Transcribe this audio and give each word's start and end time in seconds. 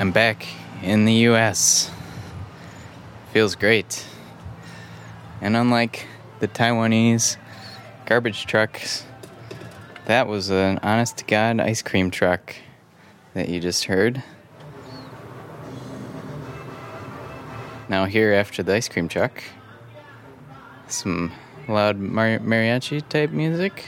I'm 0.00 0.12
back 0.12 0.46
in 0.82 1.04
the 1.04 1.12
US. 1.28 1.90
Feels 3.34 3.54
great. 3.54 4.06
And 5.42 5.54
unlike 5.54 6.06
the 6.38 6.48
Taiwanese 6.48 7.36
garbage 8.06 8.46
trucks, 8.46 9.04
that 10.06 10.26
was 10.26 10.48
an 10.48 10.78
honest 10.82 11.18
to 11.18 11.26
God 11.26 11.60
ice 11.60 11.82
cream 11.82 12.10
truck 12.10 12.56
that 13.34 13.50
you 13.50 13.60
just 13.60 13.84
heard. 13.84 14.22
Now, 17.90 18.06
here 18.06 18.32
after 18.32 18.62
the 18.62 18.76
ice 18.76 18.88
cream 18.88 19.06
truck, 19.06 19.42
some 20.86 21.30
loud 21.68 21.98
mar- 21.98 22.38
mariachi 22.38 23.06
type 23.06 23.32
music. 23.32 23.84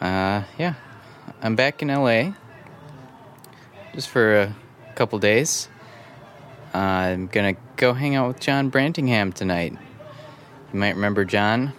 Uh, 0.00 0.44
yeah, 0.56 0.74
I'm 1.42 1.56
back 1.56 1.82
in 1.82 1.88
LA 1.88 2.34
just 3.92 4.08
for 4.08 4.42
a 4.42 4.56
couple 4.96 5.18
days. 5.18 5.68
Uh, 6.74 6.78
I'm 6.78 7.26
gonna 7.28 7.54
go 7.76 7.92
hang 7.92 8.16
out 8.16 8.28
with 8.28 8.40
John 8.40 8.70
Brantingham 8.70 9.32
tonight. 9.32 9.76
You 10.72 10.78
might 10.78 10.96
remember 10.96 11.24
John. 11.24 11.72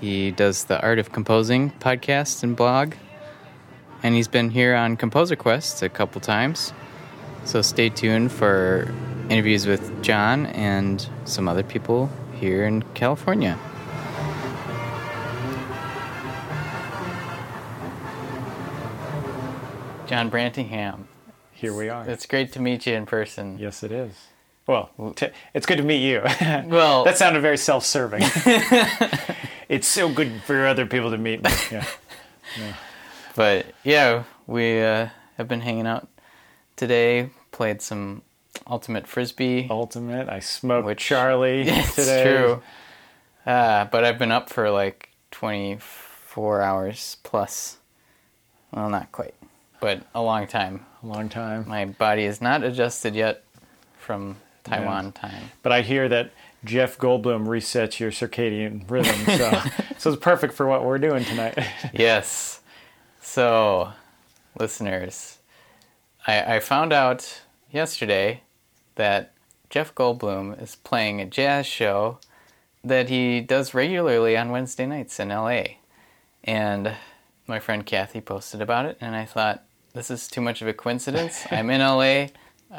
He 0.00 0.30
does 0.30 0.64
the 0.64 0.80
Art 0.80 0.98
of 0.98 1.10
Composing 1.10 1.70
podcast 1.80 2.44
and 2.44 2.54
blog, 2.54 2.94
and 4.02 4.14
he's 4.14 4.28
been 4.28 4.50
here 4.50 4.76
on 4.76 4.96
Composer 4.96 5.34
Quest 5.34 5.82
a 5.82 5.88
couple 5.88 6.20
times. 6.20 6.72
So 7.44 7.62
stay 7.62 7.88
tuned 7.88 8.30
for 8.30 8.94
interviews 9.28 9.66
with 9.66 10.02
John 10.02 10.46
and 10.46 11.08
some 11.24 11.48
other 11.48 11.62
people 11.62 12.10
here 12.34 12.64
in 12.64 12.82
California. 12.94 13.58
John 20.06 20.30
Brantingham. 20.30 21.08
Here 21.58 21.74
we 21.74 21.88
are. 21.88 22.08
It's 22.08 22.24
great 22.24 22.52
to 22.52 22.60
meet 22.60 22.86
you 22.86 22.94
in 22.94 23.04
person. 23.04 23.58
Yes, 23.58 23.82
it 23.82 23.90
is. 23.90 24.12
Well, 24.68 24.90
t- 25.16 25.30
it's 25.54 25.66
good 25.66 25.78
to 25.78 25.82
meet 25.82 26.08
you. 26.08 26.20
Well- 26.68 27.02
that 27.04 27.18
sounded 27.18 27.40
very 27.40 27.56
self-serving. 27.58 28.22
it's 29.68 29.88
so 29.88 30.08
good 30.08 30.40
for 30.42 30.66
other 30.68 30.86
people 30.86 31.10
to 31.10 31.18
meet 31.18 31.42
me. 31.42 31.50
Yeah. 31.72 31.84
But 33.34 33.66
yeah, 33.82 34.22
we 34.46 34.80
uh, 34.80 35.08
have 35.36 35.48
been 35.48 35.62
hanging 35.62 35.86
out 35.88 36.06
today, 36.76 37.30
played 37.50 37.82
some 37.82 38.22
Ultimate 38.68 39.08
Frisbee. 39.08 39.66
Ultimate. 39.68 40.28
I 40.28 40.38
smoked 40.38 40.86
with 40.86 40.98
Charlie 40.98 41.62
it's 41.62 41.96
today. 41.96 42.22
true. 42.22 42.62
Uh, 43.44 43.86
but 43.86 44.04
I've 44.04 44.18
been 44.18 44.30
up 44.32 44.48
for 44.48 44.70
like 44.70 45.08
24 45.32 46.60
hours 46.62 47.16
plus. 47.24 47.78
Well, 48.72 48.90
not 48.90 49.10
quite, 49.10 49.34
but 49.80 50.02
a 50.14 50.22
long 50.22 50.46
time. 50.46 50.84
A 51.02 51.06
long 51.06 51.28
time. 51.28 51.66
My 51.68 51.84
body 51.84 52.24
is 52.24 52.40
not 52.40 52.62
adjusted 52.62 53.14
yet 53.14 53.44
from 53.98 54.36
Taiwan 54.64 55.12
time. 55.12 55.50
But 55.62 55.72
I 55.72 55.82
hear 55.82 56.08
that 56.08 56.32
Jeff 56.64 56.98
Goldblum 56.98 57.46
resets 57.46 58.00
your 58.00 58.10
circadian 58.10 58.90
rhythm, 58.90 59.14
so 59.36 59.62
so 59.98 60.12
it's 60.12 60.22
perfect 60.22 60.54
for 60.54 60.66
what 60.66 60.84
we're 60.84 60.98
doing 60.98 61.24
tonight. 61.24 61.58
yes. 61.92 62.60
So, 63.20 63.92
listeners, 64.58 65.38
I, 66.26 66.56
I 66.56 66.60
found 66.60 66.92
out 66.92 67.42
yesterday 67.70 68.42
that 68.96 69.32
Jeff 69.70 69.94
Goldblum 69.94 70.60
is 70.60 70.76
playing 70.76 71.20
a 71.20 71.26
jazz 71.26 71.66
show 71.66 72.18
that 72.82 73.08
he 73.08 73.40
does 73.40 73.74
regularly 73.74 74.36
on 74.36 74.50
Wednesday 74.50 74.86
nights 74.86 75.20
in 75.20 75.28
LA. 75.28 75.62
And 76.42 76.94
my 77.46 77.60
friend 77.60 77.84
Kathy 77.84 78.20
posted 78.20 78.60
about 78.60 78.86
it, 78.86 78.96
and 79.00 79.14
I 79.14 79.24
thought, 79.24 79.64
this 79.94 80.10
is 80.10 80.28
too 80.28 80.40
much 80.40 80.62
of 80.62 80.68
a 80.68 80.72
coincidence. 80.72 81.46
I'm 81.50 81.70
in 81.70 81.80
LA, 81.80 82.28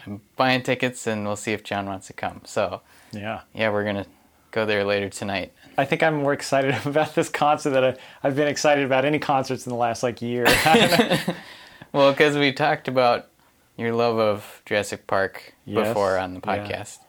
I'm 0.06 0.22
buying 0.36 0.62
tickets, 0.62 1.08
and 1.08 1.26
we'll 1.26 1.36
see 1.36 1.54
if 1.54 1.64
John 1.64 1.86
wants 1.86 2.08
to 2.08 2.14
come. 2.14 2.42
So, 2.46 2.82
yeah. 3.12 3.42
yeah, 3.54 3.70
we're 3.72 3.84
going 3.84 4.04
to 4.04 4.06
go 4.52 4.66
there 4.66 4.84
later 4.84 5.10
tonight. 5.10 5.54
I 5.78 5.86
think 5.86 6.04
I'm 6.04 6.16
more 6.16 6.34
excited 6.34 6.76
about 6.86 7.16
this 7.16 7.30
concert 7.30 7.72
than 7.72 7.84
I, 7.84 7.98
I've 8.24 8.36
been 8.36 8.48
excited 8.48 8.86
about 8.86 9.06
any 9.06 9.20
concerts 9.20 9.66
in 9.66 9.72
the 9.72 9.78
last 9.78 10.04
like 10.04 10.22
year. 10.22 10.46
Well, 11.92 12.12
because 12.12 12.38
we 12.38 12.52
talked 12.54 12.88
about 12.88 13.30
your 13.78 13.94
love 13.94 14.20
of 14.20 14.62
Jurassic 14.66 15.08
Park 15.08 15.54
Yes, 15.66 15.88
before 15.88 16.18
on 16.18 16.36
the 16.36 16.42
yeah. 16.46 16.58
podcast. 16.58 17.00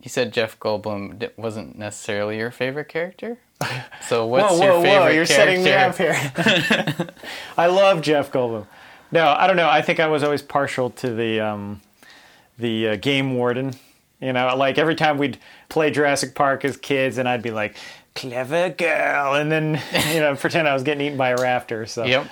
You 0.00 0.08
said 0.10 0.32
Jeff 0.32 0.58
Goldblum 0.60 1.30
wasn't 1.36 1.78
necessarily 1.78 2.36
your 2.36 2.50
favorite 2.50 2.88
character. 2.88 3.38
So 4.06 4.26
what's 4.26 4.52
whoa, 4.52 4.64
your 4.64 4.82
favorite 4.82 5.00
whoa! 5.00 5.08
You're 5.08 5.26
setting 5.26 5.64
me 5.64 5.72
up 5.72 5.96
here. 5.96 6.16
I 7.56 7.66
love 7.66 8.02
Jeff 8.02 8.30
Goldblum. 8.30 8.66
No, 9.10 9.26
I 9.28 9.46
don't 9.46 9.56
know. 9.56 9.68
I 9.68 9.82
think 9.82 10.00
I 10.00 10.06
was 10.08 10.22
always 10.22 10.42
partial 10.42 10.90
to 10.90 11.14
the 11.14 11.40
um, 11.40 11.80
the 12.58 12.88
uh, 12.90 12.96
game 12.96 13.34
warden. 13.34 13.74
You 14.20 14.32
know, 14.32 14.54
like 14.56 14.78
every 14.78 14.94
time 14.96 15.16
we'd 15.18 15.38
play 15.68 15.90
Jurassic 15.90 16.34
Park 16.34 16.64
as 16.64 16.76
kids, 16.76 17.18
and 17.18 17.28
I'd 17.28 17.42
be 17.42 17.50
like, 17.50 17.76
"Clever 18.14 18.70
girl," 18.70 19.34
and 19.34 19.50
then 19.50 19.80
you 20.12 20.20
know, 20.20 20.34
pretend 20.36 20.68
I 20.68 20.74
was 20.74 20.82
getting 20.82 21.06
eaten 21.06 21.18
by 21.18 21.30
a 21.30 21.36
raptor. 21.36 21.88
So 21.88 22.04
Yep. 22.04 22.26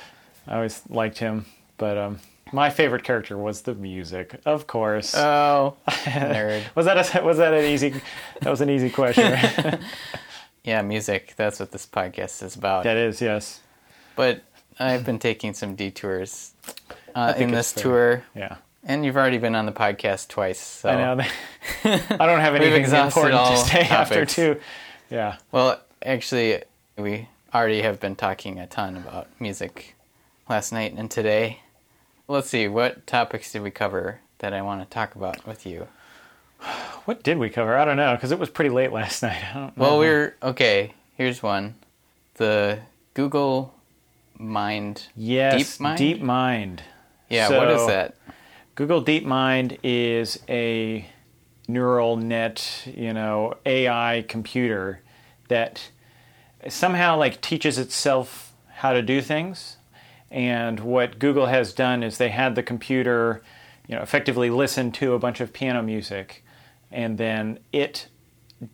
I 0.48 0.54
always 0.56 0.82
liked 0.88 1.18
him. 1.18 1.46
But 1.78 1.96
um, 1.96 2.18
my 2.52 2.70
favorite 2.70 3.04
character 3.04 3.36
was 3.38 3.62
the 3.62 3.74
music, 3.74 4.40
of 4.44 4.66
course. 4.66 5.14
Oh, 5.14 5.76
nerd. 5.88 6.62
was 6.74 6.86
that 6.86 7.14
a, 7.14 7.22
was 7.24 7.38
that 7.38 7.54
an 7.54 7.64
easy? 7.64 7.94
That 8.40 8.50
was 8.50 8.60
an 8.60 8.70
easy 8.70 8.90
question. 8.90 9.32
right? 9.32 9.78
Yeah, 10.64 10.82
music. 10.82 11.34
That's 11.36 11.60
what 11.60 11.70
this 11.70 11.86
podcast 11.86 12.42
is 12.42 12.56
about. 12.56 12.82
that 12.82 12.96
is 12.96 13.20
yes. 13.20 13.60
But 14.16 14.42
I've 14.80 15.04
been 15.06 15.20
taking 15.20 15.54
some 15.54 15.76
detours 15.76 16.54
uh, 17.14 17.34
in 17.36 17.50
this 17.50 17.72
tour, 17.72 18.22
Yeah. 18.34 18.56
and 18.84 19.04
you've 19.04 19.16
already 19.16 19.38
been 19.38 19.54
on 19.54 19.66
the 19.66 19.72
podcast 19.72 20.28
twice. 20.28 20.60
So 20.60 20.88
I 20.90 21.14
know. 21.14 21.24
I 21.84 22.26
don't 22.26 22.40
have 22.40 22.54
anything 22.54 22.84
important 22.84 23.34
all 23.34 23.50
to 23.52 23.68
say 23.68 23.80
after 23.82 24.24
two. 24.26 24.60
Yeah. 25.10 25.36
Well, 25.52 25.80
actually, 26.04 26.62
we 26.96 27.28
already 27.54 27.82
have 27.82 28.00
been 28.00 28.16
talking 28.16 28.58
a 28.58 28.66
ton 28.66 28.96
about 28.96 29.28
music 29.40 29.94
last 30.48 30.72
night 30.72 30.92
and 30.94 31.10
today. 31.10 31.60
Let's 32.28 32.48
see, 32.50 32.66
what 32.68 33.06
topics 33.06 33.52
did 33.52 33.62
we 33.62 33.70
cover 33.70 34.20
that 34.38 34.52
I 34.52 34.60
want 34.62 34.82
to 34.82 34.86
talk 34.92 35.14
about 35.14 35.46
with 35.46 35.64
you? 35.64 35.86
What 37.04 37.22
did 37.22 37.38
we 37.38 37.50
cover? 37.50 37.76
I 37.76 37.84
don't 37.84 37.96
know 37.96 38.14
because 38.14 38.32
it 38.32 38.38
was 38.38 38.50
pretty 38.50 38.70
late 38.70 38.90
last 38.92 39.22
night. 39.22 39.42
I 39.50 39.54
don't 39.54 39.76
know. 39.76 39.82
Well, 39.84 39.98
we're 39.98 40.34
okay. 40.42 40.92
Here's 41.16 41.42
one: 41.42 41.76
the 42.34 42.80
Google 43.14 43.74
Mind. 44.38 45.08
yes, 45.14 45.78
DeepMind? 45.78 46.20
DeepMind. 46.20 46.80
Yeah, 47.28 47.48
what 47.50 47.70
is 47.70 47.86
that? 47.86 48.16
Google 48.74 49.02
DeepMind 49.02 49.78
is 49.82 50.38
a 50.48 51.08
neural 51.68 52.16
net, 52.16 52.86
you 52.86 53.12
know, 53.12 53.54
AI 53.64 54.24
computer 54.28 55.02
that 55.48 55.90
somehow 56.68 57.16
like 57.16 57.40
teaches 57.40 57.78
itself 57.78 58.52
how 58.68 58.92
to 58.92 59.02
do 59.02 59.20
things. 59.20 59.76
And 60.30 60.80
what 60.80 61.18
Google 61.18 61.46
has 61.46 61.72
done 61.72 62.02
is 62.02 62.18
they 62.18 62.30
had 62.30 62.54
the 62.54 62.62
computer, 62.62 63.42
you 63.88 63.94
know, 63.94 64.02
effectively 64.02 64.50
listen 64.50 64.92
to 64.92 65.14
a 65.14 65.18
bunch 65.18 65.40
of 65.40 65.52
piano 65.52 65.82
music, 65.82 66.44
and 66.90 67.16
then 67.16 67.58
it 67.72 68.08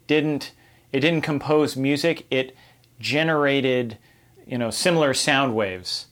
didn't 0.06 0.53
it 0.93 1.01
didn't 1.01 1.22
compose 1.22 1.77
music. 1.77 2.27
It 2.31 2.56
generated, 2.99 3.99
you 4.47 4.58
know, 4.58 4.70
similar 4.70 5.14
sound 5.14 5.54
waves, 5.54 6.06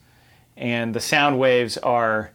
and 0.57 0.93
the 0.93 0.99
sound 0.99 1.39
waves 1.39 1.77
are 1.77 2.31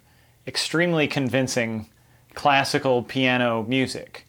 extremely 0.46 1.06
convincing 1.08 1.88
classical 2.34 3.02
piano 3.02 3.64
music. 3.68 4.26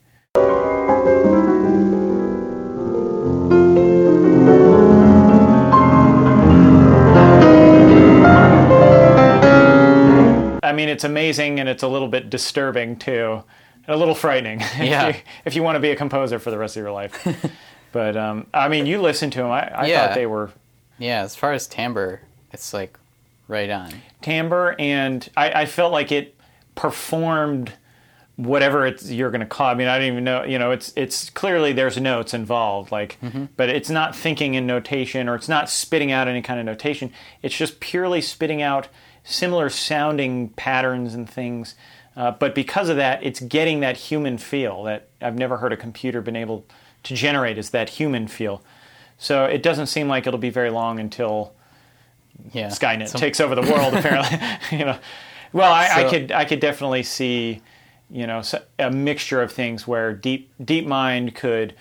I 10.63 10.73
mean, 10.73 10.89
it's 10.89 11.03
amazing 11.03 11.59
and 11.59 11.69
it's 11.69 11.83
a 11.83 11.87
little 11.87 12.07
bit 12.07 12.29
disturbing 12.29 12.97
too, 12.97 13.43
and 13.85 13.95
a 13.95 13.97
little 13.97 14.15
frightening 14.15 14.59
Yeah. 14.79 15.07
if, 15.07 15.15
you, 15.15 15.21
if 15.45 15.55
you 15.55 15.63
want 15.63 15.75
to 15.75 15.79
be 15.79 15.91
a 15.91 15.95
composer 15.95 16.39
for 16.39 16.51
the 16.51 16.57
rest 16.57 16.75
of 16.75 16.81
your 16.81 16.91
life. 16.91 17.15
but 17.91 18.17
um, 18.17 18.47
I 18.53 18.67
mean, 18.67 18.85
you 18.85 18.99
listen 19.01 19.29
to 19.31 19.39
them. 19.39 19.47
I, 19.51 19.67
I 19.73 19.87
Yeah. 19.87 20.07
thought 20.07 20.15
they 20.15 20.25
were 20.25 20.51
Yeah, 20.97 21.21
as 21.23 21.35
far 21.35 21.53
as 21.53 21.67
timbre, 21.67 22.21
it's 22.51 22.73
like 22.73 22.97
right 23.47 23.69
on. 23.69 23.91
timbre, 24.21 24.75
and 24.79 25.27
I, 25.37 25.61
I 25.61 25.65
felt 25.65 25.91
like 25.91 26.11
it 26.11 26.35
performed 26.75 27.73
whatever 28.35 28.85
it's 28.85 29.09
you're 29.09 29.31
going 29.31 29.41
to 29.41 29.47
call. 29.47 29.67
I 29.67 29.73
mean, 29.73 29.87
I 29.87 29.97
don't 29.97 30.07
even 30.07 30.23
know. 30.23 30.43
You 30.43 30.59
know, 30.59 30.71
it's 30.71 30.93
it's 30.95 31.29
clearly 31.29 31.73
there's 31.73 31.99
notes 31.99 32.33
involved, 32.33 32.91
like, 32.91 33.17
but 33.57 33.69
it's 33.69 33.89
not 33.89 34.15
thinking 34.15 34.53
in 34.53 34.65
notation 34.67 35.27
or 35.27 35.35
it's 35.35 35.49
not 35.49 35.69
spitting 35.69 36.11
out 36.11 36.27
any 36.27 36.41
kind 36.41 36.59
of 36.59 36.65
notation. 36.65 37.11
It's 37.41 37.55
just 37.57 37.79
purely 37.79 38.21
spitting 38.21 38.61
out 38.61 38.87
similar 39.23 39.69
sounding 39.69 40.49
patterns 40.49 41.13
and 41.13 41.29
things. 41.29 41.75
Uh, 42.15 42.31
but 42.31 42.55
because 42.55 42.89
of 42.89 42.95
that, 42.97 43.23
it's 43.23 43.39
getting 43.39 43.79
that 43.81 43.97
human 43.97 44.37
feel 44.37 44.83
that 44.83 45.09
I've 45.21 45.37
never 45.37 45.57
heard 45.57 45.73
a 45.73 45.77
computer 45.77 46.21
been 46.21 46.35
able 46.35 46.65
to 47.03 47.13
generate 47.13 47.57
is 47.57 47.69
that 47.71 47.89
human 47.89 48.27
feel. 48.27 48.63
So 49.17 49.45
it 49.45 49.63
doesn't 49.63 49.87
seem 49.87 50.07
like 50.07 50.27
it'll 50.27 50.39
be 50.39 50.49
very 50.49 50.69
long 50.69 50.99
until 50.99 51.53
Yeah. 52.51 52.67
Skynet 52.67 53.09
So- 53.09 53.19
takes 53.19 53.39
over 53.39 53.55
the 53.55 53.61
world. 53.61 53.93
apparently, 53.93 54.39
you 54.77 54.85
know. 54.85 54.97
Well, 55.53 55.71
I, 55.71 56.03
I 56.05 56.09
could 56.09 56.31
I 56.31 56.45
could 56.45 56.59
definitely 56.59 57.03
see 57.03 57.61
you 58.09 58.25
know, 58.25 58.41
a 58.79 58.89
mixture 58.89 59.41
of 59.41 59.51
things 59.51 59.87
where 59.87 60.13
Deep 60.13 60.51
DeepMind 60.61 61.35
could 61.35 61.75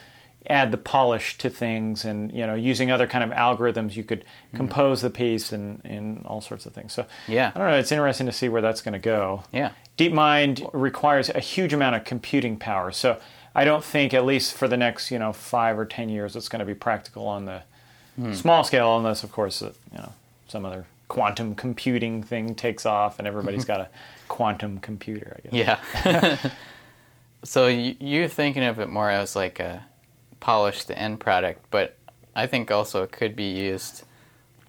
add 0.48 0.70
the 0.70 0.76
polish 0.76 1.38
to 1.38 1.50
things, 1.50 2.04
and 2.04 2.32
you 2.32 2.46
know, 2.46 2.54
using 2.54 2.90
other 2.90 3.06
kind 3.06 3.24
of 3.24 3.30
algorithms, 3.30 3.96
you 3.96 4.04
could 4.04 4.20
mm-hmm. 4.20 4.56
compose 4.56 5.02
the 5.02 5.10
piece 5.10 5.52
and 5.52 5.80
and 5.84 6.24
all 6.26 6.40
sorts 6.40 6.66
of 6.66 6.72
things. 6.72 6.92
So 6.92 7.06
Yeah. 7.28 7.52
I 7.54 7.58
don't 7.58 7.68
know. 7.68 7.76
It's 7.76 7.92
interesting 7.92 8.26
to 8.26 8.32
see 8.32 8.48
where 8.48 8.62
that's 8.62 8.80
going 8.80 8.94
to 8.94 8.98
go. 8.98 9.44
Yeah. 9.52 9.70
DeepMind 9.98 10.68
requires 10.72 11.30
a 11.30 11.40
huge 11.40 11.72
amount 11.72 11.96
of 11.96 12.04
computing 12.04 12.58
power. 12.58 12.90
So 12.90 13.18
I 13.56 13.64
don't 13.64 13.82
think, 13.82 14.12
at 14.12 14.26
least 14.26 14.52
for 14.54 14.68
the 14.68 14.76
next 14.76 15.10
you 15.10 15.18
know 15.18 15.32
five 15.32 15.78
or 15.78 15.86
ten 15.86 16.08
years, 16.08 16.36
it's 16.36 16.48
going 16.48 16.60
to 16.60 16.66
be 16.66 16.74
practical 16.74 17.26
on 17.26 17.46
the 17.46 17.62
small 18.32 18.64
scale, 18.64 18.96
unless 18.96 19.24
of 19.24 19.32
course 19.32 19.62
you 19.62 19.72
know 19.94 20.12
some 20.46 20.64
other 20.64 20.84
quantum 21.08 21.54
computing 21.54 22.22
thing 22.22 22.54
takes 22.54 22.84
off 22.84 23.18
and 23.18 23.28
everybody's 23.28 23.62
mm-hmm. 23.62 23.72
got 23.72 23.80
a 23.80 23.88
quantum 24.28 24.78
computer. 24.78 25.38
I 25.38 25.48
guess. 25.48 25.80
Yeah. 26.04 26.50
so 27.44 27.68
you, 27.68 27.96
you're 27.98 28.28
thinking 28.28 28.62
of 28.62 28.78
it 28.78 28.88
more 28.88 29.10
as 29.10 29.34
like 29.34 29.60
a 29.60 29.84
polished 30.40 30.90
end 30.90 31.20
product, 31.20 31.64
but 31.70 31.96
I 32.34 32.46
think 32.46 32.70
also 32.70 33.02
it 33.02 33.12
could 33.12 33.34
be 33.34 33.50
used 33.50 34.04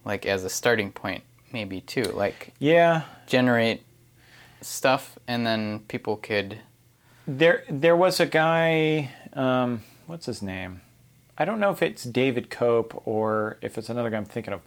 like 0.05 0.25
as 0.25 0.43
a 0.43 0.49
starting 0.49 0.91
point, 0.91 1.23
maybe 1.51 1.81
too. 1.81 2.03
Like 2.03 2.53
Yeah. 2.59 3.03
generate 3.25 3.83
stuff, 4.61 5.19
and 5.27 5.45
then 5.45 5.79
people 5.87 6.15
could. 6.17 6.59
There, 7.29 7.65
there 7.69 7.95
was 7.95 8.21
a 8.21 8.25
guy. 8.25 9.11
Um, 9.33 9.83
what's 10.05 10.27
his 10.27 10.41
name? 10.41 10.79
I 11.37 11.43
don't 11.43 11.59
know 11.59 11.71
if 11.71 11.81
it's 11.81 12.05
David 12.05 12.49
Cope 12.49 13.03
or 13.05 13.57
if 13.61 13.77
it's 13.77 13.89
another 13.89 14.09
guy 14.09 14.15
I'm 14.15 14.23
thinking 14.23 14.53
of. 14.53 14.61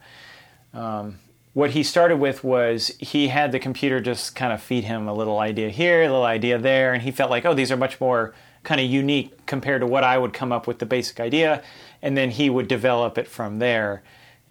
Um, 0.75 1.21
what 1.55 1.71
he 1.71 1.83
started 1.83 2.19
with 2.19 2.45
was 2.45 2.89
he 2.99 3.29
had 3.29 3.51
the 3.51 3.59
computer 3.59 3.99
just 3.99 4.37
kind 4.37 4.53
of 4.53 4.63
feed 4.63 4.85
him 4.85 5.09
a 5.09 5.15
little 5.15 5.39
idea 5.39 5.71
here, 5.71 6.03
a 6.03 6.09
little 6.09 6.23
idea 6.23 6.59
there, 6.59 6.93
and 6.93 7.03
he 7.03 7.11
felt 7.11 7.31
like, 7.31 7.47
oh, 7.47 7.55
these 7.55 7.73
are 7.73 7.79
much 7.79 7.99
more 7.99 8.35
kind 8.63 8.79
of 8.79 8.89
unique 8.89 9.47
compared 9.47 9.81
to 9.81 9.87
what 9.87 10.05
I 10.05 10.19
would 10.19 10.35
come 10.35 10.53
up 10.53 10.67
with 10.67 10.81
the 10.81 10.87
basic 10.87 11.19
idea, 11.19 11.63
and 12.03 12.15
then 12.15 12.31
he 12.31 12.51
would 12.51 12.69
develop 12.69 13.17
it 13.17 13.27
from 13.27 13.59
there. 13.59 14.03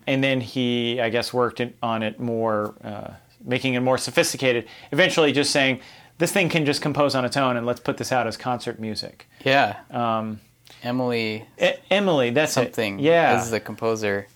And 0.07 0.23
then 0.23 0.41
he, 0.41 0.99
I 0.99 1.09
guess, 1.09 1.31
worked 1.31 1.61
on 1.83 2.01
it 2.01 2.19
more, 2.19 2.73
uh, 2.83 3.13
making 3.45 3.75
it 3.75 3.81
more 3.81 3.99
sophisticated. 3.99 4.67
Eventually, 4.91 5.31
just 5.31 5.51
saying, 5.51 5.79
this 6.19 6.31
thing 6.31 6.47
can 6.49 6.65
just 6.65 6.81
compose 6.81 7.15
on 7.15 7.25
its 7.25 7.35
own, 7.35 7.57
and 7.57 7.65
let's 7.65 7.79
put 7.79 7.97
this 7.97 8.11
out 8.11 8.27
as 8.27 8.37
concert 8.37 8.79
music. 8.79 9.27
Yeah. 9.43 9.77
Um, 9.89 10.39
Emily 10.83 11.45
E- 11.61 11.71
Emily, 11.89 12.29
that's 12.29 12.51
it. 12.51 12.53
something 12.53 12.99
Yeah, 12.99 13.41
is 13.41 13.49
the 13.51 13.59
composer, 13.59 14.27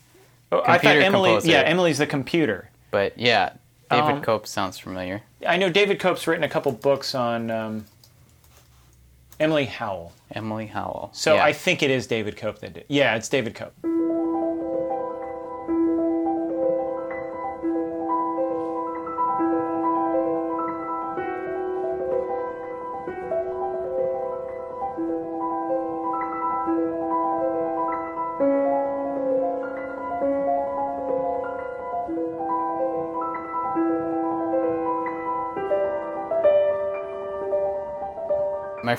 Oh, 0.51 0.61
I 0.65 0.77
thought 0.79 0.95
Emily. 0.97 1.29
composer. 1.31 1.49
Yeah, 1.51 1.61
Emily's 1.61 1.99
the 1.99 2.07
computer. 2.07 2.69
but 2.91 3.17
yeah, 3.17 3.53
David 3.91 4.11
Um, 4.15 4.21
Cope 4.21 4.47
sounds 4.47 4.77
familiar. 4.79 5.21
I 5.47 5.57
know 5.57 5.69
David 5.69 5.99
Cope's 5.99 6.25
written 6.25 6.43
a 6.43 6.49
couple 6.49 6.71
books 6.71 7.13
on 7.15 7.51
um, 7.51 7.85
Emily 9.39 9.65
Howell. 9.65 10.13
Emily 10.31 10.67
Howell. 10.67 11.11
So 11.13 11.35
yeah. 11.35 11.43
I 11.45 11.53
think 11.53 11.83
it 11.83 11.91
is 11.91 12.07
David 12.07 12.37
Cope 12.37 12.59
that 12.59 12.73
did. 12.73 12.85
Yeah, 12.87 13.15
it's 13.15 13.29
David 13.29 13.53
Cope. 13.55 13.73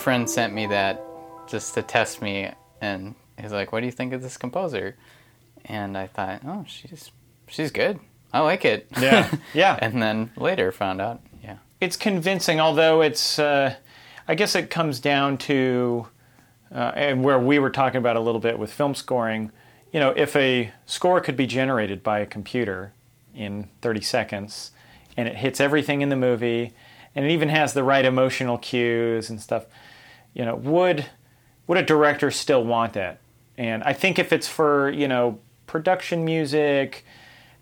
Friend 0.05 0.29
sent 0.29 0.53
me 0.53 0.67
that 0.67 1.03
just 1.47 1.73
to 1.73 1.83
test 1.83 2.21
me, 2.21 2.51
and 2.83 3.15
he's 3.41 3.53
like, 3.53 3.73
"What 3.73 3.81
do 3.81 3.87
you 3.87 3.93
think 3.93 4.13
of 4.13 4.21
this 4.21 4.37
composer?" 4.37 4.97
And 5.65 5.97
I 5.97 6.09
thought, 6.09 6.43
"Oh, 6.45 6.63
she's 6.69 7.11
she's 7.49 7.71
good. 7.71 7.99
I 8.31 8.41
like 8.41 8.67
it." 8.67 8.87
Yeah, 9.01 9.35
yeah. 9.55 9.79
and 9.81 10.03
then 10.03 10.31
later 10.37 10.73
found 10.73 11.01
out, 11.01 11.23
yeah, 11.43 11.57
it's 11.81 11.97
convincing, 11.97 12.61
although 12.61 13.01
it's. 13.01 13.39
Uh, 13.39 13.77
I 14.29 14.35
guess 14.35 14.55
it 14.55 14.69
comes 14.69 15.01
down 15.01 15.39
to, 15.39 16.07
uh, 16.71 16.93
and 16.95 17.25
where 17.25 17.39
we 17.39 17.59
were 17.59 17.71
talking 17.71 17.99
about 17.99 18.17
a 18.17 18.21
little 18.21 18.41
bit 18.41 18.59
with 18.59 18.71
film 18.71 18.95
scoring. 18.95 19.53
You 19.91 20.01
know, 20.01 20.11
if 20.11 20.37
a 20.37 20.71
score 20.85 21.23
could 21.23 21.37
be 21.37 21.47
generated 21.47 22.03
by 22.03 22.19
a 22.19 22.27
computer 22.27 22.93
in 23.35 23.71
30 23.81 24.03
seconds, 24.03 24.73
and 25.17 25.29
it 25.29 25.37
hits 25.37 25.61
everything 25.61 26.03
in 26.03 26.11
the 26.11 26.17
movie, 26.17 26.75
and 27.15 27.25
it 27.25 27.31
even 27.31 27.49
has 27.49 27.73
the 27.73 27.85
right 27.85 28.05
emotional 28.05 28.59
cues 28.59 29.31
and 29.31 29.41
stuff, 29.41 29.65
you 30.35 30.45
know, 30.45 30.57
would 30.57 31.07
would 31.67 31.79
a 31.79 31.83
director 31.83 32.31
still 32.31 32.65
want 32.65 32.93
that? 32.93 33.21
And 33.57 33.83
I 33.85 33.93
think 33.93 34.19
if 34.19 34.33
it's 34.33 34.49
for 34.49 34.91
you 34.91 35.09
know 35.09 35.39
production 35.67 36.25
music, 36.25 37.05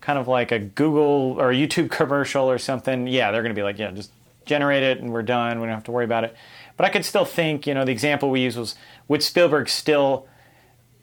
kind 0.01 0.19
of 0.19 0.27
like 0.27 0.51
a 0.51 0.59
Google 0.59 1.37
or 1.39 1.53
YouTube 1.53 1.89
commercial 1.89 2.49
or 2.49 2.57
something, 2.57 3.07
yeah, 3.07 3.31
they're 3.31 3.41
going 3.41 3.55
to 3.55 3.59
be 3.59 3.63
like, 3.63 3.79
yeah, 3.79 3.91
just 3.91 4.11
generate 4.45 4.83
it 4.83 4.99
and 4.99 5.13
we're 5.13 5.23
done. 5.23 5.59
We 5.59 5.67
don't 5.67 5.75
have 5.75 5.85
to 5.85 5.91
worry 5.91 6.05
about 6.05 6.25
it. 6.25 6.35
But 6.75 6.85
I 6.85 6.89
could 6.89 7.05
still 7.05 7.25
think, 7.25 7.65
you 7.65 7.73
know, 7.73 7.85
the 7.85 7.91
example 7.91 8.29
we 8.29 8.41
used 8.41 8.57
was 8.57 8.75
would 9.07 9.23
Spielberg 9.23 9.69
still 9.69 10.27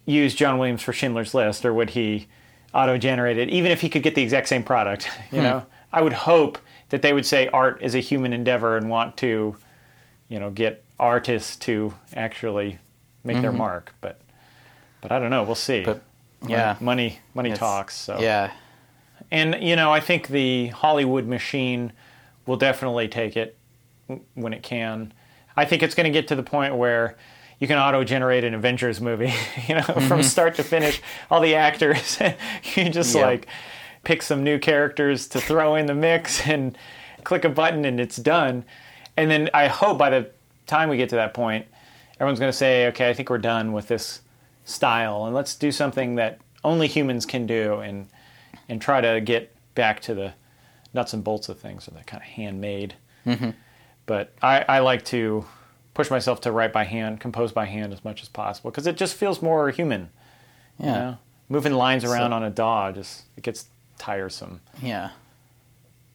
use 0.05 0.35
John 0.35 0.59
Williams 0.59 0.83
for 0.83 0.93
Schindler's 0.93 1.33
List 1.33 1.65
or 1.65 1.73
would 1.73 1.91
he 1.91 2.29
auto 2.75 2.99
generate 2.99 3.39
it, 3.39 3.49
even 3.49 3.73
if 3.73 3.81
he 3.81 3.89
could 3.89 4.03
get 4.03 4.15
the 4.15 4.23
exact 4.23 4.49
same 4.49 4.63
product? 4.63 5.09
You 5.33 5.39
hmm. 5.39 5.45
know, 5.45 5.67
I 5.93 6.03
would 6.03 6.13
hope 6.13 6.59
that 6.91 7.03
they 7.03 7.13
would 7.13 7.25
say 7.25 7.49
art 7.49 7.83
is 7.83 7.95
a 7.95 8.01
human 8.01 8.33
endeavor 8.33 8.77
and 8.77 8.91
want 8.91 9.17
to, 9.19 9.57
you 10.29 10.41
know, 10.41 10.51
get 10.51 10.85
artists 11.01 11.57
to 11.57 11.95
actually 12.15 12.79
make 13.25 13.41
their 13.41 13.51
mm-hmm. 13.51 13.59
mark. 13.59 13.95
But, 14.01 14.21
but 15.01 15.11
I 15.11 15.19
don't 15.19 15.31
know. 15.31 15.43
We'll 15.43 15.55
see. 15.55 15.83
But, 15.83 16.03
yeah. 16.47 16.77
money, 16.81 17.19
money 17.35 17.51
It's- 17.51 17.59
talks. 17.59 17.97
So 17.97 18.19
yeah, 18.21 18.53
and 19.31 19.57
you 19.61 19.77
know, 19.77 19.93
I 19.93 20.01
think 20.01 20.29
the 20.29 20.69
Hollywood 20.69 21.27
machine 21.27 21.93
will 22.47 22.57
definitely 22.57 23.09
take 23.09 23.37
it 23.37 23.57
when 24.35 24.53
it 24.53 24.63
can. 24.63 25.13
I 25.57 25.65
think 25.65 25.83
it's 25.83 25.95
going 25.95 26.05
to 26.05 26.11
get 26.11 26.29
to 26.29 26.37
the 26.37 26.43
point 26.43 26.77
where 26.77 27.17
you 27.59 27.67
can 27.67 27.77
auto-generate 27.77 28.45
an 28.45 28.55
Avengers 28.55 29.01
movie, 29.01 29.33
you 29.69 29.75
know, 29.75 29.83
from 29.83 30.03
mm-hmm. 30.03 30.23
start 30.23 30.55
to 30.57 30.65
finish. 30.65 31.01
All 31.31 31.41
the 31.41 31.55
actors, 31.55 32.19
you 32.75 32.89
just 32.89 33.15
Yeah. 33.15 33.27
like 33.27 33.47
pick 34.03 34.23
some 34.23 34.43
new 34.43 34.59
characters 34.59 35.29
to 35.29 35.41
throw 35.41 35.75
in 35.75 35.87
the 35.87 35.95
mix 35.95 36.47
and 36.47 36.77
click 37.23 37.45
a 37.45 37.51
button 37.51 37.85
and 37.85 38.01
it's 38.01 38.17
done. 38.17 38.65
And 39.17 39.31
then 39.31 39.51
I 39.53 39.67
hope 39.67 39.99
by 39.99 40.09
the 40.11 40.31
time 40.71 40.89
we 40.89 40.97
get 40.97 41.09
to 41.11 41.17
that 41.17 41.35
point, 41.35 41.67
everyone's 42.15 42.39
going 42.41 42.53
to 42.53 42.57
say, 42.57 42.87
"Okay, 42.89 43.11
I 43.11 43.13
think 43.15 43.29
we're 43.31 43.39
done 43.39 43.73
with 43.73 43.89
this 43.89 44.23
style, 44.65 45.27
and 45.27 45.35
let's 45.35 45.55
do 45.55 45.71
something 45.73 46.15
that 46.15 46.39
only 46.65 46.87
humans 46.87 47.27
can 47.27 47.47
do." 47.47 47.75
And 47.81 48.09
and 48.69 48.81
try 48.81 49.01
to 49.01 49.21
get 49.21 49.55
back 49.75 50.01
to 50.03 50.15
the 50.15 50.33
nuts 50.95 51.13
and 51.13 51.23
bolts 51.25 51.49
of 51.49 51.59
things, 51.59 51.87
or 51.89 51.91
that 51.93 52.07
kind 52.07 52.23
of 52.23 52.29
handmade. 52.29 52.95
But 54.07 54.33
I, 54.43 54.65
I 54.69 54.79
like 54.81 55.05
to 55.07 55.45
push 55.95 56.11
myself 56.11 56.41
to 56.43 56.53
write 56.53 56.73
by 56.73 56.85
hand, 56.85 57.21
compose 57.21 57.53
by 57.53 57.67
hand 57.67 57.93
as 57.93 58.05
much 58.05 58.23
as 58.23 58.29
possible 58.29 58.71
because 58.71 58.87
it 58.87 58.97
just 58.97 59.15
feels 59.15 59.41
more 59.43 59.71
human. 59.71 60.11
yeah, 60.79 60.87
You 60.87 60.93
know? 60.93 61.19
Moving 61.49 61.73
lines 61.75 62.05
around 62.05 62.31
So- 62.31 62.37
on 62.37 62.43
a 62.45 62.51
DAW 62.51 62.93
just 62.93 63.25
it 63.37 63.43
gets 63.43 63.67
tiresome. 63.99 64.61
yeah. 64.83 65.11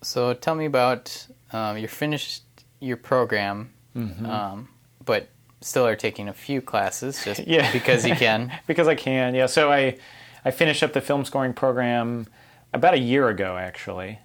So 0.02 0.34
tell 0.34 0.56
me 0.56 0.66
about 0.66 1.28
um, 1.52 1.78
you 1.78 1.88
finished 1.88 2.44
your 2.80 2.98
program, 2.98 3.72
Mm-hmm. 3.96 4.26
um, 4.26 4.68
but 5.04 5.30
still 5.62 5.88
are 5.88 5.96
taking 5.96 6.28
a 6.28 6.34
few 6.34 6.62
classes 6.62 7.24
just 7.24 7.40
Yeah. 7.48 7.72
because 7.72 8.06
you 8.06 8.16
can. 8.16 8.52
because 8.68 8.88
I 8.88 8.96
can. 8.96 9.34
Yeah. 9.36 9.46
So 9.48 9.72
I 9.72 9.98
I 10.44 10.52
finished 10.52 10.84
up 10.84 10.94
the 10.94 11.02
film 11.02 11.26
scoring 11.26 11.54
program 11.54 12.28
about 12.74 12.94
a 12.94 13.00
year 13.00 13.30
ago, 13.30 13.58
actually. 13.58 14.20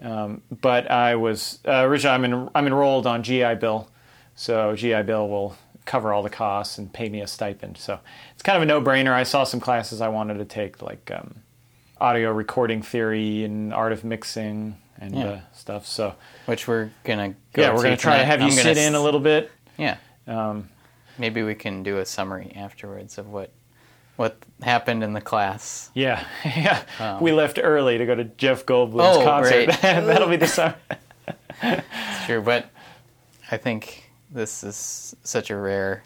Um, 0.00 0.42
but 0.60 0.90
I 0.90 1.16
was 1.16 1.58
uh, 1.66 1.82
originally 1.84 2.14
I'm 2.14 2.24
en- 2.24 2.50
I'm 2.54 2.66
enrolled 2.66 3.06
on 3.06 3.22
GI 3.22 3.56
Bill, 3.56 3.88
so 4.36 4.76
GI 4.76 5.02
Bill 5.02 5.28
will 5.28 5.56
cover 5.86 6.12
all 6.12 6.22
the 6.22 6.30
costs 6.30 6.76
and 6.78 6.92
pay 6.92 7.08
me 7.08 7.20
a 7.22 7.26
stipend. 7.26 7.78
So 7.78 7.98
it's 8.34 8.42
kind 8.42 8.56
of 8.56 8.62
a 8.62 8.66
no-brainer. 8.66 9.10
I 9.12 9.22
saw 9.22 9.42
some 9.44 9.58
classes 9.58 10.00
I 10.02 10.08
wanted 10.08 10.34
to 10.38 10.44
take, 10.44 10.82
like 10.82 11.10
um, 11.12 11.36
audio 12.00 12.30
recording 12.30 12.82
theory 12.82 13.42
and 13.42 13.72
art 13.72 13.90
of 13.92 14.04
mixing 14.04 14.76
and 15.00 15.14
Yeah. 15.14 15.24
uh, 15.26 15.40
stuff. 15.52 15.86
So 15.86 16.14
Which 16.46 16.66
we're 16.68 16.90
gonna 17.04 17.30
go 17.52 17.62
yeah, 17.62 17.74
we're 17.74 17.82
gonna 17.82 17.96
try 17.96 18.18
to 18.18 18.24
have 18.24 18.40
you 18.40 18.46
I'm 18.46 18.50
gonna 18.52 18.62
sit 18.62 18.78
in 18.78 18.94
a 18.94 19.00
little 19.00 19.20
bit. 19.20 19.50
Yeah. 19.76 19.96
Um, 20.26 20.68
Maybe 21.20 21.42
we 21.42 21.54
can 21.56 21.82
do 21.82 21.98
a 21.98 22.06
summary 22.06 22.52
afterwards 22.54 23.18
of 23.18 23.28
what 23.28 23.50
what 24.16 24.36
happened 24.62 25.02
in 25.04 25.12
the 25.12 25.20
class. 25.20 25.90
Yeah, 25.94 26.24
yeah. 26.44 26.82
Um, 26.98 27.20
we 27.20 27.32
left 27.32 27.58
early 27.62 27.98
to 27.98 28.06
go 28.06 28.14
to 28.14 28.24
Jeff 28.24 28.66
Goldblum's 28.66 29.18
Oh, 29.18 29.24
concert. 29.24 29.68
right. 29.68 29.80
That'll 29.82 30.28
be 30.28 30.36
the 30.36 30.46
summer. 30.46 30.76
It's 31.62 32.26
true, 32.26 32.40
but 32.42 32.70
I 33.50 33.56
think 33.56 34.10
this 34.30 34.62
is 34.62 35.14
such 35.24 35.50
a 35.50 35.56
rare 35.56 36.04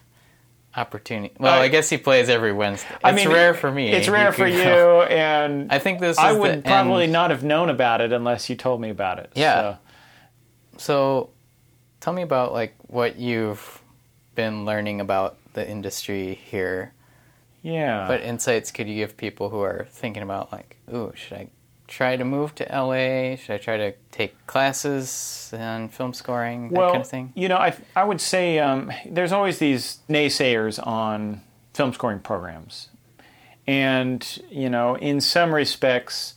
opportunity. 0.77 1.35
Well, 1.39 1.53
I, 1.53 1.65
I- 1.65 1.69
guess 1.69 1.89
he 1.91 1.97
plays 1.99 2.29
every 2.29 2.53
Wednesday. 2.53 2.89
It's 2.91 3.01
I 3.05 3.13
mean, 3.13 3.29
rare 3.29 3.55
for 3.55 3.71
me. 3.71 3.91
It's 3.93 4.09
rare 4.09 4.29
You 4.29 4.33
for 4.33 4.47
you, 4.47 4.63
go. 4.63 5.03
and 5.03 5.71
I 5.73 5.79
think 5.79 6.01
this. 6.01 6.19
I 6.19 6.33
would 6.33 6.65
probably 6.65 7.05
end. 7.05 7.13
not 7.13 7.31
have 7.31 7.45
known 7.45 7.69
about 7.71 8.01
it 8.01 8.13
unless 8.13 8.49
you 8.51 8.57
told 8.57 8.81
me 8.81 8.91
about 8.91 9.19
it. 9.19 9.31
Yeah. 9.35 9.55
So, 9.73 9.79
So, 10.79 11.31
tell 12.01 12.13
me 12.13 12.23
about 12.23 12.53
like 12.53 12.75
what 12.87 13.17
you've 13.17 13.81
been 14.35 14.65
learning 14.65 15.01
about 15.01 15.37
the 15.53 15.69
industry 15.69 16.35
here. 16.47 16.93
Yeah. 17.63 18.09
What 18.09 18.23
insights 18.23 18.71
could 18.73 18.89
you 18.89 18.97
give 18.97 19.17
people 19.17 19.51
who 19.51 19.61
are 19.61 19.87
thinking 19.91 20.23
about 20.23 20.51
like, 20.51 20.79
ooh, 20.93 21.13
should 21.15 21.37
I 21.37 21.49
try 21.93 22.17
to 22.17 22.25
move 22.25 22.55
to 22.55 22.65
LA? 22.65 23.37
Should 23.37 23.55
I 23.55 23.59
try 23.59 23.77
to 23.77 23.93
take 24.11 24.47
classes 24.47 25.53
on 25.57 25.89
film 25.89 26.15
scoring, 26.15 26.71
that 26.71 26.79
well, 26.79 26.91
kind 26.93 27.03
of 27.03 27.09
thing? 27.09 27.33
you 27.37 27.49
know, 27.49 27.59
I, 27.59 27.77
I 27.95 28.05
would 28.05 28.21
say 28.21 28.59
um, 28.59 28.91
there's 29.07 29.33
always 29.33 29.59
these 29.59 29.99
naysayers 30.09 30.85
on 30.85 31.43
film 31.75 31.93
scoring 31.93 32.21
programs. 32.21 32.89
And, 33.67 34.43
you 34.51 34.69
know, 34.69 34.97
in 34.97 35.21
some 35.21 35.55
respects, 35.55 36.35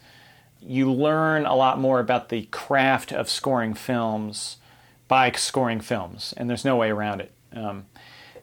you 0.62 0.92
learn 0.92 1.46
a 1.46 1.56
lot 1.56 1.80
more 1.80 2.00
about 2.00 2.30
the 2.30 2.44
craft 2.52 3.12
of 3.12 3.30
scoring 3.30 3.74
films 3.74 4.58
by 5.08 5.32
scoring 5.32 5.80
films, 5.80 6.34
and 6.38 6.50
there's 6.50 6.66
no 6.66 6.76
way 6.76 6.90
around 6.90 7.22
it. 7.22 7.32
Um, 7.54 7.86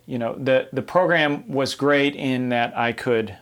you 0.06 0.18
know, 0.18 0.34
the, 0.36 0.68
the 0.72 0.82
program 0.82 1.48
was 1.48 1.74
great 1.74 2.14
in 2.14 2.48
that 2.48 2.76
I 2.76 2.92
could 2.92 3.36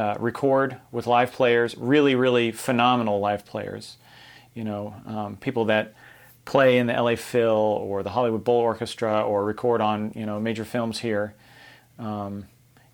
uh, 0.00 0.16
record 0.18 0.78
with 0.90 1.06
live 1.06 1.30
players, 1.30 1.76
really, 1.76 2.14
really 2.14 2.52
phenomenal 2.52 3.20
live 3.20 3.44
players. 3.44 3.98
You 4.54 4.64
know, 4.64 4.94
um, 5.04 5.36
people 5.36 5.66
that 5.66 5.92
play 6.46 6.78
in 6.78 6.86
the 6.86 6.94
LA 6.94 7.16
Phil 7.16 7.50
or 7.50 8.02
the 8.02 8.08
Hollywood 8.08 8.42
Bowl 8.42 8.56
Orchestra 8.56 9.22
or 9.22 9.44
record 9.44 9.82
on 9.82 10.12
you 10.16 10.24
know 10.24 10.40
major 10.40 10.64
films 10.64 11.00
here, 11.00 11.34
um, 11.98 12.46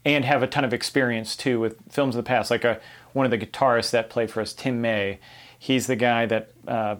and 0.05 0.25
have 0.25 0.43
a 0.43 0.49
ton 0.49 0.65
of 0.65 0.75
experience 0.75 1.37
too 1.37 1.61
with 1.61 1.77
films 1.89 2.17
of 2.17 2.25
the 2.25 2.29
past. 2.29 2.51
Like 2.51 2.65
a, 2.65 2.81
one 3.13 3.25
of 3.25 3.31
the 3.31 3.39
guitarists 3.39 3.93
that 3.93 4.11
played 4.11 4.29
for 4.29 4.41
us, 4.41 4.53
Tim 4.53 4.81
May, 4.81 5.21
he's 5.57 5.87
the 5.87 5.97
guy 5.97 6.27
that. 6.27 6.51
Uh, 6.67 6.97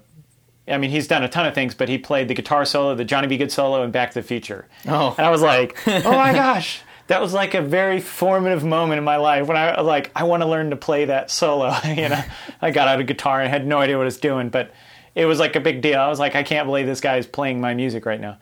I 0.69 0.79
mean, 0.79 0.91
he's 0.91 1.07
done 1.07 1.23
a 1.23 1.29
ton 1.29 1.47
of 1.47 1.55
things, 1.55 1.77
but 1.77 1.89
he 1.89 1.97
played 1.97 2.27
the 2.27 2.35
guitar 2.35 2.65
solo, 2.65 2.97
the 2.97 3.05
Johnny 3.05 3.29
B. 3.29 3.37
Goode 3.37 3.53
solo, 3.53 3.85
and 3.85 3.93
Back 3.93 4.11
to 4.11 4.21
the 4.21 4.27
Future. 4.27 4.67
Oh. 4.89 5.15
And 5.17 5.25
I 5.25 5.31
was 5.31 5.41
like, 5.41 5.81
oh 5.87 6.11
my 6.11 6.33
gosh, 6.33 6.83
that 7.09 7.21
was 7.21 7.33
like 7.33 7.55
a 7.55 7.63
very 7.63 8.01
formative 8.01 8.65
moment 8.65 8.99
in 8.99 9.05
my 9.05 9.17
life 9.17 9.47
when 9.47 9.57
I 9.57 9.81
like, 9.81 10.11
I 10.17 10.25
want 10.25 10.43
to 10.43 10.49
learn 10.49 10.71
to 10.71 10.77
play 10.77 11.05
that 11.05 11.31
solo. 11.31 11.75
you 11.85 12.09
know, 12.09 12.23
I 12.61 12.71
got 12.71 12.89
out 12.89 13.01
a 13.01 13.05
guitar 13.05 13.41
and 13.41 13.51
had 13.51 13.67
no 13.67 13.79
idea 13.79 13.97
what 13.97 14.03
I 14.03 14.07
was 14.07 14.19
doing, 14.19 14.49
but 14.49 14.73
it 15.15 15.27
was 15.27 15.39
like 15.39 15.57
a 15.57 15.61
big 15.61 15.83
deal. 15.83 16.01
I 16.01 16.09
was 16.09 16.19
like, 16.19 16.35
I 16.35 16.43
can't 16.43 16.67
believe 16.67 16.87
this 16.87 17.01
guy 17.01 17.17
is 17.17 17.27
playing 17.27 17.61
my 17.61 17.75
music 17.75 18.07
right 18.07 18.21
now. 18.21 18.39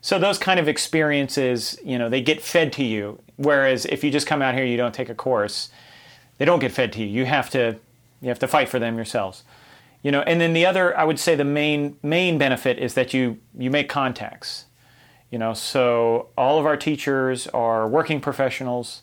So 0.00 0.18
those 0.18 0.38
kind 0.38 0.60
of 0.60 0.68
experiences, 0.68 1.78
you 1.84 1.98
know, 1.98 2.08
they 2.08 2.20
get 2.20 2.40
fed 2.40 2.72
to 2.74 2.84
you. 2.84 3.20
Whereas 3.36 3.86
if 3.86 4.04
you 4.04 4.10
just 4.10 4.26
come 4.26 4.42
out 4.42 4.54
here, 4.54 4.64
you 4.64 4.76
don't 4.76 4.94
take 4.94 5.08
a 5.08 5.14
course, 5.14 5.70
they 6.38 6.44
don't 6.44 6.60
get 6.60 6.72
fed 6.72 6.92
to 6.94 7.00
you. 7.00 7.06
You 7.06 7.26
have 7.26 7.50
to, 7.50 7.76
you 8.20 8.28
have 8.28 8.38
to 8.40 8.48
fight 8.48 8.68
for 8.68 8.78
them 8.78 8.96
yourselves. 8.96 9.44
You 10.02 10.12
know, 10.12 10.20
and 10.22 10.40
then 10.40 10.52
the 10.52 10.64
other, 10.64 10.96
I 10.96 11.04
would 11.04 11.18
say, 11.18 11.34
the 11.34 11.44
main 11.44 11.96
main 12.02 12.38
benefit 12.38 12.78
is 12.78 12.94
that 12.94 13.12
you 13.12 13.38
you 13.56 13.68
make 13.68 13.88
contacts. 13.88 14.66
You 15.30 15.38
know, 15.38 15.52
so 15.52 16.28
all 16.38 16.58
of 16.58 16.64
our 16.64 16.76
teachers 16.76 17.46
are 17.48 17.86
working 17.86 18.20
professionals. 18.20 19.02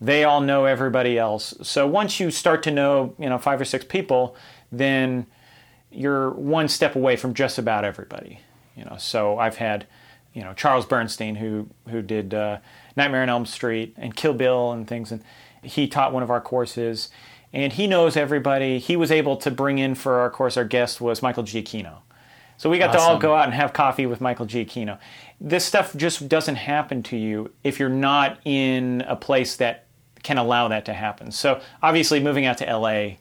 They 0.00 0.24
all 0.24 0.40
know 0.40 0.64
everybody 0.64 1.18
else. 1.18 1.54
So 1.62 1.86
once 1.86 2.18
you 2.18 2.30
start 2.30 2.62
to 2.64 2.70
know, 2.70 3.14
you 3.18 3.28
know, 3.28 3.38
five 3.38 3.60
or 3.60 3.64
six 3.64 3.84
people, 3.84 4.36
then 4.72 5.26
you're 5.90 6.30
one 6.30 6.68
step 6.68 6.96
away 6.96 7.16
from 7.16 7.34
just 7.34 7.58
about 7.58 7.84
everybody. 7.84 8.40
You 8.74 8.84
know, 8.84 8.96
so 8.98 9.38
I've 9.38 9.56
had, 9.56 9.86
you 10.32 10.42
know, 10.42 10.52
Charles 10.54 10.86
Bernstein 10.86 11.36
who 11.36 11.68
who 11.88 12.02
did 12.02 12.34
uh, 12.34 12.58
Nightmare 12.96 13.22
on 13.22 13.28
Elm 13.28 13.46
Street 13.46 13.94
and 13.96 14.14
Kill 14.14 14.34
Bill 14.34 14.72
and 14.72 14.86
things, 14.86 15.12
and 15.12 15.22
he 15.62 15.88
taught 15.88 16.12
one 16.12 16.22
of 16.22 16.30
our 16.30 16.40
courses, 16.40 17.10
and 17.52 17.72
he 17.72 17.86
knows 17.86 18.16
everybody. 18.16 18.78
He 18.78 18.96
was 18.96 19.10
able 19.10 19.36
to 19.38 19.50
bring 19.50 19.78
in 19.78 19.94
for 19.94 20.20
our 20.20 20.30
course. 20.30 20.56
Our 20.56 20.64
guest 20.64 21.00
was 21.00 21.22
Michael 21.22 21.44
Giacchino. 21.44 21.98
So 22.58 22.70
we 22.70 22.78
got 22.78 22.92
to 22.92 22.98
all 22.98 23.18
go 23.18 23.34
out 23.34 23.44
and 23.44 23.54
have 23.54 23.72
coffee 23.72 24.06
with 24.06 24.20
Michael 24.20 24.46
Giacchino. 24.46 24.98
This 25.40 25.64
stuff 25.64 25.94
just 25.96 26.28
doesn't 26.28 26.56
happen 26.56 27.02
to 27.04 27.16
you 27.16 27.50
if 27.62 27.78
you're 27.78 27.88
not 27.88 28.38
in 28.44 29.02
a 29.06 29.16
place 29.16 29.56
that 29.56 29.84
can 30.22 30.38
allow 30.38 30.68
that 30.68 30.84
to 30.86 30.94
happen. 30.94 31.30
So 31.30 31.60
obviously, 31.82 32.20
moving 32.20 32.46
out 32.46 32.58
to 32.58 32.64
LA, 32.64 33.16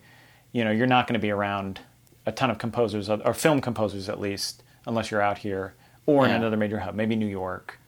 you 0.51 0.63
know, 0.63 0.72
you're 0.72 0.88
not 0.88 1.07
going 1.07 1.13
to 1.13 1.19
be 1.19 1.31
around 1.31 1.81
a 2.25 2.31
ton 2.31 2.50
of 2.50 2.57
composers 2.57 3.10
or 3.10 3.34
film 3.34 3.62
composers 3.62 4.10
at 4.10 4.19
least, 4.19 4.63
unless 4.88 5.12
you're 5.12 5.22
out 5.22 5.39
here 5.39 5.74
or 6.05 6.25
in 6.25 6.31
another 6.31 6.57
major 6.57 6.79
hub, 6.79 6.95
maybe 6.95 7.15
New 7.15 7.27
York, 7.27 7.79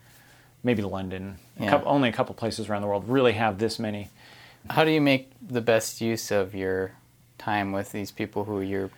maybe 0.64 0.82
London. 0.82 1.38
A 1.60 1.68
couple, 1.68 1.90
only 1.90 2.10
a 2.10 2.12
couple 2.12 2.34
places 2.36 2.70
around 2.70 2.82
the 2.82 2.88
world 2.88 3.08
really 3.08 3.34
have 3.34 3.60
this 3.60 3.80
many. 3.80 4.10
How 4.70 4.84
do 4.84 4.92
you 4.92 5.02
make 5.02 5.32
the 5.42 5.62
best 5.62 6.02
use 6.02 6.32
of 6.32 6.54
your 6.54 6.92
time 7.38 7.72
with 7.72 7.92
these 7.92 8.12
people 8.12 8.44
who 8.44 8.62
you're 8.62 8.90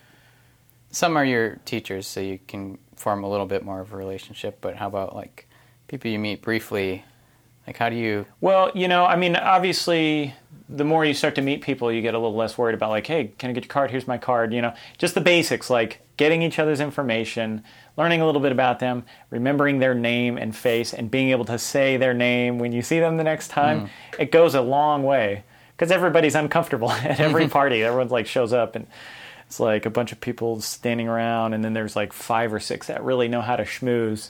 some 0.92 1.16
are 1.16 1.26
your 1.26 1.58
teachers 1.66 2.08
so 2.08 2.20
you 2.20 2.40
can 2.48 2.80
form 3.00 3.24
a 3.24 3.30
little 3.30 3.46
bit 3.46 3.64
more 3.64 3.80
of 3.80 3.94
a 3.94 3.98
relationship 3.98 4.58
but 4.62 4.76
how 4.76 4.88
about 4.88 5.16
like 5.16 5.48
people 5.88 6.10
you 6.10 6.20
meet 6.20 6.42
briefly 6.42 7.04
like 7.70 7.78
how 7.78 7.88
do 7.90 7.96
you 7.96 8.26
Well, 8.42 8.72
you 8.74 8.88
know, 8.88 9.06
I 9.06 9.16
mean, 9.16 9.36
obviously, 9.36 10.34
the 10.68 10.84
more 10.84 11.06
you 11.06 11.14
start 11.14 11.36
to 11.36 11.42
meet 11.44 11.62
people, 11.62 11.92
you 11.92 12.02
get 12.02 12.16
a 12.16 12.18
little 12.18 12.36
less 12.36 12.58
worried 12.58 12.74
about 12.74 12.90
like, 12.90 13.06
hey, 13.06 13.32
can 13.38 13.52
I 13.52 13.54
get 13.54 13.66
your 13.66 13.70
card? 13.70 13.92
Here's 13.92 14.08
my 14.08 14.18
card. 14.18 14.54
You 14.54 14.64
know, 14.64 14.74
just 14.98 15.14
the 15.14 15.22
basics 15.22 15.70
like 15.70 16.02
getting 16.18 16.42
each 16.42 16.58
other's 16.58 16.80
information, 16.80 17.64
learning 17.96 18.22
a 18.22 18.26
little 18.26 18.42
bit 18.42 18.52
about 18.52 18.80
them, 18.80 19.04
remembering 19.30 19.78
their 19.78 19.94
name 19.94 20.36
and 20.36 20.56
face, 20.56 20.96
and 20.96 21.12
being 21.12 21.30
able 21.30 21.46
to 21.46 21.60
say 21.60 21.96
their 21.96 22.16
name 22.16 22.58
when 22.58 22.72
you 22.72 22.82
see 22.82 23.00
them 23.00 23.18
the 23.18 23.24
next 23.24 23.50
time. 23.50 23.82
Mm. 23.82 23.90
It 24.18 24.32
goes 24.32 24.56
a 24.56 24.62
long 24.62 25.04
way 25.04 25.44
because 25.78 25.92
everybody's 25.92 26.34
uncomfortable 26.34 26.92
at 27.12 27.20
every 27.20 27.48
party. 27.60 27.84
Everyone's 27.84 28.12
like 28.12 28.26
shows 28.26 28.52
up 28.52 28.76
and. 28.76 28.88
It's 29.50 29.60
like 29.60 29.88
a 29.88 29.90
bunch 29.90 30.12
of 30.12 30.22
people 30.22 30.62
standing 30.62 31.08
around, 31.08 31.56
and 31.56 31.66
then 31.66 31.74
there's 31.74 31.96
like 31.96 32.14
five 32.14 32.54
or 32.54 32.60
six 32.60 32.86
that 32.86 33.04
really 33.04 33.28
know 33.28 33.42
how 33.42 33.56
to 33.56 33.64
schmooze. 33.64 34.30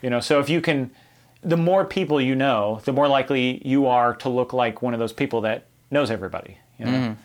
You 0.00 0.08
know, 0.08 0.18
so 0.18 0.40
if 0.40 0.48
you 0.48 0.62
can, 0.62 0.92
the 1.42 1.58
more 1.58 1.84
people 1.84 2.22
you 2.22 2.34
know, 2.34 2.80
the 2.86 2.92
more 2.94 3.06
likely 3.06 3.60
you 3.68 3.84
are 3.84 4.14
to 4.16 4.30
look 4.30 4.54
like 4.54 4.80
one 4.80 4.94
of 4.94 4.98
those 4.98 5.12
people 5.12 5.42
that 5.42 5.66
knows 5.90 6.10
everybody. 6.10 6.56
You 6.78 6.86
know? 6.86 7.16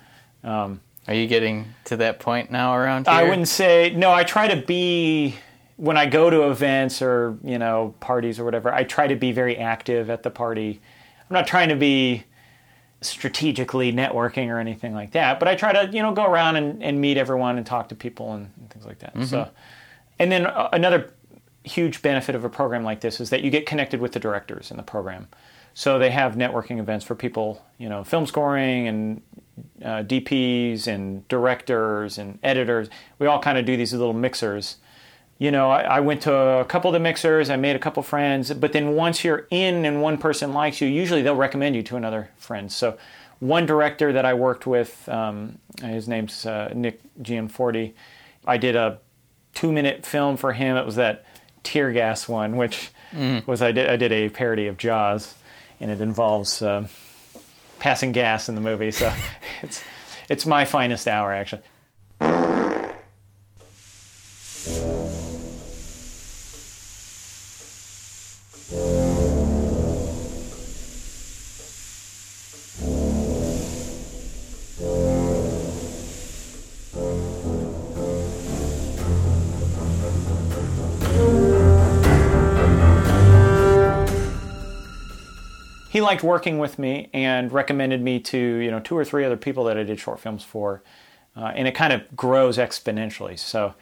Mm-hmm. 0.44 0.50
Um, 0.50 0.82
are 1.08 1.14
you 1.14 1.26
getting 1.26 1.74
to 1.86 1.96
that 1.98 2.20
point 2.20 2.52
now 2.52 2.76
around 2.76 3.08
here 3.08 3.16
I 3.16 3.24
wouldn't 3.24 3.48
say 3.48 3.94
no. 3.96 4.12
I 4.12 4.26
try 4.26 4.50
to 4.50 4.62
be 4.62 5.36
when 5.78 5.96
I 5.96 6.08
go 6.08 6.30
to 6.30 6.50
events 6.50 7.02
or 7.02 7.38
you 7.46 7.60
know 7.60 7.96
parties 8.02 8.40
or 8.40 8.44
whatever. 8.44 8.74
I 8.74 8.84
try 8.84 9.08
to 9.08 9.16
be 9.16 9.32
very 9.32 9.56
active 9.56 10.10
at 10.10 10.24
the 10.24 10.30
party. 10.30 10.82
I'm 11.30 11.34
not 11.34 11.48
trying 11.48 11.70
to 11.70 11.78
be 11.78 12.26
strategically 13.01 13.91
networking 13.91 14.50
or 14.50 14.60
anything 14.60 14.93
like 14.93 15.12
that, 15.12 15.39
but 15.39 15.48
I 15.48 15.55
try 15.55 15.74
to 15.74 15.91
you 15.91 16.01
know 16.01 16.13
go 16.13 16.25
around 16.25 16.55
and, 16.55 16.84
and 16.84 17.01
meet 17.01 17.17
everyone 17.17 17.58
and 17.58 17.65
talk 17.65 17.89
to 17.89 17.96
people 17.96 18.34
and, 18.34 18.51
and 18.58 18.70
things 18.70 18.86
like 18.86 19.00
that. 19.00 19.15
So, 19.27 19.50
and 20.20 20.31
then 20.31 20.46
uh, 20.46 20.70
another 20.72 21.12
huge 21.63 22.01
benefit 22.01 22.36
of 22.36 22.43
a 22.43 22.50
program 22.50 22.84
like 22.84 23.01
this 23.01 23.20
is 23.20 23.29
that 23.31 23.41
you 23.43 23.50
get 23.51 23.65
connected 23.65 24.01
with 24.01 24.12
the 24.13 24.20
directors 24.20 24.72
in 24.72 24.77
the 24.77 24.84
program. 24.84 25.27
So 25.74 26.00
they 26.00 26.10
have 26.12 26.36
networking 26.36 26.79
events 26.79 27.05
for 27.05 27.15
people, 27.15 27.63
you 27.77 27.88
know, 27.88 28.03
film 28.03 28.25
scoring 28.25 28.88
and 28.88 29.22
uh, 29.84 30.03
DPs 30.03 30.88
and 30.88 31.27
directors 31.27 32.17
and 32.17 32.39
editors. 32.43 32.89
We 33.20 33.27
all 33.27 33.39
kind 33.39 33.58
of 33.58 33.65
do 33.65 33.77
these 33.77 33.93
little 33.93 34.13
mixers. 34.13 34.77
You 35.42 35.50
know, 35.50 35.72
I, 35.72 35.82
I 35.82 36.00
went 36.02 36.22
to 36.24 36.34
a 36.34 36.66
couple 36.66 36.90
of 36.90 36.94
the 36.94 37.00
mixers, 37.00 37.50
I 37.50 37.56
made 37.56 37.76
a 37.76 37.80
couple 37.80 38.04
friends, 38.04 38.54
but 38.54 38.74
then 38.74 38.92
once 38.94 39.24
you're 39.24 39.48
in 39.50 39.86
and 39.86 40.00
one 40.00 40.20
person 40.20 40.54
likes 40.54 40.80
you, 40.82 40.88
usually 40.88 41.24
they'll 41.24 41.36
recommend 41.36 41.76
you 41.76 41.82
to 41.84 41.96
another 41.96 42.30
friend. 42.38 42.72
So, 42.72 42.98
one 43.40 43.66
director 43.66 44.14
that 44.14 44.24
I 44.24 44.36
worked 44.36 44.68
with, 44.68 45.10
um, 45.10 45.58
his 45.82 46.08
name's 46.08 46.46
uh, 46.46 46.72
Nick 46.76 47.02
Gianforti, 47.24 47.94
I 48.46 48.58
did 48.58 48.76
a 48.76 49.00
two 49.56 49.72
minute 49.72 50.06
film 50.06 50.38
for 50.38 50.54
him. 50.54 50.78
It 50.78 50.86
was 50.86 50.98
that 50.98 51.26
tear 51.64 51.92
gas 51.92 52.30
one, 52.30 52.56
which 52.56 52.92
was 53.48 53.64
I 53.64 53.72
did, 53.72 53.90
I 53.90 53.96
did 53.96 54.12
a 54.12 54.30
parody 54.30 54.68
of 54.68 54.78
Jaws, 54.78 55.34
and 55.80 55.90
it 55.90 56.02
involves. 56.02 56.62
um 56.62 56.88
passing 57.82 58.12
gas 58.12 58.48
in 58.48 58.54
the 58.56 58.62
movie. 58.62 58.92
So 58.92 59.12
it's 59.64 59.84
it's 60.30 60.46
my 60.46 60.64
finest 60.66 61.08
hour 61.08 61.34
actually. 61.34 61.64
He 86.01 86.05
liked 86.05 86.24
working 86.24 86.58
with 86.58 86.79
me 86.79 87.10
and 87.13 87.51
recommended 87.51 88.01
me 88.01 88.20
to 88.20 88.38
you 88.38 88.72
know 88.72 88.79
two 88.79 88.98
or 88.98 89.05
three 89.05 89.24
other 89.24 89.38
people 89.38 89.65
that 89.65 89.77
I 89.77 89.84
did 89.84 90.00
short 90.00 90.20
films 90.20 90.43
for, 90.43 90.81
uh, 91.38 91.51
and 91.55 91.67
it 91.67 91.75
kind 91.75 91.93
of 91.93 92.01
grows 92.15 92.58
exponentially. 92.58 93.38
So 93.38 93.75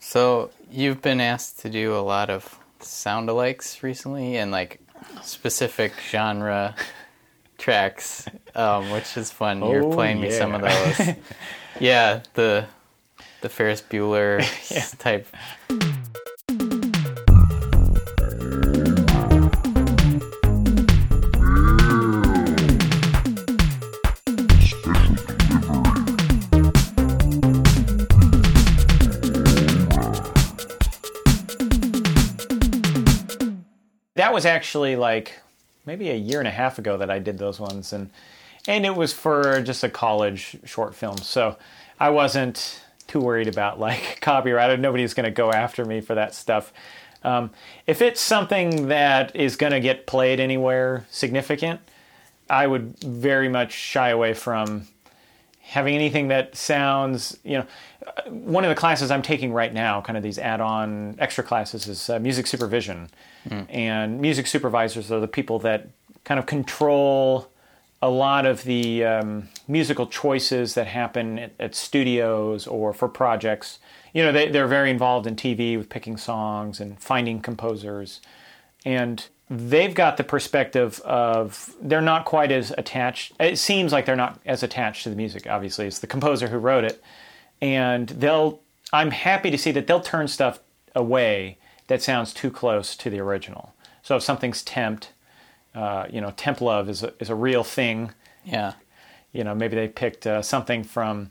so 0.00 0.50
you've 0.72 1.00
been 1.02 1.20
asked 1.20 1.60
to 1.60 1.70
do 1.70 1.94
a 1.96 2.02
lot 2.02 2.30
of 2.30 2.58
sound 2.80 3.28
alikes 3.28 3.80
recently 3.84 4.36
and 4.36 4.50
like 4.50 4.80
specific 5.22 5.92
genre 6.10 6.74
tracks 7.58 8.26
um, 8.56 8.90
which 8.90 9.16
is 9.16 9.30
fun. 9.30 9.60
You're 9.64 9.84
Oh, 9.84 9.92
playing 9.92 10.20
me 10.20 10.30
some 10.32 10.52
of 10.54 10.62
those. 10.62 11.14
Yeah 11.78 12.22
the 12.34 12.66
the 13.42 13.48
ferris 13.50 13.82
bueller 13.82 14.40
type 14.98 15.26
was 34.36 34.44
actually 34.44 34.96
like 34.96 35.40
maybe 35.86 36.10
a 36.10 36.14
year 36.14 36.40
and 36.40 36.46
a 36.46 36.50
half 36.50 36.78
ago 36.78 36.98
that 36.98 37.10
I 37.10 37.18
did 37.18 37.38
those 37.38 37.58
ones, 37.58 37.94
and 37.94 38.10
and 38.68 38.84
it 38.84 38.94
was 38.94 39.14
for 39.14 39.62
just 39.62 39.82
a 39.82 39.88
college 39.88 40.58
short 40.66 40.94
film, 40.94 41.16
so 41.16 41.56
I 41.98 42.10
wasn't 42.10 42.82
too 43.06 43.20
worried 43.20 43.48
about 43.48 43.80
like 43.80 44.18
copyright. 44.20 44.78
Nobody's 44.78 45.14
going 45.14 45.24
to 45.24 45.30
go 45.30 45.50
after 45.52 45.86
me 45.86 46.02
for 46.02 46.14
that 46.14 46.34
stuff. 46.34 46.70
Um, 47.24 47.48
if 47.86 48.02
it's 48.02 48.20
something 48.20 48.88
that 48.88 49.34
is 49.34 49.56
going 49.56 49.72
to 49.72 49.80
get 49.80 50.06
played 50.06 50.38
anywhere 50.38 51.06
significant, 51.10 51.80
I 52.50 52.66
would 52.66 52.98
very 53.00 53.48
much 53.48 53.72
shy 53.72 54.10
away 54.10 54.34
from 54.34 54.86
having 55.62 55.94
anything 55.94 56.28
that 56.28 56.56
sounds, 56.56 57.38
you 57.42 57.56
know, 57.56 57.66
one 58.28 58.64
of 58.64 58.68
the 58.68 58.74
classes 58.74 59.10
I'm 59.10 59.22
taking 59.22 59.52
right 59.52 59.72
now, 59.72 60.00
kind 60.00 60.16
of 60.16 60.22
these 60.22 60.38
add-on 60.38 61.16
extra 61.18 61.44
classes, 61.44 61.86
is 61.86 62.10
uh, 62.10 62.18
music 62.18 62.46
supervision, 62.46 63.08
mm. 63.48 63.66
and 63.68 64.20
music 64.20 64.46
supervisors 64.46 65.10
are 65.10 65.20
the 65.20 65.28
people 65.28 65.58
that 65.60 65.88
kind 66.24 66.38
of 66.38 66.46
control 66.46 67.50
a 68.02 68.10
lot 68.10 68.44
of 68.44 68.62
the 68.64 69.04
um, 69.04 69.48
musical 69.66 70.06
choices 70.06 70.74
that 70.74 70.86
happen 70.86 71.38
at, 71.38 71.52
at, 71.58 71.74
studios 71.74 72.66
or 72.66 72.92
for 72.92 73.08
projects. 73.08 73.78
You 74.12 74.22
know, 74.22 74.32
they, 74.32 74.48
they're 74.48 74.66
very 74.66 74.90
involved 74.90 75.26
in 75.26 75.34
TV 75.34 75.78
with 75.78 75.88
picking 75.88 76.16
songs 76.16 76.78
and 76.78 77.00
finding 77.00 77.40
composers, 77.40 78.20
and 78.84 79.26
they've 79.48 79.94
got 79.94 80.18
the 80.18 80.24
perspective 80.24 81.00
of 81.00 81.74
they're 81.80 82.00
not 82.00 82.26
quite 82.26 82.52
as 82.52 82.72
attached. 82.76 83.32
It 83.40 83.58
seems 83.58 83.92
like 83.92 84.04
they're 84.04 84.14
not 84.14 84.40
as 84.44 84.62
attached 84.62 85.04
to 85.04 85.10
the 85.10 85.16
music. 85.16 85.46
Obviously, 85.48 85.86
it's 85.86 86.00
the 86.00 86.06
composer 86.06 86.48
who 86.48 86.58
wrote 86.58 86.84
it, 86.84 87.02
and 87.60 88.08
they'll. 88.08 88.60
I'm 88.92 89.10
happy 89.10 89.50
to 89.50 89.58
see 89.58 89.72
that 89.72 89.86
they'll 89.86 90.00
turn 90.00 90.28
stuff 90.28 90.60
away 90.94 91.58
that 91.88 92.02
sounds 92.02 92.32
too 92.32 92.50
close 92.50 92.96
to 92.96 93.10
the 93.10 93.18
original. 93.18 93.74
So 94.02 94.16
if 94.16 94.22
something's 94.22 94.64
temped, 94.64 95.08
uh, 95.74 96.06
you 96.08 96.20
know, 96.20 96.32
temp 96.36 96.60
love 96.60 96.88
is 96.88 97.02
a, 97.02 97.12
is 97.18 97.28
a 97.28 97.34
real 97.34 97.64
thing. 97.64 98.12
Yeah. 98.44 98.74
You 99.32 99.42
know, 99.42 99.54
maybe 99.54 99.74
they 99.74 99.88
picked 99.88 100.26
uh, 100.26 100.40
something 100.40 100.84
from 100.84 101.30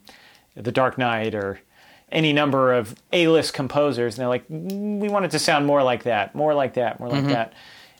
The 0.55 0.71
Dark 0.71 0.97
Knight 0.97 1.33
or 1.33 1.61
any 2.11 2.33
number 2.33 2.73
of 2.73 2.95
A-list 3.13 3.53
composers, 3.53 4.15
and 4.15 4.21
they're 4.21 4.27
like, 4.27 4.47
mm, 4.49 4.99
we 4.99 5.07
want 5.07 5.25
it 5.25 5.31
to 5.31 5.39
sound 5.39 5.65
more 5.65 5.81
like 5.81 6.03
that, 6.03 6.35
more 6.35 6.53
like 6.53 6.73
that, 6.73 6.99
more 6.99 7.09
like 7.09 7.23
mm-hmm. 7.23 7.31
that 7.31 7.53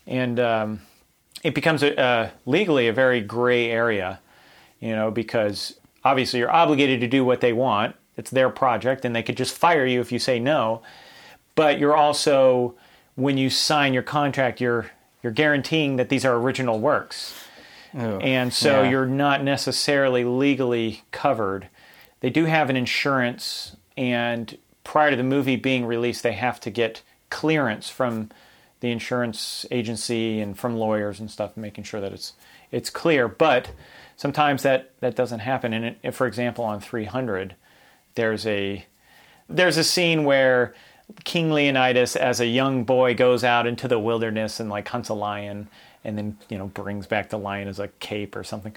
and 0.08 0.39
um, 0.39 0.82
it 1.44 1.55
becomes 1.55 1.84
a, 1.84 2.00
uh, 2.00 2.29
legally 2.46 2.88
a 2.88 2.94
very 2.94 3.22
gray 3.22 3.70
area, 3.70 4.20
you 4.79 4.96
know, 4.96 5.12
because 5.12 5.79
obviously 6.03 6.39
you're 6.39 6.51
obligated 6.51 7.01
to 7.01 7.08
do 7.08 7.25
what 7.25 7.41
they 7.41 7.53
want. 7.53 7.96
It's 8.17 8.29
their 8.29 8.50
project, 8.50 9.05
and 9.05 9.15
they 9.15 9.24
could 9.24 9.38
just 9.38 9.55
fire 9.55 9.86
you 9.86 10.01
if 10.01 10.12
you 10.12 10.19
say 10.19 10.39
no. 10.39 10.81
But 11.55 11.79
you're 11.79 11.95
also, 11.95 12.75
when 13.15 13.38
you 13.38 13.50
sign 13.50 13.93
your 13.93 14.03
contract, 14.03 14.62
you're 14.62 14.91
you're 15.24 15.34
guaranteeing 15.34 15.95
that 15.95 16.10
these 16.10 16.24
are 16.24 16.36
original 16.36 16.79
works, 16.79 17.34
oh, 17.98 18.19
and 18.19 18.53
so 18.53 18.84
yeah. 18.84 18.89
you're 18.89 19.07
not 19.07 19.43
necessarily 19.43 20.24
legally 20.24 21.03
covered. 21.12 21.69
They 22.19 22.29
do 22.29 22.45
have 22.45 22.69
an 22.69 22.75
insurance, 22.75 23.75
and 23.98 24.58
prior 24.84 25.12
to 25.12 25.15
the 25.15 25.23
movie 25.23 25.56
being 25.56 25.86
released, 25.86 26.23
they 26.23 26.34
have 26.34 26.60
to 26.62 26.69
get 26.69 27.01
clearance 27.30 27.89
from 27.89 28.30
the 28.80 28.91
insurance 28.91 29.65
agency 29.71 30.39
and 30.39 30.58
from 30.58 30.78
lawyers 30.78 31.19
and 31.19 31.30
stuff, 31.30 31.58
making 31.58 31.84
sure 31.84 31.99
that 31.99 32.13
it's 32.13 32.34
it's 32.71 32.89
clear. 32.89 33.28
But 33.28 33.71
sometimes 34.15 34.63
that 34.63 34.91
that 34.99 35.15
doesn't 35.15 35.39
happen. 35.39 35.73
And 35.73 35.95
it, 36.01 36.13
for 36.13 36.28
example, 36.28 36.63
on 36.63 36.80
300, 36.80 37.56
there's 38.15 38.45
a 38.47 38.86
there's 39.47 39.78
a 39.78 39.84
scene 39.84 40.23
where 40.23 40.73
King 41.23 41.51
Leonidas, 41.51 42.15
as 42.15 42.39
a 42.39 42.47
young 42.47 42.84
boy, 42.84 43.13
goes 43.13 43.43
out 43.43 43.67
into 43.67 43.88
the 43.88 43.99
wilderness 43.99 44.60
and 44.60 44.69
like 44.69 44.88
hunts 44.88 45.10
a 45.10 45.13
lion, 45.13 45.67
and 46.04 46.17
then 46.17 46.38
you 46.49 46.58
know 46.58 46.67
brings 46.67 47.08
back 47.08 47.30
the 47.30 47.38
lion 47.38 47.67
as 47.67 47.80
a 47.80 47.89
cape 47.99 48.36
or 48.36 48.43
something. 48.43 48.75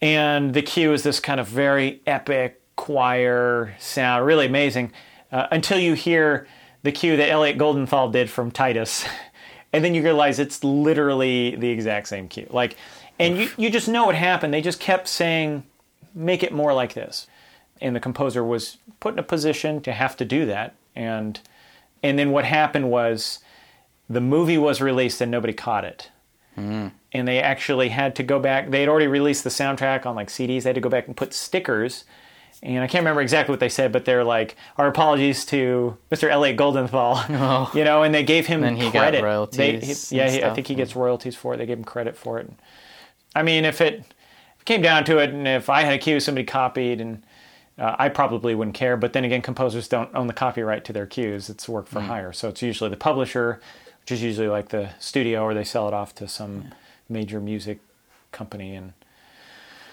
And 0.00 0.52
the 0.52 0.62
cue 0.62 0.92
is 0.92 1.04
this 1.04 1.20
kind 1.20 1.38
of 1.38 1.46
very 1.46 2.00
epic 2.06 2.60
choir 2.74 3.74
sound, 3.78 4.26
really 4.26 4.46
amazing, 4.46 4.92
uh, 5.30 5.46
until 5.52 5.78
you 5.78 5.94
hear 5.94 6.48
the 6.82 6.90
cue 6.90 7.16
that 7.16 7.30
Elliot 7.30 7.58
Goldenthal 7.58 8.10
did 8.10 8.28
from 8.28 8.50
Titus. 8.50 9.04
and 9.72 9.84
then 9.84 9.94
you 9.94 10.02
realize 10.02 10.38
it's 10.38 10.64
literally 10.64 11.54
the 11.54 11.68
exact 11.68 12.08
same 12.08 12.28
cue. 12.28 12.48
Like, 12.50 12.76
and 13.18 13.38
you, 13.38 13.50
you 13.56 13.70
just 13.70 13.88
know 13.88 14.06
what 14.06 14.16
happened. 14.16 14.52
They 14.52 14.60
just 14.60 14.80
kept 14.80 15.06
saying, 15.06 15.62
make 16.14 16.42
it 16.42 16.52
more 16.52 16.74
like 16.74 16.94
this. 16.94 17.28
And 17.82 17.94
the 17.94 18.00
composer 18.00 18.42
was 18.42 18.78
put 19.00 19.12
in 19.14 19.18
a 19.18 19.24
position 19.24 19.82
to 19.82 19.92
have 19.92 20.16
to 20.16 20.24
do 20.24 20.46
that. 20.46 20.74
And 20.96 21.38
and 22.02 22.18
then 22.18 22.30
what 22.30 22.44
happened 22.44 22.90
was 22.90 23.40
the 24.08 24.20
movie 24.20 24.58
was 24.58 24.80
released 24.80 25.20
and 25.20 25.30
nobody 25.30 25.52
caught 25.52 25.84
it. 25.84 26.10
Mm. 26.56 26.92
And 27.12 27.28
they 27.28 27.40
actually 27.40 27.90
had 27.90 28.14
to 28.16 28.22
go 28.22 28.38
back. 28.38 28.70
They 28.70 28.80
had 28.80 28.88
already 28.88 29.06
released 29.06 29.44
the 29.44 29.50
soundtrack 29.50 30.06
on 30.06 30.14
like 30.14 30.28
CDs. 30.28 30.62
They 30.62 30.70
had 30.70 30.74
to 30.76 30.80
go 30.80 30.88
back 30.88 31.06
and 31.06 31.16
put 31.16 31.34
stickers 31.34 32.04
and 32.62 32.84
I 32.84 32.86
can't 32.86 33.02
remember 33.02 33.22
exactly 33.22 33.52
what 33.52 33.58
they 33.58 33.68
said, 33.68 33.90
but 33.90 34.04
they're 34.04 34.22
like, 34.22 34.56
"Our 34.76 34.86
apologies 34.86 35.44
to 35.46 35.96
Mr. 36.12 36.30
Elliot 36.30 36.56
Goldenthal," 36.56 37.24
oh. 37.30 37.70
you 37.74 37.84
know, 37.84 38.04
and 38.04 38.14
they 38.14 38.22
gave 38.22 38.46
him 38.46 38.62
and 38.62 38.78
he 38.78 38.90
credit. 38.90 39.18
Got 39.20 39.26
royalties. 39.26 39.56
They, 39.56 40.16
he, 40.16 40.16
yeah, 40.16 40.30
he, 40.30 40.44
I 40.44 40.54
think 40.54 40.68
he 40.68 40.74
gets 40.74 40.94
royalties 40.94 41.34
for 41.34 41.54
it. 41.54 41.56
They 41.56 41.66
gave 41.66 41.78
him 41.78 41.84
credit 41.84 42.16
for 42.16 42.38
it. 42.38 42.50
I 43.34 43.42
mean, 43.42 43.64
if 43.64 43.80
it, 43.80 44.04
came 44.64 44.82
down 44.82 45.04
to 45.04 45.18
it, 45.18 45.30
and 45.30 45.48
if 45.48 45.68
I 45.68 45.82
had 45.82 45.94
a 45.94 45.98
cue 45.98 46.20
somebody 46.20 46.44
copied, 46.44 47.00
and 47.00 47.24
uh, 47.78 47.96
I 47.98 48.08
probably 48.08 48.54
wouldn't 48.54 48.76
care. 48.76 48.96
But 48.96 49.12
then 49.12 49.24
again, 49.24 49.42
composers 49.42 49.88
don't 49.88 50.14
own 50.14 50.26
the 50.26 50.32
copyright 50.32 50.84
to 50.86 50.92
their 50.92 51.06
cues; 51.06 51.48
it's 51.48 51.68
work 51.68 51.86
for 51.86 52.00
mm. 52.00 52.06
hire, 52.06 52.32
so 52.32 52.48
it's 52.48 52.62
usually 52.62 52.90
the 52.90 52.96
publisher, 52.96 53.60
which 54.00 54.12
is 54.12 54.22
usually 54.22 54.48
like 54.48 54.68
the 54.68 54.90
studio, 54.98 55.42
or 55.42 55.54
they 55.54 55.64
sell 55.64 55.88
it 55.88 55.94
off 55.94 56.14
to 56.16 56.28
some 56.28 56.62
yeah. 56.62 56.74
major 57.08 57.40
music 57.40 57.80
company, 58.30 58.74
and 58.74 58.92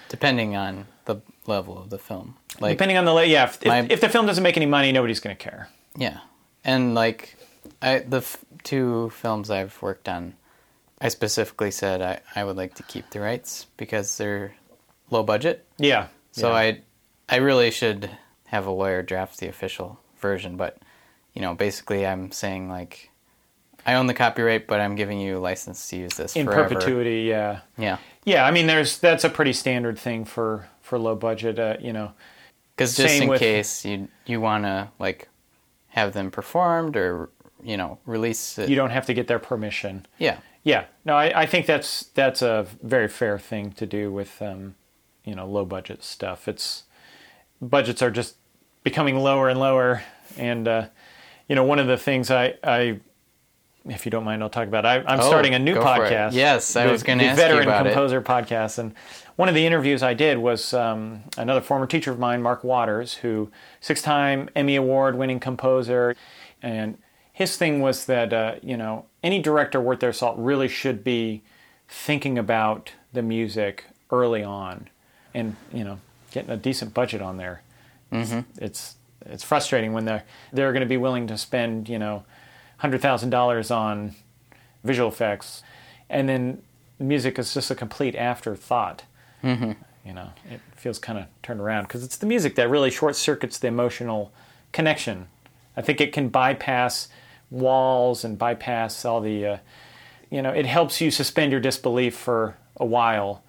depending 0.09 0.55
on 0.55 0.87
the 1.05 1.17
level 1.45 1.77
of 1.77 1.89
the 1.89 1.99
film. 1.99 2.35
Like 2.59 2.77
depending 2.77 2.97
on 2.97 3.05
the 3.05 3.15
yeah, 3.27 3.45
if, 3.45 3.65
my, 3.65 3.79
if, 3.79 3.91
if, 3.91 4.01
the 4.01 4.09
film 4.09 4.25
doesn't 4.25 4.43
make 4.43 4.57
any 4.57 4.65
money, 4.65 4.91
nobody's 4.91 5.19
going 5.19 5.35
to 5.35 5.41
care. 5.41 5.69
Yeah, 5.95 6.19
and 6.63 6.93
like 6.93 7.35
I 7.81 7.99
the 7.99 8.17
f- 8.17 8.43
two 8.63 9.09
films 9.11 9.49
I've 9.49 9.81
worked 9.81 10.09
on, 10.09 10.35
I 10.99 11.07
specifically 11.09 11.71
said 11.71 12.01
I 12.01 12.19
I 12.35 12.43
would 12.43 12.57
like 12.57 12.75
to 12.75 12.83
keep 12.83 13.09
the 13.11 13.21
rights 13.21 13.67
because 13.77 14.17
they're 14.17 14.53
low 15.09 15.23
budget. 15.23 15.65
Yeah. 15.77 16.07
So 16.31 16.49
yeah. 16.49 16.55
I 16.55 16.81
I 17.29 17.37
really 17.37 17.71
should 17.71 18.09
have 18.45 18.65
a 18.65 18.71
lawyer 18.71 19.03
draft 19.03 19.39
the 19.39 19.47
official 19.47 19.99
version, 20.17 20.57
but 20.57 20.77
you 21.33 21.41
know, 21.41 21.53
basically 21.53 22.05
I'm 22.05 22.31
saying 22.31 22.69
like 22.69 23.11
I 23.85 23.95
own 23.95 24.07
the 24.07 24.13
copyright, 24.13 24.67
but 24.67 24.79
I'm 24.79 24.95
giving 24.95 25.19
you 25.19 25.37
a 25.37 25.39
license 25.39 25.87
to 25.89 25.97
use 25.97 26.13
this 26.13 26.35
in 26.35 26.45
forever. 26.45 26.69
perpetuity. 26.69 27.21
Yeah. 27.21 27.61
Yeah. 27.77 27.97
Yeah. 28.25 28.45
I 28.45 28.51
mean, 28.51 28.67
there's 28.67 28.99
that's 28.99 29.23
a 29.23 29.29
pretty 29.29 29.53
standard 29.53 29.97
thing 29.97 30.25
for 30.25 30.67
for 30.81 30.99
low 30.99 31.15
budget. 31.15 31.59
Uh, 31.59 31.77
you 31.79 31.93
know, 31.93 32.13
because 32.75 32.97
just 32.97 33.21
in 33.21 33.29
with, 33.29 33.39
case 33.39 33.85
you 33.85 34.07
you 34.25 34.41
want 34.41 34.65
to 34.65 34.89
like 34.99 35.29
have 35.89 36.13
them 36.13 36.31
performed 36.31 36.97
or 36.97 37.29
you 37.63 37.77
know 37.77 37.99
release 38.05 38.57
it. 38.57 38.69
You 38.69 38.75
don't 38.75 38.91
have 38.91 39.05
to 39.07 39.13
get 39.13 39.27
their 39.27 39.39
permission. 39.39 40.05
Yeah. 40.17 40.39
Yeah. 40.63 40.85
No, 41.05 41.15
I, 41.15 41.41
I 41.41 41.45
think 41.45 41.65
that's 41.65 42.05
that's 42.13 42.41
a 42.41 42.67
very 42.83 43.07
fair 43.07 43.39
thing 43.39 43.71
to 43.73 43.85
do 43.85 44.11
with 44.11 44.41
um, 44.41 44.75
you 45.23 45.35
know 45.35 45.47
low 45.47 45.65
budget 45.65 46.03
stuff. 46.03 46.47
It's 46.47 46.83
budgets 47.61 48.01
are 48.01 48.11
just 48.11 48.35
becoming 48.83 49.17
lower 49.17 49.49
and 49.49 49.59
lower, 49.59 50.03
and 50.37 50.67
uh, 50.67 50.87
you 51.47 51.55
know 51.55 51.63
one 51.63 51.79
of 51.79 51.87
the 51.87 51.97
things 51.97 52.31
I 52.31 52.55
I 52.63 52.99
if 53.85 54.05
you 54.05 54.11
don't 54.11 54.23
mind, 54.23 54.43
I'll 54.43 54.49
talk 54.49 54.67
about. 54.67 54.85
I, 54.85 54.97
am 54.97 55.19
oh, 55.19 55.27
starting 55.27 55.53
a 55.53 55.59
new 55.59 55.75
podcast. 55.75 56.33
Yes, 56.33 56.75
I 56.75 56.85
the, 56.85 56.91
was 56.91 57.03
going 57.03 57.19
to 57.19 57.25
ask 57.25 57.37
veteran 57.37 57.63
you 57.63 57.69
about 57.69 57.85
composer 57.85 58.19
it. 58.19 58.25
podcast, 58.25 58.77
and 58.77 58.93
one 59.35 59.49
of 59.49 59.55
the 59.55 59.65
interviews 59.65 60.03
I 60.03 60.13
did 60.13 60.37
was 60.37 60.73
um, 60.73 61.23
another 61.37 61.61
former 61.61 61.87
teacher 61.87 62.11
of 62.11 62.19
mine, 62.19 62.41
Mark 62.41 62.63
Watters, 62.63 63.15
who 63.15 63.49
six-time 63.79 64.49
Emmy 64.55 64.75
award-winning 64.75 65.39
composer, 65.39 66.15
and 66.61 66.97
his 67.31 67.55
thing 67.57 67.79
was 67.79 68.05
that 68.05 68.33
uh, 68.33 68.55
you 68.61 68.77
know 68.77 69.05
any 69.23 69.41
director 69.41 69.79
worth 69.79 69.99
their 69.99 70.13
salt 70.13 70.37
really 70.37 70.67
should 70.67 71.03
be 71.03 71.41
thinking 71.87 72.37
about 72.37 72.91
the 73.13 73.21
music 73.21 73.85
early 74.11 74.43
on, 74.43 74.89
and 75.33 75.55
you 75.73 75.83
know 75.83 75.99
getting 76.31 76.49
a 76.51 76.57
decent 76.57 76.93
budget 76.93 77.21
on 77.21 77.37
there. 77.37 77.63
Mm-hmm. 78.11 78.39
It's, 78.39 78.59
it's 78.59 78.95
it's 79.25 79.43
frustrating 79.43 79.93
when 79.93 80.05
they're 80.05 80.23
they're 80.51 80.71
going 80.71 80.81
to 80.81 80.87
be 80.87 80.97
willing 80.97 81.27
to 81.27 81.37
spend 81.37 81.89
you 81.89 81.99
know 81.99 82.23
hundred 82.77 83.01
thousand 83.01 83.29
dollars 83.29 83.71
on 83.71 84.15
visual 84.83 85.09
effects, 85.09 85.63
and 86.09 86.29
then 86.29 86.61
music 86.99 87.39
is 87.39 87.53
just 87.53 87.71
a 87.71 87.75
complete 87.75 88.15
afterthought. 88.15 89.03
Mm-hmm. 89.43 89.71
You 90.05 90.13
know, 90.13 90.29
it 90.49 90.61
feels 90.75 90.97
kind 90.97 91.19
of 91.19 91.25
turned 91.43 91.59
around 91.59 91.83
because 91.83 92.03
it's 92.03 92.17
the 92.17 92.25
music 92.25 92.55
that 92.55 92.69
really 92.69 92.89
short 92.89 93.15
circuits 93.15 93.59
the 93.59 93.67
emotional 93.67 94.31
connection. 94.71 95.27
I 95.77 95.81
think 95.81 96.01
it 96.01 96.13
can 96.13 96.29
bypass 96.29 97.09
walls 97.51 98.23
and 98.23 98.37
bypass 98.37 99.05
all 99.05 99.21
the, 99.21 99.45
uh, 99.45 99.57
you 100.29 100.41
know, 100.41 100.51
it 100.51 100.65
helps 100.65 101.01
you 101.01 101.11
suspend 101.11 101.51
your 101.51 101.61
disbelief 101.61 102.15
for 102.15 102.57
a 102.77 102.85
while 102.85 103.43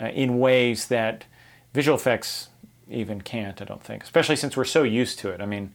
uh, 0.00 0.06
in 0.06 0.38
ways 0.38 0.88
that 0.88 1.24
visual 1.76 1.96
effects 1.96 2.48
even 2.90 3.20
can't. 3.20 3.60
I 3.62 3.64
don't 3.64 3.82
think, 3.84 4.02
especially 4.02 4.36
since 4.36 4.56
we're 4.56 4.64
so 4.64 4.82
used 4.82 5.18
to 5.20 5.28
it. 5.30 5.40
I 5.40 5.46
mean, 5.46 5.72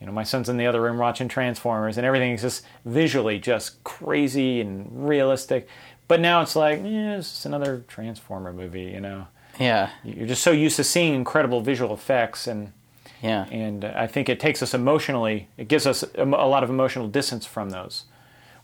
you 0.00 0.06
know, 0.06 0.12
my 0.12 0.22
son's 0.22 0.48
in 0.48 0.56
the 0.56 0.66
other 0.66 0.80
room 0.80 0.96
watching 0.96 1.28
Transformers, 1.28 1.96
and 1.98 2.06
everything 2.06 2.32
is 2.32 2.42
just 2.42 2.64
visually 2.84 3.38
just 3.38 3.82
crazy 3.84 4.60
and 4.60 4.88
realistic. 5.08 5.66
But 6.08 6.20
now 6.20 6.40
it's 6.42 6.54
like, 6.56 6.78
yeah, 6.84 7.16
it's 7.16 7.30
just 7.30 7.46
another 7.46 7.84
Transformer 7.88 8.52
movie, 8.52 8.82
you 8.84 9.00
know. 9.00 9.26
Yeah. 9.58 9.90
You're 10.04 10.26
just 10.28 10.42
so 10.42 10.50
used 10.52 10.76
to 10.76 10.84
seeing 10.84 11.14
incredible 11.14 11.60
visual 11.60 11.92
effects, 11.94 12.46
and 12.46 12.72
Yeah. 13.22 13.46
and 13.50 13.84
uh, 13.84 13.92
I 13.96 14.06
think 14.06 14.28
it 14.28 14.38
takes 14.38 14.62
us 14.62 14.72
emotionally. 14.74 15.48
It 15.56 15.68
gives 15.68 15.86
us 15.86 16.04
a 16.16 16.24
lot 16.24 16.62
of 16.62 16.70
emotional 16.70 17.08
distance 17.08 17.44
from 17.46 17.70
those. 17.70 18.04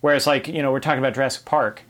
Whereas, 0.02 0.26
like 0.26 0.46
you 0.48 0.62
know, 0.62 0.70
we're 0.72 0.80
talking 0.80 0.98
about 0.98 1.14
Jurassic 1.14 1.44
Park, 1.44 1.82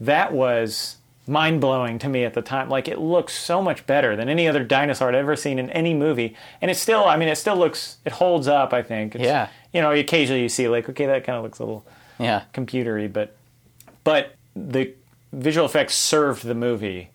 that 0.00 0.32
was 0.32 0.96
mind 1.28 1.60
blowing 1.60 1.98
to 2.00 2.08
me 2.08 2.24
at 2.24 2.34
the 2.34 2.42
time. 2.42 2.68
Like 2.68 2.88
it 2.88 2.98
looks 2.98 3.34
so 3.34 3.62
much 3.62 3.86
better 3.86 4.16
than 4.16 4.28
any 4.28 4.48
other 4.48 4.64
dinosaur 4.64 5.08
I'd 5.08 5.14
ever 5.14 5.36
seen 5.36 5.58
in 5.58 5.70
any 5.70 5.94
movie, 5.94 6.34
and 6.60 6.70
it 6.70 6.76
still, 6.76 7.04
I 7.04 7.16
mean, 7.16 7.28
it 7.28 7.36
still 7.36 7.56
looks, 7.56 7.98
it 8.04 8.12
holds 8.12 8.48
up. 8.48 8.72
I 8.72 8.82
think. 8.82 9.14
It's, 9.14 9.24
Yeah. 9.24 9.48
You 9.72 9.82
know, 9.82 9.92
occasionally 9.92 10.42
you 10.42 10.48
see 10.48 10.66
like, 10.68 10.88
okay, 10.88 11.06
that 11.06 11.24
kind 11.24 11.36
of 11.36 11.44
looks 11.44 11.58
a 11.58 11.64
little 11.64 11.86
Yeah. 12.18 12.42
computery, 12.54 13.12
but 13.12 13.36
but 14.04 14.34
the 14.56 14.94
visual 15.32 15.66
effects 15.66 15.94
served 15.94 16.44
the 16.44 16.54
movie. 16.54 17.10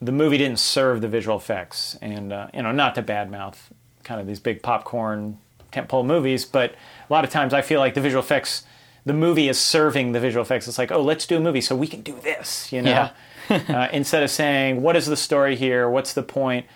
The 0.00 0.12
movie 0.12 0.38
didn't 0.38 0.58
serve 0.58 1.00
the 1.02 1.08
visual 1.08 1.36
effects, 1.36 1.96
and 2.00 2.32
uh, 2.32 2.48
you 2.54 2.62
know, 2.62 2.72
not 2.72 2.94
to 2.96 3.02
badmouth 3.02 3.56
kind 4.02 4.20
of 4.20 4.26
these 4.26 4.40
big 4.40 4.62
popcorn 4.62 5.38
tentpole 5.72 6.04
movies, 6.04 6.44
but 6.44 6.72
a 7.08 7.12
lot 7.12 7.24
of 7.24 7.30
times 7.30 7.52
I 7.54 7.62
feel 7.62 7.80
like 7.80 7.94
the 7.94 8.00
visual 8.00 8.22
effects, 8.22 8.64
the 9.04 9.12
movie 9.14 9.48
is 9.48 9.58
serving 9.58 10.12
the 10.12 10.20
visual 10.20 10.42
effects. 10.42 10.68
It's 10.68 10.78
like, 10.78 10.92
oh, 10.92 11.02
let's 11.02 11.26
do 11.26 11.36
a 11.36 11.40
movie 11.40 11.60
so 11.60 11.74
we 11.74 11.86
can 11.86 12.00
do 12.02 12.18
this, 12.22 12.72
you 12.72 12.80
know, 12.82 12.90
Yeah. 12.90 13.10
uh, 13.68 13.88
instead 13.92 14.22
of 14.22 14.30
saying 14.30 14.82
what 14.82 14.96
is 14.96 15.06
the 15.06 15.16
story 15.16 15.56
here, 15.56 15.88
what's 15.88 16.12
the 16.14 16.22
point. 16.22 16.66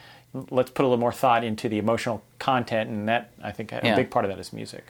Let's 0.51 0.71
put 0.71 0.83
a 0.85 0.89
little 0.89 1.01
more 1.01 1.13
thought 1.13 1.43
into 1.43 1.69
the 1.69 1.79
emotional 1.79 2.23
content, 2.39 2.91
and 2.91 3.09
that 3.09 3.33
I 3.43 3.51
think 3.53 3.73
a 3.73 3.81
Yeah. 3.83 3.97
big 3.97 4.11
part 4.11 4.25
of 4.25 4.31
that 4.31 4.39
is 4.39 4.53
music. 4.53 4.85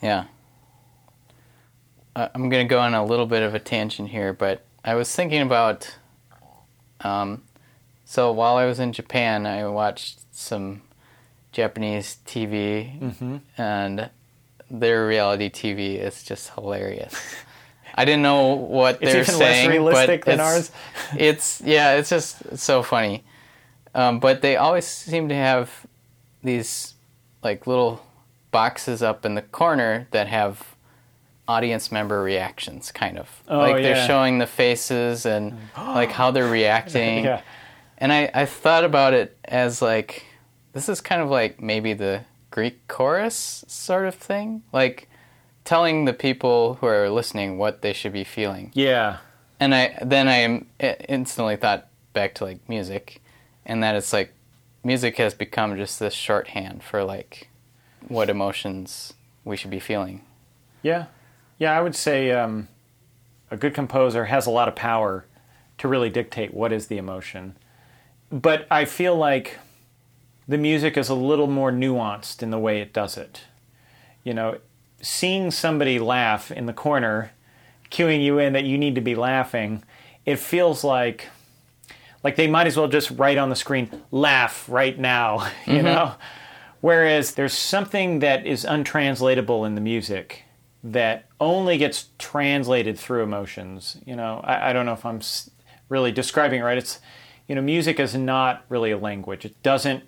Yeah. 0.00 0.24
Uh, 2.16 2.28
I'm 2.34 2.48
going 2.48 2.66
to 2.66 2.70
go 2.70 2.78
on 2.78 2.94
a 2.94 3.04
little 3.04 3.26
bit 3.26 3.42
of 3.42 3.54
a 3.54 3.58
tangent 3.58 4.10
here, 4.10 4.32
but 4.32 4.62
I 4.84 4.94
was 4.94 5.14
thinking 5.14 5.42
about. 5.42 5.96
Um, 7.00 7.42
so 8.04 8.30
while 8.32 8.56
I 8.56 8.66
was 8.66 8.78
in 8.78 8.92
Japan, 8.92 9.46
I 9.46 9.66
watched 9.66 10.20
some 10.34 10.82
Japanese 11.52 12.18
TV, 12.26 12.98
Mm-hmm. 13.00 13.36
and 13.58 14.10
their 14.70 15.06
reality 15.06 15.50
TV 15.50 15.98
is 15.98 16.22
just 16.22 16.50
hilarious. 16.54 17.14
I 17.94 18.04
didn't 18.04 18.22
know 18.22 18.54
what 18.54 18.96
It's 19.00 19.12
they're 19.12 19.22
even 19.22 19.38
less 19.38 19.54
saying, 19.54 19.70
realistic 19.70 20.24
but 20.24 20.30
than 20.36 20.40
it's, 20.40 20.42
ours. 20.42 20.70
it's 21.16 21.60
yeah, 21.60 21.94
it's 21.94 22.10
just 22.10 22.42
it's 22.46 22.62
so 22.62 22.82
funny. 22.82 23.24
Um, 23.94 24.18
but 24.18 24.42
they 24.42 24.56
always 24.56 24.86
seem 24.86 25.28
to 25.28 25.34
have 25.34 25.86
these 26.42 26.94
like 27.42 27.66
little 27.66 28.04
boxes 28.50 29.02
up 29.02 29.24
in 29.24 29.34
the 29.34 29.42
corner 29.42 30.08
that 30.10 30.26
have 30.26 30.74
audience 31.46 31.92
member 31.92 32.22
reactions, 32.22 32.90
kind 32.90 33.18
of 33.18 33.42
Oh, 33.48 33.58
like 33.58 33.76
they're 33.76 34.06
showing 34.06 34.38
the 34.38 34.46
faces 34.46 35.26
and 35.26 35.56
like 35.76 36.10
how 36.10 36.30
they're 36.30 36.50
reacting. 36.50 37.24
Yeah. 37.24 37.42
And 37.98 38.12
I, 38.12 38.30
I 38.34 38.46
thought 38.46 38.84
about 38.84 39.14
it 39.14 39.36
as 39.44 39.80
like 39.80 40.24
this 40.72 40.88
is 40.88 41.00
kind 41.00 41.22
of 41.22 41.30
like 41.30 41.60
maybe 41.62 41.92
the 41.92 42.22
Greek 42.50 42.86
chorus 42.88 43.64
sort 43.68 44.06
of 44.06 44.14
thing, 44.14 44.62
like 44.72 45.08
telling 45.64 46.04
the 46.04 46.12
people 46.12 46.74
who 46.74 46.86
are 46.86 47.08
listening 47.10 47.58
what 47.58 47.82
they 47.82 47.92
should 47.92 48.12
be 48.12 48.24
feeling. 48.24 48.70
Yeah. 48.74 49.18
And 49.58 49.74
I 49.74 49.98
then 50.02 50.28
I 50.28 50.36
am- 50.36 50.66
instantly 51.08 51.56
thought 51.56 51.88
back 52.12 52.34
to 52.34 52.44
like 52.44 52.68
music, 52.68 53.22
and 53.64 53.82
that 53.82 53.94
it's 53.94 54.12
like 54.12 54.32
music 54.82 55.16
has 55.16 55.34
become 55.34 55.76
just 55.76 55.98
this 55.98 56.14
shorthand 56.14 56.82
for 56.82 57.02
like 57.02 57.48
what 58.08 58.28
emotions 58.28 59.14
we 59.44 59.56
should 59.56 59.70
be 59.70 59.80
feeling. 59.80 60.22
Yeah, 60.82 61.06
yeah. 61.58 61.76
I 61.76 61.80
would 61.80 61.96
say 61.96 62.30
um, 62.32 62.68
a 63.50 63.56
good 63.56 63.74
composer 63.74 64.26
has 64.26 64.46
a 64.46 64.50
lot 64.50 64.68
of 64.68 64.74
power 64.74 65.24
to 65.78 65.88
really 65.88 66.10
dictate 66.10 66.52
what 66.52 66.72
is 66.72 66.88
the 66.88 66.98
emotion. 66.98 67.56
But 68.30 68.66
I 68.70 68.84
feel 68.84 69.16
like 69.16 69.58
the 70.46 70.58
music 70.58 70.96
is 70.96 71.08
a 71.08 71.14
little 71.14 71.46
more 71.46 71.72
nuanced 71.72 72.42
in 72.42 72.50
the 72.50 72.58
way 72.58 72.80
it 72.80 72.92
does 72.92 73.16
it. 73.16 73.42
You 74.24 74.34
know, 74.34 74.58
seeing 75.04 75.50
somebody 75.50 75.98
laugh 75.98 76.50
in 76.50 76.66
the 76.66 76.72
corner, 76.72 77.32
cueing 77.90 78.22
you 78.22 78.38
in 78.38 78.52
that 78.54 78.64
you 78.64 78.78
need 78.78 78.94
to 78.94 79.00
be 79.00 79.14
laughing, 79.14 79.82
it 80.24 80.38
feels 80.38 80.82
like 80.84 81.28
like 82.22 82.36
they 82.36 82.46
might 82.46 82.66
as 82.66 82.76
well 82.76 82.88
just 82.88 83.10
write 83.12 83.36
on 83.36 83.50
the 83.50 83.56
screen 83.56 83.90
laugh 84.10 84.66
right 84.68 84.98
now 84.98 85.46
you 85.66 85.74
mm-hmm. 85.74 85.84
know? 85.84 86.14
Whereas 86.80 87.32
there's 87.32 87.54
something 87.54 88.18
that 88.18 88.46
is 88.46 88.64
untranslatable 88.64 89.64
in 89.64 89.74
the 89.74 89.80
music 89.80 90.44
that 90.82 91.26
only 91.40 91.78
gets 91.78 92.08
translated 92.18 92.98
through 92.98 93.22
emotions 93.22 93.98
you 94.06 94.16
know? 94.16 94.40
I, 94.42 94.70
I 94.70 94.72
don't 94.72 94.86
know 94.86 94.92
if 94.94 95.04
i'm 95.04 95.20
really 95.88 96.12
describing 96.12 96.60
it 96.60 96.64
right. 96.64 96.78
It's 96.78 97.00
you 97.48 97.54
know 97.54 97.62
music 97.62 98.00
is 98.00 98.14
not 98.14 98.64
really 98.68 98.90
a 98.90 98.98
language. 98.98 99.44
It 99.44 99.62
doesn't 99.62 100.04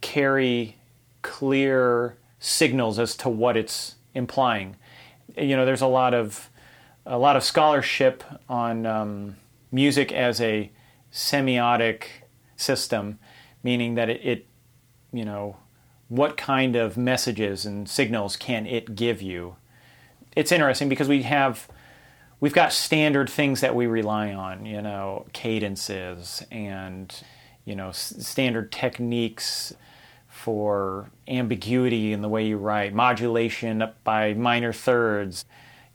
carry 0.00 0.76
clear 1.22 2.16
signals 2.38 2.98
as 2.98 3.16
to 3.18 3.28
what 3.28 3.56
it's 3.56 3.95
implying 4.16 4.74
you 5.36 5.54
know 5.56 5.64
there's 5.64 5.82
a 5.82 5.86
lot 5.86 6.14
of 6.14 6.50
a 7.06 7.18
lot 7.18 7.36
of 7.36 7.44
scholarship 7.44 8.24
on 8.48 8.84
um, 8.84 9.36
music 9.70 10.12
as 10.12 10.40
a 10.40 10.70
semiotic 11.12 12.04
system, 12.56 13.18
meaning 13.62 13.94
that 13.94 14.10
it, 14.10 14.20
it, 14.24 14.46
you 15.12 15.24
know, 15.24 15.56
what 16.08 16.36
kind 16.36 16.76
of 16.76 16.96
messages 16.96 17.64
and 17.64 17.88
signals 17.88 18.36
can 18.36 18.66
it 18.66 18.96
give 18.96 19.22
you? 19.22 19.56
It's 20.34 20.52
interesting 20.52 20.88
because 20.88 21.08
we 21.08 21.22
have, 21.22 21.68
we've 22.40 22.52
got 22.52 22.72
standard 22.72 23.30
things 23.30 23.60
that 23.60 23.74
we 23.74 23.86
rely 23.86 24.32
on, 24.32 24.66
you 24.66 24.82
know, 24.82 25.26
cadences 25.32 26.44
and, 26.50 27.14
you 27.64 27.76
know, 27.76 27.88
s- 27.88 28.14
standard 28.18 28.72
techniques 28.72 29.72
for 30.36 31.10
ambiguity 31.26 32.12
in 32.12 32.20
the 32.20 32.28
way 32.28 32.46
you 32.46 32.58
write, 32.58 32.92
modulation 32.92 33.80
up 33.80 34.02
by 34.04 34.34
minor 34.34 34.72
thirds. 34.72 35.44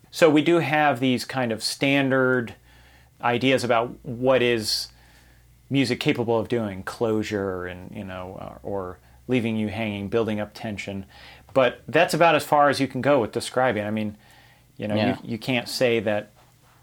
So 0.10 0.30
we 0.30 0.41
do 0.41 0.58
have 0.60 0.99
these 0.99 1.23
kind 1.25 1.51
of 1.51 1.63
standard 1.63 2.56
ideas 3.21 3.63
about 3.63 3.95
what 4.04 4.41
is 4.41 4.88
music 5.69 5.99
capable 5.99 6.38
of 6.39 6.47
doing, 6.49 6.82
closure 6.84 7.65
and 7.67 7.95
you 7.95 8.04
know, 8.04 8.38
uh, 8.41 8.58
or 8.63 8.97
leaving 9.27 9.56
you 9.56 9.69
hanging, 9.69 10.10
building 10.10 10.39
up 10.39 10.51
tension. 10.54 11.06
But 11.54 11.82
that's 11.88 12.13
about 12.13 12.36
as 12.36 12.43
far 12.43 12.69
as 12.69 12.82
you 12.82 12.88
can 12.88 13.01
go 13.01 13.21
with 13.21 13.32
describing. 13.32 13.86
I 13.86 13.91
mean, 13.91 14.17
you 14.75 14.88
know, 14.88 14.95
Yeah. 14.95 15.17
you, 15.23 15.32
you 15.34 15.38
can't 15.38 15.69
say 15.69 15.99
that 15.99 16.32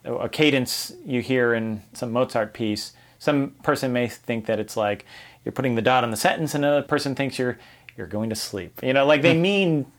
a 0.05 0.29
cadence 0.29 0.93
you 1.05 1.21
hear 1.21 1.53
in 1.55 1.83
some 1.93 2.13
Mozart 2.13 2.55
piece. 2.55 2.93
Some 3.19 3.51
person 3.63 3.93
may 3.93 4.07
think 4.09 4.47
that 4.47 4.61
it's 4.61 4.77
like 4.77 5.05
you're 5.49 5.55
putting 5.55 5.77
the 5.77 5.83
dot 5.83 6.05
on 6.05 6.11
the 6.11 6.17
sentence, 6.19 6.55
and 6.55 6.63
another 6.63 6.87
person 6.87 7.15
thinks 7.15 7.39
you're 7.39 7.59
you're 7.97 8.07
going 8.07 8.29
to 8.29 8.37
sleep. 8.37 8.83
You 8.83 8.93
know, 8.93 9.07
like 9.07 9.23
they 9.23 9.35
hmm. 9.35 9.41
mean 9.41 9.93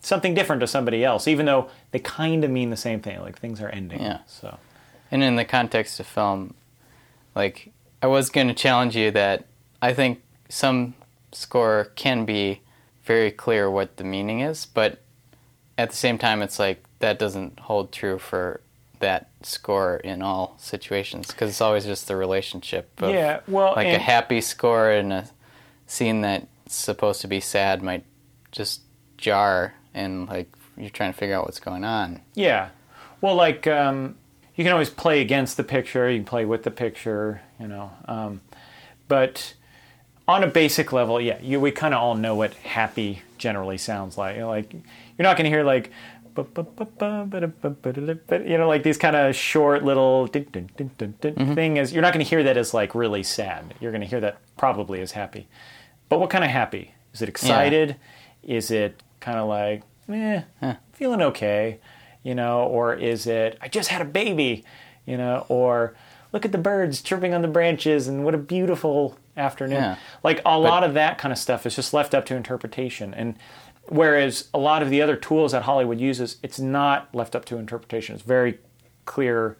something 0.00 0.34
different 0.34 0.60
to 0.60 0.68
somebody 0.68 1.04
else, 1.04 1.26
even 1.26 1.46
though 1.46 1.68
they 1.90 1.98
kind 1.98 2.44
of 2.44 2.50
mean 2.52 2.70
the 2.70 2.76
same 2.76 3.00
thing. 3.00 3.20
Like 3.20 3.36
things 3.36 3.60
are 3.60 3.68
ending. 3.68 4.00
Yeah. 4.00 4.20
So 4.28 4.56
And 5.10 5.24
in 5.24 5.34
the 5.34 5.44
context 5.44 5.98
of 5.98 6.06
film, 6.06 6.54
like 7.34 7.72
I 8.02 8.06
was 8.06 8.30
going 8.30 8.46
to 8.46 8.54
challenge 8.54 8.96
you 8.96 9.10
that 9.10 9.46
I 9.82 9.92
think 9.92 10.22
some 10.48 10.94
score 11.32 11.90
can 11.96 12.24
be 12.24 12.60
very 13.02 13.32
clear 13.32 13.68
what 13.68 13.96
the 13.96 14.04
meaning 14.04 14.40
is, 14.40 14.64
but 14.64 15.00
at 15.76 15.90
the 15.90 15.96
same 15.96 16.18
time, 16.18 16.40
it's 16.40 16.60
like 16.60 16.84
that 17.00 17.18
doesn't 17.18 17.58
hold 17.58 17.90
true 17.90 18.20
for 18.20 18.60
that 19.00 19.28
score 19.44 19.96
in 19.96 20.22
all 20.22 20.56
situations 20.58 21.28
because 21.28 21.50
it's 21.50 21.60
always 21.60 21.84
just 21.84 22.08
the 22.08 22.16
relationship. 22.16 22.90
Of, 23.02 23.10
Yeah, 23.10 23.40
well, 23.48 23.72
like 23.76 23.88
a 23.88 23.98
happy 23.98 24.40
score 24.40 24.90
and 24.90 25.12
a 25.12 25.28
scene 25.86 26.20
that's 26.22 26.46
supposed 26.66 27.20
to 27.20 27.28
be 27.28 27.40
sad 27.40 27.82
might 27.82 28.04
just 28.52 28.80
jar 29.16 29.74
and 29.94 30.28
like 30.28 30.48
you're 30.76 30.90
trying 30.90 31.12
to 31.12 31.18
figure 31.18 31.36
out 31.36 31.44
what's 31.44 31.60
going 31.60 31.84
on. 31.84 32.20
Yeah. 32.34 32.70
Well, 33.20 33.36
like 33.36 33.66
um, 33.66 34.16
you 34.56 34.64
can 34.64 34.72
always 34.72 34.90
play 34.90 35.20
against 35.20 35.56
the 35.56 35.64
picture. 35.64 36.10
You 36.10 36.18
can 36.18 36.26
play 36.26 36.44
with 36.44 36.62
the 36.62 36.70
picture. 36.70 37.42
You 37.60 37.68
know. 37.68 37.92
Um, 38.06 38.40
but 39.08 39.54
on 40.26 40.42
a 40.42 40.46
basic 40.46 40.92
level, 40.92 41.20
yeah, 41.20 41.38
you, 41.40 41.60
we 41.60 41.70
kind 41.70 41.94
of 41.94 42.00
all 42.00 42.14
know 42.14 42.34
what 42.34 42.54
happy 42.54 43.22
generally 43.38 43.78
sounds 43.78 44.18
like. 44.18 44.38
Like 44.38 44.72
you're 44.72 44.82
not 45.24 45.36
going 45.36 45.44
to 45.44 45.50
hear 45.50 45.64
like. 45.64 45.90
You 48.48 48.58
know, 48.58 48.68
like 48.68 48.82
these 48.82 48.98
kind 48.98 49.16
of 49.16 49.34
short 49.34 49.84
little 49.84 50.26
dun 50.26 50.68
thing 51.54 51.76
is 51.76 51.92
you're 51.92 52.02
not 52.02 52.12
going 52.12 52.24
to 52.24 52.28
hear 52.28 52.42
that 52.42 52.56
as 52.56 52.74
like 52.74 52.94
really 52.94 53.22
sad. 53.22 53.74
You're 53.80 53.92
going 53.92 54.00
to 54.00 54.06
hear 54.06 54.20
that 54.20 54.38
probably 54.56 55.00
as 55.00 55.12
happy. 55.12 55.48
But 56.08 56.20
what 56.20 56.30
kind 56.30 56.44
of 56.44 56.50
happy? 56.50 56.94
Is 57.12 57.22
it 57.22 57.28
excited? 57.28 57.96
Is 58.42 58.70
it 58.70 59.02
kind 59.20 59.38
of 59.38 59.48
like, 59.48 59.82
eh, 60.08 60.42
feeling 60.92 61.22
okay? 61.22 61.80
You 62.22 62.34
know, 62.34 62.64
or 62.64 62.94
is 62.94 63.26
it, 63.26 63.58
I 63.60 63.68
just 63.68 63.88
had 63.88 64.02
a 64.02 64.04
baby? 64.04 64.64
You 65.06 65.16
know, 65.16 65.46
or 65.48 65.94
look 66.32 66.44
at 66.44 66.52
the 66.52 66.58
birds 66.58 67.00
chirping 67.02 67.32
on 67.34 67.42
the 67.42 67.48
branches 67.48 68.08
and 68.08 68.24
what 68.24 68.34
a 68.34 68.38
beautiful 68.38 69.16
afternoon. 69.36 69.76
Yeah. 69.76 69.96
Like 70.22 70.40
a 70.44 70.58
lot 70.58 70.84
of 70.84 70.94
that 70.94 71.18
kind 71.18 71.32
of 71.32 71.38
stuff 71.38 71.66
is 71.66 71.76
just 71.76 71.94
left 71.94 72.14
up 72.14 72.26
to 72.26 72.36
interpretation. 72.36 73.14
And 73.14 73.36
Whereas 73.88 74.48
a 74.54 74.58
lot 74.58 74.82
of 74.82 74.90
the 74.90 75.02
other 75.02 75.16
tools 75.16 75.52
that 75.52 75.62
Hollywood 75.62 76.00
uses, 76.00 76.38
it's 76.42 76.58
not 76.58 77.14
left 77.14 77.36
up 77.36 77.44
to 77.46 77.58
interpretation. 77.58 78.14
It's 78.14 78.24
very 78.24 78.58
clear 79.04 79.56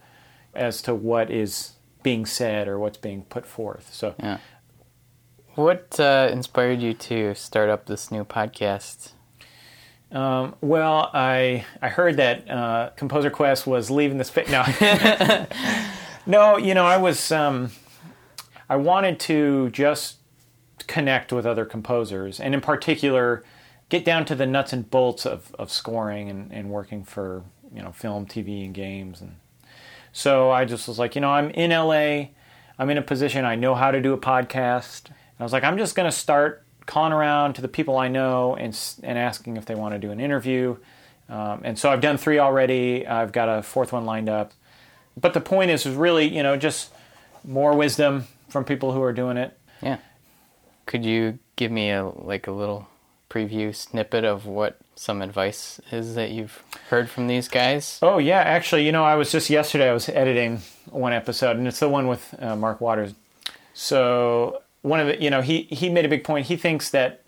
as 0.55 0.81
to 0.83 0.95
what 0.95 1.31
is 1.31 1.73
being 2.03 2.25
said 2.25 2.67
or 2.69 2.79
what's 2.79 2.97
being 2.99 3.23
put 3.25 3.45
forth. 3.47 3.93
So, 3.93 4.15
Yeah. 4.19 4.39
What 5.57 6.01
uh, 6.01 6.31
inspired 6.33 6.81
you 6.81 6.95
to 6.95 7.35
start 7.35 7.69
up 7.71 7.87
this 7.87 8.11
new 8.11 8.25
podcast? 8.25 9.13
um, 10.11 10.55
well, 10.61 11.11
I 11.13 11.65
I 11.83 11.89
heard 11.89 12.17
that 12.17 12.49
uh, 12.51 12.91
Composer 12.97 13.31
Quest 13.31 13.67
was 13.67 13.91
leaving 13.91 14.19
this. 14.19 14.29
space. 14.29 14.49
No, 14.49 14.65
no, 16.27 16.57
you 16.57 16.75
know, 16.75 16.87
I 16.87 16.97
was 16.97 17.31
um, 17.31 17.71
I 18.69 18.77
wanted 18.77 19.19
to 19.21 19.71
just 19.71 20.17
connect 20.87 21.33
with 21.33 21.47
other 21.47 21.65
composers, 21.65 22.41
and 22.41 22.55
in 22.55 22.61
particular, 22.61 23.45
get 23.89 24.05
down 24.05 24.25
to 24.27 24.35
the 24.35 24.47
nuts 24.47 24.73
and 24.73 24.91
bolts 24.91 25.27
of, 25.27 25.55
of 25.59 25.71
scoring 25.71 26.29
and, 26.29 26.53
and 26.53 26.71
working 26.71 27.05
for 27.05 27.45
you 27.73 27.83
know 27.83 27.93
film, 27.93 28.27
TV, 28.27 28.65
and 28.65 28.75
games. 28.75 29.21
And 29.21 29.37
so 30.13 30.51
I 30.51 30.65
just 30.65 30.89
was 30.89 30.99
like, 30.99 31.15
you 31.15 31.21
know, 31.21 31.31
I'm 31.31 31.51
in 31.51 31.71
LA, 31.71 32.31
I'm 32.79 32.91
in 32.91 32.99
a 32.99 33.03
position 33.03 33.45
I 33.45 33.57
know 33.57 33.75
how 33.75 33.91
to 33.91 34.01
do 34.01 34.13
a 34.13 34.19
podcast. 34.19 35.07
And 35.07 35.41
I 35.41 35.43
was 35.43 35.53
like, 35.53 35.65
I'm 35.65 35.79
just 35.79 35.95
going 35.97 36.11
to 36.11 36.17
start 36.17 36.65
calling 36.87 37.13
around 37.13 37.55
to 37.55 37.63
the 37.63 37.69
people 37.69 37.97
I 37.97 38.09
know 38.09 38.57
and 38.57 38.79
and 39.03 39.19
asking 39.19 39.57
if 39.57 39.67
they 39.67 39.75
want 39.75 39.95
to 39.95 39.99
do 39.99 40.11
an 40.11 40.21
interview. 40.21 40.77
Um, 41.29 41.63
and 41.65 41.79
so 41.79 41.91
I've 41.91 42.01
done 42.01 42.17
three 42.17 42.39
already. 42.39 43.07
I've 43.07 43.33
got 43.33 43.49
a 43.49 43.63
fourth 43.63 43.93
one 43.93 44.05
lined 44.05 44.29
up. 44.29 44.53
But 45.17 45.33
the 45.33 45.41
point 45.41 45.71
is, 45.71 45.87
is 45.87 45.95
really, 45.95 46.27
you 46.27 46.43
know, 46.43 46.57
just 46.57 46.91
more 47.45 47.75
wisdom 47.75 48.27
from 48.49 48.65
people 48.65 48.93
who 48.93 49.03
are 49.03 49.13
doing 49.13 49.37
it. 49.37 49.57
Yeah. 49.81 49.99
Could 50.87 51.05
you 51.05 51.39
give 51.57 51.71
me 51.71 51.91
a 51.91 52.05
like 52.05 52.47
a 52.47 52.53
little 52.53 52.89
preview 53.35 53.75
snippet 53.75 54.25
of 54.25 54.47
what 54.47 54.79
some 54.95 55.21
advice 55.21 55.81
is 55.91 56.15
that 56.15 56.31
you've 56.31 56.63
heard 56.91 57.11
from 57.11 57.27
these 57.27 57.49
guys? 57.49 57.99
Oh 58.01 58.19
yeah, 58.19 58.39
actually, 58.39 58.87
you 58.87 58.93
know, 58.93 59.05
I 59.05 59.17
was 59.17 59.33
just 59.33 59.51
yesterday. 59.51 59.91
I 59.91 59.93
was 59.93 60.09
editing 60.09 60.61
one 60.91 61.13
episode, 61.13 61.57
and 61.57 61.67
it's 61.67 61.81
the 61.81 61.89
one 61.89 62.07
with 62.07 62.35
uh, 62.39 62.55
Mark 62.55 62.81
Watters. 62.81 63.15
So 63.73 64.63
one 64.83 65.01
of 65.01 65.09
the, 65.09 65.21
you 65.21 65.31
know, 65.31 65.41
he 65.41 65.63
he 65.63 65.89
made 65.89 66.05
a 66.05 66.09
big 66.09 66.23
point. 66.23 66.47
He 66.47 66.57
thinks 66.57 66.91
that 66.91 67.23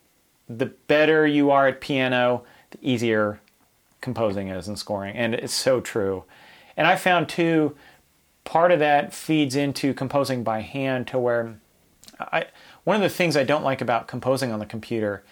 the 0.48 0.66
better 0.66 1.26
you 1.26 1.50
are 1.50 1.66
at 1.66 1.80
piano, 1.80 2.44
the 2.70 2.78
easier 2.80 3.40
composing 4.00 4.48
is 4.48 4.68
and 4.68 4.78
scoring, 4.78 5.16
and 5.16 5.34
it's 5.34 5.54
so 5.54 5.80
true. 5.80 6.22
And 6.76 6.86
I 6.86 6.94
found 6.94 7.28
too, 7.28 7.74
part 8.44 8.70
of 8.70 8.78
that 8.78 9.12
feeds 9.12 9.56
into 9.56 9.92
composing 9.92 10.44
by 10.44 10.60
hand 10.60 11.08
to 11.08 11.18
where 11.18 11.58
I 12.20 12.46
one 12.84 12.94
of 12.94 13.02
the 13.02 13.08
things 13.08 13.36
I 13.36 13.42
don't 13.42 13.64
like 13.64 13.80
about 13.80 14.06
composing 14.06 14.52
on 14.52 14.60
the 14.60 14.66
computer 14.66 15.24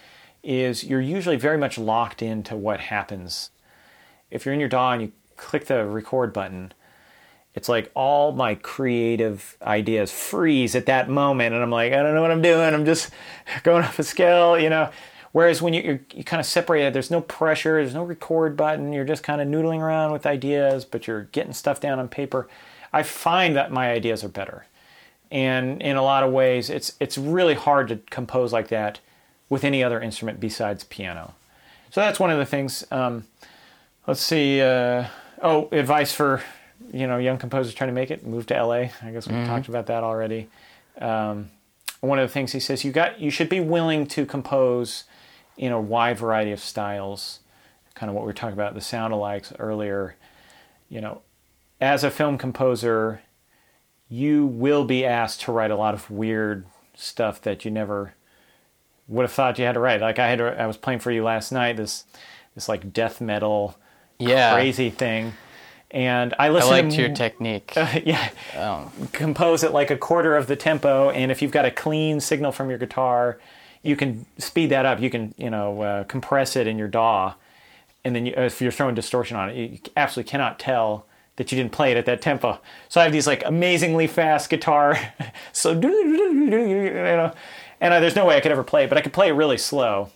is 0.44 0.84
you're 0.84 1.00
usually 1.00 1.36
very 1.36 1.58
much 1.58 1.78
locked 1.78 2.22
into 2.22 2.56
what 2.56 2.80
happens. 2.80 3.50
If 4.30 4.44
you're 4.44 4.54
in 4.54 4.60
your 4.60 4.68
DAW 4.68 4.92
and 4.92 5.02
you 5.02 5.12
click 5.36 5.66
the 5.66 5.84
record 5.84 6.32
button, 6.32 6.72
it's 7.54 7.68
like 7.68 7.90
all 7.94 8.32
my 8.32 8.56
creative 8.56 9.56
ideas 9.62 10.10
freeze 10.10 10.74
at 10.74 10.86
that 10.86 11.08
moment, 11.08 11.54
and 11.54 11.62
I'm 11.62 11.70
like, 11.70 11.92
I 11.92 12.02
don't 12.02 12.14
know 12.14 12.22
what 12.22 12.32
I'm 12.32 12.42
doing. 12.42 12.74
I'm 12.74 12.84
just 12.84 13.10
going 13.62 13.84
off 13.84 13.98
a 13.98 14.02
scale, 14.02 14.58
you 14.58 14.68
know. 14.68 14.90
Whereas 15.32 15.60
when 15.60 15.74
you 15.74 16.00
you 16.12 16.24
kind 16.24 16.40
of 16.40 16.46
separated, 16.46 16.94
there's 16.94 17.10
no 17.10 17.20
pressure, 17.20 17.80
there's 17.80 17.94
no 17.94 18.04
record 18.04 18.56
button. 18.56 18.92
You're 18.92 19.04
just 19.04 19.22
kind 19.22 19.40
of 19.40 19.48
noodling 19.48 19.80
around 19.80 20.12
with 20.12 20.26
ideas, 20.26 20.84
but 20.84 21.06
you're 21.06 21.24
getting 21.24 21.52
stuff 21.52 21.80
down 21.80 21.98
on 21.98 22.08
paper. 22.08 22.48
I 22.92 23.02
find 23.02 23.56
that 23.56 23.72
my 23.72 23.90
ideas 23.90 24.22
are 24.22 24.28
better, 24.28 24.66
and 25.30 25.82
in 25.82 25.96
a 25.96 26.02
lot 26.02 26.22
of 26.22 26.32
ways, 26.32 26.70
it's 26.70 26.94
it's 27.00 27.18
really 27.18 27.54
hard 27.54 27.88
to 27.88 27.96
compose 28.10 28.52
like 28.52 28.68
that 28.68 29.00
with 29.48 29.64
any 29.64 29.82
other 29.82 30.00
instrument 30.00 30.40
besides 30.40 30.84
piano. 30.84 31.34
So 31.90 32.00
that's 32.00 32.18
one 32.18 32.30
of 32.30 32.38
the 32.38 32.46
things. 32.46 32.84
Um, 32.90 33.26
let's 34.06 34.20
see. 34.20 34.60
Uh, 34.60 35.06
oh, 35.42 35.68
advice 35.70 36.12
for 36.12 36.42
you 36.92 37.06
know 37.06 37.18
young 37.18 37.38
composers 37.38 37.74
trying 37.74 37.88
to 37.88 37.94
make 37.94 38.10
it: 38.10 38.26
move 38.26 38.46
to 38.46 38.62
LA. 38.62 38.88
I 39.02 39.10
guess 39.12 39.28
we 39.28 39.34
talked 39.44 39.68
about 39.68 39.86
that 39.86 40.02
already. 40.02 40.48
Um, 41.00 41.50
one 42.00 42.18
of 42.18 42.28
the 42.28 42.32
things 42.32 42.52
he 42.52 42.60
says 42.60 42.84
you 42.84 42.92
got 42.92 43.20
you 43.20 43.30
should 43.30 43.48
be 43.48 43.60
willing 43.60 44.06
to 44.08 44.26
compose 44.26 45.04
in 45.56 45.72
a 45.72 45.80
wide 45.80 46.18
variety 46.18 46.52
of 46.52 46.60
styles. 46.60 47.40
Kind 47.94 48.10
of 48.10 48.16
what 48.16 48.22
we 48.22 48.26
were 48.26 48.32
talking 48.32 48.54
about 48.54 48.74
the 48.74 48.80
sound 48.80 49.14
alikes 49.14 49.54
earlier. 49.58 50.16
You 50.88 51.00
know, 51.00 51.22
as 51.80 52.02
a 52.02 52.10
film 52.10 52.38
composer, 52.38 53.22
you 54.08 54.46
will 54.46 54.84
be 54.84 55.04
asked 55.04 55.42
to 55.42 55.52
write 55.52 55.70
a 55.70 55.76
lot 55.76 55.94
of 55.94 56.10
weird 56.10 56.66
stuff 56.94 57.40
that 57.42 57.64
you 57.64 57.70
never 57.70 58.14
would 59.08 59.22
have 59.22 59.32
thought 59.32 59.58
you 59.58 59.64
had 59.64 59.72
to 59.74 59.80
write. 59.80 60.00
Like 60.00 60.18
I 60.18 60.28
had, 60.28 60.40
I 60.40 60.66
was 60.66 60.76
playing 60.76 61.00
for 61.00 61.10
you 61.10 61.22
last 61.24 61.52
night. 61.52 61.76
This, 61.76 62.04
this 62.54 62.68
like 62.68 62.92
death 62.92 63.20
metal, 63.20 63.76
Yeah. 64.18 64.54
crazy 64.54 64.90
thing, 64.90 65.34
and 65.90 66.34
I 66.38 66.46
I 66.46 66.48
listened. 66.50 66.70
liked 66.70 66.90
to, 66.92 67.00
your 67.02 67.14
technique. 67.14 67.72
yeah, 68.04 68.30
Um, 68.58 68.90
compose 69.12 69.62
at 69.64 69.72
like 69.72 69.90
a 69.90 69.96
quarter 69.96 70.36
of 70.36 70.46
the 70.46 70.56
tempo, 70.56 71.10
and 71.10 71.30
if 71.30 71.42
you've 71.42 71.50
got 71.52 71.64
a 71.64 71.70
clean 71.70 72.20
signal 72.20 72.52
from 72.52 72.68
your 72.70 72.78
guitar, 72.78 73.38
you 73.82 73.96
can 73.96 74.24
speed 74.38 74.70
that 74.70 74.86
up. 74.86 75.00
You 75.00 75.10
can, 75.10 75.34
you 75.36 75.50
know, 75.50 75.82
uh, 75.82 76.04
compress 76.04 76.56
it 76.56 76.66
in 76.66 76.78
your 76.78 76.88
DAW, 76.88 77.34
and 78.04 78.14
then 78.16 78.26
you, 78.26 78.32
if 78.36 78.60
you're 78.62 78.72
throwing 78.72 78.94
distortion 78.94 79.36
on 79.36 79.50
it, 79.50 79.56
you 79.56 79.78
absolutely 79.96 80.30
cannot 80.30 80.58
tell 80.58 81.06
that 81.36 81.50
you 81.50 81.58
didn't 81.58 81.72
play 81.72 81.90
it 81.90 81.96
at 81.96 82.06
that 82.06 82.22
tempo. 82.22 82.60
So 82.88 83.00
I 83.00 83.04
have 83.04 83.12
these 83.12 83.26
like 83.26 83.44
amazingly 83.44 84.06
fast 84.06 84.48
guitar, 84.48 84.96
so 85.52 85.72
you 85.82 86.90
know, 86.92 87.32
and 87.80 87.94
uh, 87.94 88.00
there's 88.00 88.16
no 88.16 88.26
way 88.26 88.36
I 88.36 88.40
could 88.40 88.52
ever 88.52 88.64
play 88.64 88.84
it, 88.84 88.88
but 88.88 88.98
I 88.98 89.00
could 89.00 89.12
play 89.12 89.28
it 89.28 89.32
really 89.32 89.58
slow. 89.58 90.10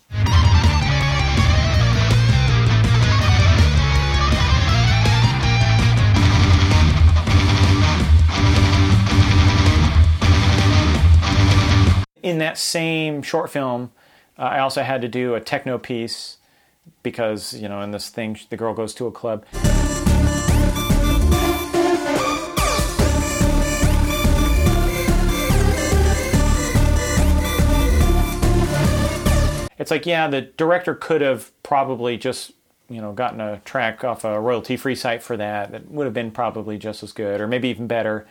in 12.29 12.39
that 12.39 12.59
same 12.59 13.23
short 13.23 13.51
film, 13.51 13.91
uh, 14.39 14.43
I 14.43 14.59
also 14.61 14.83
had 14.83 15.01
to 15.01 15.09
do 15.09 15.35
a 15.35 15.41
techno 15.41 15.79
piece 15.79 16.37
because 17.03 17.55
you 17.55 17.69
know 17.69 17.81
in 17.81 17.91
this 17.91 18.09
thing 18.09 18.39
the 18.51 18.57
girl 18.57 18.75
goes 18.75 18.95
to 18.95 19.07
a 19.07 19.13
club. 19.13 19.45
It's 29.79 29.91
like 29.91 30.07
yeah, 30.07 30.29
the 30.29 30.43
director 30.43 30.95
could 30.95 31.21
have 31.21 31.51
probably 31.63 32.17
just 32.17 32.53
you 32.89 33.01
know 33.01 33.13
gotten 33.13 33.41
a 33.41 33.61
track 33.65 34.05
off 34.05 34.25
a 34.25 34.41
royalty-free 34.41 34.95
site 34.95 35.23
for 35.23 35.37
that 35.37 35.73
that 35.73 35.91
would 35.91 36.05
have 36.05 36.15
been 36.15 36.31
probably 36.31 36.79
just 36.79 37.03
as 37.03 37.13
good 37.13 37.41
or 37.41 37.47
maybe 37.47 37.69
even 37.69 37.87
better. 37.87 38.27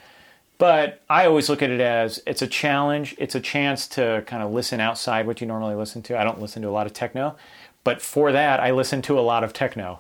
But 0.57 1.03
I 1.07 1.27
always 1.27 1.49
look 1.49 1.61
at 1.61 1.69
it 1.69 1.79
as 1.79 2.19
it's 2.25 2.41
a 2.41 2.47
challenge. 2.47 3.15
It's 3.19 3.35
a 3.35 3.39
chance 3.39 3.87
to 3.89 4.23
kind 4.25 4.41
of 4.41 4.51
listen 4.51 4.79
outside 4.79 5.27
what 5.27 5.39
you 5.39 5.45
normally 5.47 5.75
listen 5.75 6.01
to. 6.03 6.19
I 6.19 6.23
don't 6.23 6.41
listen 6.41 6.63
to 6.63 6.69
a 6.69 6.71
lot 6.71 6.87
of 6.87 6.93
techno, 6.93 7.35
but 7.83 8.01
for 8.01 8.31
that, 8.31 8.59
I 8.59 8.71
listen 8.71 9.01
to 9.03 9.19
a 9.19 9.21
lot 9.21 9.43
of 9.43 9.53
techno. 9.53 9.99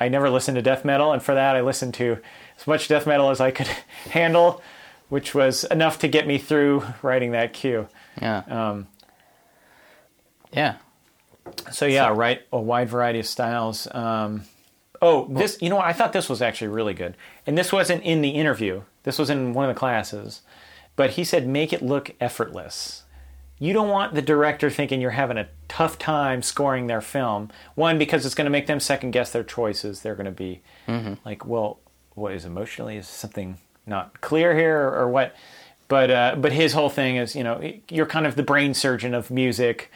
I 0.00 0.08
never 0.08 0.28
listened 0.28 0.56
to 0.56 0.62
death 0.62 0.84
metal, 0.84 1.12
and 1.12 1.22
for 1.22 1.34
that, 1.34 1.54
I 1.54 1.60
listened 1.60 1.94
to 1.94 2.18
as 2.58 2.66
much 2.66 2.88
death 2.88 3.06
metal 3.06 3.30
as 3.30 3.40
I 3.40 3.52
could 3.52 3.68
handle, 4.10 4.60
which 5.08 5.32
was 5.32 5.62
enough 5.64 6.00
to 6.00 6.08
get 6.08 6.26
me 6.26 6.38
through 6.38 6.82
writing 7.02 7.30
that 7.32 7.52
cue. 7.52 7.86
yeah. 8.20 8.42
Um, 8.48 8.88
yeah. 10.52 10.76
So 11.70 11.86
yeah, 11.86 12.08
right, 12.14 12.42
a 12.52 12.60
wide 12.60 12.88
variety 12.88 13.18
of 13.18 13.26
styles. 13.26 13.88
Um, 13.92 14.44
oh, 15.00 15.26
this 15.30 15.58
you 15.60 15.68
know 15.68 15.76
what? 15.76 15.86
I 15.86 15.92
thought 15.92 16.12
this 16.12 16.28
was 16.28 16.42
actually 16.42 16.68
really 16.68 16.94
good, 16.94 17.16
and 17.46 17.56
this 17.56 17.72
wasn't 17.72 18.02
in 18.04 18.22
the 18.22 18.30
interview. 18.30 18.82
This 19.02 19.18
was 19.18 19.30
in 19.30 19.52
one 19.52 19.68
of 19.68 19.74
the 19.74 19.78
classes, 19.78 20.42
but 20.96 21.10
he 21.10 21.24
said 21.24 21.46
make 21.46 21.72
it 21.72 21.82
look 21.82 22.14
effortless. 22.20 23.02
You 23.58 23.72
don't 23.72 23.90
want 23.90 24.14
the 24.14 24.22
director 24.22 24.70
thinking 24.70 25.00
you're 25.00 25.12
having 25.12 25.38
a 25.38 25.48
tough 25.68 25.96
time 25.96 26.42
scoring 26.42 26.88
their 26.88 27.00
film. 27.00 27.50
One 27.76 27.96
because 27.96 28.26
it's 28.26 28.34
going 28.34 28.46
to 28.46 28.50
make 28.50 28.66
them 28.66 28.80
second 28.80 29.12
guess 29.12 29.30
their 29.30 29.44
choices. 29.44 30.02
They're 30.02 30.16
going 30.16 30.26
to 30.26 30.32
be 30.32 30.62
like, 31.24 31.46
well, 31.46 31.78
what 32.14 32.32
is 32.32 32.44
emotionally 32.44 32.96
is 32.96 33.06
something 33.06 33.58
not 33.86 34.20
clear 34.20 34.56
here 34.56 34.76
or, 34.80 35.02
or 35.02 35.08
what? 35.08 35.36
But 35.86 36.10
uh, 36.10 36.34
but 36.38 36.52
his 36.52 36.72
whole 36.72 36.88
thing 36.88 37.16
is, 37.16 37.36
you 37.36 37.44
know, 37.44 37.72
you're 37.88 38.06
kind 38.06 38.26
of 38.26 38.34
the 38.34 38.42
brain 38.42 38.74
surgeon 38.74 39.14
of 39.14 39.30
music. 39.30 39.92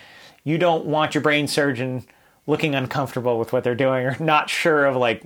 You 0.46 0.58
don't 0.58 0.84
want 0.86 1.12
your 1.12 1.22
brain 1.22 1.48
surgeon 1.48 2.06
looking 2.46 2.76
uncomfortable 2.76 3.36
with 3.36 3.52
what 3.52 3.64
they're 3.64 3.74
doing 3.74 4.06
or 4.06 4.16
not 4.20 4.48
sure 4.48 4.86
of 4.86 4.94
like, 4.94 5.24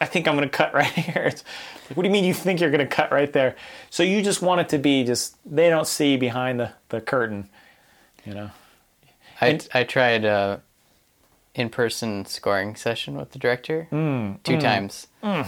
I 0.00 0.06
think 0.06 0.26
I'm 0.26 0.34
going 0.36 0.48
to 0.48 0.54
cut 0.56 0.74
right 0.74 0.86
here. 0.92 1.22
It's 1.26 1.44
like, 1.88 1.96
what 1.96 2.02
do 2.02 2.08
you 2.08 2.12
mean 2.12 2.24
you 2.24 2.34
think 2.34 2.60
you're 2.60 2.72
going 2.72 2.80
to 2.80 2.86
cut 2.86 3.12
right 3.12 3.32
there? 3.32 3.54
So 3.90 4.02
you 4.02 4.22
just 4.22 4.42
want 4.42 4.60
it 4.60 4.68
to 4.70 4.78
be 4.78 5.04
just 5.04 5.36
they 5.46 5.70
don't 5.70 5.86
see 5.86 6.16
behind 6.16 6.58
the 6.58 6.72
the 6.88 7.00
curtain, 7.00 7.48
you 8.24 8.34
know. 8.34 8.50
I, 9.40 9.46
And- 9.50 9.68
I 9.72 9.84
tried 9.84 10.24
a 10.24 10.62
in-person 11.54 12.24
scoring 12.26 12.74
session 12.74 13.16
with 13.16 13.30
the 13.30 13.38
director 13.38 13.86
Mm, 13.92 14.42
two 14.42 14.56
mm, 14.56 14.60
times. 14.60 15.06
Mm. 15.22 15.46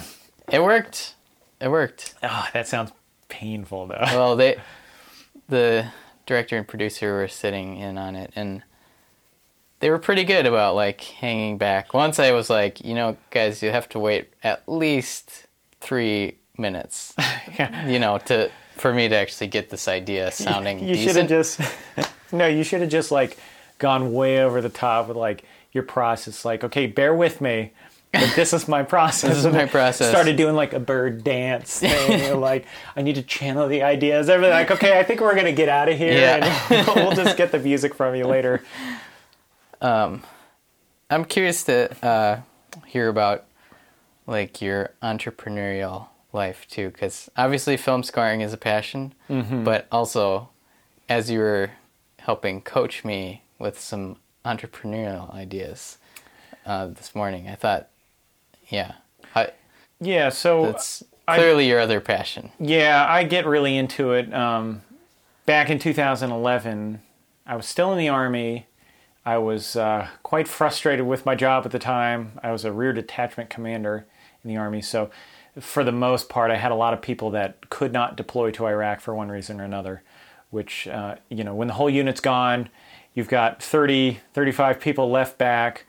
It 0.53 0.62
worked. 0.62 1.16
It 1.61 1.68
worked. 1.68 2.14
Oh, 2.22 2.46
that 2.53 2.68
sounds 2.68 2.92
painful 3.29 3.88
though. 3.88 3.99
Well, 4.12 4.37
they, 4.37 4.61
the 5.49 5.88
director 6.27 6.57
and 6.57 6.68
producer 6.68 7.12
were 7.14 7.27
sitting 7.29 7.77
in 7.79 7.99
on 7.99 8.14
it, 8.14 8.33
and 8.37 8.62
they 9.80 9.90
were 9.90 9.98
pretty 9.98 10.24
good 10.24 10.46
about 10.46 10.74
like 10.74 11.00
hanging 11.02 11.58
back. 11.58 11.92
Once 11.94 12.18
I 12.18 12.32
was 12.32 12.48
like, 12.48 12.84
you 12.84 12.94
know, 12.94 13.16
guys, 13.30 13.62
you 13.62 13.70
have 13.70 13.88
to 13.90 13.98
wait 13.98 14.30
at 14.42 14.62
least 14.68 15.46
three 15.80 16.38
minutes, 16.58 17.14
you 17.86 17.98
know, 17.98 18.18
to 18.26 18.50
for 18.76 18.92
me 18.92 19.08
to 19.08 19.14
actually 19.16 19.46
get 19.46 19.70
this 19.70 19.88
idea 19.88 20.30
sounding 20.32 20.78
you 20.86 20.94
should 20.94 21.16
have 21.16 21.28
decent. 21.28 21.28
just 21.28 21.60
no 22.32 22.46
you 22.46 22.62
should 22.62 22.82
have 22.82 22.90
just 22.90 23.10
like 23.10 23.38
gone 23.78 24.12
way 24.12 24.42
over 24.42 24.60
the 24.60 24.68
top 24.68 25.08
with 25.08 25.16
like 25.16 25.44
your 25.72 25.82
process 25.82 26.44
like 26.44 26.62
okay 26.62 26.86
bear 26.86 27.14
with 27.14 27.40
me 27.40 27.72
but 28.12 28.30
this 28.36 28.52
is 28.52 28.68
my 28.68 28.82
process 28.82 29.30
This 29.36 29.44
is 29.46 29.52
my 29.52 29.64
process. 29.64 30.10
started 30.10 30.36
doing 30.36 30.54
like 30.54 30.74
a 30.74 30.78
bird 30.78 31.24
dance 31.24 31.80
thing 31.80 32.20
You're 32.20 32.36
like 32.36 32.66
i 32.96 33.00
need 33.02 33.14
to 33.14 33.22
channel 33.22 33.66
the 33.66 33.82
ideas 33.82 34.28
everything 34.28 34.52
like 34.54 34.70
okay 34.70 34.98
i 34.98 35.02
think 35.02 35.22
we're 35.22 35.34
gonna 35.34 35.52
get 35.52 35.70
out 35.70 35.88
of 35.88 35.96
here 35.96 36.12
Yeah. 36.12 36.66
and 36.70 36.86
we'll 36.96 37.12
just 37.12 37.38
get 37.38 37.52
the 37.52 37.58
music 37.58 37.94
from 37.94 38.14
you 38.14 38.26
later 38.26 38.62
I'm 39.80 41.24
curious 41.28 41.64
to 41.64 42.04
uh, 42.04 42.40
hear 42.86 43.08
about 43.08 43.44
like 44.26 44.60
your 44.60 44.90
entrepreneurial 45.02 46.08
life 46.32 46.66
too, 46.68 46.90
because 46.90 47.30
obviously 47.36 47.76
film 47.76 48.02
scoring 48.02 48.40
is 48.40 48.52
a 48.52 48.56
passion, 48.56 49.14
but 49.28 49.86
also 49.92 50.48
as 51.08 51.30
you 51.30 51.38
were 51.38 51.70
helping 52.18 52.60
coach 52.60 53.04
me 53.04 53.42
with 53.58 53.78
some 53.78 54.16
entrepreneurial 54.44 55.32
ideas 55.34 55.98
uh, 56.64 56.86
this 56.88 57.14
morning, 57.14 57.48
I 57.48 57.54
thought, 57.54 57.88
yeah, 58.68 58.94
I, 59.34 59.50
yeah 60.00 60.28
so 60.30 60.66
that's 60.66 61.04
clearly 61.28 61.68
your 61.68 61.80
other 61.80 62.00
passion. 62.00 62.50
Yeah, 62.58 63.06
I 63.08 63.22
get 63.24 63.46
really 63.46 63.76
into 63.76 64.12
it. 64.12 64.32
Um, 64.34 64.82
back 65.46 65.70
in 65.70 65.78
2011, 65.78 67.00
I 67.46 67.56
was 67.56 67.66
still 67.66 67.92
in 67.92 67.98
the 67.98 68.08
Army. 68.08 68.66
I 69.26 69.38
was 69.38 69.74
uh, 69.74 70.06
quite 70.22 70.46
frustrated 70.46 71.04
with 71.04 71.26
my 71.26 71.34
job 71.34 71.66
at 71.66 71.72
the 71.72 71.80
time. 71.80 72.38
I 72.44 72.52
was 72.52 72.64
a 72.64 72.70
rear 72.70 72.92
detachment 72.92 73.50
commander 73.50 74.06
in 74.44 74.48
the 74.48 74.56
Army. 74.56 74.80
So, 74.80 75.10
for 75.58 75.82
the 75.82 75.90
most 75.90 76.28
part, 76.28 76.52
I 76.52 76.56
had 76.56 76.70
a 76.70 76.76
lot 76.76 76.94
of 76.94 77.02
people 77.02 77.30
that 77.30 77.68
could 77.68 77.92
not 77.92 78.16
deploy 78.16 78.52
to 78.52 78.66
Iraq 78.66 79.00
for 79.00 79.16
one 79.16 79.28
reason 79.28 79.60
or 79.60 79.64
another. 79.64 80.04
Which, 80.50 80.86
uh, 80.86 81.16
you 81.28 81.42
know, 81.42 81.56
when 81.56 81.66
the 81.66 81.74
whole 81.74 81.90
unit's 81.90 82.20
gone, 82.20 82.68
you've 83.14 83.26
got 83.26 83.60
30, 83.60 84.20
35 84.32 84.78
people 84.78 85.10
left 85.10 85.38
back 85.38 85.86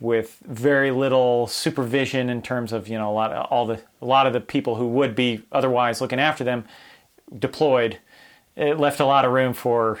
with 0.00 0.38
very 0.46 0.90
little 0.90 1.46
supervision 1.46 2.30
in 2.30 2.40
terms 2.40 2.72
of 2.72 2.88
you 2.88 2.96
know 2.96 3.10
a 3.10 3.12
lot 3.12 3.32
of 3.32 3.46
all 3.50 3.66
the 3.66 3.82
a 4.00 4.06
lot 4.06 4.28
of 4.28 4.32
the 4.32 4.40
people 4.40 4.76
who 4.76 4.86
would 4.86 5.14
be 5.14 5.42
otherwise 5.50 6.00
looking 6.00 6.20
after 6.20 6.42
them 6.42 6.64
deployed. 7.38 7.98
It 8.56 8.78
left 8.78 8.98
a 8.98 9.04
lot 9.04 9.26
of 9.26 9.32
room 9.32 9.52
for 9.52 9.98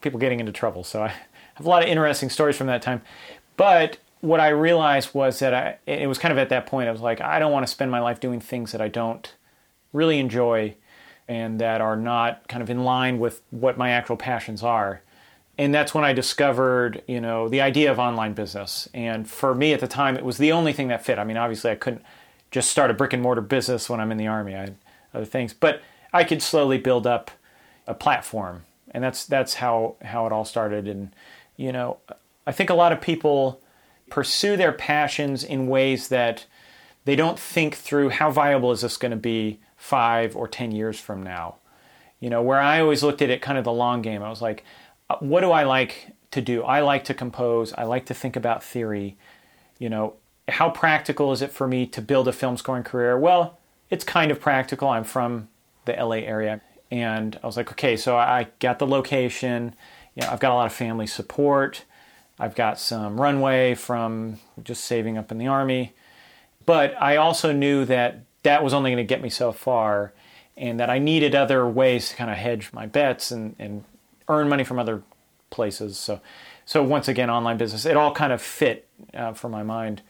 people 0.00 0.20
getting 0.20 0.40
into 0.40 0.52
trouble. 0.52 0.84
So 0.84 1.02
I 1.02 1.14
have 1.56 1.66
a 1.66 1.68
lot 1.68 1.82
of 1.82 1.88
interesting 1.88 2.30
stories 2.30 2.56
from 2.56 2.66
that 2.68 2.82
time. 2.82 3.02
But 3.56 3.98
what 4.20 4.40
I 4.40 4.48
realized 4.48 5.14
was 5.14 5.38
that 5.40 5.54
I 5.54 5.78
it 5.86 6.06
was 6.06 6.18
kind 6.18 6.32
of 6.32 6.38
at 6.38 6.48
that 6.48 6.66
point 6.66 6.88
I 6.88 6.92
was 6.92 7.00
like 7.00 7.20
I 7.20 7.38
don't 7.38 7.52
want 7.52 7.66
to 7.66 7.70
spend 7.70 7.90
my 7.90 8.00
life 8.00 8.20
doing 8.20 8.40
things 8.40 8.72
that 8.72 8.80
I 8.80 8.88
don't 8.88 9.32
really 9.92 10.18
enjoy 10.18 10.74
and 11.28 11.60
that 11.60 11.80
are 11.80 11.96
not 11.96 12.48
kind 12.48 12.62
of 12.62 12.70
in 12.70 12.84
line 12.84 13.18
with 13.18 13.42
what 13.50 13.76
my 13.76 13.90
actual 13.90 14.16
passions 14.16 14.62
are 14.62 15.02
and 15.58 15.74
that's 15.74 15.94
when 15.94 16.04
I 16.04 16.12
discovered, 16.12 17.02
you 17.06 17.20
know, 17.20 17.48
the 17.48 17.62
idea 17.62 17.90
of 17.90 17.98
online 17.98 18.34
business. 18.34 18.88
And 18.92 19.28
for 19.28 19.54
me 19.54 19.72
at 19.72 19.80
the 19.80 19.88
time, 19.88 20.16
it 20.16 20.24
was 20.24 20.36
the 20.36 20.52
only 20.52 20.72
thing 20.72 20.88
that 20.88 21.04
fit. 21.04 21.18
I 21.18 21.24
mean, 21.24 21.38
obviously, 21.38 21.70
I 21.70 21.76
couldn't 21.76 22.02
just 22.50 22.70
start 22.70 22.90
a 22.90 22.94
brick 22.94 23.12
and 23.12 23.22
mortar 23.22 23.40
business 23.40 23.88
when 23.88 23.98
I'm 23.98 24.12
in 24.12 24.18
the 24.18 24.26
army. 24.26 24.54
I 24.54 24.60
had 24.60 24.76
other 25.14 25.24
things, 25.24 25.54
but 25.54 25.80
I 26.12 26.24
could 26.24 26.42
slowly 26.42 26.78
build 26.78 27.06
up 27.06 27.30
a 27.86 27.94
platform, 27.94 28.64
and 28.90 29.02
that's 29.02 29.24
that's 29.24 29.54
how 29.54 29.96
how 30.02 30.26
it 30.26 30.32
all 30.32 30.44
started. 30.44 30.86
And 30.86 31.14
you 31.56 31.72
know, 31.72 31.98
I 32.46 32.52
think 32.52 32.70
a 32.70 32.74
lot 32.74 32.92
of 32.92 33.00
people 33.00 33.60
pursue 34.10 34.56
their 34.56 34.72
passions 34.72 35.42
in 35.42 35.66
ways 35.66 36.08
that 36.08 36.46
they 37.04 37.16
don't 37.16 37.38
think 37.38 37.74
through 37.74 38.10
how 38.10 38.30
viable 38.30 38.72
is 38.72 38.80
this 38.82 38.96
going 38.96 39.10
to 39.10 39.16
be 39.16 39.60
five 39.76 40.36
or 40.36 40.48
ten 40.48 40.72
years 40.72 40.98
from 40.98 41.22
now. 41.22 41.56
You 42.20 42.30
know, 42.30 42.42
where 42.42 42.60
I 42.60 42.80
always 42.80 43.02
looked 43.02 43.22
at 43.22 43.30
it 43.30 43.42
kind 43.42 43.58
of 43.58 43.64
the 43.64 43.72
long 43.72 44.02
game. 44.02 44.22
I 44.22 44.30
was 44.30 44.42
like, 44.42 44.64
uh, 45.10 45.16
what 45.20 45.42
do 45.42 45.50
I 45.50 45.64
like 45.64 46.12
to 46.32 46.40
do? 46.40 46.62
I 46.62 46.80
like 46.80 47.04
to 47.04 47.14
compose. 47.14 47.72
I 47.74 47.84
like 47.84 48.06
to 48.06 48.14
think 48.14 48.36
about 48.36 48.64
theory. 48.64 49.16
You 49.78 49.88
know, 49.88 50.14
how 50.48 50.70
practical 50.70 51.32
is 51.32 51.42
it 51.42 51.52
for 51.52 51.68
me 51.68 51.86
to 51.86 52.00
build 52.00 52.28
a 52.28 52.32
film 52.32 52.56
scoring 52.56 52.84
career? 52.84 53.18
Well, 53.18 53.58
it's 53.90 54.04
kind 54.04 54.30
of 54.30 54.40
practical. 54.40 54.88
I'm 54.88 55.04
from 55.04 55.48
the 55.84 55.92
LA 55.92 56.16
area. 56.16 56.60
And 56.90 57.38
I 57.42 57.46
was 57.46 57.56
like, 57.56 57.70
okay, 57.72 57.96
so 57.96 58.16
I 58.16 58.48
got 58.60 58.78
the 58.78 58.86
location. 58.86 59.74
You 60.16 60.22
know, 60.22 60.30
I've 60.30 60.40
got 60.40 60.50
a 60.50 60.54
lot 60.54 60.66
of 60.66 60.72
family 60.72 61.06
support. 61.06 61.84
I've 62.38 62.54
got 62.54 62.80
some 62.80 63.20
runway 63.20 63.74
from 63.74 64.38
just 64.62 64.84
saving 64.84 65.16
up 65.16 65.30
in 65.30 65.38
the 65.38 65.46
army. 65.46 65.94
But 66.64 67.00
I 67.00 67.16
also 67.16 67.52
knew 67.52 67.84
that 67.84 68.22
that 68.42 68.64
was 68.64 68.74
only 68.74 68.90
going 68.90 69.06
to 69.06 69.08
get 69.08 69.22
me 69.22 69.30
so 69.30 69.52
far 69.52 70.12
and 70.56 70.80
that 70.80 70.90
I 70.90 70.98
needed 70.98 71.34
other 71.34 71.66
ways 71.68 72.08
to 72.08 72.16
kind 72.16 72.30
of 72.30 72.36
hedge 72.36 72.72
my 72.72 72.86
bets 72.86 73.30
and, 73.30 73.54
and 73.58 73.84
earn 74.28 74.48
money 74.48 74.64
from 74.64 74.78
other 74.78 75.02
places. 75.50 75.98
So, 75.98 76.20
so 76.64 76.82
once 76.82 77.08
again, 77.08 77.30
online 77.30 77.58
business, 77.58 77.84
it 77.86 77.96
all 77.96 78.12
kind 78.12 78.32
of 78.32 78.40
fit 78.40 78.88
uh, 79.14 79.32
for 79.32 79.48
my 79.48 79.62
mind. 79.62 80.02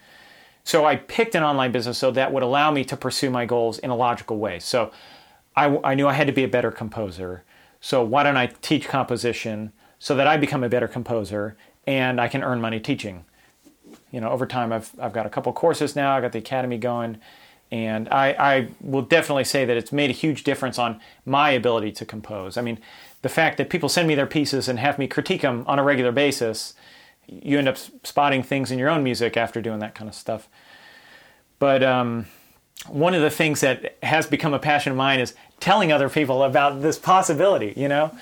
So 0.64 0.84
I 0.84 0.96
picked 0.96 1.34
an 1.34 1.42
online 1.42 1.72
business 1.72 1.98
so 1.98 2.10
that 2.12 2.32
would 2.32 2.42
allow 2.42 2.70
me 2.70 2.84
to 2.84 2.96
pursue 2.96 3.30
my 3.30 3.44
goals 3.44 3.78
in 3.78 3.90
a 3.90 3.96
logical 3.96 4.38
way. 4.38 4.58
So 4.58 4.90
I, 5.54 5.78
I 5.84 5.94
knew 5.94 6.08
I 6.08 6.12
had 6.12 6.26
to 6.26 6.32
be 6.32 6.44
a 6.44 6.48
better 6.48 6.70
composer. 6.70 7.44
So 7.80 8.02
why 8.02 8.22
don't 8.22 8.36
I 8.36 8.46
teach 8.62 8.88
composition 8.88 9.72
so 9.98 10.14
that 10.16 10.26
I 10.26 10.36
become 10.36 10.62
a 10.62 10.68
better 10.68 10.88
composer 10.88 11.56
and 11.86 12.20
I 12.20 12.28
can 12.28 12.42
earn 12.42 12.60
money 12.60 12.80
teaching? 12.80 13.24
You 14.10 14.20
know, 14.20 14.30
over 14.30 14.46
time, 14.46 14.72
I've, 14.72 14.90
I've 14.98 15.12
got 15.12 15.26
a 15.26 15.30
couple 15.30 15.52
courses 15.52 15.96
now. 15.96 16.16
I 16.16 16.20
got 16.20 16.32
the 16.32 16.38
academy 16.38 16.78
going, 16.78 17.18
and 17.70 18.08
I, 18.08 18.28
I 18.38 18.68
will 18.80 19.02
definitely 19.02 19.44
say 19.44 19.64
that 19.64 19.76
it's 19.76 19.92
made 19.92 20.10
a 20.10 20.14
huge 20.14 20.44
difference 20.44 20.78
on 20.78 21.00
my 21.24 21.50
ability 21.50 21.92
to 21.92 22.04
compose. 22.04 22.56
I 22.56 22.62
mean, 22.62 22.78
the 23.22 23.28
fact 23.28 23.58
that 23.58 23.70
people 23.70 23.88
send 23.88 24.06
me 24.08 24.14
their 24.14 24.26
pieces 24.26 24.68
and 24.68 24.78
have 24.78 24.98
me 24.98 25.06
critique 25.06 25.42
them 25.42 25.64
on 25.66 25.78
a 25.78 25.82
regular 25.82 26.12
basis, 26.12 26.74
you 27.26 27.58
end 27.58 27.68
up 27.68 27.76
spotting 28.04 28.42
things 28.42 28.70
in 28.70 28.78
your 28.78 28.88
own 28.88 29.02
music 29.02 29.36
after 29.36 29.60
doing 29.60 29.80
that 29.80 29.94
kind 29.94 30.08
of 30.08 30.14
stuff. 30.14 30.48
But 31.58 31.82
um, 31.82 32.26
one 32.88 33.14
of 33.14 33.22
the 33.22 33.30
things 33.30 33.60
that 33.60 33.96
has 34.02 34.26
become 34.26 34.54
a 34.54 34.58
passion 34.58 34.92
of 34.92 34.98
mine 34.98 35.20
is 35.20 35.34
telling 35.58 35.90
other 35.90 36.08
people 36.08 36.42
about 36.42 36.82
this 36.82 36.98
possibility, 36.98 37.72
you 37.76 37.88
know? 37.88 38.16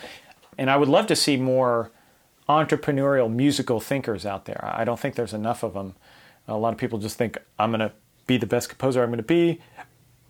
And 0.59 0.71
I 0.71 0.77
would 0.77 0.89
love 0.89 1.07
to 1.09 1.17
see 1.17 1.37
more 1.37 1.91
entrepreneurial 2.49 3.33
musical 3.33 3.81
thinkers 3.81 4.27
out 4.27 4.45
there. 4.45 4.61
I 4.63 4.85
don't 4.85 5.01
think 5.01 5.15
there's 5.15 5.35
enough 5.35 5.63
of 5.63 5.75
them. 5.75 5.95
A 6.47 6.57
lot 6.57 6.73
of 6.73 6.79
people 6.79 6.99
just 6.99 7.17
think, 7.17 7.39
I'm 7.59 7.71
going 7.71 7.81
to 7.81 7.93
be 8.27 8.37
the 8.37 8.47
best 8.47 8.69
composer 8.69 9.03
I'm 9.03 9.09
going 9.09 9.17
to 9.19 9.23
be, 9.23 9.61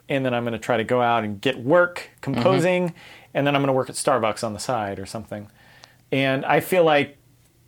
and 0.08 0.24
then 0.24 0.34
I'm 0.34 0.44
going 0.44 0.52
to 0.52 0.58
try 0.58 0.76
to 0.76 0.84
go 0.84 1.00
out 1.02 1.24
and 1.24 1.40
get 1.40 1.58
work 1.58 2.10
composing, 2.20 2.88
mm-hmm. 2.88 2.96
and 3.34 3.46
then 3.46 3.56
I'm 3.56 3.62
going 3.62 3.68
to 3.68 3.72
work 3.72 3.90
at 3.90 3.96
Starbucks 3.96 4.44
on 4.44 4.52
the 4.52 4.60
side 4.60 4.98
or 4.98 5.06
something. 5.06 5.50
And 6.12 6.44
I 6.44 6.60
feel 6.60 6.84
like 6.84 7.18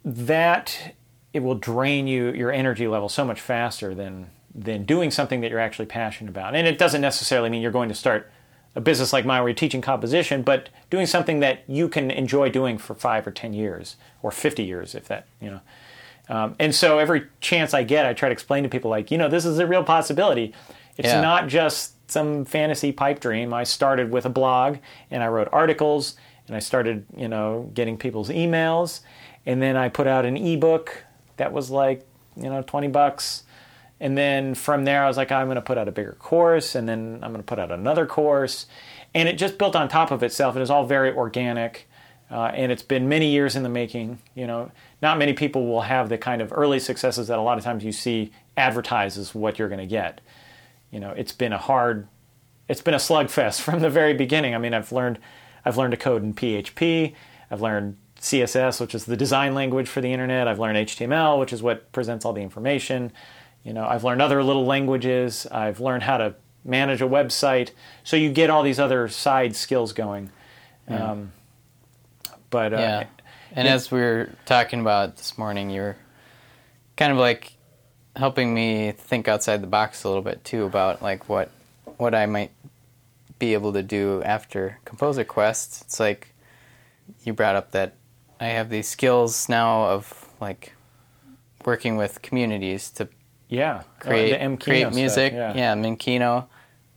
that 0.04 0.94
it 1.32 1.40
will 1.40 1.56
drain 1.56 2.06
you 2.06 2.32
your 2.32 2.52
energy 2.52 2.86
level 2.86 3.08
so 3.08 3.24
much 3.24 3.40
faster 3.40 3.94
than 3.94 4.30
than 4.54 4.84
doing 4.84 5.10
something 5.10 5.42
that 5.42 5.50
you're 5.50 5.60
actually 5.60 5.84
passionate 5.84 6.30
about. 6.30 6.54
And 6.54 6.66
it 6.66 6.78
doesn't 6.78 7.02
necessarily 7.02 7.50
mean 7.50 7.60
you're 7.60 7.70
going 7.70 7.90
to 7.90 7.94
start 7.94 8.30
a 8.76 8.80
business 8.80 9.12
like 9.12 9.24
mine 9.26 9.40
where 9.42 9.48
you're 9.48 9.54
teaching 9.56 9.80
composition, 9.80 10.42
but 10.42 10.68
doing 10.90 11.06
something 11.06 11.40
that 11.40 11.64
you 11.66 11.88
can 11.88 12.10
enjoy 12.12 12.48
doing 12.50 12.78
for 12.78 12.94
five 12.94 13.26
or 13.26 13.32
ten 13.32 13.52
years 13.52 13.96
or 14.22 14.30
fifty 14.30 14.62
years, 14.62 14.94
if 14.94 15.08
that 15.08 15.26
you 15.40 15.50
know. 15.50 15.60
Um, 16.28 16.54
and 16.58 16.74
so 16.74 16.98
every 16.98 17.24
chance 17.40 17.72
I 17.74 17.82
get, 17.84 18.04
I 18.06 18.12
try 18.12 18.28
to 18.28 18.32
explain 18.32 18.62
to 18.64 18.68
people 18.68 18.90
like, 18.90 19.10
you 19.10 19.18
know, 19.18 19.28
this 19.28 19.44
is 19.44 19.58
a 19.58 19.66
real 19.66 19.82
possibility. 19.84 20.52
It's 20.96 21.08
Yeah. 21.08 21.20
not 21.20 21.46
just 21.48 21.92
some 22.10 22.44
fantasy 22.44 22.90
pipe 22.92 23.20
dream. 23.20 23.52
I 23.54 23.64
started 23.64 24.10
with 24.10 24.26
a 24.26 24.28
blog 24.30 24.78
and 25.10 25.22
I 25.22 25.28
wrote 25.28 25.48
articles 25.52 26.16
and 26.48 26.56
I 26.56 26.58
started, 26.58 27.04
you 27.16 27.28
know, 27.28 27.70
getting 27.74 27.96
people's 27.96 28.28
emails. 28.28 29.00
And 29.46 29.62
then 29.62 29.76
I 29.76 29.88
put 29.88 30.06
out 30.08 30.24
an 30.24 30.36
ebook 30.36 31.04
that 31.36 31.52
was 31.52 31.70
like, 31.70 32.04
you 32.36 32.50
know, 32.50 32.62
20 32.62 32.88
bucks. 32.88 33.44
And 34.00 34.16
then 34.16 34.54
from 34.54 34.84
there, 34.84 35.04
I 35.04 35.08
was 35.08 35.16
like, 35.16 35.32
I'm 35.32 35.46
going 35.46 35.56
to 35.56 35.62
put 35.62 35.78
out 35.78 35.88
a 35.88 35.92
bigger 35.92 36.12
course, 36.12 36.74
and 36.74 36.88
then 36.88 37.20
I'm 37.22 37.32
going 37.32 37.42
to 37.42 37.46
put 37.46 37.58
out 37.58 37.70
another 37.70 38.06
course. 38.06 38.66
And 39.14 39.28
it 39.28 39.38
just 39.38 39.56
built 39.56 39.74
on 39.74 39.88
top 39.88 40.10
of 40.10 40.22
itself. 40.22 40.56
It 40.56 40.60
was 40.60 40.70
all 40.70 40.84
very 40.84 41.12
organic, 41.12 41.88
uh, 42.30 42.50
and 42.54 42.70
it's 42.70 42.82
been 42.82 43.08
many 43.08 43.30
years 43.30 43.56
in 43.56 43.62
the 43.62 43.68
making. 43.70 44.18
You 44.34 44.46
know, 44.46 44.70
not 45.00 45.18
many 45.18 45.32
people 45.32 45.66
will 45.66 45.82
have 45.82 46.10
the 46.10 46.18
kind 46.18 46.42
of 46.42 46.52
early 46.52 46.78
successes 46.78 47.28
that 47.28 47.38
a 47.38 47.42
lot 47.42 47.56
of 47.56 47.64
times 47.64 47.84
you 47.84 47.92
see 47.92 48.32
advertised 48.56 49.18
as 49.18 49.34
what 49.34 49.58
you're 49.58 49.68
going 49.68 49.80
to 49.80 49.86
get. 49.86 50.20
You 50.90 51.00
know, 51.00 51.10
it's 51.10 51.32
been 51.32 51.54
a 51.54 51.58
hard, 51.58 52.06
it's 52.68 52.82
been 52.82 52.94
a 52.94 52.98
slugfest 52.98 53.60
from 53.62 53.80
the 53.80 53.90
very 53.90 54.12
beginning. 54.12 54.54
I 54.54 54.58
mean, 54.58 54.74
I've 54.74 54.92
learned, 54.92 55.18
I've 55.64 55.78
learned 55.78 55.92
to 55.92 55.96
code 55.96 56.22
in 56.22 56.34
PHP. 56.34 57.14
I've 57.50 57.62
learned 57.62 57.96
CSS, 58.20 58.80
which 58.80 58.94
is 58.94 59.04
the 59.04 59.16
design 59.16 59.54
language 59.54 59.88
for 59.88 60.00
the 60.00 60.12
internet. 60.12 60.48
I've 60.48 60.58
learned 60.58 60.88
HTML, 60.88 61.38
which 61.38 61.52
is 61.52 61.62
what 61.62 61.92
presents 61.92 62.24
all 62.24 62.32
the 62.32 62.42
information. 62.42 63.12
You 63.66 63.72
know, 63.72 63.84
I've 63.84 64.04
learned 64.04 64.22
other 64.22 64.44
little 64.44 64.64
languages. 64.64 65.44
I've 65.50 65.80
learned 65.80 66.04
how 66.04 66.18
to 66.18 66.36
manage 66.64 67.02
a 67.02 67.06
website. 67.06 67.70
So 68.04 68.16
you 68.16 68.30
get 68.30 68.48
all 68.48 68.62
these 68.62 68.78
other 68.78 69.08
side 69.08 69.56
skills 69.56 69.92
going. 69.92 70.30
Um, 70.86 71.32
but 72.48 72.72
uh, 72.72 72.76
Yeah. 72.76 73.06
And 73.50 73.66
as 73.66 73.90
we 73.90 73.98
were 73.98 74.30
talking 74.44 74.80
about 74.80 75.16
this 75.16 75.36
morning, 75.36 75.70
you 75.70 75.80
were 75.80 75.96
kind 76.96 77.10
of 77.10 77.18
like 77.18 77.54
helping 78.14 78.54
me 78.54 78.92
think 78.92 79.26
outside 79.26 79.62
the 79.62 79.66
box 79.66 80.04
a 80.04 80.08
little 80.08 80.22
bit 80.22 80.44
too 80.44 80.64
about 80.64 81.02
like 81.02 81.28
what 81.28 81.50
what 81.96 82.14
I 82.14 82.26
might 82.26 82.52
be 83.40 83.52
able 83.54 83.72
to 83.72 83.82
do 83.82 84.22
after 84.22 84.78
Composer 84.84 85.24
Quest. 85.24 85.82
It's 85.82 85.98
like 85.98 86.34
you 87.24 87.32
brought 87.32 87.56
up 87.56 87.72
that 87.72 87.94
I 88.38 88.46
have 88.46 88.70
these 88.70 88.86
skills 88.86 89.48
now 89.48 89.86
of 89.86 90.28
like 90.40 90.74
working 91.64 91.96
with 91.96 92.22
communities 92.22 92.90
to 92.92 93.08
Yeah. 93.48 93.82
create 94.00 94.32
Uh, 94.32 94.36
the 94.36 94.42
M. 94.42 94.56
Create 94.56 94.80
stuff, 94.82 94.94
music. 94.94 95.32
yeah. 95.32 95.54
yeah, 95.54 95.74
Minkino, 95.74 96.46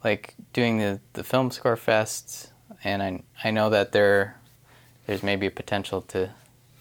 like 0.04 0.34
doing 0.54 0.80
the 0.80 1.00
the 1.14 1.24
film 1.24 1.52
score 1.52 1.76
fest, 1.78 2.52
and 2.84 3.02
I 3.04 3.22
I 3.44 3.52
know 3.52 3.70
that 3.70 3.92
there 3.92 4.36
there's 5.08 5.24
maybe 5.24 5.46
a 5.48 5.52
potential 5.52 6.02
to 6.02 6.30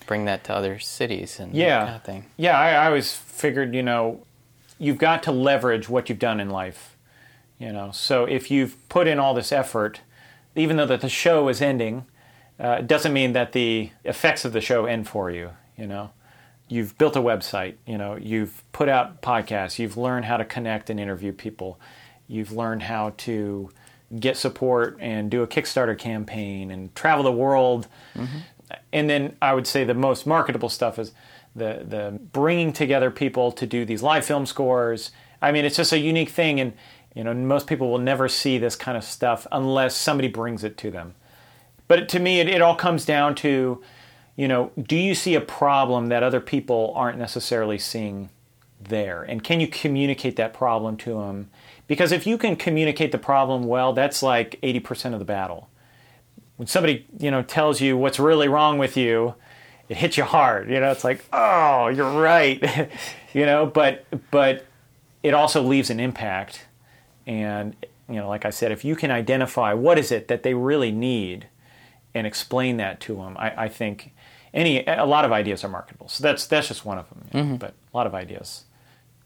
bring 0.07 0.25
that 0.27 0.45
to 0.45 0.55
other 0.55 0.79
cities 0.79 1.39
and 1.41 1.55
Yeah. 1.55 1.81
that 1.81 1.85
kind 1.85 1.97
of 1.97 2.03
thing. 2.03 2.25
Yeah, 2.39 2.59
I, 2.59 2.71
I 2.71 2.87
always 2.87 3.13
figured, 3.15 3.75
you 3.75 3.83
know, 3.83 4.23
you've 4.79 4.97
got 4.99 5.23
to 5.25 5.33
leverage 5.33 5.89
what 5.89 6.09
you've 6.09 6.19
done 6.19 6.41
in 6.41 6.49
life. 6.51 6.97
You 7.59 7.73
know, 7.73 7.91
so 7.93 8.25
if 8.25 8.51
you've 8.51 8.77
put 8.89 9.07
in 9.07 9.19
all 9.19 9.35
this 9.35 9.51
effort, 9.53 10.01
even 10.55 10.77
though 10.77 10.87
that 10.87 11.01
the 11.03 11.09
show 11.09 11.49
is 11.49 11.61
ending, 11.61 12.07
uh, 12.59 12.77
it 12.81 12.87
doesn't 12.87 13.13
mean 13.13 13.33
that 13.33 13.53
the 13.53 13.91
effects 14.05 14.45
of 14.45 14.53
the 14.53 14.61
show 14.61 14.85
end 14.87 15.09
for 15.09 15.31
you. 15.31 15.51
You 15.77 15.87
know, 15.87 16.11
you've 16.69 16.97
built 16.99 17.17
a 17.17 17.21
website. 17.21 17.75
You 17.87 17.99
know, 17.99 18.17
you've 18.17 18.63
put 18.73 18.89
out 18.89 19.23
podcasts. 19.23 19.79
You've 19.79 19.97
learned 19.97 20.25
how 20.25 20.37
to 20.37 20.45
connect 20.45 20.91
and 20.91 21.01
interview 21.01 21.33
people. 21.33 21.81
You've 22.27 22.53
learned 22.53 22.83
how 22.83 23.15
to 23.19 23.71
get 24.19 24.37
support 24.37 24.97
and 25.01 25.31
do 25.31 25.43
a 25.43 25.47
Kickstarter 25.47 25.99
campaign 25.99 26.71
and 26.71 26.95
travel 26.95 27.25
the 27.25 27.33
world. 27.33 27.89
Mm-hmm. 28.15 28.39
And 28.93 29.11
then 29.11 29.37
I 29.41 29.55
would 29.55 29.67
say 29.67 29.85
the 29.85 29.95
most 29.95 30.27
marketable 30.27 30.69
stuff 30.69 30.99
is 30.99 31.13
the 31.57 31.85
the 31.87 32.19
bringing 32.33 32.73
together 32.73 33.11
people 33.11 33.53
to 33.53 33.67
do 33.67 33.85
these 33.85 34.03
live 34.03 34.25
film 34.25 34.47
scores. 34.47 35.11
I 35.41 35.53
mean, 35.53 35.65
it's 35.65 35.77
just 35.77 35.93
a 35.93 35.99
unique 35.99 36.31
thing, 36.31 36.61
and 36.61 36.73
you 37.15 37.25
know, 37.25 37.33
most 37.35 37.67
people 37.67 37.91
will 37.91 37.99
never 37.99 38.29
see 38.29 38.59
this 38.59 38.77
kind 38.77 38.97
of 38.97 39.05
stuff 39.05 39.47
unless 39.51 39.97
somebody 39.97 40.29
brings 40.29 40.65
it 40.65 40.77
to 40.79 40.91
them. 40.91 41.15
But 41.87 42.09
to 42.11 42.19
me, 42.19 42.41
it, 42.41 42.49
it 42.49 42.61
all 42.61 42.77
comes 42.77 43.05
down 43.05 43.35
to, 43.37 43.83
you 44.39 44.47
know, 44.47 44.71
do 44.81 44.97
you 44.97 45.15
see 45.15 45.35
a 45.35 45.41
problem 45.41 46.07
that 46.07 46.23
other 46.23 46.41
people 46.41 46.93
aren't 46.95 47.19
necessarily 47.19 47.79
seeing 47.79 48.31
there, 48.81 49.23
and 49.25 49.43
can 49.43 49.59
you 49.59 49.67
communicate 49.67 50.37
that 50.37 50.55
problem 50.55 50.97
to 50.99 51.15
them? 51.15 51.51
Because 51.89 52.13
if 52.13 52.27
you 52.27 52.39
can 52.39 52.55
communicate 52.55 53.11
the 53.11 53.19
problem 53.19 53.65
well, 53.65 53.93
that's 53.93 54.23
like 54.23 54.59
eighty 54.63 54.81
percent 54.81 55.15
of 55.15 55.19
the 55.19 55.25
battle. 55.25 55.69
When 56.57 56.69
somebody 56.69 57.07
you 57.19 57.31
know 57.31 57.43
tells 57.43 57.81
you 57.81 57.97
what's 57.97 58.19
really 58.19 58.49
wrong 58.49 58.79
with 58.79 58.97
you 58.97 59.35
it 59.89 59.97
hits 59.97 60.19
you 60.19 60.25
hard 60.25 60.69
you 60.69 60.79
know 60.79 60.91
it's 60.91 61.05
like 61.05 61.25
oh 61.33 61.89
you're 61.89 62.21
right 62.21 62.63
you 63.33 63.47
know 63.47 63.65
but 63.65 64.05
but 64.31 64.67
it 65.23 65.33
also 65.33 65.63
leaves 65.63 65.89
an 65.89 65.99
impact. 65.99 66.67
And 67.27 67.75
you 68.09 68.17
know 68.17 68.29
like 68.29 68.45
i 68.45 68.51
said 68.51 68.73
if 68.73 68.85
you 68.85 68.97
can 68.97 69.11
identify 69.11 69.73
what 69.73 69.99
is 69.99 70.11
it 70.11 70.29
that 70.29 70.43
they 70.43 70.55
really 70.55 70.91
need 70.91 71.47
and 72.15 72.27
explain 72.27 72.79
that 72.79 73.01
to 73.01 73.17
them 73.17 73.37
i, 73.39 73.65
I 73.65 73.69
think 73.69 74.13
any 74.55 74.85
a 74.87 75.05
lot 75.05 75.25
of 75.25 75.33
ideas 75.33 75.65
are 75.65 75.69
marketable 75.69 76.09
so 76.09 76.23
that's 76.23 76.47
that's 76.47 76.69
just 76.69 76.85
one 76.85 76.99
of 76.99 77.09
them 77.09 77.25
you 77.33 77.43
know, 77.45 77.57
but 77.57 77.75
a 77.93 77.97
lot 77.97 78.07
of 78.07 78.15
ideas 78.15 78.65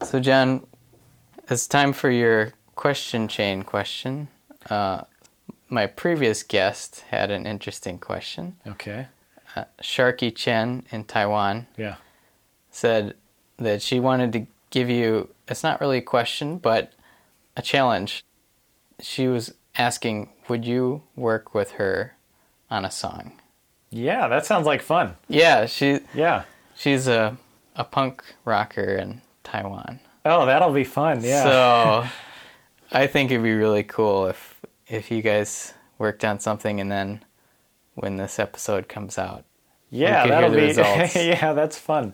So, 0.03 0.19
John, 0.19 0.65
it's 1.49 1.67
time 1.67 1.93
for 1.93 2.09
your 2.11 2.53
question 2.75 3.27
chain 3.27 3.63
question. 3.63 4.27
Uh, 4.69 5.01
my 5.69 5.87
previous 5.87 6.43
guest 6.43 7.03
had 7.09 7.31
an 7.31 7.45
interesting 7.45 7.97
question. 7.99 8.57
okay 8.67 9.07
Uh, 9.55 9.65
Sharky 9.81 10.33
Chen 10.35 10.83
in 10.91 11.03
Taiwan 11.05 11.67
yeah 11.77 11.95
said 12.71 13.15
that 13.57 13.81
she 13.81 13.99
wanted 13.99 14.33
to 14.33 14.47
give 14.71 14.89
you, 14.89 15.29
it's 15.47 15.61
not 15.63 15.79
really 15.79 15.99
a 15.99 16.01
question, 16.01 16.57
but 16.57 16.91
a 17.55 17.61
challenge. 17.61 18.25
She 18.99 19.27
was 19.27 19.53
asking, 19.77 20.29
would 20.47 20.65
you 20.65 21.03
work 21.15 21.53
with 21.53 21.71
her 21.73 22.15
on 22.71 22.83
a 22.83 22.89
song? 22.89 23.39
Yeah 23.93 24.27
that 24.27 24.45
sounds 24.45 24.65
like 24.65 24.81
fun 24.81 25.15
Yeah, 25.27 25.65
she 25.67 25.99
yeah 26.13 26.43
she's 26.75 27.07
a 27.07 27.37
a 27.75 27.83
punk 27.83 28.23
rocker 28.45 28.95
in 28.95 29.21
Taiwan. 29.43 29.99
oh 30.25 30.45
that'll 30.45 30.73
be 30.73 30.83
fun 30.83 31.23
yeah 31.23 31.43
So 31.43 32.07
I 32.91 33.07
think 33.07 33.31
it'd 33.31 33.43
be 33.43 33.53
really 33.53 33.83
cool 33.83 34.27
if 34.27 34.59
if 34.87 35.09
you 35.11 35.21
guys 35.21 35.73
worked 35.97 36.23
on 36.25 36.39
something 36.39 36.79
and 36.81 36.91
then 36.91 37.23
when 37.95 38.17
this 38.17 38.39
episode 38.39 38.87
comes 38.89 39.17
out. 39.17 39.45
yeah 39.89 40.25
that'll 40.27 40.49
be 40.49 40.73
yeah 41.19 41.53
that's 41.53 41.77
fun 41.77 42.13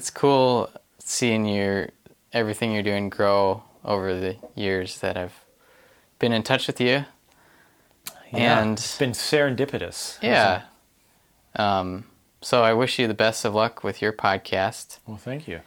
it's 0.00 0.08
cool 0.08 0.70
seeing 0.98 1.44
your 1.44 1.90
everything 2.32 2.72
you're 2.72 2.82
doing 2.82 3.10
grow 3.10 3.62
over 3.84 4.18
the 4.18 4.34
years 4.54 5.00
that 5.00 5.14
I've 5.18 5.44
been 6.18 6.32
in 6.32 6.42
touch 6.42 6.66
with 6.66 6.80
you. 6.80 7.04
And 8.32 8.78
it's 8.78 8.96
been 8.96 9.10
serendipitous. 9.12 10.16
yeah. 10.22 10.62
Um, 11.56 12.04
so 12.40 12.62
I 12.62 12.72
wish 12.72 12.98
you 12.98 13.06
the 13.08 13.12
best 13.14 13.44
of 13.44 13.54
luck 13.54 13.84
with 13.84 14.00
your 14.00 14.14
podcast. 14.14 15.00
Well, 15.06 15.18
thank 15.18 15.46
you. 15.46 15.60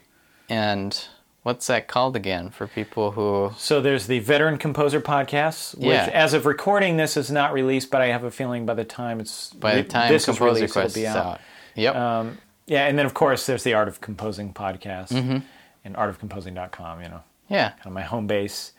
And 0.49 1.07
what's 1.43 1.67
that 1.67 1.87
called 1.87 2.15
again 2.15 2.49
for 2.49 2.65
people 2.65 3.11
who 3.11 3.51
So 3.57 3.81
there's 3.81 4.07
the 4.07 4.17
Veteran 4.17 4.57
Composer 4.57 4.99
Podcast, 4.99 5.75
which, 5.77 5.85
Yeah. 5.85 6.09
as 6.11 6.33
of 6.33 6.47
recording 6.47 6.97
this, 6.97 7.15
is 7.17 7.29
not 7.29 7.53
released, 7.53 7.91
but 7.91 8.01
I 8.01 8.07
have 8.07 8.23
a 8.23 8.31
feeling 8.31 8.65
by 8.65 8.73
the 8.73 8.85
time 8.85 9.19
it's 9.19 9.53
by 9.53 9.75
the 9.75 9.83
time 9.83 10.11
this 10.11 10.27
is 10.27 10.41
released, 10.41 10.73
Quest 10.73 10.97
it'll 10.97 11.03
be 11.03 11.07
out? 11.07 11.25
out. 11.33 11.41
Yep. 11.75 11.95
Um, 11.95 12.37
yeah, 12.67 12.87
and 12.87 12.97
then 12.97 13.05
of 13.05 13.13
course 13.13 13.45
there's 13.45 13.63
the 13.63 13.73
Art 13.73 13.87
of 13.87 14.01
Composing 14.01 14.53
podcast 14.53 15.09
Mm-hmm. 15.09 15.37
and 15.85 15.95
artofcomposing.com. 15.95 17.01
You 17.01 17.09
know, 17.09 17.23
yeah. 17.49 17.69
kind 17.71 17.87
of 17.87 17.93
my 17.93 18.01
home 18.03 18.27
base. 18.27 18.71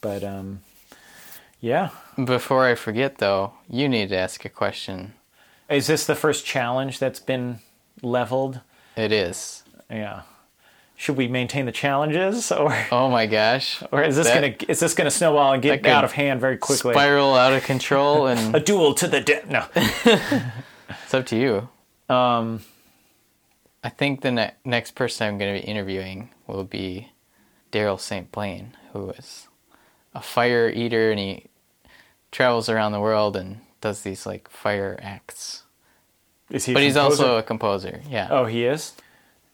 But 0.00 0.22
um, 0.24 0.60
yeah, 1.60 1.90
Before 2.22 2.64
I 2.64 2.74
forget 2.74 3.18
though, 3.18 3.52
you 3.68 3.88
need 3.88 4.10
to 4.10 4.16
ask 4.16 4.44
a 4.44 4.48
question. 4.48 5.14
is 5.68 5.86
this 5.86 6.06
the 6.06 6.14
first 6.14 6.44
challenge 6.46 6.98
that's 6.98 7.20
been 7.20 7.58
leveled? 8.02 8.60
It 8.96 9.12
is. 9.12 9.62
Yeah. 9.90 10.22
Should 10.98 11.16
we 11.18 11.28
maintain 11.28 11.66
the 11.66 11.72
challenges, 11.72 12.50
or 12.62 12.74
Oh 12.90 13.10
my 13.10 13.26
gosh. 13.26 13.82
or 13.92 14.02
is 14.02 14.16
this 14.16 14.26
That- 14.28 14.58
gonna 14.58 14.70
is 14.70 14.80
this 14.80 14.94
gonna 14.94 15.10
snowball 15.10 15.52
and 15.52 15.62
get 15.62 15.84
out 15.86 16.04
of 16.04 16.12
hand 16.12 16.40
very 16.40 16.56
quickly? 16.56 16.94
Spiral 16.94 17.34
out 17.34 17.52
of 17.52 17.64
control 17.64 18.26
and 18.32 18.54
A 18.54 18.60
duel 18.60 18.94
to 18.94 19.06
the 19.08 19.20
death. 19.20 19.46
No. 19.46 19.64
it's 19.74 21.12
up 21.14 21.26
to 21.26 21.36
you. 21.36 21.68
Um, 22.14 22.60
I 23.86 23.88
think 23.88 24.22
the 24.22 24.32
ne- 24.32 24.54
next 24.64 24.96
person 24.96 25.28
I'm 25.28 25.38
going 25.38 25.54
to 25.54 25.60
be 25.60 25.64
interviewing 25.64 26.30
will 26.48 26.64
be 26.64 27.12
Daryl 27.70 28.00
St. 28.00 28.32
Blaine, 28.32 28.76
who 28.92 29.10
is 29.10 29.46
a 30.12 30.20
fire 30.20 30.68
eater 30.68 31.12
and 31.12 31.20
he 31.20 31.44
travels 32.32 32.68
around 32.68 32.90
the 32.90 33.00
world 33.00 33.36
and 33.36 33.60
does 33.80 34.00
these 34.02 34.26
like 34.26 34.50
fire 34.50 34.98
acts. 35.00 35.62
Is 36.50 36.64
he? 36.64 36.74
But 36.74 36.82
he's 36.82 36.94
composer? 36.94 37.22
also 37.22 37.36
a 37.36 37.44
composer. 37.44 38.00
Yeah. 38.10 38.26
Oh, 38.28 38.46
he 38.46 38.64
is? 38.64 38.94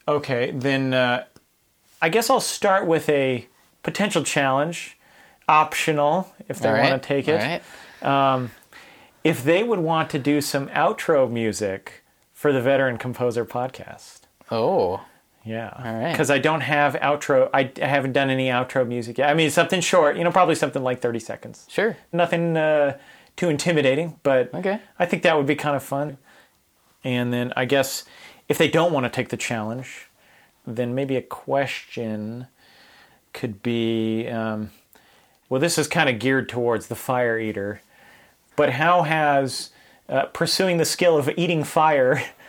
Okay, 0.08 0.50
then 0.50 0.94
uh, 0.94 1.24
I 2.00 2.08
guess 2.08 2.30
I'll 2.30 2.40
start 2.40 2.86
with 2.86 3.10
a 3.10 3.46
potential 3.82 4.24
challenge, 4.24 4.96
optional 5.46 6.32
if 6.48 6.58
they 6.58 6.70
right. 6.70 6.88
want 6.90 7.02
to 7.02 7.06
take 7.06 7.28
it. 7.28 7.62
Right. 8.02 8.50
If 9.24 9.44
they 9.44 9.62
would 9.62 9.80
want 9.80 10.08
to 10.08 10.18
do 10.18 10.40
some 10.40 10.68
outro 10.68 11.30
music 11.30 12.02
for 12.32 12.50
the 12.50 12.62
Veteran 12.62 12.96
Composer 12.96 13.44
podcast. 13.44 14.21
Oh. 14.52 15.00
Yeah. 15.44 15.72
All 15.76 15.94
right. 15.94 16.12
Because 16.12 16.30
I 16.30 16.38
don't 16.38 16.60
have 16.60 16.94
outro, 16.94 17.50
I, 17.52 17.72
I 17.82 17.86
haven't 17.86 18.12
done 18.12 18.30
any 18.30 18.46
outro 18.48 18.86
music 18.86 19.18
yet. 19.18 19.28
I 19.28 19.34
mean, 19.34 19.50
something 19.50 19.80
short, 19.80 20.16
you 20.16 20.22
know, 20.22 20.30
probably 20.30 20.54
something 20.54 20.82
like 20.82 21.00
30 21.00 21.18
seconds. 21.18 21.66
Sure. 21.68 21.96
Nothing 22.12 22.56
uh, 22.56 22.98
too 23.34 23.48
intimidating, 23.48 24.20
but 24.22 24.54
Okay. 24.54 24.78
I 24.98 25.06
think 25.06 25.22
that 25.24 25.36
would 25.36 25.46
be 25.46 25.56
kind 25.56 25.74
of 25.74 25.82
fun. 25.82 26.18
And 27.02 27.32
then 27.32 27.52
I 27.56 27.64
guess 27.64 28.04
if 28.48 28.58
they 28.58 28.68
don't 28.68 28.92
want 28.92 29.04
to 29.04 29.10
take 29.10 29.30
the 29.30 29.36
challenge, 29.36 30.08
then 30.66 30.94
maybe 30.94 31.16
a 31.16 31.22
question 31.22 32.46
could 33.32 33.62
be 33.62 34.28
um, 34.28 34.70
well, 35.48 35.60
this 35.60 35.76
is 35.78 35.88
kind 35.88 36.08
of 36.08 36.18
geared 36.18 36.48
towards 36.48 36.86
the 36.86 36.94
fire 36.94 37.38
eater, 37.38 37.80
but 38.54 38.70
how 38.70 39.02
has 39.02 39.70
uh, 40.08 40.26
pursuing 40.26 40.76
the 40.76 40.84
skill 40.84 41.16
of 41.18 41.28
eating 41.36 41.64
fire 41.64 42.22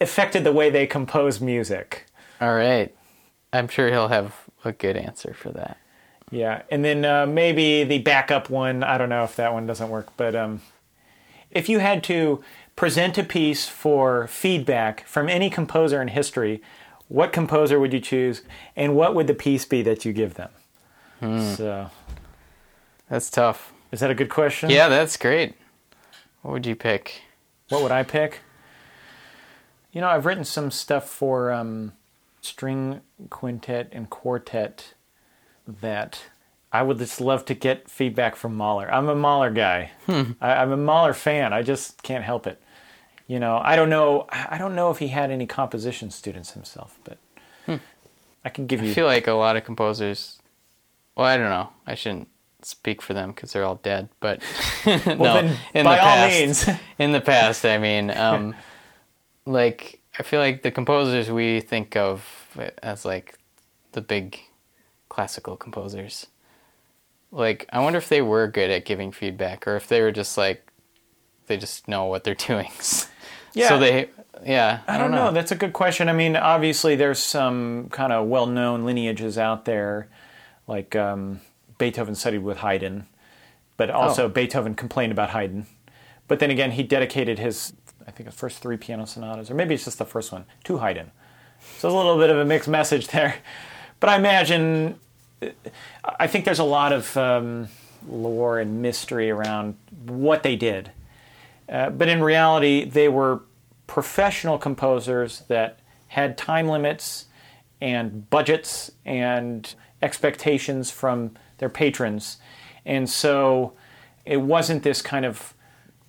affected 0.00 0.44
the 0.44 0.52
way 0.52 0.70
they 0.70 0.86
compose 0.86 1.40
music? 1.40 2.06
All 2.40 2.54
right. 2.54 2.94
I'm 3.52 3.68
sure 3.68 3.88
he'll 3.88 4.08
have 4.08 4.34
a 4.64 4.72
good 4.72 4.96
answer 4.96 5.34
for 5.34 5.50
that. 5.52 5.78
Yeah, 6.30 6.62
and 6.70 6.84
then 6.84 7.04
uh, 7.06 7.24
maybe 7.26 7.84
the 7.84 7.98
backup 8.00 8.50
one. 8.50 8.84
I 8.84 8.98
don't 8.98 9.08
know 9.08 9.24
if 9.24 9.34
that 9.36 9.54
one 9.54 9.66
doesn't 9.66 9.88
work, 9.88 10.08
but 10.18 10.36
um, 10.36 10.60
if 11.50 11.70
you 11.70 11.78
had 11.78 12.04
to 12.04 12.44
present 12.76 13.16
a 13.16 13.24
piece 13.24 13.66
for 13.66 14.26
feedback 14.26 15.06
from 15.06 15.28
any 15.30 15.48
composer 15.48 16.02
in 16.02 16.08
history, 16.08 16.60
what 17.08 17.32
composer 17.32 17.80
would 17.80 17.94
you 17.94 18.00
choose, 18.00 18.42
and 18.76 18.94
what 18.94 19.14
would 19.14 19.26
the 19.26 19.34
piece 19.34 19.64
be 19.64 19.80
that 19.82 20.04
you 20.04 20.12
give 20.12 20.34
them? 20.34 20.50
So, 21.56 21.90
That's 23.08 23.30
tough. 23.30 23.72
is 23.90 24.00
that 24.00 24.10
a 24.10 24.14
good 24.14 24.28
question? 24.28 24.68
Yeah, 24.70 24.88
that's 24.88 25.16
great. 25.16 25.54
What 26.42 26.52
would 26.52 26.66
you 26.66 26.76
pick? 26.76 27.22
What 27.70 27.82
would 27.82 27.90
I 27.90 28.02
pick? 28.02 28.40
You 29.92 30.00
know, 30.00 30.08
I've 30.08 30.26
written 30.26 30.44
some 30.44 30.70
stuff 30.70 31.08
for 31.08 31.50
um, 31.50 31.92
string 32.40 33.00
quintet 33.30 33.88
and 33.92 34.08
quartet 34.10 34.94
that 35.66 36.22
I 36.72 36.82
would 36.82 36.98
just 36.98 37.20
love 37.20 37.44
to 37.46 37.54
get 37.54 37.88
feedback 37.88 38.36
from 38.36 38.54
Mahler. 38.54 38.92
I'm 38.92 39.08
a 39.08 39.14
Mahler 39.14 39.50
guy. 39.50 39.92
I, 40.06 40.34
I'm 40.40 40.72
a 40.72 40.76
Mahler 40.76 41.14
fan. 41.14 41.52
I 41.52 41.62
just 41.62 42.02
can't 42.02 42.24
help 42.24 42.46
it. 42.46 42.60
You 43.26 43.38
know, 43.38 43.60
I 43.62 43.76
don't 43.76 43.90
know. 43.90 44.26
I 44.30 44.56
don't 44.56 44.74
know 44.74 44.90
if 44.90 44.98
he 44.98 45.08
had 45.08 45.30
any 45.30 45.46
composition 45.46 46.10
students 46.10 46.52
himself, 46.52 46.98
but 47.04 47.18
I 48.44 48.48
can 48.48 48.66
give 48.66 48.82
you. 48.82 48.90
I 48.90 48.94
feel 48.94 49.06
like 49.06 49.26
a 49.26 49.32
lot 49.32 49.56
of 49.56 49.64
composers. 49.64 50.40
Well, 51.14 51.26
I 51.26 51.36
don't 51.36 51.50
know. 51.50 51.70
I 51.86 51.94
shouldn't 51.94 52.28
speak 52.62 53.02
for 53.02 53.12
them 53.12 53.32
because 53.32 53.52
they're 53.52 53.64
all 53.64 53.80
dead. 53.82 54.08
But 54.20 54.40
no, 54.86 54.94
then, 55.16 55.56
in 55.74 55.84
by 55.84 55.96
the 55.96 56.02
all 56.02 56.14
past, 56.14 56.38
means. 56.38 56.68
in 56.98 57.12
the 57.12 57.20
past, 57.20 57.66
I 57.66 57.76
mean, 57.76 58.10
um, 58.10 58.54
like 59.48 60.00
I 60.18 60.22
feel 60.22 60.40
like 60.40 60.62
the 60.62 60.70
composers 60.70 61.30
we 61.30 61.60
think 61.60 61.96
of 61.96 62.24
as 62.82 63.04
like 63.04 63.38
the 63.92 64.00
big 64.00 64.38
classical 65.08 65.56
composers. 65.56 66.26
Like, 67.30 67.66
I 67.72 67.80
wonder 67.80 67.98
if 67.98 68.08
they 68.08 68.22
were 68.22 68.46
good 68.46 68.70
at 68.70 68.84
giving 68.86 69.12
feedback, 69.12 69.66
or 69.66 69.76
if 69.76 69.86
they 69.88 70.00
were 70.00 70.12
just 70.12 70.38
like 70.38 70.66
they 71.46 71.56
just 71.56 71.88
know 71.88 72.04
what 72.06 72.24
they're 72.24 72.34
doing. 72.48 72.70
Yeah. 73.54 73.68
So 73.68 73.78
they, 73.78 74.08
yeah. 74.44 74.80
I 74.86 74.98
don't 74.98 75.10
know. 75.10 75.32
That's 75.32 75.50
a 75.52 75.56
good 75.56 75.72
question. 75.72 76.08
I 76.08 76.12
mean, 76.12 76.36
obviously, 76.36 76.94
there's 76.96 77.18
some 77.18 77.88
kind 77.90 78.12
of 78.12 78.28
well-known 78.28 78.84
lineages 78.84 79.36
out 79.38 79.64
there, 79.64 80.08
like 80.66 80.94
um, 80.94 81.40
Beethoven 81.78 82.14
studied 82.14 82.38
with 82.44 82.58
Haydn, 82.58 83.06
but 83.76 83.90
also 83.90 84.26
Oh. 84.26 84.28
Beethoven 84.28 84.74
complained 84.74 85.12
about 85.12 85.30
Haydn. 85.30 85.66
But 86.28 86.38
then 86.38 86.50
again, 86.50 86.72
he 86.72 86.82
dedicated 86.82 87.38
his, 87.38 87.72
I 88.08 88.10
think, 88.10 88.26
his 88.26 88.34
first 88.34 88.62
three 88.62 88.78
piano 88.78 89.04
sonatas, 89.04 89.50
or 89.50 89.54
maybe 89.54 89.74
it's 89.74 89.84
just 89.84 89.98
the 89.98 90.06
first 90.06 90.32
one, 90.32 90.46
to 90.64 90.78
Haydn. 90.78 91.10
So 91.76 91.88
there's 91.88 91.94
a 91.94 91.96
little 91.96 92.16
bit 92.16 92.30
of 92.30 92.38
a 92.38 92.44
mixed 92.44 92.68
message 92.68 93.06
there. 93.08 93.36
But 94.00 94.08
I 94.08 94.16
imagine, 94.16 94.98
I 96.18 96.26
think 96.26 96.46
there's 96.46 96.58
a 96.58 96.64
lot 96.64 96.92
of 96.92 97.14
um, 97.18 97.68
lore 98.08 98.60
and 98.60 98.80
mystery 98.80 99.30
around 99.30 99.76
what 100.06 100.42
they 100.42 100.56
did. 100.56 100.90
Uh, 101.68 101.90
but 101.90 102.08
in 102.08 102.22
reality, 102.22 102.84
they 102.84 103.10
were 103.10 103.42
professional 103.86 104.56
composers 104.56 105.42
that 105.48 105.80
had 106.08 106.38
time 106.38 106.66
limits 106.66 107.26
and 107.80 108.30
budgets 108.30 108.90
and 109.04 109.74
expectations 110.00 110.90
from 110.90 111.32
their 111.58 111.68
patrons. 111.68 112.38
And 112.86 113.08
so 113.10 113.74
it 114.24 114.38
wasn't 114.38 114.82
this 114.82 115.02
kind 115.02 115.26
of 115.26 115.52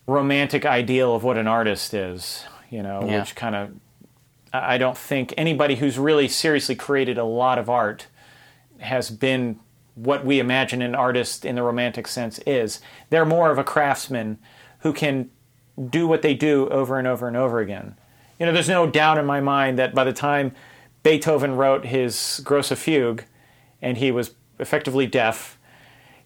romantic 0.10 0.66
ideal 0.66 1.16
of 1.16 1.24
what 1.24 1.38
an 1.38 1.48
artist 1.48 1.94
is, 1.94 2.46
you 2.70 2.82
know, 2.84 3.04
Yeah. 3.06 3.20
which 3.20 3.36
kind 3.36 3.56
of, 3.56 3.72
I 4.52 4.78
don't 4.78 4.98
think 4.98 5.34
anybody 5.38 5.76
who's 5.76 6.00
really 6.00 6.28
seriously 6.28 6.76
created 6.76 7.18
a 7.18 7.24
lot 7.24 7.58
of 7.60 7.70
art 7.70 8.08
has 8.80 9.10
been 9.10 9.60
what 9.96 10.26
we 10.26 10.40
imagine 10.40 10.82
an 10.82 10.96
artist 10.96 11.46
in 11.46 11.56
the 11.56 11.64
romantic 11.64 12.08
sense 12.08 12.40
is. 12.48 12.80
They're 13.10 13.26
more 13.26 13.52
of 13.52 13.58
a 13.58 13.64
craftsman 13.64 14.40
who 14.80 14.94
can 14.94 15.30
do 15.90 16.08
what 16.08 16.22
they 16.22 16.34
do 16.34 16.68
over 16.70 16.98
and 16.98 17.08
over 17.08 17.28
and 17.28 17.36
over 17.38 17.60
again. 17.60 17.96
You 18.40 18.46
know, 18.46 18.54
there's 18.54 18.70
no 18.70 18.88
doubt 18.88 19.18
in 19.18 19.26
my 19.26 19.42
mind 19.42 19.78
that 19.78 19.94
by 19.94 20.06
the 20.06 20.14
time 20.14 20.54
Beethoven 21.04 21.56
wrote 21.58 21.86
his 21.86 22.42
Grosse 22.44 22.72
Fugue 22.72 23.26
and 23.82 23.98
he 23.98 24.12
was 24.12 24.32
effectively 24.58 25.06
deaf, 25.06 25.58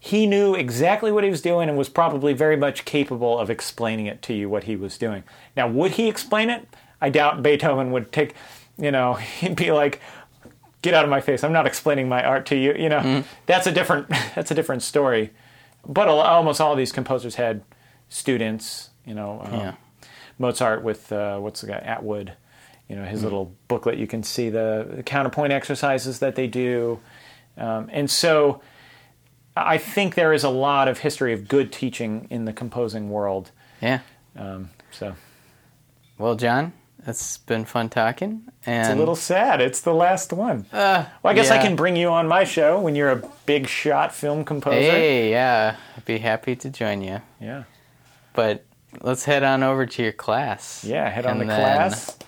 he 0.04 0.26
knew 0.26 0.54
exactly 0.54 1.10
what 1.10 1.24
he 1.24 1.30
was 1.30 1.40
doing 1.40 1.66
and 1.66 1.78
was 1.78 1.88
probably 1.88 2.34
very 2.34 2.58
much 2.58 2.84
capable 2.84 3.38
of 3.38 3.48
explaining 3.48 4.04
it 4.04 4.20
to 4.20 4.34
you 4.34 4.50
what 4.50 4.64
he 4.64 4.76
was 4.76 4.98
doing. 4.98 5.22
Now, 5.56 5.66
would 5.66 5.92
he 5.92 6.08
explain 6.08 6.50
it? 6.50 6.68
I 7.00 7.08
doubt 7.08 7.42
Beethoven 7.42 7.90
would 7.92 8.12
take, 8.12 8.34
you 8.76 8.90
know, 8.90 9.14
he'd 9.40 9.56
be 9.56 9.72
like, 9.72 10.02
"Get 10.82 10.92
out 10.92 11.04
of 11.04 11.10
my 11.10 11.22
face! 11.22 11.42
I'm 11.42 11.54
not 11.54 11.66
explaining 11.66 12.06
my 12.06 12.22
art 12.22 12.44
to 12.46 12.54
you." 12.54 12.74
You 12.74 12.90
know, 12.90 13.24
that's 13.46 13.66
a 13.66 13.72
different 13.72 14.08
that's 14.34 14.50
a 14.50 14.54
different 14.54 14.82
story. 14.82 15.30
But 15.86 16.08
almost 16.08 16.60
all 16.60 16.72
of 16.72 16.76
these 16.78 16.92
composers 16.92 17.36
had 17.36 17.62
students. 18.10 18.90
You 19.06 19.14
know, 19.14 19.40
um, 19.42 19.54
Yeah. 19.54 19.74
Mozart 20.38 20.82
with 20.82 21.12
uh, 21.12 21.38
what's 21.38 21.62
the 21.62 21.68
guy 21.68 21.82
Attwood. 21.82 22.32
You 22.90 22.96
know, 22.96 23.04
his 23.04 23.22
little 23.22 23.54
booklet. 23.68 23.96
You 23.96 24.06
can 24.06 24.22
see 24.22 24.50
the, 24.50 24.86
the 24.96 25.02
counterpoint 25.02 25.50
exercises 25.54 26.18
that 26.18 26.34
they 26.34 26.46
do, 26.46 27.00
um, 27.56 27.88
and 27.90 28.10
so. 28.10 28.60
I 29.56 29.78
think 29.78 30.14
there 30.14 30.32
is 30.32 30.44
a 30.44 30.48
lot 30.50 30.88
of 30.88 30.98
history 30.98 31.32
of 31.32 31.48
good 31.48 31.72
teaching 31.72 32.26
in 32.30 32.44
the 32.44 32.52
composing 32.52 33.10
world. 33.10 33.50
Yeah. 33.80 34.00
Um, 34.36 34.70
so 34.90 35.14
Well, 36.18 36.34
John, 36.34 36.72
it's 37.06 37.38
been 37.38 37.64
fun 37.64 37.88
talking. 37.88 38.42
And 38.66 38.86
it's 38.88 38.94
a 38.94 38.98
little 38.98 39.14
sad. 39.16 39.60
It's 39.60 39.80
the 39.80 39.94
last 39.94 40.32
one. 40.32 40.66
Uh, 40.72 41.04
well, 41.22 41.32
I 41.32 41.34
guess 41.34 41.50
I 41.50 41.58
can 41.58 41.76
bring 41.76 41.96
you 41.96 42.08
on 42.08 42.26
my 42.26 42.44
show 42.44 42.80
when 42.80 42.96
you're 42.96 43.10
a 43.10 43.22
big 43.46 43.68
shot 43.68 44.12
film 44.14 44.44
composer. 44.44 44.76
Hey, 44.76 45.30
yeah, 45.30 45.76
I'd 45.96 46.04
be 46.04 46.18
happy 46.18 46.56
to 46.56 46.70
join 46.70 47.02
you. 47.02 47.20
Yeah. 47.40 47.64
But 48.32 48.64
let's 49.02 49.24
head 49.24 49.44
on 49.44 49.62
over 49.62 49.86
to 49.86 50.02
your 50.02 50.12
class. 50.12 50.84
Yeah, 50.84 51.08
head 51.08 51.26
on 51.26 51.38
the 51.38 51.44
class. 51.44 52.18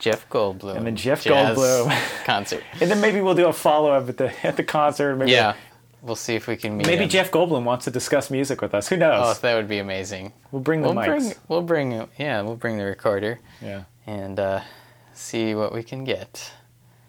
Jeff 0.00 0.28
Goldblum. 0.28 0.78
And 0.78 0.86
then 0.86 0.96
Jeff 0.96 1.22
Goldblum. 1.22 1.96
concert. 2.24 2.64
And 2.80 2.90
then 2.90 3.00
maybe 3.00 3.20
we'll 3.20 3.36
do 3.36 3.46
a 3.46 3.52
follow 3.52 3.92
up 3.92 4.08
at 4.08 4.16
the 4.16 4.46
at 4.46 4.56
the 4.56 4.64
concert. 4.64 5.14
Maybe, 5.14 5.30
Yeah, 5.30 5.54
we'll 6.02 6.16
see 6.16 6.34
if 6.34 6.46
we 6.46 6.56
can 6.56 6.76
meet. 6.76 6.86
Maybe 6.86 7.04
him. 7.04 7.08
Jeff 7.08 7.30
Goldblum 7.30 7.64
wants 7.64 7.84
to 7.86 7.90
discuss 7.90 8.30
music 8.30 8.60
with 8.60 8.74
us. 8.74 8.88
Who 8.88 8.96
knows? 8.96 9.22
Oh, 9.24 9.40
that 9.40 9.54
would 9.54 9.68
be 9.68 9.78
amazing. 9.78 10.32
we'll 10.50 10.62
bring 10.62 10.82
the 10.82 10.88
We'll 10.88 10.96
mics. 10.96 11.06
bring, 11.06 11.32
we'll 11.48 11.62
bring, 11.62 12.08
yeah, 12.18 12.42
we'll 12.42 12.56
bring 12.56 12.76
the 12.78 12.84
recorder 12.84 13.38
Yeah. 13.62 13.84
and 14.06 14.38
uh, 14.38 14.60
see 15.14 15.54
what 15.54 15.72
we 15.72 15.82
can 15.82 16.04
get. 16.04 16.52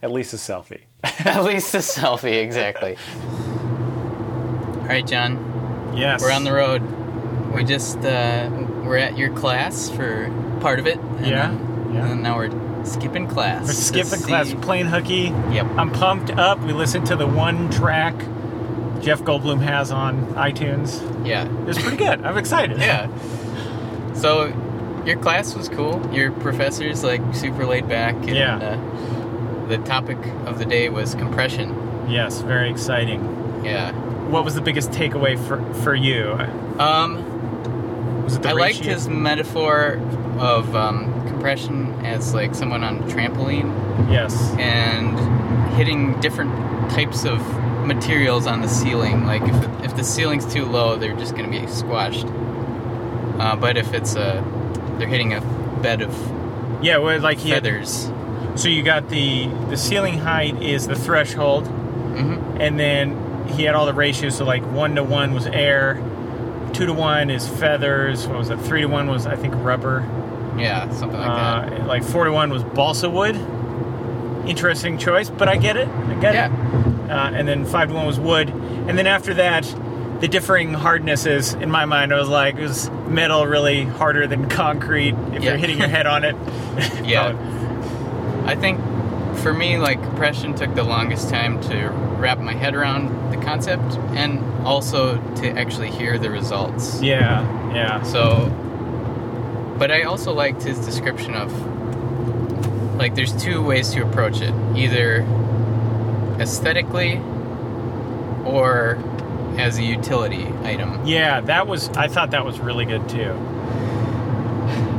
At 0.02 0.12
least 0.12 0.34
a 0.34 0.38
selfie. 0.38 0.82
At 1.04 1.44
least 1.44 1.74
a 1.76 1.80
selfie, 1.80 2.42
exactly. 2.42 2.98
All 4.82 4.90
right, 4.90 5.06
John. 5.06 5.94
Yes. 5.96 6.22
We're 6.22 6.32
on 6.32 6.44
the 6.44 6.52
road. 6.54 6.82
We 7.54 7.64
just 7.64 7.98
uh, 8.00 8.50
we're 8.84 8.98
at 8.98 9.18
your 9.18 9.32
class 9.34 9.90
for 9.90 10.30
part 10.60 10.80
of 10.80 10.88
it. 10.88 10.98
And 11.00 11.26
Yeah, 11.26 11.48
then- 11.50 11.92
yeah. 11.94 12.12
And 12.12 12.24
now 12.24 12.38
we're 12.38 12.84
skipping 12.86 13.28
class. 13.28 13.68
We're 13.68 13.74
skipping 13.74 14.26
class, 14.26 14.54
we're 14.54 14.60
playing 14.62 14.88
hooky. 14.88 15.32
Yep. 15.54 15.68
I'm 15.78 15.92
pumped 15.92 16.32
up. 16.32 16.60
We 16.62 16.74
listened 16.74 17.06
to 17.08 17.16
the 17.16 17.28
one 17.28 17.70
track 17.70 18.16
Jeff 19.04 19.22
Goldblum 19.22 19.62
has 19.62 19.92
on 19.92 20.28
iTunes. 20.34 21.02
Yeah. 21.28 21.48
It's 21.68 21.80
pretty 21.82 21.98
good. 21.98 22.24
I'm 22.26 22.38
excited. 22.38 22.78
Yeah. 22.82 23.08
So, 24.14 24.46
your 25.06 25.18
class 25.18 25.56
was 25.56 25.68
cool. 25.70 26.02
Your 26.14 26.32
professor's 26.32 27.04
like 27.04 27.22
super 27.36 27.66
laid 27.66 27.88
back. 27.90 28.16
And, 28.16 28.30
Yeah. 28.30 28.58
Uh, 28.58 29.68
the 29.68 29.78
topic 29.80 30.18
of 30.46 30.60
the 30.60 30.66
day 30.66 30.90
was 30.90 31.16
compression. 31.16 32.06
Yes, 32.10 32.42
very 32.42 32.70
exciting. 32.70 33.22
Yeah. 33.66 33.92
What 34.30 34.44
was 34.46 34.56
the 34.56 34.62
biggest 34.62 34.92
takeaway 34.92 35.38
for 35.48 35.62
for 35.84 35.96
you? 35.96 36.32
Um, 36.80 38.24
Was 38.24 38.36
it 38.36 38.42
the 38.44 38.50
I 38.50 38.54
liked 38.54 38.80
his 38.80 39.08
metaphor 39.10 40.00
of 40.38 40.76
um, 40.76 41.12
compression 41.28 41.94
as 42.06 42.34
like 42.34 42.54
someone 42.56 42.84
on 42.84 42.98
a 43.00 43.04
trampoline 43.08 43.70
Yes. 44.12 44.54
and 44.58 45.18
hitting 45.76 46.20
different 46.20 46.52
types 46.92 47.26
of 47.26 47.40
materials 47.86 48.48
on 48.48 48.62
the 48.62 48.68
ceiling. 48.68 49.26
Like 49.26 49.42
if 49.44 49.84
if 49.86 49.96
the 49.96 50.04
ceiling's 50.04 50.52
too 50.52 50.66
low, 50.66 50.96
they're 50.98 51.16
just 51.16 51.36
going 51.36 51.52
to 51.52 51.60
be 51.62 51.68
squashed. 51.68 52.26
Uh, 53.40 53.56
but 53.56 53.78
if 53.78 53.94
it's 53.94 54.16
a, 54.16 54.44
they're 54.98 55.08
hitting 55.08 55.34
a 55.34 55.42
bed 55.82 56.02
of 56.02 56.14
Yeah, 56.84 56.98
well, 57.00 57.20
like 57.20 57.40
he 57.40 57.50
had, 57.50 57.64
feathers. 57.64 58.10
so 58.56 58.70
you 58.70 58.84
got 58.84 59.10
the 59.10 59.48
the 59.70 59.78
ceiling 59.78 60.18
height 60.20 60.62
is 60.62 60.88
the 60.88 60.96
threshold, 60.96 61.68
hmm 61.68 62.34
and 62.62 62.80
then 62.80 63.48
he 63.50 63.64
had 63.64 63.76
all 63.76 63.86
the 63.86 63.94
ratios. 63.94 64.38
So 64.38 64.46
like 64.46 64.64
one 64.72 64.96
to 64.96 65.04
one 65.04 65.34
was 65.34 65.48
air, 65.48 65.96
two 66.74 66.86
to 66.86 66.94
one 66.94 67.30
is 67.30 67.48
feathers. 67.48 68.28
What 68.28 68.38
was 68.38 68.50
it? 68.50 68.60
Three 68.60 68.82
to 68.82 68.88
one 68.88 69.08
was 69.08 69.26
I 69.26 69.36
think 69.36 69.54
rubber. 69.58 70.02
Yeah, 70.58 70.90
something 70.92 71.20
like 71.20 71.70
that. 71.70 71.82
Uh, 71.82 71.86
like 71.88 72.04
four 72.04 72.26
to 72.26 72.32
one 72.32 72.52
was 72.52 72.64
balsa 72.64 73.10
wood. 73.10 73.36
Interesting 74.48 74.98
choice, 74.98 75.30
but 75.30 75.48
I 75.48 75.56
get 75.58 75.78
it. 75.78 75.88
I 75.88 76.14
get 76.16 76.34
Yeah. 76.36 76.48
it. 76.88 76.93
Uh, 77.10 77.32
and 77.34 77.48
then 77.48 77.66
five 77.66 77.90
to 77.90 77.94
one 77.94 78.06
was 78.06 78.20
wood, 78.20 78.50
and 78.50 78.98
then 78.98 79.08
after 79.08 79.34
that, 79.36 79.64
the 80.22 80.28
differing 80.28 80.74
hardnesses 80.74 81.54
in 81.54 81.70
my 81.70 81.84
mind 81.86 82.14
I 82.14 82.20
was 82.20 82.30
like, 82.30 82.58
was 82.58 82.90
metal 83.08 83.46
really 83.46 83.84
harder 83.84 84.26
than 84.26 84.48
concrete 84.50 85.16
if 85.34 85.44
Yeah. 85.44 85.50
you're 85.50 85.58
hitting 85.58 85.78
your 85.80 85.90
head 85.90 86.08
on 86.08 86.24
it? 86.24 86.36
Yeah. 87.04 87.36
I 88.46 88.56
think 88.56 88.80
for 89.40 89.54
me, 89.54 89.78
like 89.78 90.02
compression 90.02 90.54
took 90.56 90.74
the 90.76 90.84
longest 90.84 91.30
time 91.30 91.60
to 91.64 91.90
wrap 92.20 92.40
my 92.40 92.54
head 92.54 92.74
around 92.76 93.32
the 93.32 93.38
concept 93.38 93.98
and 94.16 94.40
also 94.66 95.18
to 95.36 95.50
actually 95.50 95.92
hear 95.92 96.18
the 96.18 96.30
results. 96.30 97.02
Yeah, 97.02 97.42
yeah. 97.74 98.02
So, 98.04 98.50
but 99.78 99.92
I 99.92 100.04
also 100.04 100.34
liked 100.34 100.64
his 100.64 100.80
description 100.80 101.34
of 101.36 101.52
like 102.98 103.16
there's 103.16 103.34
two 103.42 103.62
ways 103.62 103.90
to 103.92 104.02
approach 104.04 104.40
it 104.42 104.54
either 104.78 105.24
aesthetically 106.40 107.18
or 108.46 108.98
as 109.58 109.78
a 109.78 109.84
utility 109.84 110.48
item. 110.64 111.06
Yeah, 111.06 111.42
that 111.42 111.68
was. 111.68 111.90
I 111.90 112.08
thought 112.08 112.32
that 112.32 112.44
was 112.46 112.60
really 112.60 112.86
good 112.86 113.08
too. 113.10 113.34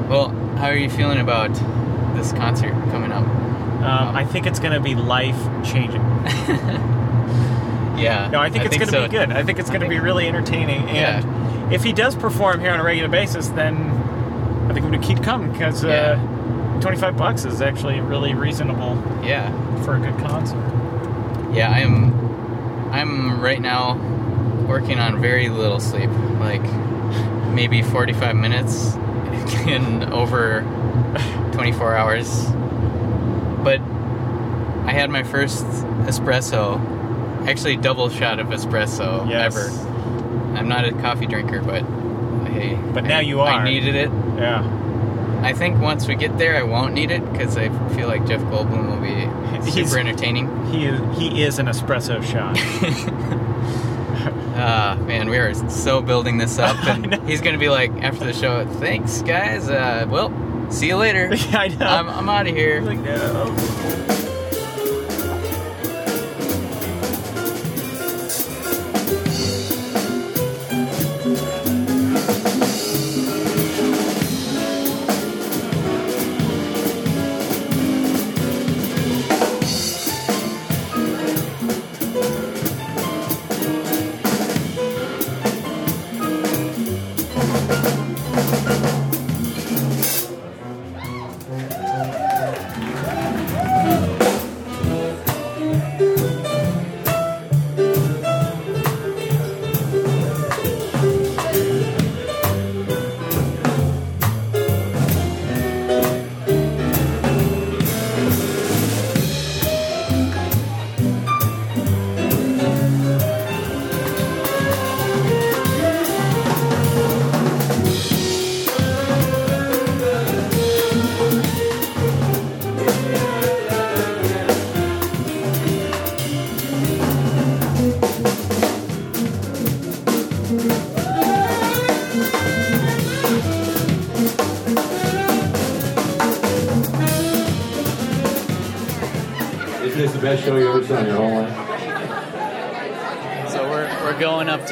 Well, 0.09 0.29
how 0.59 0.67
are 0.67 0.77
you 0.77 0.89
feeling 0.91 1.19
about 1.19 1.53
this 2.17 2.33
concert 2.33 2.73
coming 2.91 3.11
up? 3.13 3.25
Um, 3.27 4.17
I 4.17 4.25
think 4.25 4.47
it's 4.47 4.61
going 4.61 4.73
to 4.73 4.81
be 4.81 4.95
life 4.95 5.37
changing. 5.65 6.03
Yeah. 7.97 8.29
No, 8.29 8.41
I 8.41 8.51
think 8.51 8.65
it's 8.65 8.77
going 8.77 8.89
to 8.89 8.93
so. 8.93 9.03
be 9.05 9.09
good. 9.09 9.31
I 9.31 9.45
think 9.45 9.61
it's 9.61 9.71
going 9.71 9.81
to 9.83 9.89
be 9.89 10.01
really 10.01 10.27
entertaining. 10.27 10.89
And 10.89 10.97
Yeah. 11.25 11.71
if 11.71 11.85
he 11.85 11.93
does 11.93 12.17
perform 12.17 12.59
here 12.61 12.73
on 12.73 12.81
a 12.81 12.83
regular 12.83 13.09
basis, 13.09 13.47
then 13.51 13.77
I 14.69 14.73
think 14.75 14.85
I'm 14.85 14.91
going 14.91 15.01
to 15.01 15.07
keep 15.07 15.23
coming 15.23 15.53
because 15.53 15.85
uh, 15.85 16.17
25 16.81 17.17
bucks 17.17 17.45
is 17.45 17.63
actually 17.63 18.01
really 18.01 18.35
reasonable 18.35 19.01
Yeah. 19.25 19.49
for 19.85 19.95
a 19.95 20.01
good 20.01 20.19
concert. 20.19 20.59
Yeah, 21.55 21.71
I'm 21.71 22.91
I'm 22.93 23.41
right 23.41 23.61
now 23.61 23.95
working 24.69 24.99
on 24.99 25.21
very 25.21 25.49
little 25.49 25.81
sleep, 25.81 26.11
like 26.41 26.63
maybe 27.53 27.83
45 27.83 28.35
minutes 28.37 28.95
in 29.67 30.05
over 30.13 30.63
24 31.53 31.95
hours. 31.97 32.45
But 33.63 33.81
I 34.87 34.93
had 34.93 35.11
my 35.11 35.23
first 35.23 35.65
espresso, 36.07 36.79
actually 37.47 37.77
double 37.77 38.09
shot 38.11 38.39
of 38.39 38.49
espresso 38.49 39.29
Yes. 39.29 39.57
ever. 39.57 39.71
I'm 40.59 40.69
not 40.69 40.85
a 40.85 40.93
coffee 40.93 41.27
drinker, 41.27 41.61
but 41.63 41.83
hey, 42.51 42.77
But 42.93 43.05
I- 43.05 43.09
now 43.09 43.19
you 43.21 43.41
are. 43.41 43.49
I 43.61 43.65
needed 43.65 43.95
it. 43.95 44.11
Yeah. 44.37 44.63
I 45.43 45.53
think 45.53 45.79
once 45.81 46.07
we 46.09 46.15
get 46.15 46.39
there, 46.39 46.57
I 46.57 46.63
won't 46.63 46.95
need 46.95 47.11
it 47.11 47.23
because 47.33 47.57
I 47.59 47.69
feel 47.95 48.09
like 48.09 48.27
Jeff 48.27 48.41
Goldblum 48.43 48.89
will 48.91 49.01
be 49.01 49.24
super 49.71 49.99
entertaining. 49.99 50.67
He 50.67 50.87
is, 50.87 51.19
he 51.19 51.43
is 51.43 51.59
an 51.59 51.67
espresso 51.67 52.23
shot. 52.23 52.59
Ah, 54.57 54.97
man, 55.01 55.29
we 55.29 55.37
are 55.37 55.53
so 55.69 56.01
building 56.01 56.39
this 56.39 56.61
up, 56.61 56.77
and 56.87 57.13
he's 57.29 57.41
gonna 57.41 57.59
be 57.59 57.69
like 57.69 57.91
after 58.05 58.25
the 58.25 58.33
show. 58.33 58.65
Thanks, 58.75 59.21
guys. 59.23 59.69
Uh, 59.69 60.07
well, 60.09 60.31
see 60.71 60.87
you 60.87 60.97
later. 60.97 61.35
Yeah, 61.35 61.59
I 61.59 61.69
know. 61.69 61.87
I'm, 61.87 62.09
I'm 62.09 62.29
out 62.29 62.47
of 62.47 62.55
here. 62.55 62.81
like, 62.81 63.01
no. 63.01 64.21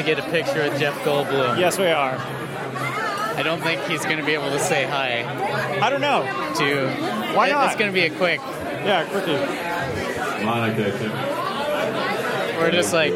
To 0.02 0.14
get 0.14 0.18
a 0.18 0.30
picture 0.30 0.68
with 0.68 0.78
Jeff 0.78 0.94
Goldblum. 1.04 1.58
Yes, 1.58 1.78
we 1.78 1.86
are. 1.86 2.16
I 3.34 3.42
don't 3.42 3.62
think 3.62 3.80
he's 3.84 4.04
gonna 4.04 4.24
be 4.24 4.34
able 4.34 4.50
to 4.50 4.58
say 4.58 4.84
hi 4.84 5.24
I 5.80 5.88
don't 5.90 6.00
know. 6.00 6.22
to. 6.58 7.34
Why 7.34 7.48
it- 7.48 7.50
not? 7.52 7.66
It's 7.68 7.76
gonna 7.76 7.92
be 7.92 8.02
a 8.02 8.10
quick. 8.10 8.40
Yeah, 8.84 9.04
quickly. 9.04 9.36
Monica. 10.44 10.92
We're 12.58 12.70
just 12.72 12.92
like 12.92 13.14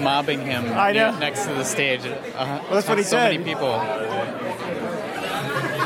mobbing 0.00 0.40
him 0.40 0.64
I 0.76 0.92
know. 0.92 1.16
next 1.18 1.44
to 1.46 1.54
the 1.54 1.64
stage. 1.64 2.00
Uh, 2.04 2.60
that's 2.70 2.88
what 2.88 2.98
he 2.98 3.04
so 3.04 3.10
said. 3.10 3.32
many 3.32 3.44
people. 3.44 3.78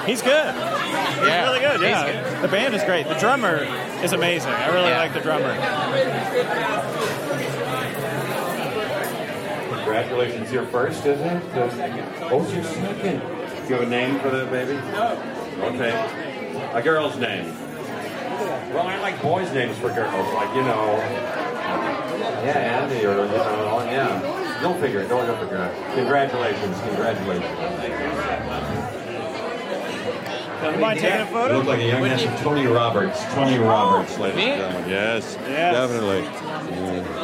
He's 0.06 0.22
good. 0.22 0.54
Yeah, 0.54 1.44
really 1.44 1.60
good. 1.60 1.80
he's 1.80 1.90
Yeah, 1.90 2.40
the 2.40 2.48
band 2.48 2.74
is 2.74 2.82
great. 2.84 3.06
The 3.08 3.14
drummer 3.14 3.66
is 4.02 4.12
amazing. 4.12 4.50
I 4.52 4.68
really 4.68 4.88
Yeah. 4.88 4.98
like 4.98 5.12
the 5.14 5.20
drummer. 5.20 5.52
Congratulations, 9.93 10.51
you're 10.51 10.64
first, 10.68 11.05
isn't 11.05 11.26
it? 11.28 11.43
Oh, 11.55 12.51
you're 12.51 12.64
second. 12.64 13.20
Do 13.20 13.68
you 13.68 13.74
have 13.74 13.82
a 13.82 13.86
name 13.86 14.18
for 14.20 14.30
the 14.30 14.47
baby? 14.47 14.72
No. 14.72 15.20
Okay. 15.64 16.70
A 16.72 16.80
girl's 16.80 17.18
name. 17.18 17.55
Well, 18.72 18.86
I 18.86 18.99
like 19.01 19.20
boys' 19.20 19.53
names 19.53 19.76
for 19.76 19.90
girls, 19.90 20.32
like, 20.32 20.49
you 20.57 20.62
know. 20.62 20.97
Yeah, 22.43 22.80
Andy, 22.88 23.05
or, 23.05 23.11
you 23.11 23.32
know, 23.32 23.68
oh, 23.70 23.84
yeah. 23.84 24.62
You'll 24.62 24.80
figure 24.80 25.01
it. 25.01 25.09
Don't, 25.11 25.26
you'll 25.26 25.36
figure 25.36 25.57
it 25.57 25.61
out. 25.61 25.95
Congratulations, 25.95 26.80
congratulations. 26.80 27.59
You 30.62 30.78
mind 30.78 31.01
taking 31.01 31.18
a 31.20 31.24
You 31.24 31.26
photo? 31.26 31.57
look 31.59 31.66
like 31.66 31.80
a 31.80 31.86
young 31.86 32.05
handsome 32.05 32.34
Tony 32.36 32.66
Roberts. 32.66 33.22
Tony 33.34 33.59
Roberts, 33.59 34.16
ladies 34.18 34.38
and 34.43 34.59
gentlemen. 34.62 34.88
Yes, 34.88 35.36
Yes. 35.47 35.74
definitely. 35.74 37.21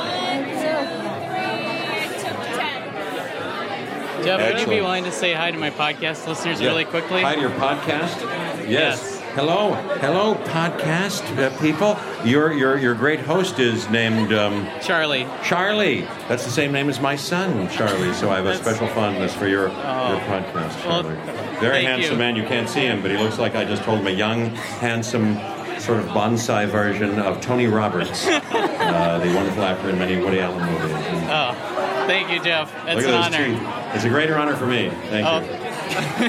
Jeff, 4.29 4.53
would 4.53 4.61
you 4.61 4.67
be 4.67 4.81
willing 4.83 5.05
to 5.05 5.13
say 5.13 5.33
hi 5.33 5.51
to 5.51 5.59
my 5.59 5.71
podcast 5.71 6.27
listeners 6.27 6.61
Yeah. 6.61 6.69
really 6.69 6.85
quickly? 6.85 7.23
Hi 7.23 7.35
to 7.35 7.41
your 7.41 7.51
podcast. 7.51 8.21
Yes. 8.61 8.69
Yes. 8.69 9.15
Hello, 9.35 9.75
hello, 10.01 10.35
podcast 10.47 11.23
uh, 11.39 11.57
people. 11.61 11.97
Your 12.29 12.53
your 12.53 12.77
your 12.77 12.95
great 12.95 13.21
host 13.21 13.59
is 13.61 13.89
named 13.89 14.33
um, 14.33 14.67
Charlie. 14.83 15.27
Charlie. 15.45 16.01
That's 16.29 16.45
the 16.45 16.51
same 16.51 16.73
name 16.73 16.89
as 16.89 17.01
my 17.01 17.15
son, 17.17 17.69
Charlie. 17.71 18.13
So 18.15 18.31
I 18.31 18.37
have 18.37 18.47
a 18.47 18.57
special 18.57 18.89
fondness 18.89 19.35
for 19.35 19.47
your 19.47 19.69
your 19.69 20.21
podcast, 20.27 20.85
Well, 20.85 21.03
Charlie. 21.05 21.15
Very 21.61 21.77
thank 21.85 21.89
handsome 21.89 22.13
you. 22.15 22.19
man. 22.19 22.37
You 22.37 22.43
can't 22.45 22.69
see 22.69 22.81
him, 22.81 23.01
but 23.01 23.11
he 23.11 23.17
looks 23.17 23.39
like 23.39 23.55
I 23.55 23.65
just 23.65 23.83
told 23.85 24.01
him 24.01 24.09
a 24.09 24.11
young, 24.11 24.47
handsome, 24.81 25.35
sort 25.81 26.01
of 26.01 26.07
bonsai 26.07 26.67
version 26.69 27.19
of 27.21 27.41
Tony 27.41 27.67
Roberts, 27.69 28.27
uh, 28.29 29.21
the 29.23 29.33
wonderful 29.35 29.63
actor 29.63 29.89
in 29.91 29.99
many 29.99 30.17
Woody 30.23 30.41
Allen 30.41 30.65
movies. 30.71 30.93
And 30.97 31.31
Oh, 31.31 31.78
thank 32.09 32.31
you, 32.33 32.43
Jeff. 32.43 32.73
It's 32.87 32.97
look 32.97 33.05
an 33.05 33.11
at 33.15 33.31
those 33.31 33.35
honor. 33.39 33.45
teeth. 33.47 33.95
It's 33.95 34.05
a 34.05 34.09
greater 34.09 34.37
honor 34.37 34.57
for 34.57 34.67
me. 34.67 34.91
Thank 35.11 35.27
Oh. 35.27 35.39
you. 35.41 35.47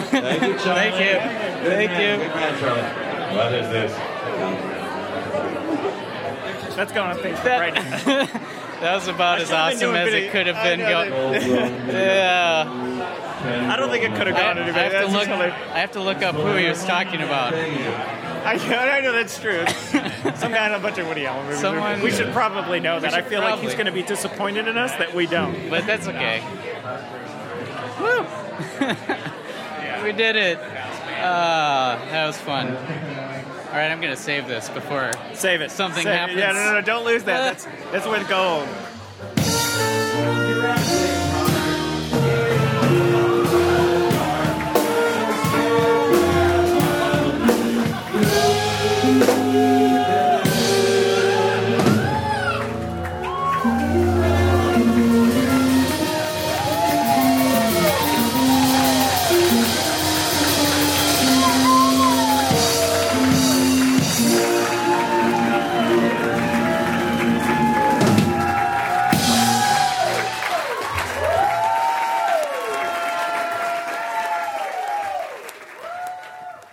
Thank 0.01 0.41
you, 0.43 0.57
Charlie. 0.59 0.91
Thank 0.91 0.95
you. 0.99 1.13
Good 1.63 1.73
Thank 1.73 1.91
man, 1.91 2.19
you. 2.19 2.25
Good 2.25 2.35
man, 2.35 2.53
Charlie. 2.59 2.89
What 3.37 3.53
is 3.53 3.67
this? 3.69 3.91
That's 6.75 6.91
going 6.93 7.09
on 7.09 7.17
Facebook 7.17 7.59
right 7.59 7.73
now. 7.73 8.27
That 8.79 8.95
was 8.95 9.09
about 9.09 9.41
as 9.41 9.51
awesome 9.51 9.93
as 9.93 10.13
it 10.13 10.31
could 10.31 10.47
have 10.47 10.55
been. 10.63 10.79
know 10.79 10.89
Go- 10.89 11.33
yeah. 11.91 12.63
I 13.73 13.75
don't 13.75 13.89
think 13.89 14.05
it 14.05 14.15
could 14.15 14.27
have 14.27 14.37
I, 14.37 14.39
gone 14.39 14.57
I 14.57 14.61
any 14.61 14.71
have 14.71 14.91
better. 14.93 15.05
to 15.05 15.11
look. 15.11 15.27
I 15.27 15.79
have 15.79 15.91
to 15.91 15.99
look 16.01 16.21
up 16.23 16.35
who 16.35 16.55
he 16.55 16.65
was 16.69 16.85
talking 16.85 17.21
about. 17.21 17.53
I, 18.45 18.53
I 18.97 19.01
know 19.01 19.11
that's 19.11 19.39
true. 19.39 19.65
Some 20.35 20.51
guy 20.51 20.67
in 20.67 20.73
a 20.73 20.79
bunch 20.79 20.97
of 20.97 21.07
Woody 21.07 21.25
Allen 21.25 21.45
movies. 21.45 21.61
Someone- 21.61 22.01
we 22.01 22.11
should 22.11 22.31
probably 22.33 22.79
know 22.79 22.99
that. 22.99 23.13
I 23.13 23.17
should 23.21 23.29
feel 23.29 23.41
like 23.41 23.59
he's 23.59 23.73
probably. 23.73 23.75
going 23.75 23.85
to 23.87 23.91
be 23.91 24.03
disappointed 24.03 24.67
in 24.67 24.77
us 24.77 24.91
that 24.95 25.13
we 25.13 25.25
don't. 25.27 25.69
But 25.69 25.85
that's 25.85 26.07
okay. 26.07 26.41
Woo! 27.99 28.25
we 30.03 30.11
did 30.13 30.35
it. 30.35 30.57
Ah, 31.21 31.99
that 32.11 32.27
was 32.27 32.37
fun. 32.37 32.69
All 32.77 33.75
right, 33.75 33.91
I'm 33.91 33.99
gonna 34.01 34.15
save 34.15 34.47
this 34.47 34.69
before. 34.69 35.11
Save 35.33 35.61
it. 35.61 35.69
Something 35.69 36.03
Save 36.03 36.13
it. 36.13 36.17
happens. 36.17 36.39
Yeah, 36.39 36.51
no, 36.53 36.65
no, 36.65 36.73
no, 36.75 36.81
don't 36.81 37.05
lose 37.05 37.23
that. 37.25 37.59
That's 37.59 37.67
that's 37.91 38.07
worth 38.07 38.27
gold. 38.27 38.67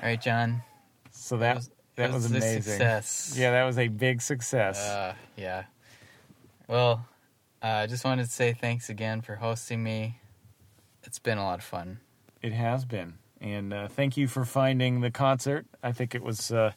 right, 0.06 0.20
John. 0.20 0.62
So 1.10 1.36
that 1.38 1.56
was- 1.56 1.70
that 1.96 2.12
was, 2.12 2.24
was 2.24 2.32
a 2.32 2.36
amazing. 2.36 2.62
success. 2.62 3.34
Yeah, 3.38 3.52
that 3.52 3.64
was 3.64 3.78
a 3.78 3.88
big 3.88 4.20
success. 4.20 4.78
Uh, 4.78 5.14
yeah. 5.36 5.64
Well, 6.68 7.06
uh, 7.62 7.66
I 7.66 7.86
just 7.86 8.04
wanted 8.04 8.26
to 8.26 8.30
say 8.30 8.52
thanks 8.52 8.90
again 8.90 9.22
for 9.22 9.36
hosting 9.36 9.82
me. 9.82 10.20
It's 11.04 11.18
been 11.18 11.38
a 11.38 11.44
lot 11.44 11.58
of 11.58 11.64
fun. 11.64 12.00
It 12.42 12.52
has 12.52 12.84
been. 12.84 13.14
And 13.40 13.72
uh, 13.72 13.88
thank 13.88 14.16
you 14.18 14.28
for 14.28 14.44
finding 14.44 15.00
the 15.00 15.10
concert. 15.10 15.64
I 15.82 15.92
think 15.92 16.14
it 16.14 16.22
was 16.22 16.50
uh, 16.52 16.72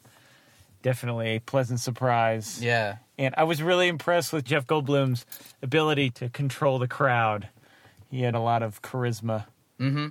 definitely 0.82 1.36
a 1.36 1.38
pleasant 1.40 1.80
surprise. 1.80 2.62
Yeah. 2.62 2.96
And 3.18 3.34
I 3.36 3.44
was 3.44 3.62
really 3.62 3.88
impressed 3.88 4.32
with 4.32 4.44
Jeff 4.46 4.66
Goldblum's 4.66 5.26
ability 5.60 6.08
to 6.12 6.30
control 6.30 6.78
the 6.78 6.88
crowd. 6.88 7.48
He 8.10 8.22
had 8.22 8.34
a 8.34 8.40
lot 8.40 8.62
of 8.62 8.80
charisma, 8.80 9.44
Mm-hmm. 9.78 10.08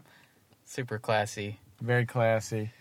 Super 0.65 0.99
classy. 0.99 1.59
very 1.81 2.05
classy, 2.05 2.71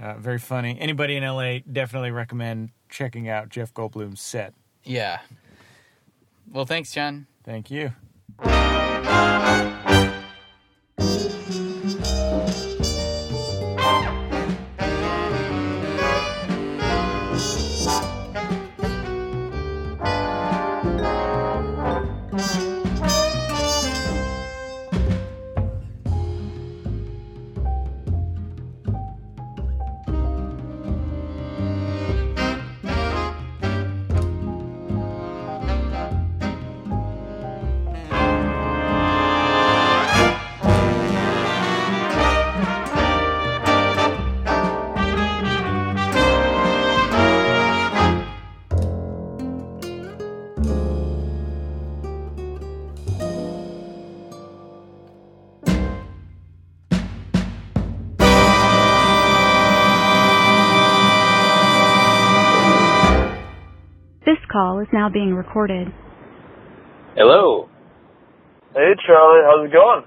uh, 0.00 0.14
very 0.18 0.38
funny. 0.38 0.78
Anybody 0.80 1.16
in 1.16 1.24
LA 1.24 1.58
definitely 1.70 2.10
recommend 2.10 2.70
checking 2.88 3.28
out 3.28 3.48
Jeff 3.48 3.72
Goldblum's 3.74 4.20
set. 4.20 4.54
Yeah. 4.84 5.20
Well, 6.50 6.64
thanks, 6.64 6.92
John. 6.92 7.26
Thank 7.44 7.70
you. 7.70 7.92
Call 64.68 64.80
is 64.80 64.88
now 64.92 65.08
being 65.08 65.34
recorded. 65.34 65.88
Hello. 67.16 67.68
Hey 68.74 68.92
Charlie, 69.06 69.42
how's 69.46 69.66
it 69.66 69.72
going? 69.72 70.04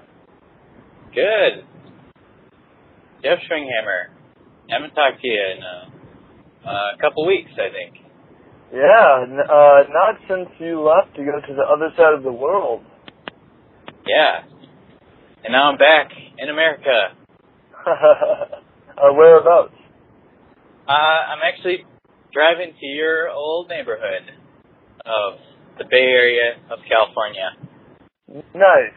Good. 1.14 1.66
Jeff 3.22 3.38
Schwinghammer. 3.50 4.14
haven't 4.70 4.94
talked 4.94 5.20
to 5.20 5.26
you 5.28 5.34
in 5.34 5.62
uh, 5.62 6.68
a 6.68 6.98
couple 7.00 7.26
weeks, 7.26 7.50
I 7.54 7.70
think. 7.72 8.04
Yeah, 8.72 9.24
n- 9.28 9.50
uh, 9.50 9.82
not 9.90 10.16
since 10.28 10.48
you 10.58 10.80
left 10.80 11.14
to 11.16 11.24
go 11.24 11.40
to 11.46 11.54
the 11.54 11.62
other 11.62 11.90
side 11.96 12.14
of 12.14 12.22
the 12.22 12.32
world. 12.32 12.82
Yeah. 14.06 14.44
And 15.44 15.52
now 15.52 15.70
I'm 15.70 15.78
back 15.78 16.10
in 16.38 16.48
America. 16.48 17.14
uh, 17.86 19.12
whereabouts? 19.12 19.74
Uh, 20.88 20.92
I'm 20.92 21.40
actually 21.44 21.84
driving 22.32 22.74
to 22.78 22.86
your 22.86 23.28
old 23.28 23.68
neighborhood 23.68 24.41
of 25.06 25.38
the 25.78 25.84
Bay 25.84 26.06
Area 26.12 26.56
of 26.70 26.78
California. 26.88 27.56
Nice. 28.54 28.96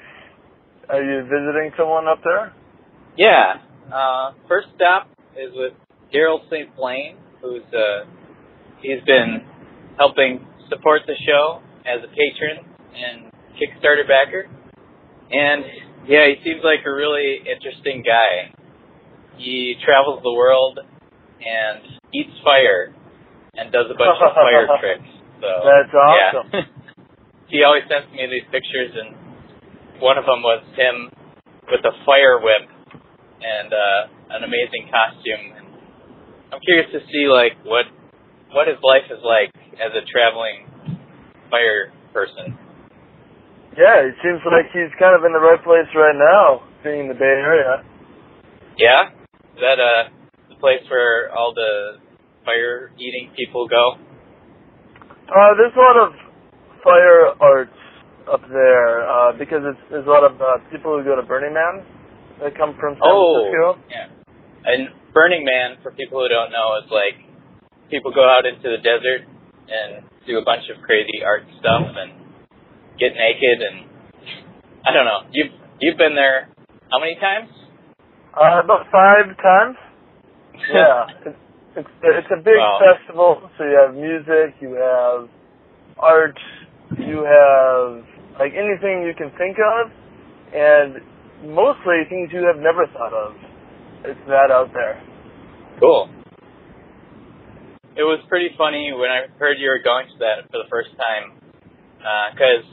Are 0.89 1.03
you 1.03 1.23
visiting 1.23 1.71
someone 1.77 2.07
up 2.07 2.19
there? 2.23 2.53
Yeah. 3.17 3.55
Uh, 3.91 4.31
first 4.47 4.67
stop 4.75 5.09
is 5.35 5.51
with 5.55 5.73
Daryl 6.13 6.39
St. 6.49 6.75
Blaine, 6.75 7.17
who's 7.41 7.63
uh, 7.73 8.05
he's 8.81 9.03
been 9.05 9.41
helping 9.97 10.45
support 10.69 11.01
the 11.07 11.15
show 11.25 11.61
as 11.85 12.03
a 12.03 12.09
patron 12.09 12.65
and 12.93 13.31
Kickstarter 13.57 14.07
backer. 14.07 14.47
And 15.31 15.63
yeah, 16.07 16.27
he 16.27 16.35
seems 16.43 16.61
like 16.63 16.85
a 16.85 16.91
really 16.91 17.39
interesting 17.39 18.03
guy. 18.05 18.53
He 19.37 19.75
travels 19.83 20.21
the 20.23 20.33
world 20.33 20.79
and 20.79 21.81
eats 22.13 22.31
fire 22.43 22.93
and 23.55 23.71
does 23.71 23.87
a 23.89 23.97
bunch 23.97 24.17
of 24.21 24.33
fire 24.35 24.67
tricks. 24.79 25.14
So 25.41 25.49
That's 25.63 25.93
awesome. 25.93 26.47
Yeah. 26.53 26.61
he 27.51 27.63
always 27.63 27.83
sends 27.91 28.11
me 28.11 28.25
these 28.27 28.47
pictures, 28.51 28.91
and 28.95 29.15
one 30.01 30.17
of 30.17 30.25
them 30.25 30.41
was 30.41 30.63
him 30.75 31.11
with 31.69 31.83
a 31.83 31.93
fire 32.05 32.39
whip 32.39 32.65
and 33.41 33.69
uh, 33.73 34.35
an 34.37 34.41
amazing 34.43 34.89
costume. 34.89 35.59
And 35.59 35.67
I'm 36.53 36.61
curious 36.63 36.89
to 36.93 37.01
see 37.11 37.27
like 37.27 37.57
what 37.65 37.85
what 38.53 38.67
his 38.67 38.79
life 38.81 39.07
is 39.11 39.19
like 39.23 39.51
as 39.77 39.91
a 39.91 40.03
traveling 40.07 40.69
fire 41.51 41.91
person. 42.13 42.55
Yeah, 43.75 44.07
it 44.07 44.15
seems 44.23 44.39
like 44.47 44.71
he's 44.71 44.93
kind 44.95 45.11
of 45.11 45.27
in 45.27 45.35
the 45.35 45.43
right 45.43 45.59
place 45.59 45.89
right 45.91 46.15
now, 46.15 46.63
being 46.79 47.05
in 47.05 47.07
the 47.11 47.19
Bay 47.19 47.27
Area. 47.27 47.83
Yeah, 48.79 49.11
is 49.51 49.59
that 49.59 49.79
uh 49.83 50.03
the 50.47 50.55
place 50.55 50.83
where 50.87 51.27
all 51.35 51.51
the 51.53 51.99
fire 52.45 52.91
eating 52.95 53.31
people 53.35 53.67
go? 53.67 53.99
Uh, 55.29 55.51
there's 55.57 55.73
a 55.75 55.79
lot 55.81 55.97
of 55.97 56.13
fire 56.83 57.33
arts 57.41 57.79
up 58.31 58.41
there 58.49 59.05
uh, 59.09 59.31
because 59.37 59.61
it's, 59.65 59.81
there's 59.89 60.05
a 60.05 60.09
lot 60.09 60.23
of 60.23 60.37
uh, 60.41 60.61
people 60.71 60.97
who 60.97 61.03
go 61.03 61.15
to 61.15 61.25
Burning 61.25 61.53
Man 61.53 61.85
that 62.41 62.57
come 62.57 62.75
from 62.79 62.93
San 62.95 63.05
Oh, 63.05 63.49
Francisco. 63.49 63.65
yeah, 63.89 64.07
And 64.65 64.89
Burning 65.13 65.45
Man, 65.45 65.77
for 65.81 65.91
people 65.91 66.21
who 66.21 66.29
don't 66.29 66.51
know, 66.51 66.77
is 66.83 66.89
like 66.91 67.17
people 67.89 68.13
go 68.13 68.25
out 68.25 68.45
into 68.45 68.69
the 68.69 68.81
desert 68.81 69.25
and 69.69 70.05
do 70.27 70.37
a 70.37 70.45
bunch 70.45 70.65
of 70.73 70.81
crazy 70.85 71.21
art 71.25 71.45
stuff 71.59 71.85
and 71.85 72.11
get 72.99 73.13
naked 73.13 73.61
and 73.61 73.89
I 74.85 74.93
don't 74.93 75.05
know. 75.05 75.25
You've 75.33 75.53
you've 75.81 75.97
been 75.97 76.13
there 76.13 76.49
how 76.91 76.99
many 77.01 77.17
times? 77.17 77.49
Uh, 78.33 78.61
about 78.63 78.85
five 78.91 79.33
times. 79.41 79.77
Yeah, 80.71 81.05
it's 81.25 81.37
it's, 81.75 81.89
it's 82.03 82.31
a 82.31 82.41
big 82.41 82.57
Wow. 82.57 82.79
festival. 82.79 83.49
So 83.57 83.63
you 83.63 83.77
have 83.79 83.95
music, 83.95 84.55
you 84.61 84.75
have 84.75 85.29
art, 85.99 86.37
you 86.97 87.23
have 87.23 88.03
like 88.39 88.51
anything 88.51 89.03
you 89.07 89.13
can 89.17 89.31
think 89.37 89.57
of, 89.59 89.91
and 90.53 90.99
mostly 91.53 92.03
things 92.09 92.31
you 92.31 92.45
have 92.45 92.57
never 92.57 92.87
thought 92.91 93.13
of. 93.13 93.35
It's 94.03 94.19
that 94.27 94.51
out 94.51 94.71
there. 94.73 95.01
Cool. 95.79 96.09
It 97.95 98.03
was 98.03 98.19
pretty 98.27 98.49
funny 98.57 98.91
when 98.91 99.09
I 99.09 99.27
heard 99.39 99.55
you 99.57 99.69
were 99.69 99.79
going 99.79 100.07
to 100.07 100.17
that 100.19 100.51
for 100.51 100.59
the 100.59 100.69
first 100.69 100.91
time, 100.99 101.39
because 102.35 102.67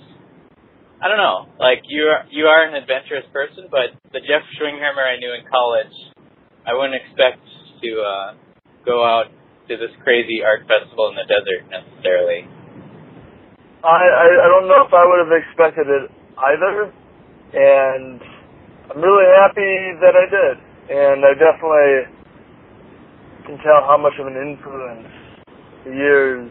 I 1.00 1.06
don't 1.06 1.18
know, 1.18 1.46
like 1.58 1.82
you 1.86 2.10
are 2.10 2.26
you 2.30 2.46
are 2.46 2.66
an 2.66 2.74
adventurous 2.74 3.24
person, 3.32 3.66
but 3.70 3.94
the 4.12 4.18
Jeff 4.18 4.42
Schwinghammer 4.58 5.02
I 5.02 5.18
knew 5.18 5.30
in 5.34 5.46
college, 5.46 5.94
I 6.66 6.74
wouldn't 6.74 6.98
expect 6.98 7.42
to 7.82 7.90
uh, 8.02 8.34
go 8.84 9.04
out 9.04 9.26
to 9.68 9.76
this 9.76 9.90
crazy 10.02 10.42
art 10.42 10.66
festival 10.66 11.08
in 11.10 11.16
the 11.16 11.26
desert 11.26 11.68
necessarily. 11.70 12.48
I, 13.82 13.98
I 13.98 14.26
I 14.42 14.46
don't 14.46 14.68
know 14.70 14.86
if 14.86 14.94
I 14.94 15.02
would 15.02 15.20
have 15.26 15.34
expected 15.34 15.86
it 15.90 16.06
either, 16.38 16.94
and 17.54 18.20
I'm 18.90 19.00
really 19.02 19.26
happy 19.42 19.74
that 20.02 20.14
I 20.14 20.26
did, 20.30 20.54
and 20.90 21.18
I 21.26 21.32
definitely 21.34 22.22
can 23.46 23.58
tell 23.66 23.82
how 23.86 23.98
much 23.98 24.14
of 24.22 24.26
an 24.30 24.38
influence 24.38 25.10
the 25.82 25.90
years, 25.90 26.46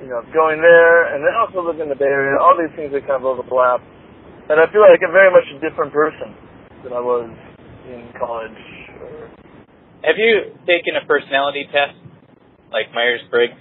you 0.00 0.08
know, 0.08 0.24
going 0.32 0.60
there, 0.64 1.12
and 1.12 1.20
then 1.20 1.36
also 1.36 1.60
living 1.60 1.84
in 1.84 1.88
the 1.92 2.00
Bay 2.00 2.08
Area, 2.08 2.40
all 2.40 2.56
these 2.56 2.72
things 2.76 2.92
that 2.96 3.04
kind 3.04 3.20
of 3.20 3.28
overlap, 3.28 3.84
and 4.48 4.56
I 4.56 4.64
feel 4.72 4.80
like 4.80 5.04
I'm 5.04 5.12
very 5.12 5.28
much 5.28 5.44
a 5.52 5.60
different 5.60 5.92
person 5.92 6.32
than 6.82 6.96
I 6.96 7.00
was 7.00 7.28
in 7.92 8.08
college. 8.16 8.56
Or, 9.04 9.28
Have 10.02 10.16
you 10.16 10.56
taken 10.66 10.96
a 10.96 11.06
personality 11.06 11.66
test, 11.72 11.96
like 12.72 12.86
Myers 12.94 13.20
Briggs? 13.30 13.60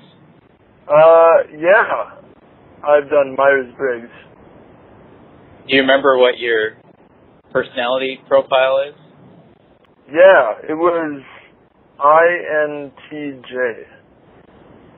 uh, 0.87 1.43
yeah, 1.57 2.17
I've 2.83 3.09
done 3.09 3.35
Myers 3.37 3.73
Briggs. 3.77 4.11
Do 5.67 5.75
you 5.75 5.81
remember 5.81 6.17
what 6.17 6.39
your 6.39 6.77
personality 7.51 8.19
profile 8.27 8.83
is? 8.87 8.95
Yeah, 10.07 10.53
it 10.67 10.73
was 10.73 11.21
INTJ. 11.99 13.53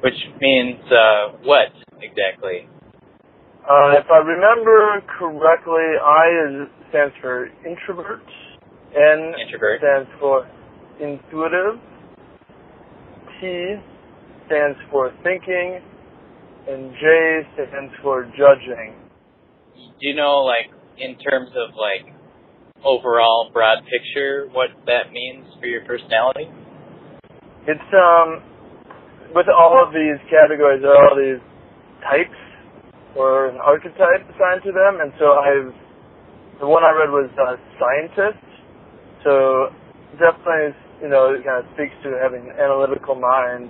Which 0.01 0.13
means 0.39 0.79
uh, 0.91 1.37
what 1.43 1.69
exactly? 2.01 2.69
Uh, 3.61 3.97
if 3.99 4.05
I 4.09 4.17
remember 4.17 5.01
correctly, 5.19 5.89
I 6.01 6.63
is, 6.63 6.67
stands 6.89 7.13
for 7.21 7.47
introvert. 7.67 8.23
N 8.95 9.33
Introvert. 9.45 9.79
stands 9.79 10.09
for 10.19 10.47
intuitive. 11.01 11.81
T 13.39 13.75
stands 14.45 14.77
for 14.91 15.11
thinking. 15.23 15.81
And 16.69 16.91
J 16.93 17.41
stands 17.55 17.93
for 18.03 18.25
judging. 18.37 18.93
Do 19.73 20.07
you 20.07 20.15
know, 20.15 20.45
like, 20.45 20.69
in 20.97 21.17
terms 21.17 21.49
of 21.57 21.73
like 21.75 22.13
overall 22.85 23.49
broad 23.51 23.79
picture, 23.85 24.47
what 24.51 24.69
that 24.85 25.11
means 25.11 25.47
for 25.59 25.65
your 25.65 25.83
personality? 25.85 26.45
It's, 27.67 27.91
um, 27.93 28.43
with 29.33 29.47
all 29.49 29.81
of 29.85 29.93
these 29.93 30.21
categories, 30.29 30.81
there 30.81 30.93
are 30.93 31.09
all 31.09 31.17
these 31.17 31.41
types 32.03 32.37
or 33.15 33.49
an 33.49 33.57
archetype 33.57 34.23
assigned 34.29 34.63
to 34.63 34.71
them. 34.71 35.01
And 35.01 35.11
so 35.17 35.33
I've, 35.33 35.73
the 36.59 36.67
one 36.67 36.83
I 36.83 36.91
read 36.93 37.09
was 37.09 37.29
uh, 37.41 37.57
scientist. 37.81 38.45
So 39.23 39.69
definitely, 40.13 40.77
you 41.01 41.09
know, 41.09 41.33
it 41.33 41.43
kind 41.45 41.65
of 41.65 41.71
speaks 41.75 41.95
to 42.03 42.17
having 42.21 42.49
an 42.49 42.55
analytical 42.59 43.15
mind, 43.15 43.69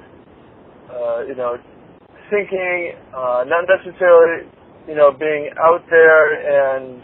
uh, 0.91 1.23
you 1.27 1.35
know, 1.35 1.57
thinking, 2.29 2.93
uh, 3.15 3.45
not 3.47 3.65
necessarily, 3.67 4.49
you 4.87 4.95
know, 4.95 5.11
being 5.11 5.49
out 5.59 5.83
there 5.89 6.27
and 6.35 7.01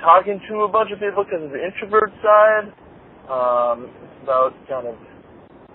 talking 0.00 0.40
to 0.50 0.62
a 0.64 0.68
bunch 0.68 0.90
of 0.92 1.00
people 1.00 1.24
because 1.24 1.44
of 1.44 1.50
the 1.50 1.62
introvert 1.62 2.12
side. 2.22 2.72
Um, 3.30 3.90
it's 4.04 4.24
about 4.24 4.52
kind 4.68 4.88
of, 4.88 4.96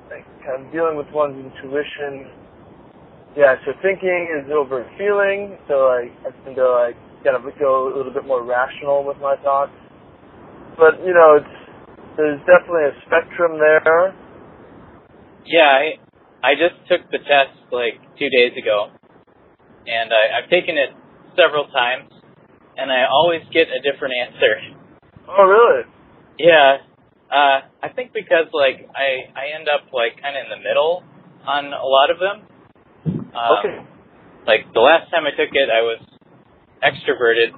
like, 0.09 0.25
kind 0.45 0.65
of 0.65 0.71
dealing 0.73 0.97
with 0.97 1.07
one's 1.13 1.37
intuition. 1.37 2.31
Yeah, 3.37 3.55
so 3.65 3.73
thinking 3.81 4.27
is 4.41 4.51
over 4.51 4.83
feeling, 4.97 5.57
so 5.67 5.87
like, 5.91 6.11
I 6.25 6.31
tend 6.45 6.55
to 6.57 6.67
like, 6.71 6.97
kind 7.23 7.37
of 7.37 7.43
go 7.59 7.93
a 7.93 7.95
little 7.97 8.13
bit 8.13 8.25
more 8.25 8.43
rational 8.43 9.05
with 9.05 9.17
my 9.21 9.35
thoughts. 9.43 9.73
But, 10.77 10.99
you 11.05 11.13
know, 11.13 11.37
it's, 11.41 11.68
there's 12.19 12.43
definitely 12.43 12.91
a 12.91 12.95
spectrum 13.07 13.55
there. 13.55 14.11
Yeah, 15.47 15.71
I 15.71 15.95
I 16.43 16.51
just 16.59 16.75
took 16.91 17.07
the 17.15 17.23
test 17.23 17.55
like 17.71 17.95
two 18.19 18.27
days 18.27 18.51
ago, 18.59 18.91
and 19.87 20.11
I, 20.11 20.43
I've 20.43 20.49
taken 20.51 20.75
it 20.75 20.91
several 21.39 21.71
times, 21.71 22.11
and 22.75 22.91
I 22.91 23.07
always 23.07 23.41
get 23.55 23.71
a 23.71 23.79
different 23.79 24.13
answer. 24.19 24.53
Oh, 25.31 25.47
really? 25.47 25.87
Yeah, 26.37 26.83
uh, 27.31 27.71
I 27.79 27.87
think 27.95 28.11
because 28.11 28.51
like 28.51 28.83
I 28.91 29.31
I 29.39 29.55
end 29.55 29.71
up 29.71 29.87
like 29.95 30.19
kind 30.19 30.35
of 30.35 30.43
in 30.43 30.51
the 30.51 30.61
middle 30.61 31.07
on 31.47 31.71
a 31.71 31.87
lot 31.87 32.11
of 32.11 32.19
them. 32.19 32.43
Um, 33.31 33.63
Okay. 33.63 33.79
Like 34.47 34.67
the 34.73 34.81
last 34.81 35.11
time 35.11 35.23
I 35.23 35.31
took 35.31 35.53
it, 35.53 35.69
I 35.71 35.83
was 35.87 36.01
extroverted, 36.83 37.53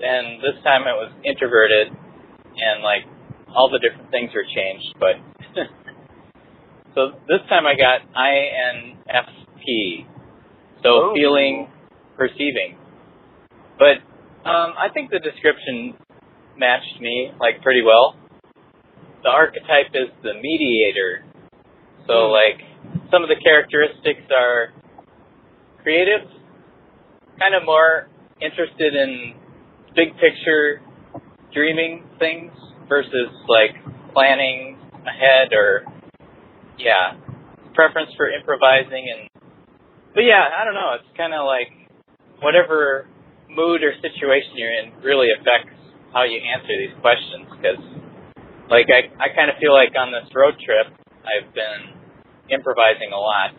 and 0.00 0.40
this 0.40 0.56
time 0.62 0.82
it 0.88 0.96
was 0.96 1.10
introverted, 1.24 1.88
and 1.88 2.82
like 2.84 3.04
all 3.54 3.70
the 3.70 3.78
different 3.78 4.10
things 4.10 4.30
were 4.34 4.44
changed. 4.44 4.94
But 4.98 5.16
so 6.94 7.12
this 7.28 7.40
time 7.48 7.66
I 7.66 7.74
got 7.74 8.02
INFP, 8.14 10.06
so 10.82 10.88
Oh. 10.88 11.14
feeling, 11.14 11.68
perceiving. 12.16 12.76
But 13.78 14.00
um, 14.48 14.72
I 14.78 14.88
think 14.92 15.10
the 15.10 15.18
description 15.18 15.94
matched 16.56 17.00
me 17.00 17.32
like 17.40 17.62
pretty 17.62 17.82
well. 17.82 18.16
The 19.22 19.30
archetype 19.30 19.92
is 19.94 20.08
the 20.22 20.34
mediator. 20.34 21.24
So 22.06 22.28
Hmm. 22.28 22.32
like 22.32 22.60
some 23.10 23.22
of 23.22 23.28
the 23.28 23.36
characteristics 23.42 24.22
are 24.36 24.72
creative, 25.82 26.28
kind 27.38 27.54
of 27.54 27.64
more 27.64 28.08
interested 28.40 28.94
in 28.94 29.34
big 29.94 30.12
picture 30.18 30.80
dreaming 31.52 32.04
things 32.18 32.52
versus 32.88 33.30
like 33.48 33.74
planning 34.12 34.78
ahead 35.06 35.52
or 35.52 35.84
yeah, 36.78 37.16
preference 37.74 38.10
for 38.16 38.30
improvising 38.30 39.06
and 39.06 39.30
but 40.14 40.24
yeah, 40.24 40.48
I 40.48 40.64
don't 40.64 40.74
know, 40.74 40.96
it's 40.96 41.12
kind 41.16 41.34
of 41.34 41.44
like 41.44 41.68
whatever 42.40 43.08
mood 43.48 43.82
or 43.82 43.92
situation 44.00 44.56
you're 44.56 44.72
in 44.72 44.92
really 45.04 45.28
affects 45.32 45.76
how 46.12 46.24
you 46.24 46.40
answer 46.40 46.72
these 46.72 46.96
questions 47.00 47.46
because 47.52 47.82
like 48.70 48.88
I 48.88 49.12
I 49.20 49.28
kind 49.34 49.50
of 49.50 49.56
feel 49.60 49.72
like 49.72 49.92
on 49.96 50.12
this 50.12 50.28
road 50.34 50.56
trip 50.60 50.92
I've 51.26 51.52
been 51.54 51.96
improvising 52.50 53.12
a 53.12 53.18
lot. 53.18 53.50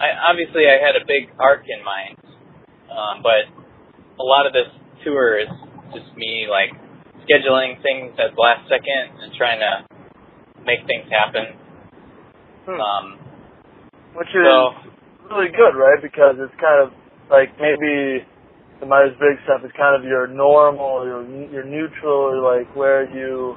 I 0.00 0.10
obviously 0.28 0.66
I 0.66 0.82
had 0.82 0.96
a 0.96 1.04
big 1.06 1.30
arc 1.38 1.64
in 1.68 1.84
mind, 1.84 2.18
um, 2.90 3.22
but 3.22 3.46
a 4.18 4.24
lot 4.24 4.46
of 4.46 4.52
this 4.52 4.68
tour 5.04 5.38
is 5.38 5.48
just 5.94 6.10
me 6.16 6.46
like 6.50 6.72
scheduling 7.24 7.80
things 7.82 8.12
at 8.20 8.36
the 8.36 8.40
last 8.40 8.68
second 8.68 9.20
and 9.20 9.32
trying 9.34 9.60
to 9.60 9.72
make 10.64 10.86
things 10.86 11.08
happen. 11.10 11.56
Hmm. 12.64 12.80
Um, 12.80 13.06
Which 14.16 14.28
is 14.32 14.44
so 14.44 14.72
really 15.28 15.50
good, 15.52 15.76
right? 15.76 16.00
Because 16.00 16.36
it's 16.40 16.54
kind 16.60 16.80
of 16.80 16.92
like 17.30 17.52
maybe 17.60 18.24
the 18.80 18.86
Myers 18.86 19.16
Briggs 19.18 19.40
stuff 19.44 19.60
is 19.64 19.72
kind 19.76 19.96
of 19.96 20.04
your 20.08 20.26
normal, 20.26 21.04
your 21.04 21.24
your 21.50 21.64
neutral, 21.64 22.32
or 22.32 22.40
like 22.40 22.68
where 22.76 23.04
you 23.12 23.56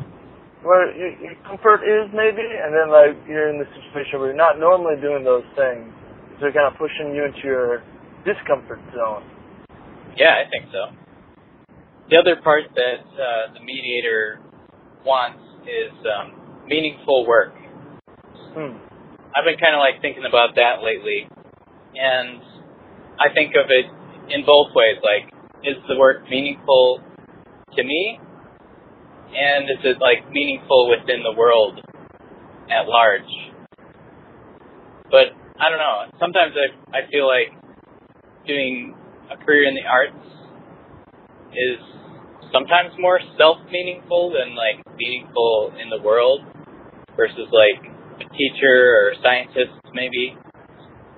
where 0.64 0.92
your, 0.96 1.12
your 1.22 1.36
comfort 1.48 1.84
is 1.84 2.12
maybe, 2.12 2.44
and 2.44 2.74
then 2.74 2.92
like 2.92 3.16
you're 3.28 3.50
in 3.50 3.60
the 3.60 3.70
situation 3.72 4.20
where 4.20 4.30
you're 4.30 4.40
not 4.40 4.60
normally 4.60 5.00
doing 5.00 5.24
those 5.24 5.46
things, 5.56 5.88
so 6.36 6.48
they're 6.48 6.56
kind 6.56 6.68
of 6.68 6.76
pushing 6.80 7.16
you 7.16 7.24
into 7.26 7.44
your 7.44 7.84
discomfort 8.26 8.80
zone. 8.92 9.24
Yeah, 10.18 10.44
I 10.44 10.50
think 10.50 10.72
so. 10.74 11.07
The 12.10 12.16
other 12.16 12.40
part 12.42 12.64
that 12.76 13.04
uh, 13.04 13.54
the 13.54 13.60
mediator 13.60 14.40
wants 15.06 15.44
is 15.68 15.92
um, 16.08 16.64
meaningful 16.66 17.28
work. 17.28 17.54
Hmm. 18.56 18.80
I've 19.36 19.44
been 19.44 19.60
kind 19.60 19.76
of 19.76 19.84
like 19.84 20.02
thinking 20.02 20.24
about 20.24 20.56
that 20.56 20.80
lately, 20.82 21.28
and 21.96 22.42
I 23.20 23.34
think 23.34 23.54
of 23.60 23.68
it 23.68 23.86
in 24.32 24.46
both 24.46 24.72
ways. 24.74 25.04
Like, 25.04 25.34
is 25.64 25.76
the 25.90 25.98
work 25.98 26.24
meaningful 26.30 27.02
to 27.76 27.84
me, 27.84 28.20
and 29.36 29.70
is 29.70 29.84
it 29.84 30.00
like 30.00 30.32
meaningful 30.32 30.90
within 30.90 31.24
the 31.24 31.38
world 31.38 31.82
at 32.72 32.88
large. 32.88 33.32
But 35.12 35.36
I 35.60 35.70
don't 35.70 35.80
know. 35.80 36.08
Sometimes 36.20 36.54
I 36.56 37.04
I 37.04 37.12
feel 37.12 37.28
like 37.28 37.52
doing 38.46 38.96
a 39.32 39.38
career 39.44 39.68
in 39.68 39.76
the 39.76 39.84
arts 39.84 40.37
is 41.54 41.80
sometimes 42.52 42.94
more 43.00 43.20
self 43.38 43.58
meaningful 43.72 44.32
than 44.32 44.56
like 44.56 44.84
meaningful 44.98 45.74
in 45.82 45.90
the 45.90 46.02
world 46.02 46.42
versus 47.16 47.50
like 47.52 47.82
a 48.22 48.28
teacher 48.34 48.78
or 48.96 49.14
scientist 49.24 49.76
maybe. 49.94 50.36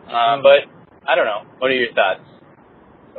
Uh, 0.08 0.42
but 0.42 0.66
I 1.06 1.16
don't 1.16 1.26
know. 1.26 1.46
What 1.60 1.72
are 1.72 1.78
your 1.78 1.94
thoughts? 1.94 2.26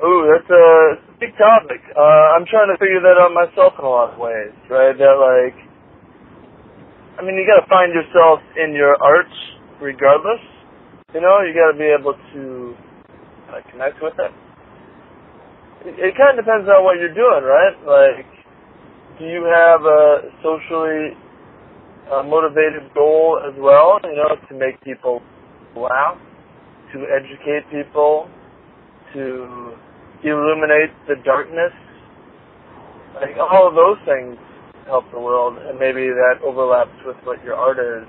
Ooh, 0.01 0.25
that's 0.33 0.49
a 0.49 0.97
big 1.21 1.37
topic. 1.37 1.85
Uh, 1.93 2.35
I'm 2.35 2.49
trying 2.49 2.73
to 2.73 2.79
figure 2.81 3.05
that 3.05 3.21
out 3.21 3.37
myself 3.37 3.77
in 3.79 3.85
a 3.85 3.89
lot 3.89 4.15
of 4.15 4.19
ways, 4.19 4.57
right? 4.73 4.97
That 4.97 5.17
like, 5.21 5.57
I 7.19 7.23
mean, 7.23 7.37
you 7.37 7.45
got 7.45 7.61
to 7.61 7.69
find 7.69 7.93
yourself 7.93 8.41
in 8.57 8.73
your 8.73 8.97
art 9.03 9.29
regardless. 9.81 10.41
You 11.13 11.21
know, 11.21 11.45
you 11.45 11.53
got 11.53 11.73
to 11.73 11.79
be 11.79 11.91
able 11.93 12.17
to 12.17 12.43
uh, 13.53 13.61
connect 13.71 14.01
with 14.01 14.15
it. 14.19 14.33
It, 15.81 16.13
kind 16.13 16.37
of 16.37 16.45
depends 16.45 16.69
on 16.69 16.85
what 16.85 17.01
you're 17.01 17.17
doing, 17.17 17.41
right? 17.41 17.73
Like, 17.89 18.29
do 19.19 19.25
you 19.25 19.49
have 19.49 19.81
a 19.81 20.29
socially 20.45 21.17
uh, 22.13 22.23
motivated 22.23 22.93
goal 22.93 23.41
as 23.41 23.57
well? 23.57 23.97
You 24.05 24.13
know, 24.13 24.37
to 24.37 24.55
make 24.61 24.77
people 24.85 25.23
laugh, 25.75 26.21
to 26.93 27.09
educate 27.09 27.65
people, 27.73 28.29
to 29.15 29.73
illuminate 30.21 30.93
the 31.09 31.17
darkness. 31.25 31.73
Like 33.17 33.41
all 33.41 33.65
of 33.67 33.75
those 33.75 33.97
things 34.05 34.37
help 34.85 35.09
the 35.13 35.21
world, 35.21 35.57
and 35.65 35.79
maybe 35.79 36.13
that 36.13 36.45
overlaps 36.45 36.93
with 37.07 37.17
what 37.25 37.43
your 37.43 37.57
art 37.57 37.81
is. 37.81 38.05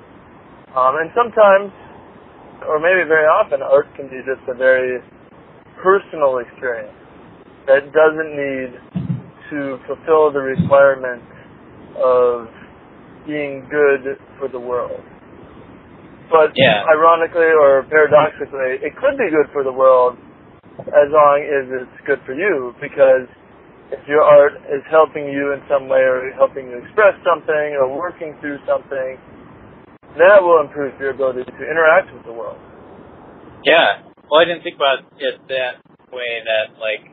Um, 0.76 1.00
and 1.00 1.08
sometimes, 1.16 1.72
or 2.68 2.84
maybe 2.84 3.08
very 3.08 3.32
often, 3.32 3.62
art 3.62 3.88
can 3.96 4.08
be 4.12 4.20
just 4.28 4.44
a 4.52 4.56
very 4.56 5.00
personal 5.80 6.40
experience 6.40 7.01
that 7.68 7.92
doesn't 7.92 8.32
need 8.34 8.72
to 9.52 9.78
fulfill 9.88 10.32
the 10.32 10.40
requirement 10.40 11.22
of 11.98 12.48
being 13.28 13.68
good 13.70 14.18
for 14.40 14.48
the 14.48 14.60
world. 14.60 15.02
But 16.30 16.52
Yeah. 16.56 16.86
ironically 16.88 17.52
or 17.52 17.84
paradoxically, 17.84 18.80
it 18.82 18.96
could 18.96 19.18
be 19.18 19.30
good 19.30 19.50
for 19.52 19.64
the 19.64 19.72
world 19.72 20.18
as 20.80 21.10
long 21.12 21.44
as 21.44 21.70
it's 21.82 22.02
good 22.06 22.22
for 22.22 22.34
you 22.34 22.74
because 22.80 23.28
if 23.92 24.08
your 24.08 24.24
art 24.24 24.56
is 24.72 24.84
helping 24.90 25.28
you 25.28 25.52
in 25.52 25.62
some 25.68 25.90
way 25.90 26.00
or 26.00 26.32
helping 26.32 26.70
you 26.70 26.78
express 26.78 27.14
something 27.24 27.76
or 27.76 27.92
working 27.98 28.36
through 28.40 28.58
something, 28.66 29.20
that 30.18 30.42
will 30.42 30.62
improve 30.62 30.98
your 31.00 31.12
ability 31.12 31.44
to 31.44 31.64
interact 31.64 32.12
with 32.14 32.24
the 32.24 32.34
world. 32.34 32.60
Yeah. 33.64 34.02
Well, 34.30 34.42
I 34.42 34.46
didn't 34.46 34.64
think 34.64 34.76
about 34.76 35.00
it 35.20 35.36
that 35.50 35.84
way. 36.12 36.42
That 36.48 36.80
like 36.80 37.12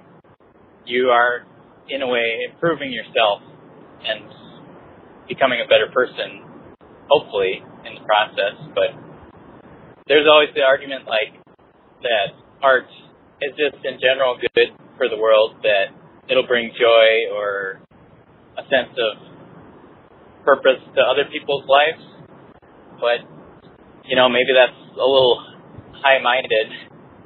you 0.88 1.10
are 1.10 1.44
in 1.88 2.02
a 2.02 2.08
way 2.08 2.48
improving 2.50 2.92
yourself 2.92 3.42
and 4.04 4.24
becoming 5.28 5.60
a 5.64 5.68
better 5.68 5.92
person, 5.92 6.42
hopefully 7.08 7.62
in 7.84 7.94
the 7.94 8.04
process. 8.04 8.56
But 8.74 8.96
there's 10.08 10.26
always 10.26 10.48
the 10.54 10.64
argument 10.64 11.04
like 11.04 11.36
that 12.02 12.32
art 12.62 12.88
is 13.40 13.52
just 13.54 13.84
in 13.84 14.00
general 14.00 14.36
good 14.40 14.72
for 14.96 15.08
the 15.08 15.16
world. 15.16 15.56
That 15.62 15.92
it'll 16.28 16.46
bring 16.46 16.72
joy 16.72 17.32
or 17.36 17.80
a 18.56 18.62
sense 18.68 18.96
of 18.96 19.12
purpose 20.44 20.80
to 20.96 21.00
other 21.00 21.28
people's 21.30 21.64
lives. 21.68 22.02
But 23.00 23.28
you 24.04 24.16
know, 24.16 24.28
maybe 24.28 24.56
that's 24.56 24.76
a 24.96 25.04
little 25.04 25.44
high-minded 26.00 26.72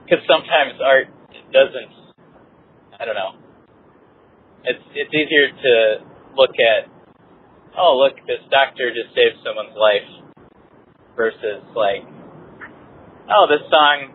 because 0.05 0.25
sometimes 0.27 0.79
art 0.83 1.07
doesn't. 1.53 1.93
I 2.99 3.05
don't 3.05 3.15
know. 3.15 3.42
It's 4.65 4.85
it's 4.95 5.13
easier 5.15 5.51
to 5.51 5.75
look 6.37 6.55
at. 6.59 6.91
Oh, 7.77 7.97
look, 7.97 8.21
this 8.27 8.43
doctor 8.51 8.93
just 8.93 9.15
saved 9.17 9.41
someone's 9.43 9.75
life, 9.75 10.07
versus 11.17 11.65
like, 11.75 12.05
oh, 13.31 13.47
this 13.49 13.65
song 13.71 14.13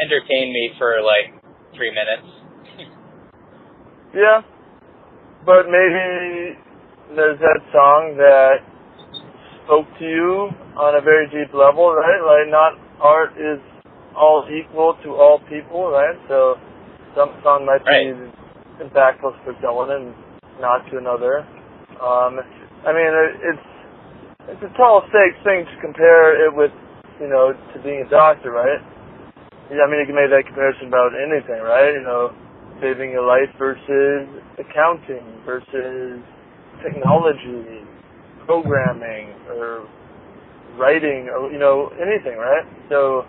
entertained 0.00 0.52
me 0.52 0.70
for 0.78 1.00
like 1.02 1.34
three 1.74 1.90
minutes. 1.90 2.28
Yeah, 4.14 4.40
but 5.44 5.68
maybe 5.68 6.56
there's 7.14 7.38
that 7.40 7.60
song 7.72 8.16
that 8.16 8.64
spoke 9.64 9.86
to 9.98 10.04
you 10.04 10.48
on 10.80 10.96
a 10.96 11.02
very 11.04 11.28
deep 11.28 11.52
level, 11.52 11.92
right? 11.92 12.20
Like, 12.24 12.48
not 12.48 12.72
art 13.04 13.36
is 13.36 13.60
all 14.16 14.48
equal 14.48 14.96
to 15.04 15.10
all 15.12 15.40
people, 15.44 15.92
right? 15.92 16.16
So, 16.26 16.56
some 17.14 17.36
song 17.44 17.66
might 17.66 17.84
Right. 17.84 18.16
be 18.16 18.32
impactful 18.82 19.44
for 19.44 19.54
someone 19.62 19.90
and 19.92 20.14
not 20.60 20.86
to 20.90 20.98
another. 20.98 21.40
Um, 22.02 22.40
I 22.86 22.92
mean, 22.92 23.10
it, 23.12 23.32
it's 23.54 23.68
it's 24.48 24.62
a 24.62 24.78
tall 24.78 25.02
stakes 25.10 25.38
thing 25.44 25.64
to 25.66 25.76
compare 25.82 26.46
it 26.46 26.54
with, 26.54 26.72
you 27.20 27.28
know, 27.28 27.52
to 27.54 27.82
being 27.82 28.04
a 28.06 28.10
doctor, 28.10 28.50
right? 28.52 28.80
Yeah, 29.70 29.84
I 29.86 29.90
mean, 29.90 30.00
you 30.00 30.06
can 30.06 30.16
make 30.16 30.30
that 30.30 30.44
comparison 30.46 30.88
about 30.88 31.12
anything, 31.16 31.62
right? 31.64 31.94
You 31.94 32.04
know, 32.04 32.32
saving 32.82 33.16
a 33.16 33.22
life 33.22 33.48
versus 33.58 34.28
accounting 34.60 35.24
versus 35.46 36.20
technology, 36.84 37.88
programming, 38.46 39.32
or 39.56 39.88
writing, 40.78 41.30
or 41.30 41.52
you 41.52 41.58
know, 41.58 41.90
anything, 42.00 42.38
right? 42.38 42.66
So 42.90 43.26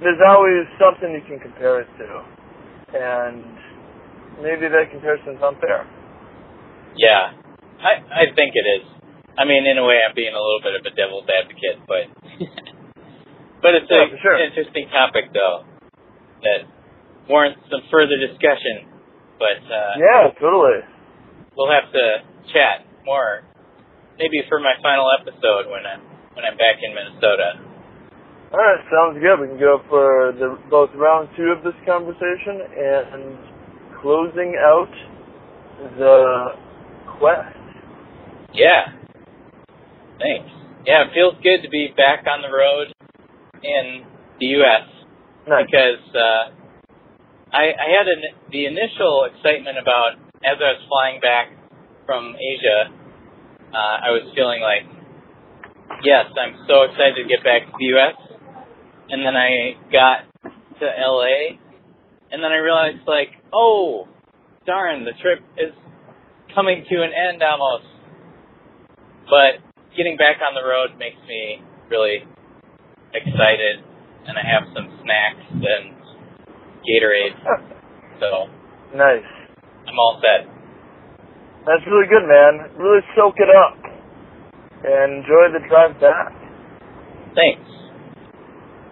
there's 0.00 0.20
always 0.28 0.66
something 0.80 1.12
you 1.12 1.22
can 1.26 1.40
compare 1.40 1.82
it 1.82 1.88
to, 1.98 2.08
and 2.98 3.55
maybe 4.42 4.68
that 4.68 4.90
comparison's 4.90 5.40
unfair. 5.42 5.86
Yeah, 6.96 7.32
I 7.80 7.92
I 8.08 8.24
think 8.34 8.52
it 8.56 8.66
is. 8.80 8.84
I 9.36 9.44
mean, 9.44 9.66
in 9.68 9.76
a 9.76 9.84
way, 9.84 10.00
I'm 10.00 10.16
being 10.16 10.32
a 10.32 10.40
little 10.40 10.62
bit 10.64 10.74
of 10.80 10.82
a 10.88 10.92
devil's 10.96 11.28
advocate, 11.28 11.84
but 11.84 12.04
but 13.62 13.72
it's 13.76 13.90
Yeah, 13.90 14.08
a 14.08 14.18
sure. 14.22 14.34
an 14.36 14.48
interesting 14.48 14.88
topic 14.88 15.32
though 15.32 15.64
that 16.42 16.64
warrants 17.28 17.60
some 17.70 17.82
further 17.90 18.16
discussion. 18.16 18.88
But 19.36 19.60
uh, 19.68 19.92
Yeah, 20.00 20.32
totally. 20.40 20.80
we'll 21.56 21.68
have 21.68 21.92
to 21.92 22.04
chat 22.52 22.88
more, 23.04 23.44
maybe 24.16 24.40
for 24.48 24.58
my 24.60 24.72
final 24.80 25.04
episode 25.20 25.68
when 25.68 25.84
I'm 25.84 26.00
when 26.32 26.44
I'm 26.48 26.56
back 26.56 26.80
in 26.80 26.96
Minnesota. 26.96 27.60
All 28.52 28.62
right, 28.62 28.80
sounds 28.88 29.20
good. 29.20 29.36
We 29.42 29.48
can 29.52 29.60
go 29.60 29.82
for 29.90 30.32
the 30.32 30.56
both 30.70 30.88
round 30.96 31.28
two 31.36 31.52
of 31.52 31.60
this 31.60 31.76
conversation 31.84 32.62
and 32.64 33.36
closing 34.06 34.54
out 34.54 34.94
the 35.98 36.54
quest. 37.18 37.58
Yeah. 38.54 38.94
Thanks. 40.22 40.46
Yeah, 40.86 41.02
it 41.02 41.10
feels 41.12 41.34
good 41.42 41.66
to 41.66 41.68
be 41.68 41.90
back 41.96 42.22
on 42.30 42.38
the 42.38 42.54
road 42.54 42.94
in 43.64 44.06
the 44.38 44.46
U.S. 44.62 44.86
Nice. 45.48 45.66
because 45.66 46.06
uh, 46.14 46.54
I, 47.50 47.74
I 47.74 47.88
had 47.98 48.06
an, 48.06 48.22
the 48.52 48.66
initial 48.66 49.26
excitement 49.26 49.74
about 49.74 50.22
as 50.46 50.54
I 50.62 50.78
was 50.78 50.82
flying 50.86 51.18
back 51.20 51.50
from 52.06 52.36
Asia. 52.38 52.94
Uh, 53.74 53.96
I 54.06 54.14
was 54.14 54.30
feeling 54.38 54.62
like, 54.62 54.86
yes, 56.06 56.30
I'm 56.38 56.62
so 56.70 56.86
excited 56.86 57.18
to 57.18 57.26
get 57.26 57.42
back 57.42 57.66
to 57.66 57.74
the 57.74 57.90
U.S. 57.98 58.14
And 59.10 59.26
then 59.26 59.34
I 59.34 59.74
got 59.90 60.30
to 60.78 60.86
L.A. 60.86 61.58
and 62.30 62.38
then 62.38 62.52
I 62.52 62.62
realized 62.62 63.02
like, 63.08 63.34
oh, 63.56 64.06
darn, 64.66 65.04
the 65.04 65.16
trip 65.22 65.40
is 65.56 65.72
coming 66.54 66.84
to 66.88 66.96
an 67.02 67.10
end 67.16 67.42
almost. 67.42 67.88
But 69.24 69.64
getting 69.96 70.16
back 70.16 70.44
on 70.44 70.54
the 70.54 70.62
road 70.62 70.98
makes 70.98 71.18
me 71.26 71.64
really 71.88 72.22
excited, 73.14 73.80
and 74.28 74.36
I 74.36 74.44
have 74.44 74.68
some 74.76 74.92
snacks 75.02 75.46
and 75.50 75.96
Gatorade, 76.84 77.34
so 78.20 78.46
nice. 78.94 79.24
I'm 79.88 79.98
all 79.98 80.20
set. 80.20 80.46
That's 81.64 81.82
really 81.86 82.06
good, 82.06 82.26
man. 82.28 82.70
Really 82.78 83.02
soak 83.16 83.34
it 83.38 83.50
up 83.50 83.78
and 84.84 85.24
enjoy 85.24 85.50
the 85.50 85.62
drive 85.68 85.98
back. 86.00 86.30
Thanks. 87.34 87.66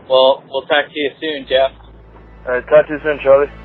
Well, 0.09 0.43
we'll 0.49 0.67
talk 0.67 0.87
to 0.91 0.99
you 0.99 1.11
soon, 1.21 1.47
Jeff. 1.49 1.71
All 2.47 2.53
right, 2.53 2.65
talk 2.67 2.87
to 2.89 2.95
you 2.95 3.01
soon, 3.03 3.19
Charlie. 3.23 3.64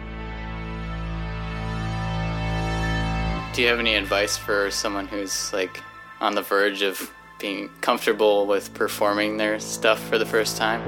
Do 3.59 3.63
you 3.63 3.71
have 3.71 3.79
any 3.79 3.95
advice 3.95 4.37
for 4.37 4.71
someone 4.71 5.05
who's 5.05 5.51
like 5.51 5.83
on 6.21 6.33
the 6.33 6.41
verge 6.41 6.81
of 6.81 7.13
being 7.39 7.69
comfortable 7.81 8.47
with 8.47 8.73
performing 8.73 9.35
their 9.35 9.59
stuff 9.59 10.01
for 10.07 10.17
the 10.17 10.25
first 10.25 10.55
time? 10.55 10.79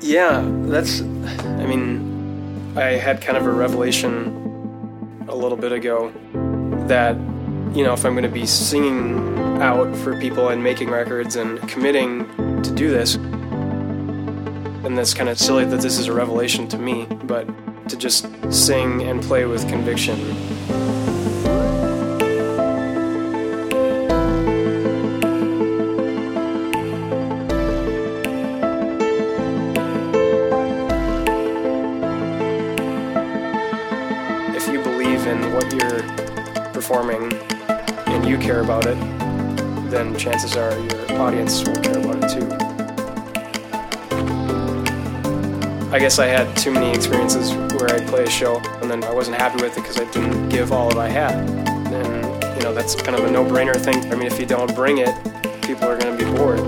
Yeah, 0.00 0.42
that's. 0.62 1.02
I 1.02 1.66
mean, 1.66 2.76
I 2.76 2.96
had 2.96 3.20
kind 3.20 3.38
of 3.38 3.46
a 3.46 3.52
revelation 3.52 5.24
a 5.28 5.36
little 5.36 5.56
bit 5.56 5.70
ago 5.70 6.12
that 6.88 7.14
you 7.72 7.84
know, 7.84 7.92
if 7.92 8.04
I'm 8.04 8.14
going 8.14 8.24
to 8.24 8.28
be 8.28 8.44
singing 8.44 9.62
out 9.62 9.94
for 9.98 10.18
people 10.18 10.48
and 10.48 10.64
making 10.64 10.90
records 10.90 11.36
and 11.36 11.60
committing 11.68 12.26
to 12.64 12.74
do 12.74 12.90
this, 12.90 13.14
and 13.14 14.98
that's 14.98 15.14
kind 15.14 15.28
of 15.28 15.38
silly 15.38 15.64
that 15.64 15.80
this 15.80 16.00
is 16.00 16.08
a 16.08 16.12
revelation 16.12 16.66
to 16.70 16.76
me, 16.76 17.06
but 17.22 17.46
to 17.88 17.96
just 17.96 18.26
sing 18.50 19.02
and 19.02 19.22
play 19.22 19.44
with 19.44 19.68
conviction. 19.68 20.18
If 34.54 34.68
you 34.68 34.82
believe 34.82 35.26
in 35.26 35.52
what 35.52 35.72
you're 35.72 36.02
performing 36.72 37.32
and 38.06 38.26
you 38.26 38.38
care 38.38 38.60
about 38.60 38.86
it, 38.86 38.98
then 39.90 40.16
chances 40.16 40.56
are 40.56 40.78
your 40.78 41.20
audience 41.20 41.66
will 41.66 41.76
care 41.76 41.98
about 41.98 42.24
it 42.24 42.40
too. 42.40 42.61
I 45.92 45.98
guess 45.98 46.18
I 46.18 46.26
had 46.26 46.56
too 46.56 46.70
many 46.70 46.90
experiences 46.96 47.52
where 47.74 47.90
I'd 47.94 48.08
play 48.08 48.24
a 48.24 48.30
show 48.30 48.56
and 48.80 48.90
then 48.90 49.04
I 49.04 49.12
wasn't 49.12 49.36
happy 49.36 49.62
with 49.62 49.76
it 49.76 49.82
because 49.82 50.00
I 50.00 50.04
didn't 50.10 50.48
give 50.48 50.72
all 50.72 50.88
that 50.88 50.96
I 50.98 51.08
had. 51.08 51.34
And, 51.92 52.56
you 52.56 52.62
know, 52.62 52.72
that's 52.72 52.94
kind 52.94 53.14
of 53.14 53.24
a 53.24 53.30
no 53.30 53.44
brainer 53.44 53.76
thing. 53.76 54.10
I 54.10 54.16
mean, 54.16 54.26
if 54.26 54.40
you 54.40 54.46
don't 54.46 54.74
bring 54.74 54.98
it, 54.98 55.14
people 55.62 55.84
are 55.84 55.98
going 55.98 56.16
to 56.16 56.24
be 56.24 56.30
bored. 56.34 56.60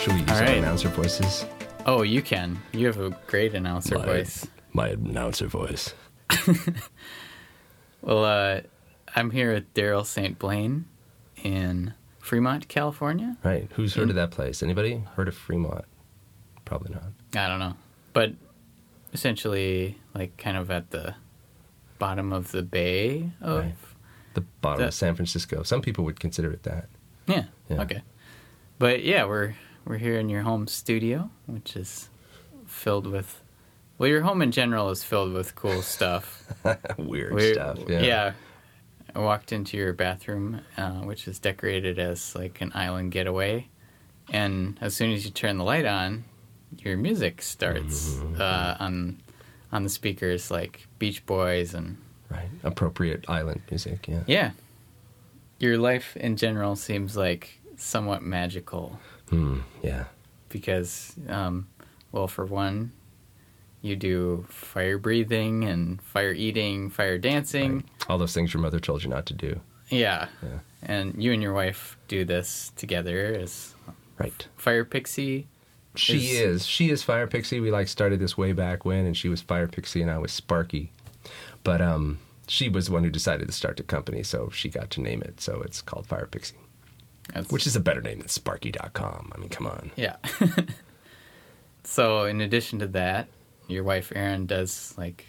Should 0.00 0.14
we 0.14 0.20
use 0.20 0.30
All 0.30 0.36
our 0.38 0.44
announcer 0.44 0.88
voices? 0.88 1.46
Oh, 1.86 2.02
you 2.02 2.22
can. 2.22 2.60
You 2.72 2.86
have 2.88 2.98
a 2.98 3.10
great 3.28 3.54
announcer 3.54 3.96
My- 3.98 4.04
voice. 4.04 4.46
My 4.72 4.88
announcer 4.88 5.46
voice. 5.46 5.94
Well, 8.04 8.24
uh, 8.24 8.62
I'm 9.14 9.30
here 9.30 9.52
with 9.52 9.72
Daryl 9.74 10.06
St. 10.06 10.38
Blaine 10.38 10.86
in 11.42 11.94
Fremont, 12.18 12.68
California. 12.68 13.36
Right. 13.44 13.68
Who's 13.74 13.94
heard 13.94 14.08
of 14.10 14.14
that 14.16 14.30
place? 14.30 14.62
Anybody 14.62 15.02
heard 15.16 15.28
of 15.28 15.34
Fremont? 15.36 15.84
Probably 16.64 16.94
not. 16.94 17.04
I 17.34 17.48
don't 17.48 17.58
know. 17.58 17.74
But 18.12 18.32
essentially, 19.12 19.98
like, 20.14 20.36
kind 20.38 20.56
of 20.56 20.70
at 20.70 20.90
the 20.90 21.14
bottom 21.98 22.32
of 22.32 22.52
the 22.52 22.62
bay 22.62 23.30
of. 23.40 23.58
Right. 23.64 23.74
The 24.34 24.40
bottom 24.62 24.80
That- 24.80 24.88
of 24.88 24.94
San 24.94 25.14
Francisco. 25.14 25.62
Some 25.62 25.82
people 25.82 26.04
would 26.04 26.18
consider 26.18 26.50
it 26.52 26.62
that. 26.62 26.88
Yeah, 27.26 27.44
Yeah. 27.68 27.82
Okay. 27.82 28.02
But 28.78 29.04
yeah, 29.04 29.24
we're 29.26 29.54
we're 29.84 29.98
here 29.98 30.18
in 30.18 30.28
your 30.28 30.42
home 30.42 30.66
studio, 30.66 31.30
which 31.46 31.76
is 31.76 32.08
filled 32.66 33.06
with. 33.06 33.40
Well, 33.98 34.08
your 34.08 34.22
home 34.22 34.42
in 34.42 34.50
general 34.50 34.90
is 34.90 35.04
filled 35.04 35.32
with 35.34 35.54
cool 35.54 35.82
stuff. 35.82 36.42
Weird 36.98 37.38
stuff. 37.54 37.78
Yeah. 37.88 38.32
I 39.14 39.18
walked 39.18 39.52
into 39.52 39.76
your 39.76 39.92
bathroom, 39.92 40.60
uh, 40.76 41.00
which 41.00 41.28
is 41.28 41.38
decorated 41.38 41.98
as 41.98 42.34
like 42.34 42.60
an 42.60 42.72
island 42.74 43.12
getaway, 43.12 43.68
and 44.32 44.78
as 44.80 44.94
soon 44.94 45.12
as 45.12 45.24
you 45.24 45.30
turn 45.30 45.58
the 45.58 45.64
light 45.64 45.84
on, 45.86 46.24
your 46.78 46.96
music 46.96 47.42
starts 47.42 48.14
Mm-hmm. 48.14 48.40
uh, 48.40 48.76
on 48.80 49.20
on 49.72 49.82
the 49.84 49.88
speakers, 49.90 50.50
like 50.50 50.86
Beach 50.98 51.24
Boys 51.26 51.74
and 51.74 51.96
Right. 52.30 52.48
Appropriate 52.62 53.26
island 53.28 53.60
music. 53.70 54.08
Yeah. 54.08 54.22
yeah. 54.26 54.50
Your 55.58 55.76
life 55.76 56.16
in 56.16 56.36
general 56.38 56.76
seems 56.76 57.14
like 57.16 57.60
somewhat 57.76 58.22
magical 58.22 58.98
Hmm. 59.28 59.60
Yeah. 59.82 60.04
because, 60.48 61.14
um, 61.28 61.68
well, 62.10 62.28
for 62.28 62.44
one, 62.46 62.92
you 63.82 63.96
do 63.96 64.46
fire 64.48 64.96
breathing 64.98 65.64
and 65.64 66.00
fire 66.02 66.32
eating, 66.32 66.88
fire 66.88 67.18
dancing. 67.18 67.84
All 68.08 68.16
those 68.18 68.32
things 68.32 68.54
your 68.54 68.62
mother 68.62 68.80
told 68.80 69.02
you 69.02 69.10
not 69.10 69.26
to 69.26 69.34
do. 69.34 69.60
Yeah. 69.88 70.28
Yeah. 70.42 70.58
And 70.82 71.22
you 71.22 71.32
and 71.32 71.42
your 71.42 71.52
wife 71.52 71.98
do 72.08 72.24
this 72.24 72.72
together 72.76 73.36
as 73.38 73.74
Right. 74.18 74.46
Fire 74.56 74.84
Pixie. 74.84 75.48
She 75.96 76.16
Is- 76.18 76.40
is. 76.62 76.66
She 76.66 76.90
is 76.90 77.02
Fire 77.02 77.26
Pixie. 77.26 77.60
We 77.60 77.70
like 77.70 77.88
started 77.88 78.18
this 78.20 78.38
way 78.38 78.52
back 78.52 78.84
when, 78.84 79.04
and 79.04 79.16
she 79.16 79.28
was 79.28 79.42
Fire 79.42 79.66
Pixie, 79.68 80.00
and 80.00 80.10
I 80.10 80.18
was 80.18 80.32
Sparky. 80.32 80.90
But 81.64 81.80
um, 81.82 82.18
she 82.46 82.68
was 82.68 82.86
the 82.86 82.92
one 82.92 83.04
who 83.04 83.10
decided 83.10 83.46
to 83.48 83.52
start 83.52 83.76
the 83.76 83.82
company, 83.82 84.22
so 84.22 84.48
she 84.50 84.68
got 84.70 84.90
to 84.90 85.00
name 85.02 85.22
it. 85.22 85.40
So 85.40 85.60
it's 85.62 85.82
called 85.82 86.06
Fire 86.06 86.26
Pixie, 86.26 86.56
That's- 87.28 87.50
which 87.50 87.66
is 87.66 87.76
a 87.76 87.80
better 87.80 88.00
name 88.00 88.20
than 88.20 88.28
Sparky.com. 88.28 89.32
I 89.34 89.38
mean, 89.38 89.48
come 89.50 89.66
on. 89.66 89.90
Yeah. 89.96 90.16
so, 91.84 92.24
in 92.24 92.40
addition 92.40 92.78
to 92.78 92.86
that, 92.88 93.28
your 93.68 93.84
wife 93.84 94.12
Erin 94.14 94.46
does 94.46 94.94
like 94.96 95.24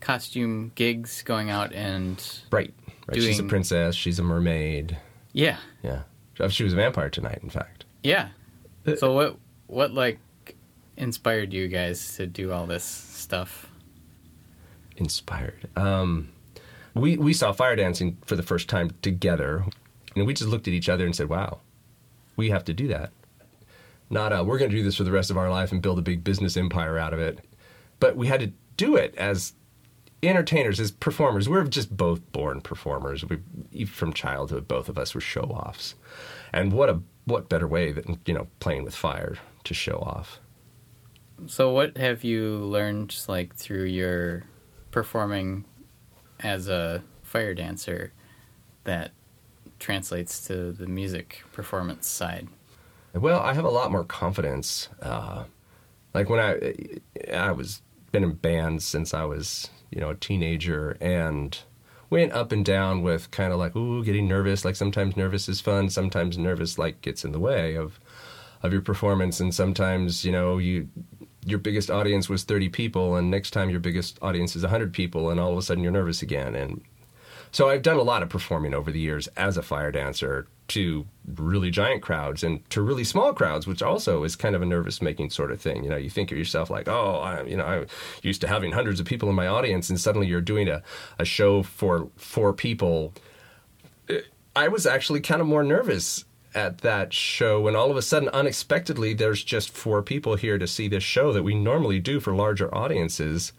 costume 0.00 0.70
gigs 0.74 1.22
going 1.22 1.50
out 1.50 1.72
and 1.72 2.22
Right. 2.50 2.72
Right. 3.06 3.20
She's 3.20 3.38
a 3.38 3.44
princess. 3.44 3.94
She's 3.94 4.18
a 4.18 4.22
mermaid. 4.22 4.96
yeah. 5.32 5.58
Yeah. 5.82 6.02
Oh, 6.40 6.48
She 6.48 6.64
was 6.64 6.72
a 6.72 6.76
vampire 6.76 7.10
tonight, 7.10 7.40
in 7.42 7.50
fact. 7.50 7.84
Yeah. 8.02 8.28
So 8.98 9.12
what 9.12 9.36
what 9.66 9.92
like 9.92 10.18
inspired 10.96 11.52
you 11.52 11.68
guys 11.68 12.16
to 12.16 12.26
do 12.26 12.52
all 12.52 12.66
this 12.66 12.84
stuff? 12.84 13.70
Inspired. 14.96 15.68
Um, 15.76 16.28
we 16.94 17.16
we 17.16 17.32
saw 17.32 17.52
fire 17.52 17.74
dancing 17.76 18.16
for 18.24 18.36
the 18.36 18.42
first 18.42 18.68
time 18.68 18.92
together, 19.02 19.64
and 20.14 20.26
we 20.26 20.34
just 20.34 20.48
looked 20.50 20.68
at 20.68 20.74
each 20.74 20.88
other 20.88 21.04
and 21.04 21.14
said, 21.16 21.28
"Wow, 21.28 21.58
we 22.36 22.50
have 22.50 22.64
to 22.66 22.72
do 22.72 22.86
that." 22.88 23.10
Not 24.10 24.32
uh, 24.32 24.44
we're 24.46 24.58
going 24.58 24.70
to 24.70 24.76
do 24.76 24.84
this 24.84 24.96
for 24.96 25.02
the 25.04 25.10
rest 25.10 25.30
of 25.30 25.36
our 25.36 25.50
life 25.50 25.72
and 25.72 25.82
build 25.82 25.98
a 25.98 26.02
big 26.02 26.22
business 26.22 26.56
empire 26.56 26.96
out 26.98 27.12
of 27.12 27.18
it, 27.18 27.40
but 28.04 28.18
we 28.18 28.26
had 28.26 28.40
to 28.40 28.52
do 28.76 28.96
it 28.96 29.14
as 29.16 29.54
entertainers, 30.22 30.78
as 30.78 30.90
performers. 30.90 31.48
We're 31.48 31.64
just 31.64 31.96
both 31.96 32.20
born 32.32 32.60
performers. 32.60 33.24
We 33.72 33.86
from 33.86 34.12
childhood, 34.12 34.68
both 34.68 34.90
of 34.90 34.98
us 34.98 35.14
were 35.14 35.22
show 35.22 35.44
offs, 35.44 35.94
and 36.52 36.70
what 36.70 36.90
a 36.90 37.00
what 37.24 37.48
better 37.48 37.66
way 37.66 37.92
than 37.92 38.20
you 38.26 38.34
know 38.34 38.46
playing 38.60 38.84
with 38.84 38.94
fire 38.94 39.38
to 39.64 39.72
show 39.72 39.96
off. 39.96 40.38
So 41.46 41.70
what 41.70 41.96
have 41.96 42.24
you 42.24 42.58
learned 42.58 43.16
like 43.26 43.54
through 43.54 43.84
your 43.84 44.44
performing 44.90 45.64
as 46.40 46.68
a 46.68 47.02
fire 47.22 47.54
dancer 47.54 48.12
that 48.84 49.12
translates 49.78 50.46
to 50.48 50.72
the 50.72 50.86
music 50.86 51.42
performance 51.54 52.06
side? 52.06 52.48
Well, 53.14 53.40
I 53.40 53.54
have 53.54 53.64
a 53.64 53.70
lot 53.70 53.90
more 53.90 54.04
confidence. 54.04 54.90
Uh, 55.00 55.44
like 56.14 56.28
when 56.28 56.38
I, 56.38 57.34
I 57.34 57.50
was 57.50 57.82
been 58.14 58.22
in 58.22 58.32
bands 58.32 58.86
since 58.86 59.12
I 59.12 59.24
was, 59.24 59.70
you 59.90 60.00
know, 60.00 60.10
a 60.10 60.14
teenager, 60.14 60.96
and 61.00 61.58
went 62.10 62.32
up 62.32 62.52
and 62.52 62.64
down 62.64 63.02
with 63.02 63.28
kind 63.32 63.52
of 63.52 63.58
like, 63.58 63.74
ooh, 63.74 64.04
getting 64.04 64.28
nervous. 64.28 64.64
Like 64.64 64.76
sometimes 64.76 65.16
nervous 65.16 65.48
is 65.48 65.60
fun, 65.60 65.90
sometimes 65.90 66.38
nervous 66.38 66.78
like 66.78 67.02
gets 67.02 67.24
in 67.24 67.32
the 67.32 67.40
way 67.40 67.74
of, 67.74 67.98
of 68.62 68.72
your 68.72 68.82
performance, 68.82 69.40
and 69.40 69.52
sometimes 69.52 70.24
you 70.24 70.30
know 70.30 70.58
you, 70.58 70.88
your 71.44 71.58
biggest 71.58 71.90
audience 71.90 72.28
was 72.28 72.44
thirty 72.44 72.68
people, 72.68 73.16
and 73.16 73.32
next 73.32 73.50
time 73.50 73.68
your 73.68 73.80
biggest 73.80 74.16
audience 74.22 74.54
is 74.54 74.62
hundred 74.62 74.92
people, 74.92 75.28
and 75.28 75.40
all 75.40 75.50
of 75.50 75.58
a 75.58 75.62
sudden 75.62 75.82
you're 75.82 75.92
nervous 75.92 76.22
again, 76.22 76.54
and 76.54 76.82
so 77.50 77.68
I've 77.68 77.82
done 77.82 77.98
a 77.98 78.02
lot 78.02 78.22
of 78.22 78.28
performing 78.28 78.74
over 78.74 78.92
the 78.92 79.00
years 79.00 79.26
as 79.36 79.56
a 79.56 79.62
fire 79.62 79.90
dancer 79.90 80.46
to 80.68 81.06
really 81.26 81.70
giant 81.70 82.02
crowds 82.02 82.42
and 82.42 82.68
to 82.70 82.80
really 82.80 83.04
small 83.04 83.32
crowds, 83.32 83.66
which 83.66 83.82
also 83.82 84.24
is 84.24 84.36
kind 84.36 84.54
of 84.54 84.62
a 84.62 84.66
nervous 84.66 85.02
making 85.02 85.30
sort 85.30 85.50
of 85.50 85.60
thing. 85.60 85.84
You 85.84 85.90
know, 85.90 85.96
you 85.96 86.10
think 86.10 86.32
of 86.32 86.38
yourself 86.38 86.70
like, 86.70 86.88
oh, 86.88 87.16
I, 87.16 87.42
you 87.44 87.56
know, 87.56 87.64
I'm 87.64 87.86
used 88.22 88.40
to 88.42 88.48
having 88.48 88.72
hundreds 88.72 89.00
of 89.00 89.06
people 89.06 89.28
in 89.28 89.34
my 89.34 89.46
audience, 89.46 89.90
and 89.90 90.00
suddenly 90.00 90.26
you're 90.26 90.40
doing 90.40 90.68
a, 90.68 90.82
a 91.18 91.24
show 91.24 91.62
for 91.62 92.08
four 92.16 92.52
people. 92.52 93.12
Uh, 94.08 94.14
I 94.56 94.68
was 94.68 94.86
actually 94.86 95.20
kind 95.20 95.40
of 95.40 95.46
more 95.46 95.64
nervous 95.64 96.24
at 96.54 96.78
that 96.78 97.12
show 97.12 97.60
when 97.60 97.76
all 97.76 97.90
of 97.90 97.96
a 97.96 98.02
sudden, 98.02 98.28
unexpectedly, 98.30 99.12
there's 99.12 99.42
just 99.42 99.70
four 99.70 100.02
people 100.02 100.36
here 100.36 100.56
to 100.56 100.66
see 100.66 100.88
this 100.88 101.02
show 101.02 101.32
that 101.32 101.42
we 101.42 101.54
normally 101.54 101.98
do 101.98 102.20
for 102.20 102.34
larger 102.34 102.72
audiences. 102.74 103.52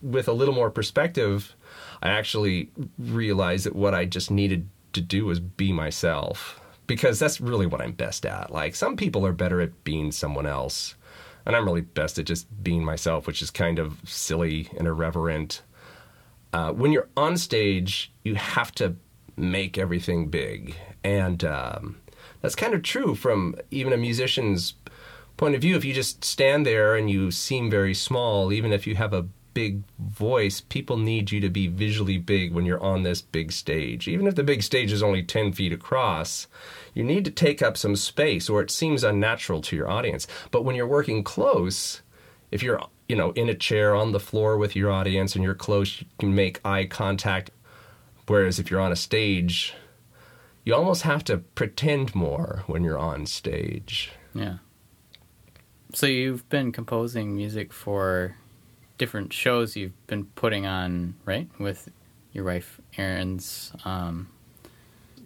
With 0.00 0.28
a 0.28 0.32
little 0.32 0.54
more 0.54 0.70
perspective, 0.70 1.54
I 2.02 2.10
actually 2.10 2.70
realized 2.98 3.64
that 3.66 3.74
what 3.74 3.94
I 3.94 4.04
just 4.04 4.30
needed 4.30 4.68
to 4.92 5.00
do 5.00 5.24
was 5.26 5.40
be 5.40 5.72
myself 5.72 6.60
because 6.86 7.18
that's 7.18 7.40
really 7.40 7.66
what 7.66 7.80
I'm 7.80 7.92
best 7.92 8.26
at. 8.26 8.50
Like 8.50 8.74
some 8.74 8.96
people 8.96 9.26
are 9.26 9.32
better 9.32 9.60
at 9.60 9.84
being 9.84 10.12
someone 10.12 10.46
else, 10.46 10.94
and 11.46 11.56
I'm 11.56 11.64
really 11.64 11.80
best 11.80 12.18
at 12.18 12.26
just 12.26 12.46
being 12.62 12.84
myself, 12.84 13.26
which 13.26 13.42
is 13.42 13.50
kind 13.50 13.78
of 13.78 14.00
silly 14.04 14.68
and 14.76 14.86
irreverent. 14.86 15.62
Uh, 16.52 16.72
when 16.72 16.92
you're 16.92 17.08
on 17.16 17.36
stage, 17.36 18.12
you 18.24 18.34
have 18.34 18.72
to 18.72 18.96
make 19.36 19.78
everything 19.78 20.28
big, 20.28 20.76
and 21.02 21.44
um, 21.44 22.00
that's 22.40 22.54
kind 22.54 22.74
of 22.74 22.82
true 22.82 23.14
from 23.14 23.54
even 23.70 23.92
a 23.92 23.96
musician's 23.96 24.74
point 25.36 25.54
of 25.54 25.62
view. 25.62 25.76
If 25.76 25.84
you 25.84 25.94
just 25.94 26.24
stand 26.24 26.66
there 26.66 26.94
and 26.94 27.10
you 27.10 27.30
seem 27.30 27.70
very 27.70 27.94
small, 27.94 28.52
even 28.52 28.72
if 28.72 28.86
you 28.86 28.96
have 28.96 29.14
a 29.14 29.26
big 29.54 29.82
voice, 29.98 30.60
people 30.60 30.96
need 30.96 31.30
you 31.30 31.40
to 31.40 31.48
be 31.48 31.66
visually 31.68 32.18
big 32.18 32.52
when 32.52 32.64
you're 32.64 32.82
on 32.82 33.02
this 33.02 33.22
big 33.22 33.52
stage. 33.52 34.08
Even 34.08 34.26
if 34.26 34.34
the 34.34 34.42
big 34.42 34.62
stage 34.62 34.92
is 34.92 35.02
only 35.02 35.22
10 35.22 35.52
feet 35.52 35.72
across, 35.72 36.46
you 36.94 37.04
need 37.04 37.24
to 37.24 37.30
take 37.30 37.62
up 37.62 37.76
some 37.76 37.96
space 37.96 38.48
or 38.48 38.60
it 38.60 38.70
seems 38.70 39.04
unnatural 39.04 39.60
to 39.62 39.76
your 39.76 39.90
audience. 39.90 40.26
But 40.50 40.64
when 40.64 40.76
you're 40.76 40.86
working 40.86 41.22
close, 41.22 42.02
if 42.50 42.62
you're 42.62 42.80
you 43.08 43.16
know 43.16 43.32
in 43.32 43.48
a 43.48 43.54
chair 43.54 43.94
on 43.94 44.12
the 44.12 44.20
floor 44.20 44.56
with 44.56 44.76
your 44.76 44.90
audience 44.90 45.34
and 45.34 45.44
you're 45.44 45.54
close, 45.54 46.00
you 46.00 46.06
can 46.18 46.34
make 46.34 46.64
eye 46.64 46.84
contact. 46.84 47.50
Whereas 48.26 48.58
if 48.58 48.70
you're 48.70 48.80
on 48.80 48.92
a 48.92 48.96
stage, 48.96 49.74
you 50.64 50.74
almost 50.74 51.02
have 51.02 51.24
to 51.24 51.38
pretend 51.38 52.14
more 52.14 52.62
when 52.66 52.84
you're 52.84 52.98
on 52.98 53.26
stage. 53.26 54.12
Yeah. 54.34 54.58
So 55.92 56.06
you've 56.06 56.48
been 56.48 56.72
composing 56.72 57.34
music 57.36 57.72
for 57.72 58.36
different 59.02 59.32
shows 59.32 59.74
you've 59.74 60.06
been 60.06 60.24
putting 60.36 60.64
on, 60.64 61.14
right? 61.24 61.48
With 61.58 61.88
your 62.32 62.44
wife 62.44 62.80
Erin's 62.96 63.72
um 63.84 64.28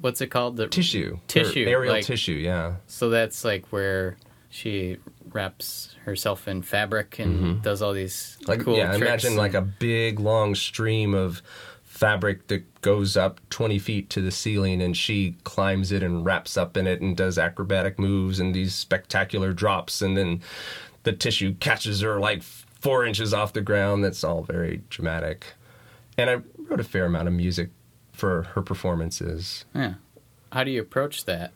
what's 0.00 0.20
it 0.22 0.28
called? 0.28 0.56
The 0.56 0.66
Tissue. 0.68 1.18
Tissue. 1.28 1.66
Aerial 1.68 1.92
like- 1.94 2.04
tissue, 2.06 2.32
yeah. 2.32 2.76
So 2.86 3.10
that's 3.10 3.44
like 3.44 3.66
where 3.68 4.16
she 4.48 4.96
wraps 5.30 5.94
herself 6.06 6.48
in 6.48 6.62
fabric 6.62 7.18
and 7.18 7.60
does 7.62 7.82
all 7.82 7.92
these 7.92 8.38
Mm-hmm. 8.40 8.50
Like 8.50 8.60
cool 8.60 8.78
yeah, 8.78 8.94
imagine 8.94 9.32
and- 9.32 9.36
like 9.36 9.52
a 9.52 9.60
big 9.60 10.20
long 10.20 10.54
stream 10.54 11.12
of 11.12 11.42
fabric 11.84 12.46
that 12.48 12.62
goes 12.80 13.14
up 13.16 13.40
20 13.50 13.78
feet 13.78 14.08
to 14.10 14.20
the 14.22 14.30
ceiling 14.30 14.80
and 14.82 14.96
she 14.96 15.36
climbs 15.44 15.92
it 15.92 16.02
and 16.02 16.24
wraps 16.24 16.56
up 16.56 16.76
in 16.78 16.86
it 16.86 17.00
and 17.02 17.14
does 17.16 17.36
acrobatic 17.38 17.98
moves 17.98 18.38
and 18.40 18.54
these 18.54 18.74
spectacular 18.74 19.52
drops 19.52 20.00
and 20.02 20.16
then 20.16 20.40
the 21.04 21.12
tissue 21.12 21.54
catches 21.60 22.00
her 22.02 22.18
like 22.20 22.42
four 22.80 23.04
inches 23.04 23.32
off 23.34 23.52
the 23.52 23.60
ground 23.60 24.04
that's 24.04 24.22
all 24.24 24.42
very 24.42 24.82
dramatic 24.90 25.54
and 26.18 26.30
i 26.30 26.34
wrote 26.68 26.80
a 26.80 26.84
fair 26.84 27.04
amount 27.06 27.28
of 27.28 27.34
music 27.34 27.70
for 28.12 28.42
her 28.54 28.62
performances 28.62 29.64
Yeah. 29.74 29.94
How 30.52 30.64
do 30.64 30.70
you 30.70 30.80
approach 30.80 31.24
that? 31.26 31.52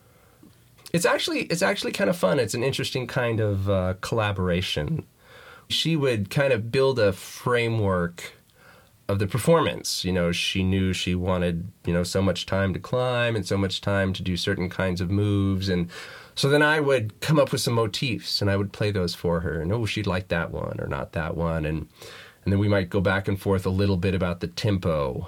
it's 0.93 1.05
actually 1.05 1.43
it's 1.43 1.61
actually 1.61 1.93
kind 1.93 2.09
of 2.09 2.17
fun. 2.17 2.37
It's 2.37 2.53
an 2.53 2.63
interesting 2.63 3.07
kind 3.07 3.39
of 3.39 3.69
uh, 3.69 3.93
collaboration. 4.01 5.05
She 5.69 5.95
would 5.95 6.29
kind 6.29 6.51
of 6.51 6.69
build 6.71 6.99
a 6.99 7.13
framework 7.13 8.33
of 9.07 9.17
the 9.19 9.25
performance. 9.27 10.03
You 10.03 10.11
know, 10.11 10.33
she 10.33 10.63
knew 10.63 10.91
she 10.91 11.15
wanted 11.15 11.71
you 11.85 11.93
know 11.93 12.03
so 12.03 12.21
much 12.21 12.45
time 12.45 12.73
to 12.73 12.79
climb 12.79 13.37
and 13.37 13.45
so 13.47 13.57
much 13.57 13.79
time 13.79 14.11
to 14.13 14.21
do 14.21 14.35
certain 14.35 14.69
kinds 14.69 14.99
of 14.99 15.09
moves, 15.09 15.69
and 15.69 15.89
so 16.35 16.49
then 16.49 16.61
I 16.61 16.79
would 16.79 17.19
come 17.21 17.39
up 17.39 17.51
with 17.51 17.61
some 17.61 17.73
motifs 17.75 18.41
and 18.41 18.49
I 18.49 18.57
would 18.57 18.71
play 18.71 18.91
those 18.91 19.15
for 19.15 19.41
her. 19.41 19.61
And 19.61 19.71
oh, 19.71 19.85
she'd 19.85 20.07
like 20.07 20.29
that 20.29 20.51
one 20.51 20.79
or 20.79 20.87
not 20.87 21.13
that 21.13 21.35
one, 21.35 21.65
and 21.65 21.87
and 22.43 22.51
then 22.51 22.59
we 22.59 22.67
might 22.67 22.89
go 22.89 23.01
back 23.01 23.27
and 23.27 23.39
forth 23.39 23.65
a 23.65 23.69
little 23.69 23.97
bit 23.97 24.15
about 24.15 24.39
the 24.39 24.47
tempo 24.47 25.27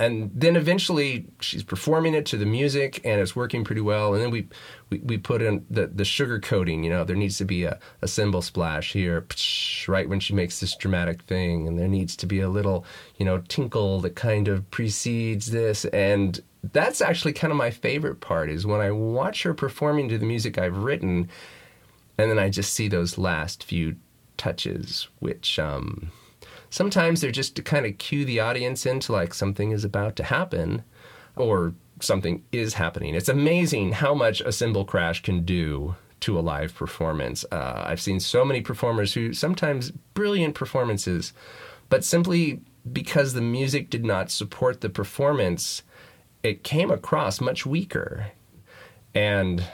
and 0.00 0.30
then 0.34 0.56
eventually 0.56 1.26
she's 1.40 1.62
performing 1.62 2.14
it 2.14 2.24
to 2.24 2.36
the 2.38 2.46
music 2.46 3.00
and 3.04 3.20
it's 3.20 3.36
working 3.36 3.64
pretty 3.64 3.82
well 3.82 4.14
and 4.14 4.22
then 4.22 4.30
we 4.30 4.48
we, 4.88 4.98
we 5.00 5.18
put 5.18 5.42
in 5.42 5.64
the, 5.68 5.86
the 5.88 6.04
sugar 6.04 6.40
coating 6.40 6.82
you 6.82 6.90
know 6.90 7.04
there 7.04 7.16
needs 7.16 7.36
to 7.36 7.44
be 7.44 7.64
a, 7.64 7.78
a 8.00 8.08
cymbal 8.08 8.40
splash 8.40 8.92
here 8.92 9.22
psh, 9.22 9.86
right 9.88 10.08
when 10.08 10.18
she 10.18 10.32
makes 10.32 10.58
this 10.60 10.74
dramatic 10.76 11.22
thing 11.22 11.68
and 11.68 11.78
there 11.78 11.88
needs 11.88 12.16
to 12.16 12.26
be 12.26 12.40
a 12.40 12.48
little 12.48 12.84
you 13.18 13.26
know 13.26 13.38
tinkle 13.48 14.00
that 14.00 14.16
kind 14.16 14.48
of 14.48 14.68
precedes 14.70 15.50
this 15.50 15.84
and 15.86 16.40
that's 16.62 17.00
actually 17.00 17.32
kind 17.32 17.50
of 17.50 17.56
my 17.56 17.70
favorite 17.70 18.20
part 18.20 18.50
is 18.50 18.66
when 18.66 18.80
i 18.80 18.90
watch 18.90 19.42
her 19.42 19.54
performing 19.54 20.08
to 20.08 20.18
the 20.18 20.26
music 20.26 20.58
i've 20.58 20.78
written 20.78 21.28
and 22.18 22.30
then 22.30 22.38
i 22.38 22.48
just 22.48 22.72
see 22.72 22.88
those 22.88 23.18
last 23.18 23.64
few 23.64 23.96
touches 24.36 25.08
which 25.18 25.58
um 25.58 26.10
sometimes 26.70 27.20
they're 27.20 27.30
just 27.30 27.56
to 27.56 27.62
kind 27.62 27.84
of 27.84 27.98
cue 27.98 28.24
the 28.24 28.40
audience 28.40 28.86
into 28.86 29.12
like 29.12 29.34
something 29.34 29.72
is 29.72 29.84
about 29.84 30.16
to 30.16 30.24
happen 30.24 30.82
or 31.36 31.74
something 32.02 32.44
is 32.52 32.74
happening. 32.74 33.14
It's 33.14 33.28
amazing 33.28 33.92
how 33.92 34.14
much 34.14 34.40
a 34.40 34.52
cymbal 34.52 34.84
crash 34.84 35.22
can 35.22 35.44
do 35.44 35.96
to 36.20 36.38
a 36.38 36.40
live 36.40 36.74
performance. 36.74 37.44
Uh, 37.50 37.84
I've 37.86 38.00
seen 38.00 38.20
so 38.20 38.44
many 38.44 38.60
performers 38.60 39.14
who 39.14 39.32
sometimes 39.32 39.90
brilliant 40.14 40.54
performances, 40.54 41.32
but 41.88 42.04
simply 42.04 42.60
because 42.90 43.32
the 43.32 43.40
music 43.40 43.90
did 43.90 44.04
not 44.04 44.30
support 44.30 44.80
the 44.80 44.88
performance, 44.88 45.82
it 46.42 46.64
came 46.64 46.90
across 46.90 47.40
much 47.40 47.66
weaker. 47.66 48.32
And 49.14 49.64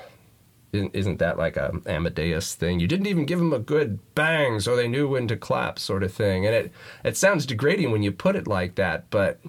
isn't 0.72 1.18
that 1.18 1.38
like 1.38 1.56
a 1.56 1.72
Amadeus 1.86 2.54
thing? 2.54 2.80
You 2.80 2.86
didn't 2.86 3.06
even 3.06 3.24
give 3.26 3.38
them 3.38 3.52
a 3.52 3.58
good 3.58 3.98
bang, 4.14 4.60
so 4.60 4.76
they 4.76 4.88
knew 4.88 5.08
when 5.08 5.28
to 5.28 5.36
clap, 5.36 5.78
sort 5.78 6.02
of 6.02 6.12
thing. 6.12 6.46
And 6.46 6.54
it 6.54 6.72
it 7.04 7.16
sounds 7.16 7.46
degrading 7.46 7.90
when 7.90 8.02
you 8.02 8.12
put 8.12 8.36
it 8.36 8.46
like 8.46 8.74
that, 8.76 9.08
but 9.10 9.40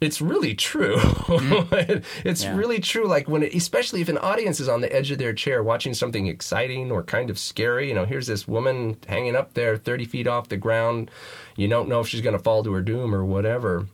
it's 0.00 0.20
really 0.20 0.54
true. 0.54 0.96
Mm-hmm. 0.96 2.02
it's 2.28 2.44
Yeah. 2.44 2.54
really 2.54 2.80
true. 2.80 3.06
Like 3.08 3.28
when, 3.28 3.42
it, 3.42 3.54
especially 3.54 4.02
if 4.02 4.10
an 4.10 4.18
audience 4.18 4.60
is 4.60 4.68
on 4.68 4.82
the 4.82 4.94
edge 4.94 5.10
of 5.10 5.16
their 5.16 5.32
chair 5.32 5.62
watching 5.62 5.94
something 5.94 6.26
exciting 6.26 6.90
or 6.92 7.02
kind 7.02 7.30
of 7.30 7.38
scary. 7.38 7.88
You 7.88 7.94
know, 7.94 8.04
here's 8.04 8.26
this 8.26 8.46
woman 8.46 8.98
hanging 9.08 9.34
up 9.36 9.54
there, 9.54 9.76
thirty 9.78 10.04
feet 10.04 10.26
off 10.26 10.48
the 10.50 10.58
ground. 10.58 11.10
You 11.56 11.68
don't 11.68 11.88
know 11.88 12.00
if 12.00 12.08
she's 12.08 12.20
going 12.20 12.36
to 12.36 12.42
fall 12.42 12.62
to 12.64 12.72
her 12.74 12.82
doom 12.82 13.14
or 13.14 13.24
whatever 13.24 13.86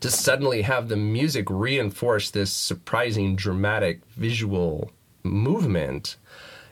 to 0.00 0.10
suddenly 0.10 0.62
have 0.62 0.88
the 0.88 0.96
music 0.96 1.46
reinforce 1.48 2.30
this 2.30 2.52
surprising, 2.52 3.36
dramatic 3.36 4.00
visual 4.10 4.90
movement 5.22 6.16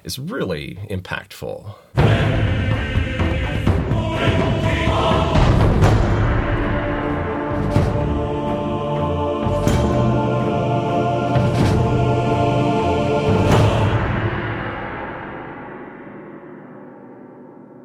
is 0.05 0.19
really 0.19 0.79
impactful. 0.91 1.75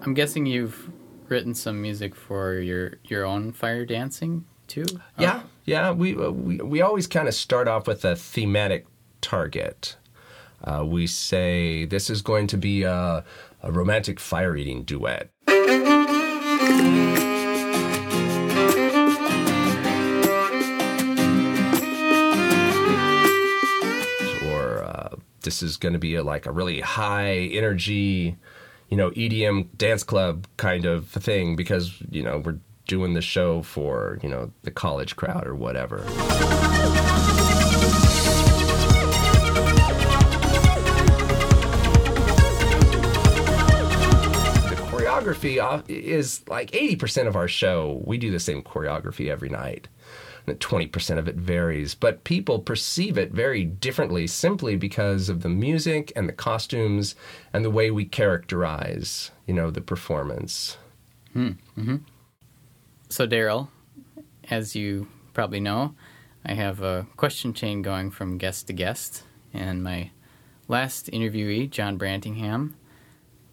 I'm 0.02 0.16
guessing 0.16 0.46
you've 0.46 0.92
written 1.28 1.54
some 1.54 1.82
music 1.82 2.16
for 2.16 2.56
your 2.56 2.94
your 3.04 3.26
own 3.26 3.52
fire 3.52 3.86
dancing 3.86 4.46
too. 4.70 4.86
Yeah, 5.18 5.42
yeah. 5.66 5.92
We 5.92 6.14
we 6.14 6.58
we 6.58 6.82
always 6.82 7.08
kind 7.08 7.28
of 7.28 7.34
start 7.34 7.68
off 7.68 7.88
with 7.88 8.06
a 8.06 8.16
thematic 8.16 8.86
target. 9.20 9.98
Uh, 10.64 10.86
we 10.86 11.08
say 11.08 11.86
this 11.86 12.10
is 12.10 12.22
going 12.22 12.48
to 12.48 12.58
be 12.58 12.84
a, 12.84 13.24
a 13.64 13.72
romantic 13.72 14.20
fire 14.20 14.56
eating 14.56 14.84
duet. 14.84 15.30
Or 24.52 24.84
uh, 24.84 25.16
this 25.44 25.64
is 25.64 25.78
going 25.78 25.94
to 25.94 26.00
be 26.00 26.16
a, 26.16 26.24
like 26.24 26.46
a 26.46 26.52
really 26.52 26.82
high 26.82 27.36
energy, 27.54 28.36
you 28.90 28.98
know, 28.98 29.12
EDM 29.12 29.70
dance 29.78 30.04
club 30.04 30.46
kind 30.58 30.86
of 30.86 31.08
thing 31.08 31.56
because 31.56 32.02
you 32.12 32.22
know 32.22 32.40
we're 32.40 32.60
doing 32.90 33.14
the 33.14 33.22
show 33.22 33.62
for 33.62 34.20
you 34.24 34.28
know 34.28 34.52
the 34.64 34.72
college 34.72 35.16
crowd 35.16 35.46
or 35.46 35.54
whatever. 35.54 35.98
the 44.68 44.76
choreography 44.90 45.62
uh, 45.62 45.84
is 45.88 46.42
like 46.50 46.72
80% 46.72 47.28
of 47.28 47.36
our 47.36 47.48
show. 47.48 48.02
We 48.06 48.18
do 48.18 48.32
the 48.32 48.40
same 48.40 48.64
choreography 48.64 49.30
every 49.30 49.50
night. 49.50 49.88
And 50.48 50.60
20% 50.60 51.20
of 51.20 51.28
it 51.28 51.36
varies, 51.36 51.94
but 51.94 52.24
people 52.24 52.58
perceive 52.58 53.20
it 53.20 53.32
very 53.32 53.64
differently 53.64 54.26
simply 54.26 54.76
because 54.76 55.30
of 55.30 55.44
the 55.44 55.50
music 55.50 56.12
and 56.16 56.28
the 56.28 56.34
costumes 56.34 57.14
and 57.54 57.64
the 57.64 57.70
way 57.70 57.92
we 57.92 58.06
characterize, 58.06 59.30
you 59.46 59.54
know, 59.54 59.70
the 59.70 59.82
performance. 59.82 60.78
So 63.12 63.26
Daryl, 63.28 63.70
as 64.52 64.76
you 64.76 65.08
probably 65.34 65.60
know, 65.60 65.96
I 66.46 66.54
have 66.54 66.82
a 66.82 67.08
question 67.18 67.56
chain 67.56 67.82
going 67.82 68.12
from 68.12 68.38
guest 68.38 68.68
to 68.68 68.74
guest, 68.74 69.24
and 69.52 69.84
my 69.84 70.12
last 70.68 71.08
interviewee, 71.12 71.72
John 71.72 71.98
Brantingham, 71.98 72.76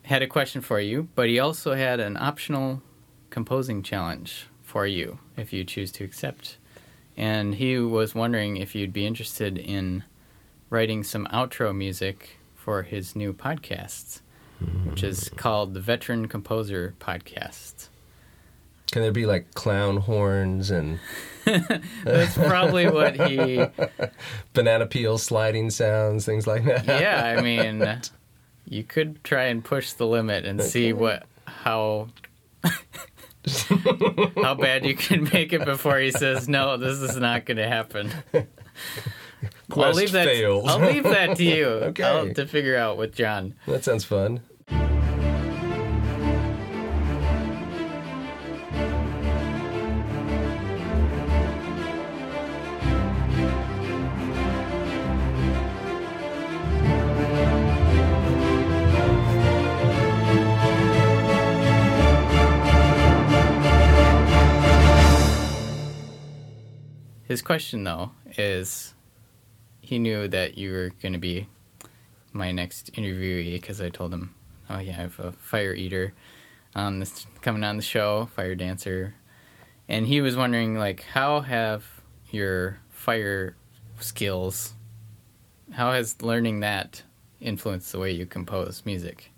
had 0.03 0.21
a 0.21 0.27
question 0.27 0.61
for 0.61 0.79
you, 0.79 1.09
but 1.15 1.29
he 1.29 1.39
also 1.39 1.75
had 1.75 2.01
an 2.01 2.19
optional 2.19 2.83
composing 3.31 3.83
challenge 3.83 4.47
for 4.63 4.87
you 4.87 5.19
if 5.39 5.55
you 5.55 5.65
choose 5.65 5.91
to 5.93 6.05
accept. 6.05 6.59
And 7.17 7.55
he 7.55 7.79
was 7.79 8.15
wondering 8.15 8.59
if 8.59 8.75
you'd 8.75 8.93
be 8.93 9.07
interested 9.07 9.57
in 9.57 10.05
writing 10.69 11.03
some 11.03 11.27
outro 11.33 11.75
music 11.75 12.39
for 12.55 12.83
his 12.83 13.17
new 13.17 13.33
podcast, 13.33 14.21
which 14.85 15.03
is 15.03 15.31
mm. 15.31 15.37
called 15.39 15.73
the 15.73 15.81
Veteran 15.81 16.29
Composer 16.29 16.95
Podcast. 17.01 17.89
Can 18.91 19.03
there 19.03 19.13
be 19.13 19.27
like 19.27 19.55
clown 19.55 19.99
horns 19.99 20.71
and 20.71 20.99
That's 22.05 22.37
probably 22.37 22.89
what 22.91 23.29
he. 23.29 23.65
banana 24.53 24.87
peel 24.87 25.17
sliding 25.17 25.71
sounds, 25.71 26.25
things 26.27 26.47
like 26.47 26.65
that? 26.65 26.87
Yeah, 26.87 27.35
I 27.37 27.41
mean, 27.43 28.01
you 28.69 28.83
could 28.83 29.23
try 29.23 29.45
and 29.45 29.65
push 29.65 29.93
the 29.93 30.07
limit 30.07 30.45
and 30.45 30.61
see 30.61 30.93
what 30.93 31.25
how 31.47 32.09
how 34.43 34.55
bad 34.55 34.85
you 34.85 34.97
can 34.97 35.29
make 35.33 35.53
it 35.53 35.65
before 35.65 35.99
he 35.99 36.11
says 36.11 36.49
no. 36.49 36.77
This 36.77 36.99
is 36.99 37.17
not 37.17 37.47
going 37.47 37.59
to 37.59 37.69
happen. 37.69 38.11
I'll 39.71 39.93
leave 39.93 40.13
that. 40.13 40.27
failed. 40.27 40.69
I'll 40.69 40.81
leave 40.81 41.05
that 41.05 41.37
to 41.37 41.45
you. 41.45 41.67
Okay. 41.67 42.03
I'll, 42.03 42.35
to 42.35 42.47
figure 42.47 42.77
out 42.77 42.97
with 42.97 43.15
John. 43.15 43.55
That 43.67 43.85
sounds 43.85 44.05
fun. 44.05 44.41
His 67.27 67.43
question 67.43 67.83
though 67.83 68.13
is, 68.39 68.95
he 69.81 69.99
knew 69.99 70.29
that 70.29 70.57
you 70.57 70.73
were 70.73 70.93
going 71.03 71.13
to 71.13 71.19
be 71.19 71.49
my 72.33 72.53
next 72.53 72.93
interviewee 72.93 73.55
because 73.55 73.81
I 73.81 73.89
told 73.89 74.13
him, 74.13 74.35
oh 74.71 74.79
yeah, 74.79 74.93
I 74.93 75.03
have 75.03 75.19
a 75.19 75.33
fire 75.33 75.75
eater 75.75 76.13
on 76.75 77.01
this 77.01 77.27
coming 77.41 77.65
on 77.65 77.77
the 77.77 77.83
show, 77.83 78.27
fire 78.27 78.55
dancer, 78.55 79.15
and 79.89 80.07
he 80.07 80.21
was 80.21 80.37
wondering 80.37 80.79
like, 80.79 81.03
how 81.03 81.41
have 81.41 81.85
your 82.31 82.79
fire 82.91 83.57
skills, 83.99 84.75
how 85.73 85.93
has 85.93 86.23
learning 86.23 86.61
that 86.61 87.03
influenced 87.41 87.91
the 87.91 87.99
way 87.99 88.13
you 88.13 88.27
compose 88.27 88.83
music? 88.85 89.33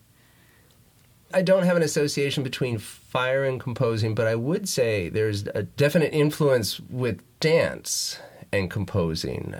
I 1.32 1.42
don't 1.42 1.64
have 1.64 1.76
an 1.76 1.82
association 1.82 2.42
between 2.42 2.78
fire 2.78 3.44
and 3.44 3.60
composing, 3.60 4.14
but 4.14 4.26
I 4.26 4.34
would 4.34 4.68
say 4.68 5.08
there's 5.10 5.46
a 5.54 5.64
definite 5.64 6.14
influence 6.14 6.80
with 6.80 7.22
dance 7.40 8.18
and 8.50 8.70
composing. 8.70 9.54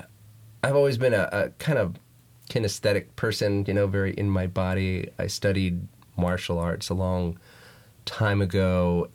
I've 0.65 0.77
always 0.77 0.97
been 0.97 1.12
a, 1.12 1.28
a 1.31 1.49
kind 1.59 1.78
of 1.78 1.97
kinesthetic 2.49 3.15
person, 3.16 3.65
you 3.69 3.74
know, 3.74 3.86
very 3.86 4.12
in 4.12 4.31
my 4.31 4.47
body. 4.47 5.11
I 5.19 5.27
studied 5.27 5.86
martial 6.16 6.59
arts 6.59 6.89
a 6.89 6.95
long 6.95 7.39
time 8.07 8.40
ago, 8.40 9.11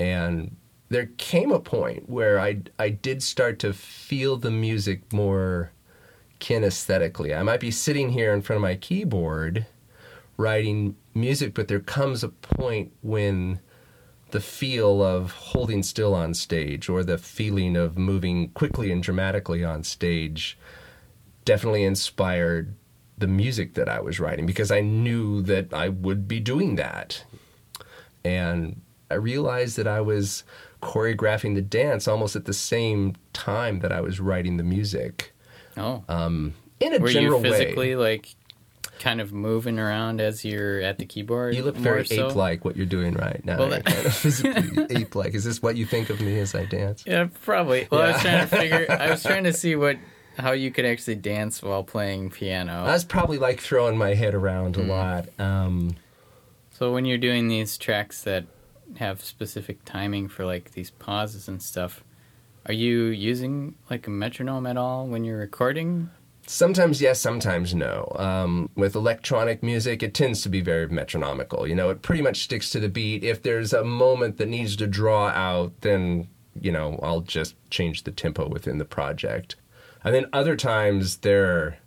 and 0.00 0.56
there 0.88 1.10
came 1.18 1.52
a 1.52 1.60
point 1.60 2.08
where 2.08 2.40
I 2.40 2.62
I 2.78 2.88
did 2.88 3.22
start 3.22 3.58
to 3.60 3.74
feel 3.74 4.38
the 4.38 4.50
music 4.50 5.12
more 5.12 5.72
kinesthetically. 6.40 7.36
I 7.36 7.42
might 7.42 7.60
be 7.60 7.70
sitting 7.70 8.10
here 8.10 8.32
in 8.32 8.40
front 8.40 8.56
of 8.56 8.62
my 8.62 8.76
keyboard 8.76 9.66
writing 10.38 10.96
music, 11.16 11.54
but 11.54 11.68
there 11.68 11.80
comes 11.80 12.22
a 12.22 12.28
point 12.28 12.92
when 13.02 13.60
the 14.30 14.40
feel 14.40 15.02
of 15.02 15.32
holding 15.32 15.82
still 15.82 16.14
on 16.14 16.34
stage 16.34 16.88
or 16.88 17.02
the 17.04 17.16
feeling 17.18 17.76
of 17.76 17.96
moving 17.96 18.48
quickly 18.50 18.90
and 18.92 19.02
dramatically 19.02 19.64
on 19.64 19.82
stage 19.84 20.58
definitely 21.44 21.84
inspired 21.84 22.74
the 23.18 23.26
music 23.28 23.74
that 23.74 23.88
I 23.88 24.00
was 24.00 24.18
writing 24.20 24.44
because 24.46 24.70
I 24.70 24.80
knew 24.80 25.40
that 25.42 25.72
I 25.72 25.88
would 25.88 26.26
be 26.28 26.40
doing 26.40 26.74
that. 26.76 27.24
And 28.24 28.80
I 29.10 29.14
realized 29.14 29.76
that 29.78 29.86
I 29.86 30.00
was 30.00 30.42
choreographing 30.82 31.54
the 31.54 31.62
dance 31.62 32.06
almost 32.08 32.36
at 32.36 32.44
the 32.44 32.52
same 32.52 33.14
time 33.32 33.78
that 33.80 33.92
I 33.92 34.00
was 34.00 34.20
writing 34.20 34.56
the 34.56 34.64
music. 34.64 35.32
Oh, 35.76 36.02
Um, 36.08 36.54
in 36.80 36.92
a 36.92 36.98
were 36.98 37.08
general 37.08 37.44
you 37.44 37.50
physically 37.52 37.94
way. 37.94 38.16
like 38.16 38.34
kind 38.98 39.20
of 39.20 39.32
moving 39.32 39.78
around 39.78 40.20
as 40.20 40.44
you're 40.44 40.80
at 40.80 40.98
the 40.98 41.06
keyboard? 41.06 41.54
You 41.54 41.62
look 41.62 41.76
very 41.76 42.04
so? 42.06 42.28
ape-like 42.28 42.64
what 42.64 42.76
you're 42.76 42.86
doing 42.86 43.14
right 43.14 43.44
now. 43.44 43.58
Well, 43.58 43.68
that- 43.70 43.84
kind 43.84 44.06
of 44.06 44.14
physically 44.14 44.86
ape-like. 44.90 45.34
Is 45.34 45.44
this 45.44 45.62
what 45.62 45.76
you 45.76 45.86
think 45.86 46.10
of 46.10 46.20
me 46.20 46.38
as 46.38 46.54
I 46.54 46.64
dance? 46.66 47.04
Yeah, 47.06 47.28
probably. 47.42 47.88
Well, 47.90 48.02
I 48.02 48.12
was 48.12 48.20
trying 48.22 48.48
to 48.48 48.56
figure. 48.56 48.86
I 48.88 49.10
was 49.10 49.22
trying 49.22 49.44
to 49.44 49.52
see 49.52 49.76
what 49.76 49.96
how 50.38 50.52
you 50.52 50.70
could 50.70 50.84
actually 50.84 51.14
dance 51.16 51.62
while 51.62 51.82
playing 51.84 52.30
piano. 52.30 52.84
I 52.84 52.92
was 52.92 53.04
probably 53.04 53.38
like 53.38 53.60
throwing 53.60 53.96
my 53.96 54.14
head 54.14 54.34
around 54.34 54.76
a 54.76 54.80
Mm. 54.80 54.88
lot. 54.88 55.28
Um, 55.38 55.96
So 56.72 56.92
when 56.92 57.04
you're 57.06 57.16
doing 57.18 57.48
these 57.48 57.78
tracks 57.78 58.22
that 58.24 58.44
have 58.98 59.24
specific 59.24 59.78
timing 59.86 60.28
for 60.28 60.44
like 60.44 60.72
these 60.72 60.90
pauses 60.90 61.48
and 61.48 61.62
stuff, 61.62 62.04
are 62.66 62.74
you 62.74 63.04
using 63.06 63.76
like 63.90 64.06
a 64.06 64.10
metronome 64.10 64.66
at 64.66 64.76
all 64.76 65.06
when 65.06 65.24
you're 65.24 65.38
recording? 65.38 66.10
Sometimes 66.48 67.00
yes, 67.00 67.20
sometimes 67.20 67.74
no. 67.74 68.12
Um, 68.16 68.70
with 68.76 68.94
electronic 68.94 69.64
music, 69.64 70.02
it 70.02 70.14
tends 70.14 70.42
to 70.42 70.48
be 70.48 70.60
very 70.60 70.88
metronomical. 70.88 71.66
You 71.66 71.74
know, 71.74 71.90
it 71.90 72.02
pretty 72.02 72.22
much 72.22 72.44
sticks 72.44 72.70
to 72.70 72.80
the 72.80 72.88
beat. 72.88 73.24
If 73.24 73.42
there's 73.42 73.72
a 73.72 73.82
moment 73.82 74.38
that 74.38 74.48
needs 74.48 74.76
to 74.76 74.86
draw 74.86 75.28
out, 75.28 75.80
then 75.80 76.28
you 76.60 76.70
know 76.70 77.00
I'll 77.02 77.20
just 77.20 77.56
change 77.70 78.04
the 78.04 78.12
tempo 78.12 78.48
within 78.48 78.78
the 78.78 78.84
project. 78.84 79.56
And 80.04 80.14
then 80.14 80.26
other 80.32 80.54
times 80.54 81.16
they're 81.18 81.78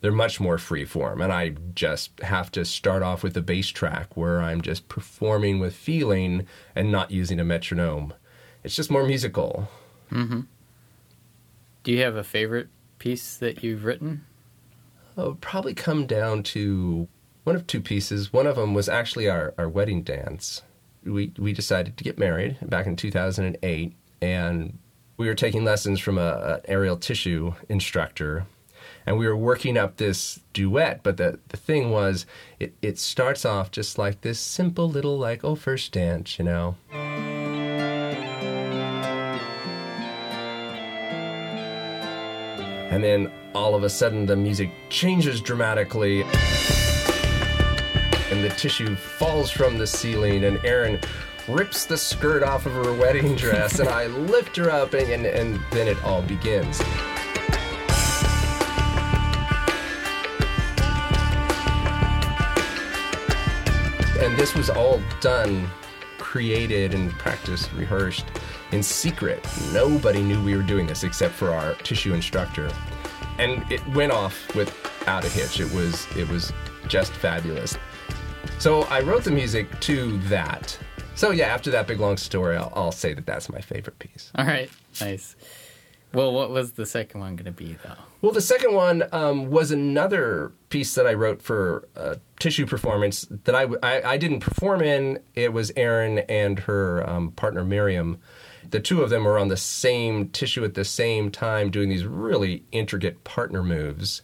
they're 0.00 0.12
much 0.12 0.40
more 0.40 0.56
free 0.56 0.86
form, 0.86 1.20
and 1.20 1.30
I 1.30 1.50
just 1.74 2.18
have 2.20 2.50
to 2.52 2.64
start 2.64 3.02
off 3.02 3.22
with 3.22 3.36
a 3.36 3.42
bass 3.42 3.68
track 3.68 4.16
where 4.16 4.40
I'm 4.40 4.62
just 4.62 4.88
performing 4.88 5.58
with 5.58 5.74
feeling 5.74 6.46
and 6.74 6.90
not 6.90 7.10
using 7.10 7.38
a 7.38 7.44
metronome. 7.44 8.14
It's 8.64 8.76
just 8.76 8.90
more 8.90 9.04
musical. 9.04 9.68
Mm-hmm. 10.10 10.40
Do 11.82 11.92
you 11.92 12.02
have 12.02 12.16
a 12.16 12.24
favorite 12.24 12.68
piece 12.98 13.36
that 13.36 13.62
you've 13.62 13.84
written? 13.84 14.24
Oh, 15.16 15.36
probably 15.40 15.74
come 15.74 16.06
down 16.06 16.42
to 16.44 17.08
one 17.44 17.56
of 17.56 17.66
two 17.66 17.80
pieces. 17.80 18.32
One 18.32 18.46
of 18.46 18.56
them 18.56 18.74
was 18.74 18.88
actually 18.88 19.28
our, 19.28 19.54
our 19.56 19.68
wedding 19.68 20.02
dance. 20.02 20.62
We 21.04 21.32
we 21.38 21.52
decided 21.52 21.96
to 21.96 22.04
get 22.04 22.18
married 22.18 22.58
back 22.62 22.86
in 22.86 22.96
2008, 22.96 23.94
and 24.20 24.78
we 25.16 25.28
were 25.28 25.34
taking 25.34 25.64
lessons 25.64 26.00
from 26.00 26.18
a, 26.18 26.60
a 26.64 26.70
aerial 26.70 26.96
tissue 26.96 27.54
instructor, 27.68 28.46
and 29.06 29.16
we 29.16 29.26
were 29.28 29.36
working 29.36 29.78
up 29.78 29.96
this 29.96 30.40
duet. 30.52 31.04
But 31.04 31.16
the 31.16 31.38
the 31.48 31.56
thing 31.56 31.90
was, 31.90 32.26
it 32.58 32.74
it 32.82 32.98
starts 32.98 33.44
off 33.44 33.70
just 33.70 33.98
like 33.98 34.22
this 34.22 34.40
simple 34.40 34.90
little 34.90 35.16
like 35.16 35.44
oh 35.44 35.54
first 35.54 35.92
dance, 35.92 36.38
you 36.38 36.44
know. 36.44 36.76
And 42.96 43.04
then 43.04 43.30
all 43.54 43.74
of 43.74 43.84
a 43.84 43.90
sudden 43.90 44.24
the 44.24 44.36
music 44.36 44.70
changes 44.88 45.42
dramatically. 45.42 46.22
And 48.30 48.42
the 48.42 48.48
tissue 48.56 48.96
falls 48.96 49.50
from 49.50 49.76
the 49.76 49.86
ceiling, 49.86 50.44
and 50.44 50.64
Erin 50.64 50.98
rips 51.46 51.84
the 51.84 51.98
skirt 51.98 52.42
off 52.42 52.64
of 52.64 52.72
her 52.72 52.94
wedding 52.94 53.36
dress, 53.36 53.80
and 53.80 53.90
I 53.90 54.06
lift 54.06 54.56
her 54.56 54.70
up, 54.70 54.94
and, 54.94 55.10
and, 55.10 55.26
and 55.26 55.60
then 55.72 55.88
it 55.88 56.02
all 56.04 56.22
begins. 56.22 56.80
And 64.18 64.38
this 64.38 64.54
was 64.54 64.70
all 64.70 65.02
done, 65.20 65.68
created, 66.16 66.94
and 66.94 67.10
practiced, 67.12 67.70
rehearsed 67.74 68.24
in 68.76 68.82
secret. 68.82 69.42
Nobody 69.72 70.20
knew 70.20 70.40
we 70.44 70.54
were 70.54 70.62
doing 70.62 70.86
this 70.86 71.02
except 71.02 71.32
for 71.34 71.50
our 71.50 71.74
tissue 71.76 72.12
instructor. 72.12 72.70
And 73.38 73.64
it 73.72 73.86
went 73.88 74.12
off 74.12 74.54
without 74.54 75.24
a 75.24 75.28
hitch. 75.28 75.60
It 75.60 75.72
was 75.72 76.06
it 76.14 76.28
was 76.28 76.52
just 76.86 77.12
fabulous. 77.12 77.76
So 78.58 78.82
I 78.82 79.00
wrote 79.00 79.24
the 79.24 79.30
music 79.30 79.80
to 79.80 80.18
that. 80.28 80.78
So 81.14 81.30
yeah, 81.30 81.46
after 81.46 81.70
that 81.70 81.86
big 81.86 82.00
long 82.00 82.18
story, 82.18 82.56
I'll, 82.56 82.72
I'll 82.76 82.92
say 82.92 83.14
that 83.14 83.24
that's 83.24 83.48
my 83.48 83.62
favorite 83.62 83.98
piece. 83.98 84.30
All 84.34 84.44
right, 84.44 84.70
nice. 85.00 85.36
Well, 86.12 86.32
what 86.32 86.50
was 86.50 86.72
the 86.72 86.86
second 86.86 87.20
one 87.20 87.36
going 87.36 87.46
to 87.46 87.52
be 87.52 87.78
though? 87.82 87.96
Well, 88.20 88.32
the 88.32 88.42
second 88.42 88.74
one 88.74 89.04
um, 89.12 89.50
was 89.50 89.70
another 89.70 90.52
piece 90.68 90.94
that 90.94 91.06
I 91.06 91.14
wrote 91.14 91.40
for 91.40 91.88
a 91.96 92.18
tissue 92.38 92.66
performance 92.66 93.26
that 93.44 93.54
I, 93.54 93.66
I, 93.82 94.12
I 94.12 94.16
didn't 94.18 94.40
perform 94.40 94.82
in. 94.82 95.20
It 95.34 95.54
was 95.54 95.72
Erin 95.76 96.18
and 96.28 96.58
her 96.60 97.08
um, 97.08 97.32
partner 97.32 97.64
Miriam. 97.64 98.18
The 98.70 98.80
two 98.80 99.02
of 99.02 99.10
them 99.10 99.24
were 99.24 99.38
on 99.38 99.48
the 99.48 99.56
same 99.56 100.28
tissue 100.28 100.64
at 100.64 100.74
the 100.74 100.84
same 100.84 101.30
time 101.30 101.70
doing 101.70 101.88
these 101.88 102.04
really 102.04 102.64
intricate 102.72 103.24
partner 103.24 103.62
moves. 103.62 104.22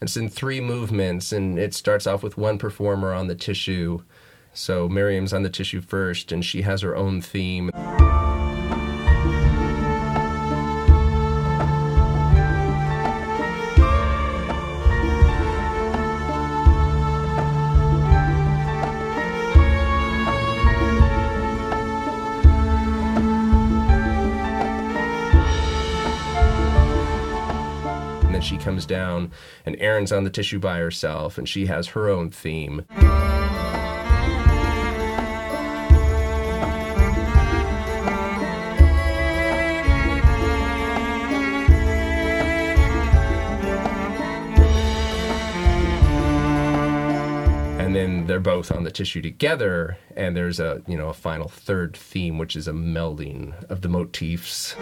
It's 0.00 0.16
in 0.16 0.28
three 0.28 0.60
movements, 0.60 1.32
and 1.32 1.58
it 1.58 1.74
starts 1.74 2.06
off 2.06 2.22
with 2.22 2.36
one 2.36 2.58
performer 2.58 3.12
on 3.12 3.28
the 3.28 3.34
tissue. 3.34 4.02
So 4.52 4.88
Miriam's 4.88 5.32
on 5.32 5.42
the 5.42 5.50
tissue 5.50 5.80
first, 5.80 6.32
and 6.32 6.44
she 6.44 6.62
has 6.62 6.82
her 6.82 6.96
own 6.96 7.20
theme. 7.20 7.70
she 28.52 28.58
comes 28.58 28.84
down, 28.84 29.32
and 29.64 29.76
Erin's 29.78 30.12
on 30.12 30.24
the 30.24 30.30
tissue 30.30 30.58
by 30.58 30.78
herself, 30.78 31.38
and 31.38 31.48
she 31.48 31.66
has 31.66 31.88
her 31.88 32.10
own 32.10 32.30
theme. 32.30 32.84
and 47.78 47.96
then 47.96 48.26
they're 48.26 48.40
both 48.40 48.72
on 48.72 48.84
the 48.84 48.90
tissue 48.90 49.20
together 49.20 49.98
and 50.16 50.34
there's 50.34 50.58
a 50.58 50.80
you 50.86 50.96
know 50.96 51.10
a 51.10 51.14
final 51.14 51.48
third 51.48 51.94
theme 51.94 52.38
which 52.38 52.56
is 52.56 52.66
a 52.66 52.72
melding 52.72 53.52
of 53.64 53.82
the 53.82 53.88
motifs 53.88 54.74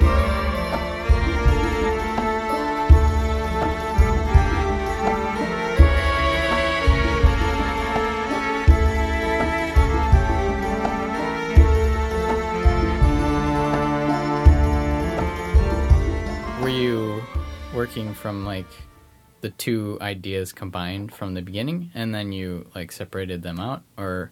working 17.91 18.15
from 18.15 18.45
like 18.45 18.69
the 19.41 19.51
two 19.51 19.99
ideas 20.01 20.53
combined 20.53 21.13
from 21.13 21.35
the 21.35 21.43
beginning, 21.43 21.91
and 21.93 22.15
then 22.15 22.31
you 22.31 22.71
like 22.73 22.93
separated 22.93 23.43
them 23.43 23.59
out, 23.59 23.83
or 23.97 24.31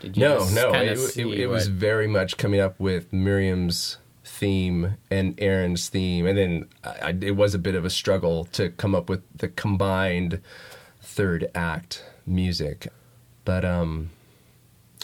did 0.00 0.16
you 0.16 0.22
no, 0.22 0.38
just 0.38 0.54
no, 0.54 0.72
it, 0.72 0.98
it, 1.16 1.26
it 1.40 1.46
was 1.48 1.66
very 1.66 2.06
much 2.06 2.36
coming 2.36 2.60
up 2.60 2.78
with 2.78 3.12
Miriam's 3.12 3.98
theme 4.24 4.98
and 5.10 5.34
Erin's 5.40 5.88
theme, 5.88 6.26
and 6.26 6.38
then 6.38 6.68
I- 6.84 7.16
it 7.20 7.34
was 7.34 7.54
a 7.54 7.58
bit 7.58 7.74
of 7.74 7.84
a 7.84 7.90
struggle 7.90 8.44
to 8.52 8.70
come 8.70 8.94
up 8.94 9.08
with 9.08 9.22
the 9.34 9.48
combined 9.48 10.40
third 11.00 11.50
act 11.56 12.04
music. 12.24 12.86
But 13.44 13.64
um, 13.64 14.10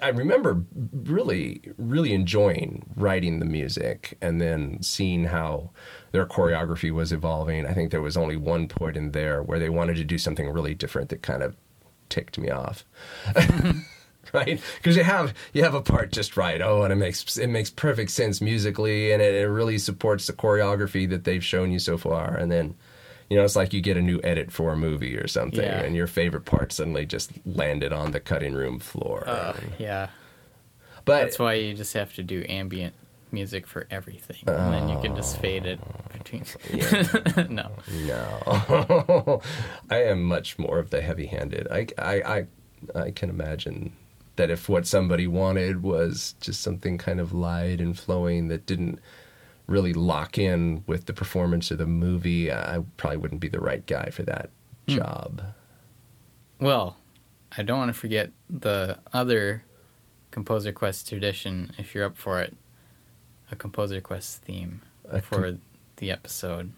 I 0.00 0.10
remember 0.10 0.62
really, 0.92 1.62
really 1.76 2.14
enjoying 2.14 2.86
writing 2.94 3.40
the 3.40 3.44
music 3.44 4.16
and 4.20 4.40
then 4.40 4.82
seeing 4.82 5.24
how 5.24 5.70
their 6.12 6.26
choreography 6.26 6.90
was 6.90 7.12
evolving. 7.12 7.66
I 7.66 7.72
think 7.74 7.90
there 7.90 8.02
was 8.02 8.16
only 8.16 8.36
one 8.36 8.68
point 8.68 8.96
in 8.96 9.12
there 9.12 9.42
where 9.42 9.58
they 9.58 9.68
wanted 9.68 9.96
to 9.96 10.04
do 10.04 10.18
something 10.18 10.48
really 10.48 10.74
different 10.74 11.08
that 11.10 11.22
kind 11.22 11.42
of 11.42 11.56
ticked 12.08 12.38
me 12.38 12.50
off. 12.50 12.84
right? 14.32 14.60
Because 14.76 14.96
you 14.96 15.04
have 15.04 15.34
you 15.52 15.62
have 15.62 15.74
a 15.74 15.80
part 15.80 16.12
just 16.12 16.36
right. 16.36 16.60
Oh, 16.60 16.82
and 16.82 16.92
it 16.92 16.96
makes 16.96 17.36
it 17.36 17.48
makes 17.48 17.70
perfect 17.70 18.10
sense 18.10 18.40
musically, 18.40 19.12
and 19.12 19.22
it, 19.22 19.34
it 19.34 19.48
really 19.48 19.78
supports 19.78 20.26
the 20.26 20.32
choreography 20.32 21.08
that 21.10 21.24
they've 21.24 21.44
shown 21.44 21.70
you 21.72 21.78
so 21.78 21.96
far. 21.98 22.34
And 22.34 22.50
then, 22.50 22.74
you 23.30 23.36
know, 23.36 23.44
it's 23.44 23.56
like 23.56 23.72
you 23.72 23.80
get 23.80 23.96
a 23.96 24.02
new 24.02 24.20
edit 24.24 24.50
for 24.52 24.72
a 24.72 24.76
movie 24.76 25.16
or 25.16 25.28
something, 25.28 25.60
Yeah. 25.62 25.80
and 25.80 25.94
your 25.96 26.06
favorite 26.06 26.44
part 26.44 26.72
suddenly 26.72 27.06
just 27.06 27.32
landed 27.46 27.92
on 27.92 28.12
the 28.12 28.20
cutting 28.20 28.54
room 28.54 28.78
floor. 28.78 29.24
Uh, 29.28 29.54
yeah, 29.78 30.08
but 31.04 31.20
that's 31.22 31.38
why 31.38 31.54
you 31.54 31.74
just 31.74 31.94
have 31.94 32.14
to 32.14 32.22
do 32.22 32.44
ambient 32.48 32.94
music 33.32 33.66
for 33.66 33.86
everything, 33.90 34.38
and 34.46 34.72
then 34.72 34.88
you 34.88 34.98
can 35.00 35.14
just 35.16 35.36
fade 35.38 35.66
it 35.66 35.80
between. 36.12 36.44
no, 37.54 37.70
No, 38.06 39.40
I 39.90 40.02
am 40.02 40.22
much 40.24 40.58
more 40.58 40.78
of 40.78 40.90
the 40.90 41.00
heavy-handed. 41.00 41.68
I, 41.70 41.86
I, 41.98 42.14
I, 42.94 42.98
I 43.00 43.10
can 43.10 43.30
imagine 43.30 43.92
that 44.36 44.50
if 44.50 44.68
what 44.68 44.86
somebody 44.86 45.26
wanted 45.26 45.82
was 45.82 46.34
just 46.40 46.60
something 46.62 46.96
kind 46.98 47.18
of 47.20 47.32
light 47.32 47.80
and 47.80 47.98
flowing 47.98 48.48
that 48.48 48.66
didn't 48.66 49.00
really 49.66 49.92
lock 49.92 50.38
in 50.38 50.82
with 50.86 51.06
the 51.06 51.12
performance 51.12 51.70
of 51.70 51.78
the 51.78 51.86
movie, 51.86 52.50
I 52.52 52.82
probably 52.96 53.18
wouldn't 53.18 53.40
be 53.40 53.48
the 53.48 53.60
right 53.60 53.84
guy 53.86 54.10
for 54.10 54.22
that 54.24 54.50
Hmm. 54.88 54.94
job. 54.96 55.42
Well, 56.60 56.96
I 57.56 57.62
don't 57.62 57.78
want 57.78 57.88
to 57.92 57.98
forget 57.98 58.30
the 58.48 58.98
other 59.12 59.64
Composer 60.30 60.72
Quest 60.72 61.08
tradition, 61.08 61.72
if 61.78 61.94
you're 61.94 62.04
up 62.04 62.16
for 62.16 62.40
it. 62.40 62.56
A 63.50 63.56
Composer 63.56 64.00
Quest 64.00 64.42
theme 64.42 64.82
for 65.22 65.56
the 65.96 66.10
episode. 66.10 66.72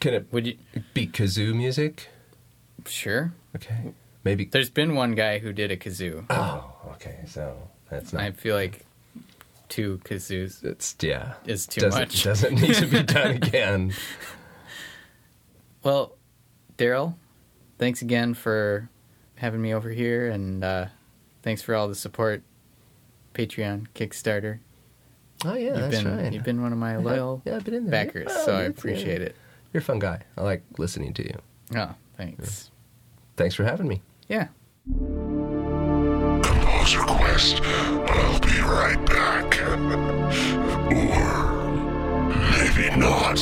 Can 0.00 0.14
it 0.14 0.26
Would 0.32 0.46
you? 0.46 0.56
be 0.92 1.06
kazoo 1.06 1.54
music? 1.54 2.08
Sure. 2.86 3.32
Okay, 3.56 3.94
maybe. 4.24 4.44
There's 4.44 4.70
been 4.70 4.94
one 4.94 5.14
guy 5.14 5.38
who 5.38 5.52
did 5.52 5.70
a 5.70 5.76
kazoo. 5.76 6.26
Oh, 6.30 6.70
okay. 6.92 7.20
So 7.26 7.56
that's 7.88 8.12
not. 8.12 8.22
I 8.22 8.32
feel 8.32 8.54
like 8.56 8.84
two 9.68 9.98
kazoos 10.04 10.62
It's 10.62 10.94
yeah. 11.00 11.34
is 11.46 11.66
too 11.66 11.80
doesn't, 11.80 12.00
much. 12.00 12.22
Doesn't 12.24 12.60
need 12.60 12.74
to 12.74 12.86
be 12.86 13.02
done 13.02 13.30
again. 13.42 13.92
Well, 15.82 16.16
Daryl, 16.76 17.14
thanks 17.78 18.02
again 18.02 18.34
for 18.34 18.88
having 19.36 19.62
me 19.62 19.72
over 19.74 19.90
here, 19.90 20.28
and 20.28 20.62
uh, 20.64 20.86
thanks 21.42 21.62
for 21.62 21.74
all 21.74 21.88
the 21.88 21.94
support. 21.94 22.42
Patreon, 23.34 23.86
Kickstarter. 23.94 24.58
Oh 25.44 25.54
yeah, 25.54 25.70
you've 25.72 25.76
that's 25.90 26.02
been 26.02 26.16
right. 26.16 26.32
you've 26.32 26.44
been 26.44 26.62
one 26.62 26.72
of 26.72 26.78
my 26.78 26.96
loyal 27.08 27.42
yeah, 27.44 27.56
I've 27.56 27.64
been 27.64 27.74
in 27.74 27.84
there. 27.90 28.04
backers, 28.06 28.28
Oh, 28.30 28.46
so 28.46 28.54
I 28.56 28.62
appreciate 28.62 29.20
yeah. 29.20 29.26
it. 29.28 29.36
You're 29.72 29.80
a 29.80 29.84
fun 29.84 29.98
guy. 29.98 30.20
I 30.38 30.42
like 30.42 30.62
listening 30.78 31.12
to 31.14 31.22
you. 31.24 31.38
Oh, 31.76 31.94
thanks. 32.16 32.70
Thanks 33.36 33.54
for 33.54 33.64
having 33.64 33.88
me. 33.88 34.00
Yeah. 34.28 34.48
Composer 36.42 37.00
Quest. 37.00 37.60
I'll 37.62 38.40
be 38.40 38.60
right 38.60 39.04
back. 39.06 39.60
or 39.64 39.76
maybe 42.52 42.96
not. 42.96 43.38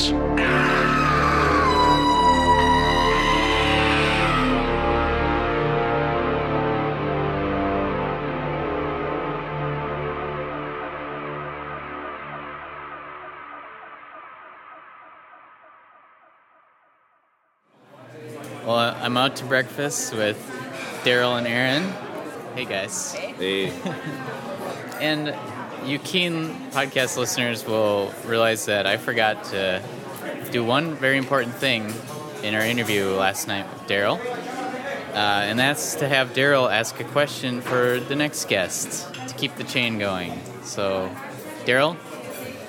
I'm 19.03 19.17
out 19.17 19.35
to 19.35 19.43
breakfast 19.43 20.15
with 20.15 20.37
Daryl 21.03 21.37
and 21.37 21.45
Erin. 21.45 21.83
Hey 22.55 22.63
guys. 22.63 23.11
Hey. 23.13 23.73
And 25.01 25.35
you 25.85 25.99
keen 25.99 26.55
podcast 26.71 27.17
listeners 27.17 27.67
will 27.67 28.13
realize 28.23 28.65
that 28.67 28.87
I 28.87 28.95
forgot 28.95 29.43
to 29.45 29.83
do 30.53 30.63
one 30.63 30.95
very 30.95 31.17
important 31.17 31.53
thing 31.53 31.93
in 32.43 32.55
our 32.55 32.61
interview 32.61 33.09
last 33.09 33.45
night 33.45 33.65
with 33.73 33.89
Daryl. 33.89 34.21
Uh, 35.13 35.17
and 35.17 35.59
that's 35.59 35.95
to 35.95 36.07
have 36.07 36.31
Daryl 36.31 36.71
ask 36.71 36.97
a 37.01 37.03
question 37.03 37.59
for 37.59 37.99
the 37.99 38.15
next 38.15 38.47
guest 38.47 39.13
to 39.27 39.33
keep 39.33 39.53
the 39.57 39.65
chain 39.65 39.99
going. 39.99 40.39
So, 40.63 41.13
Daryl, 41.65 41.95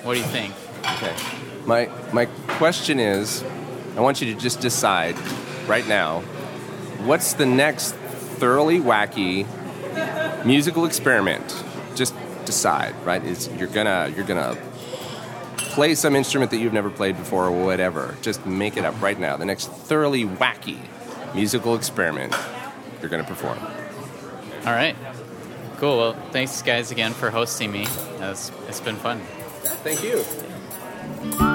what 0.03 0.15
do 0.15 0.19
you 0.19 0.25
think? 0.25 0.53
Okay. 0.97 1.15
My 1.65 1.89
my 2.11 2.25
question 2.59 2.99
is, 2.99 3.41
I 3.95 4.01
want 4.01 4.21
you 4.21 4.33
to 4.33 4.37
just 4.37 4.59
decide 4.59 5.15
right 5.67 5.87
now, 5.87 6.21
what's 7.05 7.33
the 7.33 7.45
next 7.45 7.93
thoroughly 7.95 8.79
wacky 8.79 9.45
musical 10.45 10.85
experiment? 10.85 11.63
Just 11.95 12.13
decide, 12.45 12.95
right? 13.05 13.23
Is 13.23 13.49
you're 13.57 13.67
gonna 13.67 14.11
you're 14.15 14.25
gonna 14.25 14.57
play 15.57 15.95
some 15.95 16.15
instrument 16.15 16.51
that 16.51 16.57
you've 16.57 16.73
never 16.73 16.89
played 16.89 17.17
before 17.17 17.45
or 17.47 17.65
whatever. 17.65 18.15
Just 18.21 18.45
make 18.45 18.77
it 18.77 18.85
up 18.85 18.99
right 19.01 19.19
now. 19.19 19.37
The 19.37 19.45
next 19.45 19.69
thoroughly 19.69 20.25
wacky 20.25 20.77
musical 21.33 21.75
experiment 21.75 22.33
you're 23.01 23.09
gonna 23.09 23.23
perform. 23.23 23.59
All 24.65 24.73
right. 24.73 24.95
Cool. 25.77 25.97
Well, 25.97 26.13
thanks 26.31 26.61
guys 26.61 26.91
again 26.91 27.13
for 27.13 27.29
hosting 27.29 27.71
me. 27.71 27.85
It's, 28.19 28.51
it's 28.67 28.79
been 28.79 28.95
fun. 28.95 29.19
Thank 29.83 30.03
you. 30.03 31.54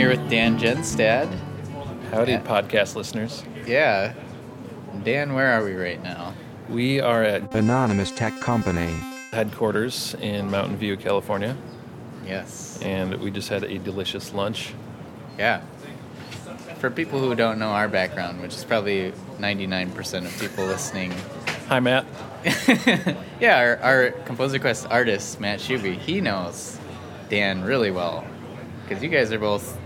Here 0.00 0.08
with 0.08 0.30
Dan 0.30 0.58
Genstad. 0.58 1.28
Howdy, 2.10 2.32
Yeah. 2.32 2.40
podcast 2.40 2.96
listeners. 2.96 3.44
Yeah. 3.66 4.14
Dan, 5.04 5.34
where 5.34 5.48
are 5.52 5.62
we 5.62 5.74
right 5.74 6.02
now? 6.02 6.32
We 6.70 7.02
are 7.02 7.22
at 7.22 7.54
Anonymous 7.54 8.10
Tech 8.10 8.40
Company. 8.40 8.94
headquarters 9.32 10.16
in 10.22 10.50
Mountain 10.50 10.78
View, 10.78 10.96
California, 10.96 11.54
Yes. 12.26 12.78
and 12.82 13.14
we 13.16 13.30
just 13.30 13.50
had 13.50 13.62
a 13.62 13.76
delicious 13.78 14.32
lunch. 14.32 14.72
Yeah. 15.38 15.60
For 16.78 16.88
people 16.88 17.20
who 17.20 17.34
don't 17.34 17.58
know 17.58 17.68
our 17.68 17.86
background, 17.86 18.40
which 18.40 18.54
is 18.54 18.64
probably 18.64 19.12
99% 19.38 20.24
of 20.24 20.40
people 20.40 20.64
listening. 20.64 21.12
Hi, 21.68 21.78
Matt. 21.78 22.06
yeah, 23.38 23.58
our, 23.58 23.76
our 23.82 24.10
Composer 24.24 24.58
Quest 24.58 24.86
artist, 24.90 25.40
Matt 25.40 25.58
Shuby, 25.58 25.98
he 25.98 26.22
knows 26.22 26.78
Dan 27.28 27.62
really 27.62 27.90
well. 27.90 28.24
Because 28.88 29.02
you 29.04 29.10
guys 29.10 29.30
are 29.30 29.38
both 29.38 29.76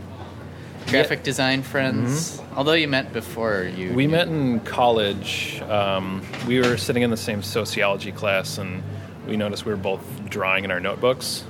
graphic 0.89 1.23
design 1.23 1.63
friends. 1.63 2.41
Although 2.57 2.75
you 2.75 2.89
met 2.89 3.13
before 3.13 3.63
you. 3.65 3.93
We 3.95 4.07
met 4.07 4.29
in 4.29 4.61
college. 4.61 5.61
Um, 5.63 6.23
we 6.47 6.61
were 6.61 6.77
sitting 6.77 7.03
in 7.03 7.11
the 7.11 7.17
same 7.17 7.43
sociology 7.43 8.13
class, 8.13 8.59
and 8.59 8.83
we 9.27 9.37
noticed 9.37 9.65
we 9.65 9.73
were 9.73 9.77
both 9.79 10.03
drawing 10.29 10.65
in 10.65 10.71
our 10.71 10.81
notebooks. 10.81 11.45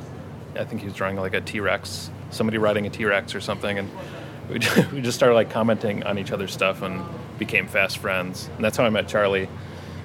I 0.59 0.65
think 0.65 0.81
he 0.81 0.87
was 0.87 0.95
drawing 0.95 1.17
like 1.17 1.35
a 1.35 1.41
T 1.41 1.61
Rex, 1.61 2.11
somebody 2.31 2.59
riding 2.59 2.87
a 2.87 2.91
T 2.91 3.05
Rex 3.05 3.35
or 3.35 3.41
something, 3.41 3.79
and 3.79 3.91
we 4.51 4.59
just, 4.59 4.93
we 4.93 5.01
just 5.01 5.17
started 5.17 5.35
like 5.35 5.51
commenting 5.51 6.05
on 6.05 6.19
each 6.19 6.31
other's 6.33 6.53
stuff 6.53 6.83
and 6.83 7.03
became 7.39 7.67
fast 7.67 7.99
friends. 7.99 8.49
And 8.57 8.65
that's 8.65 8.77
how 8.77 8.85
I 8.85 8.91
met 8.91 9.09
Charlie. 9.09 9.49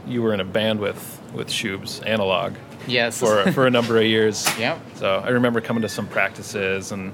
you 0.07 0.21
were 0.23 0.33
in 0.33 0.39
a 0.39 0.45
band 0.45 0.79
with 0.79 1.21
with 1.33 1.49
Shubes 1.49 2.05
Analog. 2.05 2.55
Yes. 2.87 3.19
For 3.19 3.51
for 3.51 3.67
a 3.67 3.71
number 3.71 3.97
of 3.97 4.05
years. 4.05 4.47
Yep. 4.59 4.79
So 4.95 5.21
I 5.23 5.29
remember 5.29 5.61
coming 5.61 5.81
to 5.83 5.89
some 5.89 6.07
practices 6.07 6.91
and. 6.91 7.13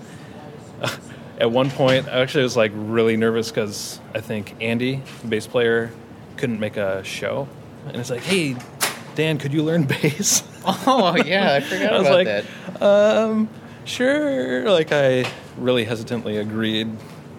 At 1.38 1.52
one 1.52 1.70
point, 1.70 2.08
I 2.08 2.22
actually 2.22 2.44
was 2.44 2.56
like 2.56 2.72
really 2.74 3.18
nervous 3.18 3.50
because 3.50 4.00
I 4.14 4.22
think 4.22 4.56
Andy, 4.62 5.02
the 5.22 5.28
bass 5.28 5.48
player, 5.48 5.92
couldn't 6.38 6.60
make 6.60 6.78
a 6.78 7.04
show, 7.04 7.48
and 7.88 7.98
it's 7.98 8.10
like, 8.10 8.24
"Hey, 8.24 8.56
Dan, 9.16 9.38
could 9.38 9.54
you 9.54 9.64
learn 9.64 9.84
bass?" 10.02 10.44
Oh 10.68 11.16
yeah, 11.16 11.54
I 11.54 11.60
forgot 11.60 11.94
I 11.94 11.98
was 11.98 12.08
about 12.08 12.26
like, 12.26 12.28
that. 12.80 12.82
Um, 12.82 13.50
sure. 13.84 14.68
Like 14.70 14.92
I 14.92 15.30
really 15.58 15.84
hesitantly 15.84 16.38
agreed, 16.38 16.90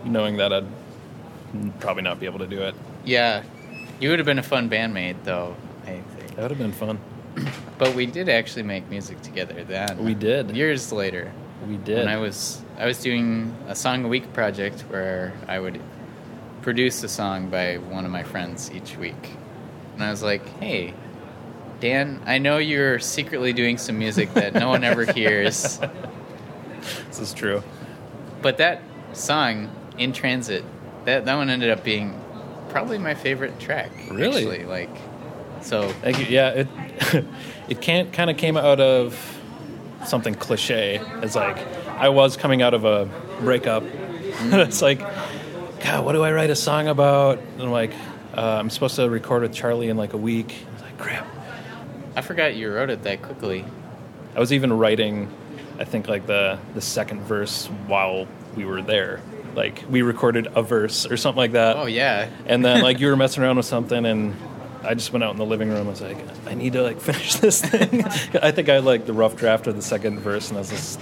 knowing 0.05 0.37
that 0.37 0.53
I'd 0.53 0.67
probably 1.81 2.05
not 2.05 2.21
be 2.21 2.27
able 2.27 2.39
to 2.39 2.47
do 2.47 2.63
it. 2.63 2.75
Yeah, 3.05 3.43
you 4.01 4.11
would 4.11 4.19
have 4.19 4.27
been 4.27 4.39
a 4.39 4.45
fun 4.45 4.69
bandmate, 4.69 5.17
though. 5.25 5.57
I 5.85 6.03
think 6.17 6.37
that 6.37 6.43
would 6.43 6.51
have 6.51 6.59
been 6.59 6.73
fun. 6.73 7.01
But 7.79 7.95
we 7.95 8.07
did 8.07 8.29
actually 8.29 8.63
make 8.63 8.89
music 8.89 9.21
together 9.23 9.65
then. 9.65 10.03
We 10.03 10.15
did 10.15 10.51
years 10.57 10.93
later. 10.93 11.33
We 11.67 11.77
did. 11.77 11.99
When 11.99 12.09
I 12.09 12.17
was 12.17 12.63
I 12.79 12.87
was 12.87 13.01
doing 13.01 13.55
a 13.69 13.75
song 13.75 14.05
a 14.05 14.09
week 14.09 14.33
project 14.33 14.83
where 14.89 15.33
I 15.49 15.59
would 15.59 15.81
produce 16.63 17.03
a 17.03 17.09
song 17.09 17.49
by 17.49 17.77
one 17.77 18.05
of 18.05 18.11
my 18.11 18.23
friends 18.23 18.71
each 18.71 18.97
week, 18.97 19.31
and 19.95 20.05
I 20.05 20.11
was 20.11 20.23
like, 20.23 20.47
hey. 20.61 20.95
Dan, 21.79 22.23
I 22.25 22.39
know 22.39 22.57
you're 22.57 22.99
secretly 22.99 23.53
doing 23.53 23.77
some 23.77 23.99
music 23.99 24.33
that 24.33 24.55
no 24.55 24.69
one 24.69 24.83
ever 24.83 25.05
hears. 25.13 25.79
This 27.09 27.19
is 27.19 27.35
true. 27.35 27.63
But 28.43 28.59
that 28.59 28.81
song, 29.13 29.71
In 29.99 30.13
Transit, 30.13 30.65
that, 31.05 31.25
that 31.25 31.35
one 31.35 31.51
ended 31.51 31.71
up 31.71 31.83
being 31.83 32.19
probably 32.69 32.99
my 32.99 33.15
favorite 33.15 33.59
track. 33.59 33.91
Really? 34.11 34.47
Actually. 34.47 34.65
Like, 34.65 34.91
so. 35.63 35.89
Thank 36.03 36.19
you. 36.21 36.27
Yeah, 36.27 36.51
it 36.51 36.69
it 37.69 37.81
can't 37.81 38.13
kind 38.13 38.31
of 38.31 38.37
came 38.37 38.57
out 38.57 38.81
of 38.81 39.41
something 40.07 40.35
cliche. 40.35 41.01
It's 41.23 41.35
like 41.35 41.57
I 41.97 42.11
was 42.11 42.37
coming 42.37 42.63
out 42.63 42.75
of 42.75 42.85
a 42.85 43.09
breakup. 43.41 43.83
it's 43.87 44.83
like, 44.83 45.01
God, 45.01 46.05
what 46.05 46.13
do 46.13 46.23
I 46.23 46.33
write 46.33 46.51
a 46.51 46.57
song 46.57 46.89
about? 46.89 47.39
And 47.39 47.63
I'm 47.63 47.71
like, 47.71 47.93
uh, 48.37 48.41
I'm 48.41 48.71
supposed 48.71 48.97
to 48.97 49.09
record 49.09 49.43
with 49.43 49.55
Charlie 49.55 49.89
in 49.89 49.97
like 49.97 50.13
a 50.13 50.19
week. 50.19 50.55
It's 50.75 50.83
like, 50.83 50.99
crap. 50.99 51.27
I 52.15 52.21
forgot 52.21 52.55
you 52.55 52.73
wrote 52.73 52.91
it 52.91 53.03
that 53.05 53.23
quickly. 53.23 53.65
I 54.35 54.41
was 54.41 54.53
even 54.53 54.73
writing, 54.73 55.31
I 55.79 55.85
think 55.85 56.09
like 56.09 56.27
the 56.27 56.59
the 56.75 56.81
second 56.81 57.23
verse 57.23 57.67
while 57.87 58.27
we 58.55 58.65
were 58.65 58.83
there. 58.83 59.21
Like 59.55 59.85
we 59.89 60.03
recorded 60.03 60.49
a 60.55 60.63
verse 60.63 61.07
or 61.07 61.17
something 61.17 61.39
like 61.39 61.53
that. 61.53 61.77
Oh 61.77 61.87
yeah. 61.87 62.29
And 62.47 62.65
then 62.65 62.83
like 62.83 63.01
you 63.01 63.07
were 63.09 63.17
messing 63.17 63.43
around 63.43 63.57
with 63.57 63.67
something 63.67 64.05
and 64.05 64.37
I 64.87 64.95
just 64.95 65.13
went 65.13 65.25
out 65.25 65.33
in 65.33 65.39
the 65.39 65.45
living 65.45 65.69
room. 65.69 65.87
I 65.87 65.91
was 65.91 66.01
like, 66.01 66.19
I 66.47 66.55
need 66.55 66.75
to 66.75 66.83
like 66.83 67.01
finish 67.01 67.37
this 67.37 67.61
thing. 67.61 68.05
I 68.05 68.53
think 68.53 68.69
I 68.69 68.75
had 68.75 68.85
like 68.85 69.07
the 69.07 69.13
rough 69.13 69.37
draft 69.37 69.67
of 69.67 69.75
the 69.77 69.83
second 69.83 70.21
verse, 70.21 70.49
and 70.49 70.57
I 70.57 70.61
was 70.61 70.71
just, 70.71 71.01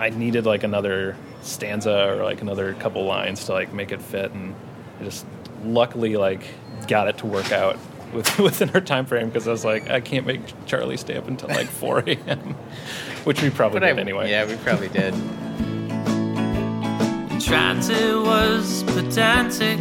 I 0.00 0.08
needed 0.10 0.46
like 0.46 0.62
another 0.64 1.16
stanza 1.42 2.08
or 2.08 2.24
like 2.24 2.40
another 2.40 2.74
couple 2.74 3.04
lines 3.04 3.44
to 3.46 3.52
like 3.52 3.72
make 3.72 3.92
it 3.92 4.00
fit, 4.00 4.32
and 4.32 4.54
I 5.00 5.04
just 5.04 5.26
luckily 5.64 6.16
like 6.16 6.42
got 6.88 7.06
it 7.08 7.18
to 7.18 7.26
work 7.26 7.52
out 7.52 7.76
with, 8.14 8.38
within 8.38 8.70
our 8.70 8.80
time 8.80 9.04
frame 9.06 9.28
because 9.28 9.46
I 9.46 9.50
was 9.50 9.64
like, 9.64 9.90
I 9.90 10.00
can't 10.00 10.26
make 10.26 10.40
Charlie 10.66 10.96
stay 10.96 11.16
up 11.16 11.28
until 11.28 11.48
like 11.50 11.68
4 11.68 11.98
a.m., 12.06 12.54
which 13.24 13.42
we 13.42 13.50
probably 13.50 13.80
But 13.80 13.86
did 13.86 13.98
I- 13.98 14.00
anyway. 14.00 14.30
Yeah, 14.30 14.46
we 14.46 14.56
probably 14.56 14.88
did. 14.88 15.14
Transit 17.40 18.16
was 18.16 18.82
pedantic. 18.84 19.80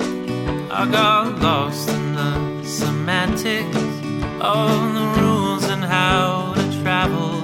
I 0.71 0.87
got 0.91 1.39
lost 1.39 1.89
in 1.89 2.15
the 2.15 2.63
semantics 2.63 3.75
of 4.41 4.93
the 4.93 5.21
rules 5.21 5.63
and 5.65 5.83
how 5.83 6.53
to 6.55 6.81
travel. 6.81 7.41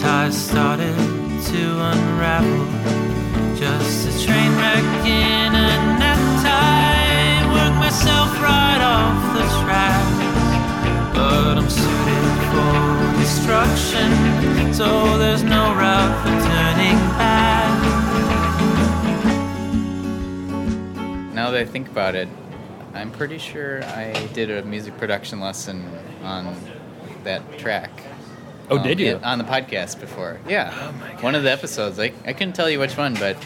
Ties 0.00 0.36
started 0.48 0.94
to 1.52 1.80
unravel. 1.92 2.64
Just 3.56 4.06
a 4.06 4.24
train 4.24 4.52
wreck 4.56 4.84
in 5.04 5.52
a 5.52 5.98
necktie. 5.98 7.42
Work 7.52 7.74
myself 7.74 8.30
right 8.40 8.80
off 8.80 9.34
the 9.34 9.42
track. 9.64 10.06
But 11.12 11.58
I'm 11.58 11.68
suited 11.68 12.26
for 12.52 13.18
destruction. 13.18 14.72
So 14.72 15.18
there's 15.18 15.42
no 15.42 15.74
route 15.74 16.22
for 16.22 16.30
turning 16.48 16.96
back. 17.18 17.80
Now 21.34 21.50
that 21.50 21.60
I 21.60 21.64
think 21.64 21.88
about 21.88 22.14
it, 22.14 22.28
I'm 22.94 23.10
pretty 23.10 23.38
sure 23.38 23.82
I 23.84 24.12
did 24.34 24.50
a 24.50 24.62
music 24.62 24.96
production 24.98 25.40
lesson 25.40 25.84
on 26.22 26.54
that 27.24 27.58
track. 27.58 27.90
Oh, 28.70 28.82
did 28.82 29.00
you? 29.00 29.16
in- 29.16 29.24
on 29.24 29.38
the 29.38 29.44
podcast 29.44 30.00
before. 30.00 30.38
Yeah. 30.48 30.72
One 31.20 31.34
of 31.34 31.42
the 31.42 31.50
episodes. 31.50 31.98
I, 31.98 32.12
I 32.24 32.32
couldn't 32.32 32.54
tell 32.54 32.68
you 32.70 32.78
which 32.78 32.96
one, 32.96 33.14
but 33.14 33.36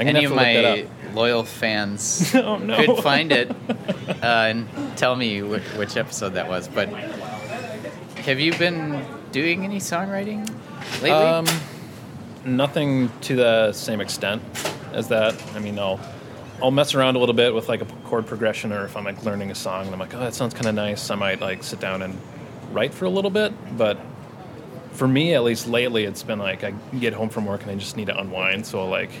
any 0.00 0.24
of 0.24 0.30
to 0.30 0.36
look 0.36 0.44
that 0.44 0.86
my 1.06 1.12
loyal 1.14 1.44
fans 1.44 2.32
Oh, 2.34 2.56
no. 2.58 2.76
could 2.76 3.02
find 3.02 3.32
it 3.32 3.50
uh, 3.50 4.24
and 4.24 4.68
tell 4.96 5.16
me 5.16 5.42
which, 5.42 5.62
which 5.76 5.96
episode 5.96 6.34
that 6.34 6.48
was. 6.48 6.68
But 6.68 6.88
have 8.24 8.38
you 8.40 8.56
been 8.58 9.04
doing 9.32 9.64
any 9.64 9.78
songwriting 9.78 10.48
lately? 11.02 11.10
Um, 11.10 11.46
nothing 12.44 13.10
to 13.22 13.36
the 13.36 13.72
same 13.72 14.00
extent 14.00 14.42
as 14.92 15.08
that. 15.08 15.34
I 15.54 15.58
mean, 15.58 15.78
I'll 15.78 16.00
I'll 16.62 16.70
mess 16.72 16.94
around 16.94 17.16
a 17.16 17.18
little 17.20 17.34
bit 17.34 17.54
with 17.54 17.68
like 17.68 17.80
a 17.80 17.86
chord 18.04 18.26
progression, 18.26 18.72
or 18.72 18.84
if 18.84 18.96
I'm 18.96 19.04
like 19.04 19.24
learning 19.24 19.50
a 19.50 19.54
song 19.54 19.84
and 19.86 19.94
I'm 19.94 20.00
like, 20.00 20.14
oh, 20.14 20.20
that 20.20 20.34
sounds 20.34 20.54
kind 20.54 20.66
of 20.66 20.74
nice. 20.74 21.10
I 21.10 21.14
might 21.14 21.40
like 21.40 21.62
sit 21.62 21.80
down 21.80 22.02
and 22.02 22.18
write 22.72 22.92
for 22.92 23.04
a 23.04 23.10
little 23.10 23.30
bit. 23.30 23.52
But 23.76 23.98
for 24.98 25.06
me, 25.06 25.32
at 25.34 25.44
least 25.44 25.68
lately, 25.68 26.04
it's 26.04 26.24
been 26.24 26.40
like 26.40 26.64
I 26.64 26.72
get 26.98 27.12
home 27.12 27.28
from 27.28 27.46
work 27.46 27.62
and 27.62 27.70
I 27.70 27.76
just 27.76 27.96
need 27.96 28.06
to 28.08 28.18
unwind. 28.18 28.66
So 28.66 28.80
I'll 28.80 28.88
like 28.88 29.12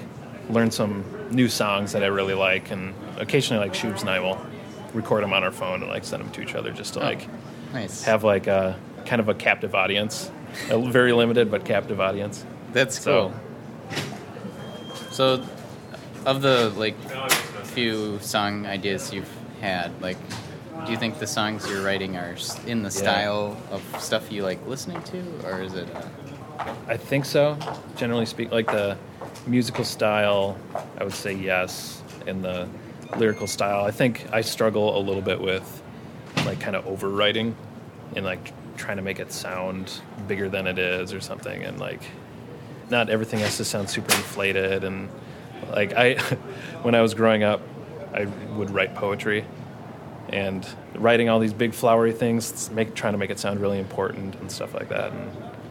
learn 0.50 0.72
some 0.72 1.04
new 1.30 1.48
songs 1.48 1.92
that 1.92 2.02
I 2.02 2.06
really 2.08 2.34
like, 2.34 2.72
and 2.72 2.94
occasionally 3.18 3.62
like 3.64 3.74
Shubes 3.74 4.00
and 4.00 4.10
I 4.10 4.18
will 4.18 4.44
record 4.92 5.22
them 5.22 5.32
on 5.32 5.44
our 5.44 5.52
phone 5.52 5.82
and 5.82 5.88
like 5.90 6.04
send 6.04 6.24
them 6.24 6.32
to 6.32 6.40
each 6.42 6.54
other 6.56 6.72
just 6.72 6.94
to 6.94 7.00
Oh, 7.00 7.04
like 7.04 7.28
nice. 7.72 8.02
have 8.02 8.24
like 8.24 8.48
a 8.48 8.76
kind 9.06 9.20
of 9.20 9.28
a 9.28 9.34
captive 9.34 9.74
audience, 9.76 10.30
a 10.68 10.78
very 10.90 11.12
limited 11.12 11.48
but 11.50 11.64
captive 11.64 12.00
audience. 12.00 12.44
That's 12.72 12.98
So- 13.00 13.28
cool. 13.30 13.40
So, 15.12 15.44
of 16.26 16.42
the 16.42 16.70
like 16.76 16.96
few 17.66 18.18
song 18.20 18.66
ideas 18.66 19.12
you've 19.12 19.30
had, 19.60 19.90
like, 20.02 20.16
do 20.84 20.92
you 20.92 20.98
think 20.98 21.18
the 21.18 21.26
songs 21.26 21.68
you're 21.68 21.82
writing 21.82 22.16
are 22.16 22.34
in 22.66 22.82
the 22.82 22.88
Yeah. 22.88 23.02
style 23.02 23.56
of 23.70 23.82
stuff 24.00 24.30
you 24.32 24.42
like 24.42 24.64
listening 24.66 25.02
to, 25.02 25.22
or 25.44 25.60
is 25.62 25.74
it? 25.74 25.88
Uh, 25.94 26.64
I 26.88 26.96
think 26.96 27.24
so. 27.24 27.56
Generally 27.96 28.26
speak, 28.26 28.50
like 28.50 28.66
the 28.66 28.96
musical 29.46 29.84
style, 29.84 30.56
I 30.98 31.04
would 31.04 31.12
say 31.14 31.32
yes. 31.32 32.02
In 32.26 32.42
the 32.42 32.68
lyrical 33.16 33.46
style, 33.46 33.84
I 33.84 33.90
think 33.90 34.26
I 34.32 34.42
struggle 34.42 34.98
a 34.98 35.00
little 35.00 35.22
bit 35.22 35.40
with 35.40 35.82
like 36.44 36.60
kind 36.60 36.76
of 36.76 36.84
overwriting 36.84 37.54
and 38.14 38.24
like 38.24 38.52
trying 38.76 38.96
to 38.98 39.02
make 39.02 39.18
it 39.18 39.32
sound 39.32 40.00
bigger 40.26 40.48
than 40.48 40.66
it 40.66 40.78
is 40.78 41.12
or 41.14 41.20
something, 41.20 41.62
and 41.64 41.78
like 41.80 42.02
not 42.90 43.08
everything 43.08 43.40
has 43.40 43.56
to 43.58 43.64
sound 43.64 43.88
super 43.88 44.14
inflated. 44.14 44.84
And 44.84 45.08
like 45.70 45.94
I, 45.94 46.14
when 46.82 46.94
I 46.94 47.00
was 47.02 47.14
growing 47.14 47.42
up, 47.42 47.60
I 48.12 48.26
would 48.56 48.70
write 48.70 48.94
poetry 48.94 49.44
and 50.30 50.66
writing 50.94 51.28
all 51.28 51.38
these 51.38 51.52
big 51.52 51.72
flowery 51.72 52.12
things, 52.12 52.70
make 52.70 52.94
trying 52.94 53.12
to 53.14 53.18
make 53.18 53.30
it 53.30 53.38
sound 53.38 53.60
really 53.60 53.78
important 53.78 54.34
and 54.36 54.50
stuff 54.50 54.74
like 54.74 54.88
that. 54.90 55.12
And 55.12 55.30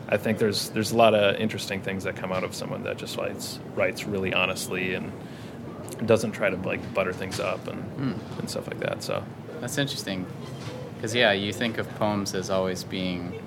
I 0.10 0.18
think 0.18 0.38
there's 0.38 0.70
there's 0.70 0.92
a 0.92 0.98
lot 0.98 1.14
of 1.14 1.36
interesting 1.36 1.82
things 1.82 2.04
that 2.06 2.16
come 2.16 2.32
out 2.32 2.44
of 2.44 2.54
someone 2.56 2.84
that 2.84 2.98
just 2.98 3.18
writes 3.18 3.60
writes 3.76 4.06
really 4.06 4.34
honestly 4.34 4.94
and 4.96 5.12
doesn't 6.06 6.32
try 6.32 6.50
to 6.50 6.56
like 6.58 6.94
butter 6.94 7.14
things 7.14 7.40
up 7.40 7.68
and 7.68 7.82
Hmm. 7.84 8.40
and 8.40 8.50
stuff 8.50 8.68
like 8.68 8.80
that. 8.80 9.04
So 9.04 9.24
that's 9.62 9.78
interesting, 9.78 10.26
because 10.96 11.14
yeah, 11.16 11.32
you 11.32 11.52
think 11.52 11.78
of 11.78 11.90
poems 11.96 12.34
as 12.36 12.50
always 12.50 12.84
being 12.84 13.42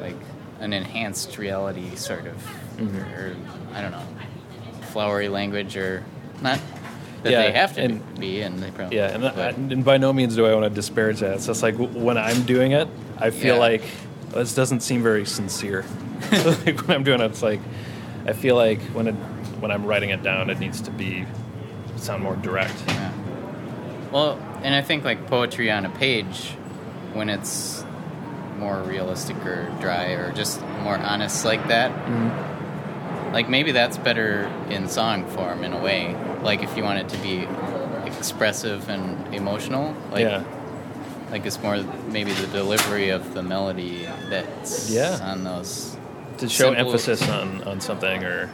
like 0.00 0.16
an 0.60 0.72
enhanced 0.72 1.36
reality, 1.38 1.94
sort 1.96 2.26
of, 2.26 2.34
Mhm. 2.76 3.18
or, 3.18 3.36
I 3.74 3.80
don't 3.82 3.90
know, 3.90 4.02
flowery 4.92 5.28
language, 5.28 5.76
or 5.76 6.04
not 6.42 6.58
that 7.24 7.32
Yeah, 7.32 7.42
they 7.42 7.52
have 7.52 7.74
to 7.74 7.82
and- 7.82 8.20
be, 8.20 8.40
and 8.42 8.58
they 8.60 8.70
probably 8.70 8.96
yeah, 8.96 9.08
and, 9.14 9.26
I, 9.26 9.48
and 9.48 9.84
by 9.84 9.96
no 9.98 10.12
means 10.12 10.36
do 10.36 10.46
I 10.46 10.54
want 10.54 10.64
to 10.64 10.70
disparage 10.70 11.20
that. 11.20 11.34
It's 11.34 11.46
just 11.46 11.62
like 11.62 11.74
when 11.76 12.16
I'm 12.16 12.42
doing 12.44 12.72
it, 12.72 12.86
I 13.18 13.30
feel 13.30 13.54
Yeah. 13.56 13.60
like 13.60 13.82
this 14.30 14.54
doesn't 14.54 14.80
seem 14.80 15.02
very 15.02 15.24
sincere. 15.24 15.84
like 16.64 16.80
when 16.86 16.96
I'm 16.96 17.02
doing 17.04 17.20
it, 17.20 17.30
it's 17.30 17.42
like 17.42 17.60
I 18.26 18.32
feel 18.34 18.56
like 18.56 18.80
when 18.92 19.08
it 19.08 19.14
when 19.60 19.70
I'm 19.70 19.84
writing 19.86 20.10
it 20.10 20.22
down, 20.22 20.50
it 20.50 20.58
needs 20.60 20.80
to 20.82 20.90
be 20.90 21.24
sound 21.96 22.22
more 22.22 22.36
direct. 22.36 22.74
Yeah. 22.88 23.12
Well, 24.12 24.38
and 24.62 24.74
I 24.74 24.82
think 24.82 25.04
like 25.04 25.26
poetry 25.26 25.70
on 25.70 25.84
a 25.86 25.90
page, 25.90 26.50
when 27.14 27.28
it's 27.28 27.84
more 28.58 28.80
realistic 28.82 29.36
or 29.44 29.70
dry 29.80 30.12
or 30.12 30.32
just 30.32 30.60
more 30.82 30.96
honest 30.98 31.44
like 31.44 31.66
that, 31.68 31.90
mm-hmm. 31.90 32.53
Like 33.34 33.48
maybe 33.48 33.72
that's 33.72 33.98
better 33.98 34.44
in 34.70 34.88
song 34.88 35.26
form 35.26 35.64
in 35.64 35.72
a 35.72 35.82
way. 35.82 36.14
Like 36.42 36.62
if 36.62 36.76
you 36.76 36.82
want 36.84 37.00
it 37.00 37.08
to 37.10 37.18
be 37.18 37.46
expressive 38.06 38.88
and 38.88 39.34
emotional, 39.34 39.94
like 40.10 40.22
Yeah. 40.22 40.42
Like 41.30 41.44
it's 41.46 41.60
more 41.60 41.76
maybe 42.10 42.32
the 42.32 42.46
delivery 42.46 43.08
of 43.10 43.34
the 43.34 43.42
melody 43.42 44.06
that's 44.30 44.88
Yeah. 44.90 45.18
on 45.22 45.42
those 45.44 45.96
to 46.38 46.48
show 46.48 46.66
simple- 46.72 46.86
emphasis 46.86 47.28
on, 47.28 47.62
on 47.64 47.80
something 47.80 48.22
or 48.24 48.50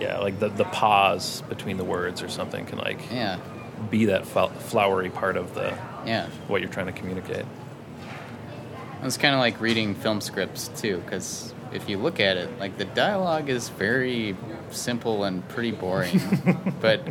yeah 0.00 0.18
like 0.18 0.38
the, 0.40 0.48
the 0.48 0.64
pause 0.64 1.42
between 1.48 1.76
the 1.76 1.84
words 1.84 2.22
or 2.22 2.28
something 2.28 2.64
can 2.66 2.78
like 2.78 3.00
Yeah. 3.12 3.38
be 3.90 4.06
that 4.06 4.24
fl- 4.26 4.46
flowery 4.70 5.10
part 5.10 5.36
of 5.36 5.54
the 5.54 5.74
Yeah. 6.06 6.26
what 6.48 6.62
you're 6.62 6.70
trying 6.70 6.86
to 6.86 6.92
communicate 6.92 7.44
It's 9.02 9.16
kind 9.18 9.34
of 9.34 9.40
like 9.40 9.60
reading 9.60 9.94
film 9.94 10.20
scripts 10.22 10.68
too, 10.68 11.02
because 11.04 11.54
if 11.72 11.88
you 11.88 11.98
look 11.98 12.20
at 12.20 12.36
it, 12.36 12.58
like 12.58 12.76
the 12.78 12.84
dialogue 12.84 13.48
is 13.48 13.68
very 13.68 14.36
simple 14.70 15.24
and 15.24 15.46
pretty 15.48 15.70
boring, 15.72 16.20
but 16.80 17.04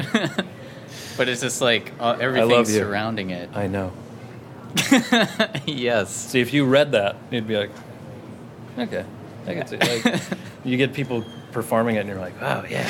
but 1.18 1.28
it's 1.30 1.42
just 1.42 1.62
like 1.62 1.92
uh, 2.00 2.18
everything 2.20 2.66
surrounding 2.66 3.30
it. 3.32 3.50
i 3.54 3.68
know 3.68 3.92
yes 5.66 6.10
see 6.10 6.40
if 6.40 6.54
you 6.54 6.66
read 6.66 6.92
that 6.94 7.16
you'd 7.32 7.48
be 7.48 7.58
like 7.58 7.72
okay 8.78 9.04
i 9.46 9.54
can 9.54 9.68
see 9.68 9.78
like 9.78 10.22
you 10.64 10.78
get 10.78 10.94
people 10.94 11.24
performing 11.52 11.96
it 11.96 12.00
and 12.00 12.10
you're 12.10 12.18
like 12.20 12.40
wow 12.42 12.64
yeah 12.70 12.90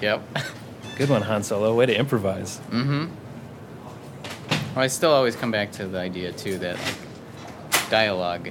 Yep. 0.00 0.22
good 0.96 1.08
one 1.10 1.22
han 1.22 1.42
solo 1.42 1.74
way 1.74 1.86
to 1.86 1.96
improvise 1.96 2.58
Mm-hmm. 2.70 3.06
Well, 4.74 4.84
I 4.84 4.86
still 4.86 5.10
always 5.12 5.34
come 5.36 5.50
back 5.50 5.72
to 5.72 5.86
the 5.88 5.98
idea 5.98 6.32
too 6.32 6.56
that 6.58 6.76
like 6.78 7.90
dialogue 7.90 8.48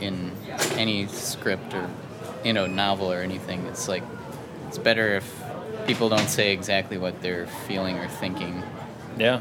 in 0.00 0.32
any 0.76 1.06
script 1.08 1.74
or 1.74 1.88
you 2.44 2.52
know 2.52 2.66
novel 2.66 3.10
or 3.12 3.20
anything, 3.20 3.66
it's 3.66 3.88
like 3.88 4.02
it's 4.68 4.78
better 4.78 5.16
if 5.16 5.42
people 5.86 6.08
don't 6.08 6.28
say 6.28 6.52
exactly 6.52 6.98
what 6.98 7.20
they're 7.22 7.46
feeling 7.66 7.96
or 7.98 8.08
thinking. 8.08 8.62
yeah 9.18 9.40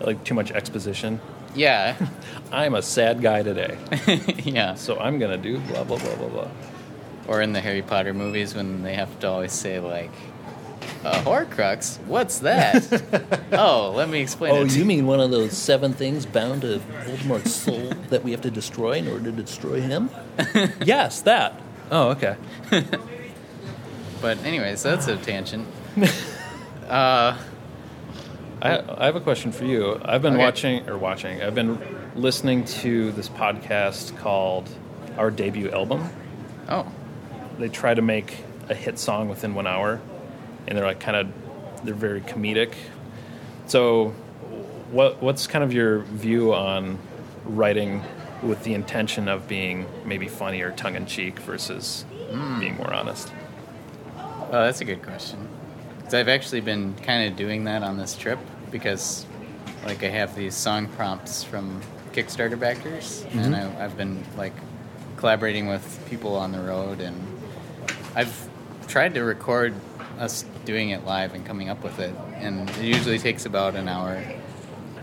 like 0.00 0.22
too 0.24 0.34
much 0.34 0.50
exposition 0.52 1.20
Yeah. 1.54 1.96
i'm 2.52 2.74
a 2.74 2.82
sad 2.82 3.20
guy 3.20 3.42
today 3.42 3.76
yeah. 4.44 4.74
so 4.74 4.98
i'm 4.98 5.18
gonna 5.18 5.36
do 5.36 5.58
blah 5.58 5.84
blah 5.84 5.98
blah 5.98 6.14
blah 6.16 6.28
blah 6.28 6.48
Or 7.28 7.42
in 7.42 7.52
the 7.52 7.60
Harry 7.60 7.82
Potter 7.82 8.14
movies 8.14 8.54
when 8.54 8.82
they 8.82 8.94
have 8.94 9.12
to 9.20 9.28
always 9.28 9.52
say 9.52 9.80
like, 9.80 10.10
"A 11.04 11.12
Horcrux? 11.22 11.98
What's 12.06 12.40
that?" 12.40 13.42
oh, 13.52 13.92
let 13.94 14.08
me 14.08 14.20
explain 14.20 14.52
Oh, 14.54 14.62
it. 14.64 14.76
you 14.76 14.84
mean 14.84 15.06
one 15.06 15.20
of 15.20 15.30
those 15.30 15.56
seven 15.56 15.92
things 15.92 16.26
bound 16.26 16.62
to 16.62 16.80
Voldemort's 17.04 17.52
soul 17.54 17.92
that 18.10 18.24
we 18.24 18.30
have 18.32 18.40
to 18.42 18.50
destroy 18.50 18.92
in 18.94 19.08
order 19.08 19.24
to 19.30 19.32
destroy 19.32 19.80
him? 19.80 20.10
yes 20.84 21.20
that 21.22 21.60
oh 21.90 22.10
okay 22.10 22.36
But 24.20 24.38
anyways, 24.44 24.82
that's 24.82 25.06
a 25.06 25.16
tangent. 25.16 25.68
uh, 26.88 27.36
I, 28.60 28.82
I 28.98 29.04
have 29.06 29.14
a 29.14 29.20
question 29.20 29.52
for 29.52 29.64
you. 29.64 30.00
I've 30.04 30.22
been 30.22 30.34
Okay. 30.34 30.42
watching 30.44 30.88
or 30.88 30.98
watching. 30.98 31.40
I've 31.40 31.54
been 31.54 31.78
listening 32.16 32.64
to 32.64 33.12
this 33.12 33.28
podcast 33.28 34.16
called 34.18 34.68
Our 35.16 35.30
Debut 35.30 35.70
Album. 35.70 36.08
Oh. 36.68 36.90
They 37.60 37.68
try 37.68 37.94
to 37.94 38.02
make 38.02 38.38
a 38.68 38.74
hit 38.74 38.98
song 38.98 39.28
within 39.28 39.54
one 39.54 39.68
hour, 39.68 40.00
and 40.68 40.76
they're 40.78 40.84
like 40.86 41.00
kind 41.00 41.16
of 41.16 41.84
they're 41.84 41.94
very 41.94 42.20
comedic. 42.20 42.74
So, 43.66 44.10
what 44.90 45.20
what's 45.22 45.46
kind 45.46 45.64
of 45.64 45.72
your 45.72 46.00
view 46.00 46.54
on 46.54 46.98
writing 47.44 48.02
with 48.42 48.62
the 48.62 48.74
intention 48.74 49.26
of 49.28 49.48
being 49.48 49.86
maybe 50.04 50.28
funny 50.28 50.60
or 50.62 50.70
tongue 50.70 50.94
in 50.94 51.06
cheek 51.06 51.38
versus 51.40 52.04
Mm. 52.30 52.60
being 52.60 52.76
more 52.76 52.92
honest? 52.92 53.32
Oh, 54.18 54.64
that's 54.64 54.80
a 54.82 54.84
good 54.84 55.02
question. 55.02 55.48
Because 55.98 56.12
I've 56.14 56.28
actually 56.28 56.60
been 56.60 56.94
kind 57.02 57.30
of 57.30 57.36
doing 57.38 57.64
that 57.64 57.82
on 57.82 57.96
this 57.96 58.14
trip 58.14 58.38
because, 58.70 59.24
like, 59.86 60.02
I 60.04 60.08
have 60.08 60.36
these 60.36 60.54
song 60.54 60.88
prompts 60.88 61.42
from 61.42 61.80
Kickstarter 62.12 62.58
backers, 62.58 63.24
and 63.32 63.54
Mhm. 63.54 63.78
I, 63.80 63.84
I've 63.84 63.96
been 63.96 64.22
like 64.36 64.52
collaborating 65.16 65.68
with 65.68 65.84
people 66.10 66.36
on 66.36 66.52
the 66.52 66.60
road, 66.60 67.00
and 67.00 67.16
I've 68.14 68.48
tried 68.88 69.14
to 69.14 69.22
record 69.24 69.74
us 70.18 70.44
doing 70.68 70.90
it 70.90 71.02
live 71.06 71.32
and 71.32 71.46
coming 71.46 71.70
up 71.70 71.82
with 71.82 71.98
it, 71.98 72.14
and 72.34 72.68
it 72.68 72.82
usually 72.82 73.18
takes 73.18 73.46
about 73.46 73.74
an 73.74 73.88
hour. 73.88 74.22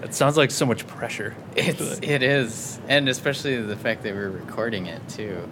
It 0.04 0.14
sounds 0.14 0.38
like 0.38 0.52
so 0.52 0.64
much 0.64 0.86
pressure. 0.86 1.36
It's 1.56 1.98
it 2.04 2.22
is, 2.22 2.80
and 2.88 3.10
especially 3.10 3.60
the 3.60 3.76
fact 3.76 4.04
that 4.04 4.14
we're 4.14 4.30
recording 4.30 4.86
it 4.86 5.02
too. 5.10 5.50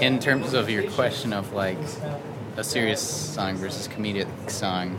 In 0.00 0.18
terms 0.18 0.52
of 0.52 0.68
your 0.68 0.82
question 0.90 1.32
of 1.32 1.52
like 1.52 1.78
a 2.56 2.64
serious 2.64 3.00
song 3.00 3.54
versus 3.54 3.86
comedic 3.86 4.50
song, 4.50 4.98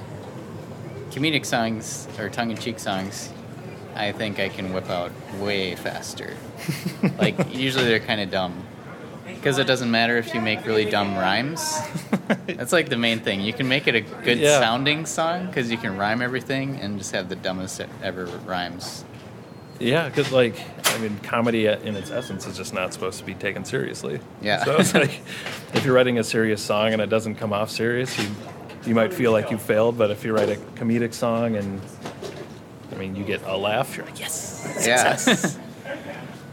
comedic 1.11 1.45
songs 1.45 2.07
or 2.17 2.29
tongue-in-cheek 2.29 2.79
songs, 2.79 3.33
I 3.95 4.13
think 4.13 4.39
I 4.39 4.47
can 4.47 4.71
whip 4.71 4.89
out 4.89 5.11
way 5.41 5.75
faster. 5.75 6.37
like 7.17 7.53
usually 7.53 7.83
they're 7.83 7.99
kind 7.99 8.21
of 8.21 8.31
dumb. 8.31 8.63
Because 9.39 9.57
it 9.57 9.65
doesn't 9.67 9.89
matter 9.89 10.17
if 10.17 10.33
you 10.33 10.41
make 10.41 10.65
really 10.65 10.83
dumb 10.85 11.15
rhymes. 11.15 11.79
That's 12.47 12.73
like 12.73 12.89
the 12.89 12.97
main 12.97 13.19
thing. 13.19 13.39
You 13.41 13.53
can 13.53 13.67
make 13.69 13.87
it 13.87 13.95
a 13.95 14.01
good 14.01 14.37
Yeah. 14.37 14.59
sounding 14.59 15.05
song 15.05 15.47
because 15.47 15.71
you 15.71 15.77
can 15.77 15.95
rhyme 15.97 16.21
everything 16.21 16.75
and 16.81 16.97
just 16.97 17.11
have 17.13 17.29
the 17.29 17.35
dumbest 17.37 17.81
ever 18.03 18.25
rhymes. 18.45 19.05
Yeah, 19.79 20.09
because 20.09 20.33
like 20.33 20.55
I 20.93 20.97
mean, 20.97 21.17
comedy 21.19 21.69
uh, 21.69 21.79
in 21.79 21.95
its 21.95 22.11
essence 22.11 22.45
is 22.47 22.57
just 22.57 22.73
not 22.73 22.91
supposed 22.93 23.17
to 23.19 23.25
be 23.25 23.33
taken 23.33 23.63
seriously. 23.63 24.19
Yeah. 24.41 24.65
So 24.65 24.75
it's 24.77 24.93
like 24.93 25.21
if 25.73 25.85
you're 25.85 25.93
writing 25.95 26.19
a 26.19 26.23
serious 26.23 26.61
song 26.61 26.91
and 26.91 27.01
it 27.01 27.09
doesn't 27.09 27.35
come 27.35 27.53
off 27.53 27.69
serious, 27.69 28.17
you 28.19 28.27
you 28.85 28.93
might 28.93 29.13
feel 29.13 29.31
like 29.31 29.51
you 29.51 29.57
failed. 29.57 29.97
But 29.97 30.11
if 30.11 30.25
you 30.25 30.33
write 30.35 30.49
a 30.49 30.55
comedic 30.75 31.13
song 31.13 31.55
and 31.55 31.79
I 32.91 32.95
mean, 32.95 33.15
you 33.15 33.23
get 33.23 33.41
a 33.45 33.55
laugh, 33.55 33.95
you're 33.95 34.05
like, 34.05 34.19
yes, 34.19 34.83
Yeah. 34.85 35.15
success. 35.15 35.57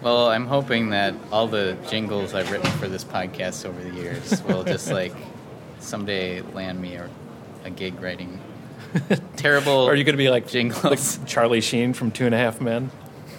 well, 0.03 0.29
I'm 0.29 0.47
hoping 0.47 0.91
that 0.91 1.15
all 1.33 1.47
the 1.49 1.77
jingles 1.89 2.35
I've 2.35 2.51
written 2.51 2.71
for 2.73 2.89
this 2.89 3.05
podcast 3.05 3.67
over 3.67 3.83
the 3.83 3.95
years 3.95 4.43
will 4.45 4.65
just 4.65 4.91
like 5.01 5.15
someday 5.81 6.41
land 6.43 6.81
me 6.81 6.97
a, 6.97 7.09
a 7.65 7.71
gig 7.71 8.01
writing 8.01 8.41
terrible. 9.37 9.85
Are 9.87 9.95
you 9.95 10.05
going 10.05 10.15
to 10.15 10.19
be 10.19 10.31
like 10.31 10.47
jingles? 10.49 10.85
like 11.19 11.27
Charlie 11.29 11.61
Sheen 11.61 11.93
from 11.93 12.11
Two 12.11 12.27
and 12.27 12.35
a 12.35 12.39
Half 12.39 12.61
Men? 12.61 12.91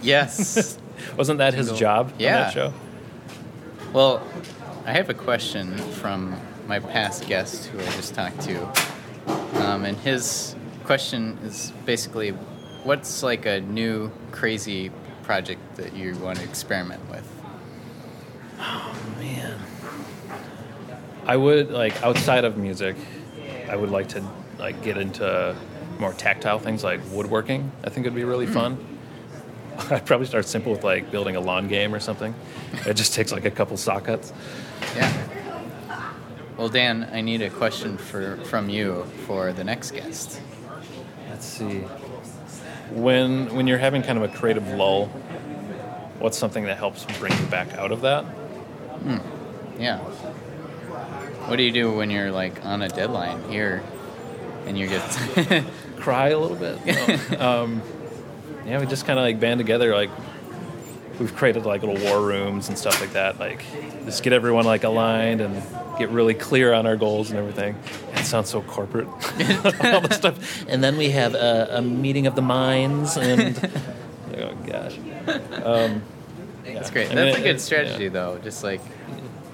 Yes. 0.01 0.77
Wasn't 1.17 1.37
that 1.39 1.53
his 1.53 1.71
job 1.73 2.13
Yeah. 2.17 2.27
on 2.27 2.41
that 2.43 2.53
show? 2.53 2.73
Well, 3.93 4.21
I 4.85 4.91
have 4.91 5.09
a 5.09 5.13
question 5.13 5.75
from 5.77 6.35
my 6.67 6.79
past 6.79 7.27
guest 7.27 7.67
who 7.67 7.79
I 7.79 7.85
just 7.91 8.13
talked 8.13 8.41
to. 8.41 8.67
Um, 9.65 9.85
and 9.85 9.97
his 9.97 10.55
question 10.83 11.37
is 11.43 11.71
basically 11.85 12.31
what's 12.83 13.23
like 13.23 13.45
a 13.45 13.61
new 13.61 14.11
crazy 14.31 14.91
project 15.27 15.59
that 15.75 15.93
you 15.93 16.15
want 16.15 16.39
to 16.39 16.45
experiment 16.45 17.01
with? 17.11 17.29
Oh 18.59 18.97
man, 19.19 19.59
I 21.25 21.35
would 21.35 21.69
like 21.69 22.01
outside 22.01 22.45
of 22.45 22.57
music. 22.57 22.95
I 23.69 23.75
would 23.75 23.91
like 23.91 24.07
to 24.09 24.23
like 24.57 24.81
get 24.81 24.97
into 24.97 25.53
more 25.99 26.13
tactile 26.13 26.59
things 26.59 26.81
like 26.81 27.01
woodworking. 27.11 27.69
I 27.83 27.89
think 27.89 28.05
it'd 28.05 28.15
be 28.15 28.23
really 28.23 28.47
fun. 28.47 28.75
Hmm. 28.75 29.93
I'd 29.93 30.05
probably 30.05 30.27
start 30.27 30.45
simple 30.45 30.71
with 30.71 30.85
like 30.85 31.11
building 31.11 31.35
a 31.35 31.41
lawn 31.41 31.67
game 31.67 31.93
or 31.93 31.99
something. 31.99 32.33
It 32.85 32.93
just 32.93 33.13
takes 33.13 33.33
like 33.33 33.45
a 33.45 33.51
couple 33.51 33.75
sockets. 33.75 34.31
Yeah. 34.95 35.27
Well, 36.55 36.69
Dan, 36.69 37.09
I 37.11 37.19
need 37.19 37.41
a 37.41 37.49
question 37.49 37.97
for 37.97 38.37
from 38.45 38.69
you 38.69 39.03
for 39.27 39.51
the 39.51 39.63
next 39.63 39.91
guest. 39.91 40.41
Let's 41.29 41.45
see. 41.45 41.83
When 42.91 43.53
when 43.55 43.67
you're 43.67 43.77
having 43.77 44.01
kind 44.03 44.17
of 44.17 44.23
a 44.23 44.35
creative 44.35 44.67
lull, 44.69 45.07
what's 46.19 46.37
something 46.37 46.65
that 46.65 46.77
helps 46.77 47.05
bring 47.19 47.37
you 47.37 47.45
back 47.47 47.73
out 47.73 47.91
of 47.91 48.01
that? 48.01 48.23
Hmm. 48.23 49.81
Yeah. 49.81 49.99
What 51.47 51.57
do 51.57 51.63
you 51.63 51.71
do 51.71 51.91
when 51.93 52.09
you're 52.09 52.31
like 52.31 52.65
on 52.65 52.81
a 52.81 52.89
deadline 52.89 53.49
here, 53.49 53.83
and 54.65 54.77
you 54.77 54.87
get 54.87 55.01
cry 55.97 56.29
a 56.29 56.39
little 56.39 56.57
bit? 56.57 57.31
No. 57.31 57.39
um, 57.63 57.81
yeah, 58.65 58.79
we 58.79 58.85
just 58.85 59.05
kind 59.05 59.17
of 59.17 59.23
like 59.23 59.39
band 59.39 59.59
together. 59.59 59.93
Like 59.93 60.09
we've 61.19 61.35
created 61.35 61.65
like 61.65 61.83
little 61.83 62.03
war 62.03 62.21
rooms 62.21 62.69
and 62.69 62.77
stuff 62.77 62.99
like 62.99 63.13
that. 63.13 63.39
Like 63.39 63.63
just 64.05 64.23
get 64.23 64.33
everyone 64.33 64.65
like 64.65 64.83
aligned 64.83 65.41
and 65.41 65.55
get 65.97 66.09
really 66.09 66.33
clear 66.33 66.73
on 66.73 66.85
our 66.85 66.95
goals 66.95 67.29
and 67.29 67.39
everything. 67.39 67.75
It 68.13 68.25
sounds 68.25 68.49
so 68.49 68.61
corporate. 68.61 69.07
All 69.83 70.01
this 70.01 70.17
stuff. 70.17 70.65
And 70.67 70.83
then 70.83 70.97
we 70.97 71.09
have 71.11 71.33
a, 71.35 71.67
a 71.71 71.81
meeting 71.81 72.27
of 72.27 72.35
the 72.35 72.41
minds, 72.41 73.17
and 73.17 73.57
oh 74.37 74.53
gosh, 74.65 74.97
um, 75.63 76.01
That's 76.65 76.91
great. 76.91 77.05
I 77.11 77.15
mean, 77.15 77.25
That's 77.25 77.37
a 77.37 77.41
it- 77.41 77.43
good 77.43 77.61
strategy, 77.61 78.03
yeah. 78.05 78.09
though. 78.09 78.39
Just 78.43 78.63
like 78.63 78.81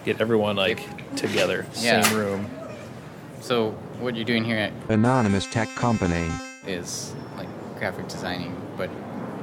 get 0.06 0.20
everyone 0.22 0.56
like 0.56 0.82
together, 1.15 1.65
Yeah. 1.78 2.02
same 2.02 2.18
room. 2.18 2.49
So 3.41 3.72
what 3.99 4.15
you're 4.15 4.26
doing 4.26 4.44
here 4.44 4.57
at 4.57 4.72
Anonymous 4.90 5.45
Tech 5.48 5.70
Company. 5.76 6.30
is 6.65 7.14
like 7.38 7.48
graphic 7.78 8.07
designing, 8.07 8.56
but 8.78 8.90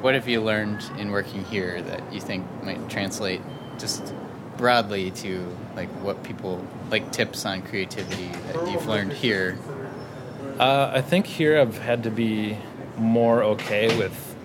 what 0.03 0.15
have 0.15 0.27
you 0.29 0.41
learned 0.41 0.83
in 0.99 1.11
working 1.11 1.45
here 1.45 1.83
that 1.83 2.13
you 2.13 2.21
think 2.21 2.47
might 2.65 2.89
translate 2.89 3.43
just 3.79 4.15
broadly 4.61 5.11
to 5.11 5.45
like 5.75 5.89
what 6.03 6.23
people 6.23 6.63
like 6.91 7.11
tips 7.13 7.47
on 7.47 7.63
creativity 7.63 8.29
that 8.53 8.71
you've 8.71 8.87
learned 8.87 9.11
here? 9.11 9.59
Uh, 10.59 10.93
I 10.95 11.01
think 11.01 11.25
here 11.25 11.59
I've 11.59 11.79
had 11.79 12.03
to 12.03 12.11
be 12.11 12.59
more 12.99 13.43
okay 13.43 13.97
with 13.97 14.37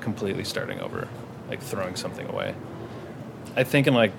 completely 0.00 0.42
starting 0.42 0.80
over, 0.80 1.06
like 1.48 1.62
throwing 1.62 1.94
something 1.94 2.26
away. 2.28 2.56
I 3.54 3.62
think 3.62 3.86
in 3.86 3.94
like 3.94 4.12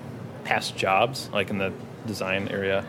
past 0.44 0.76
jobs, 0.76 1.28
like 1.30 1.50
in 1.50 1.58
the 1.58 1.74
design 2.06 2.48
area, 2.48 2.86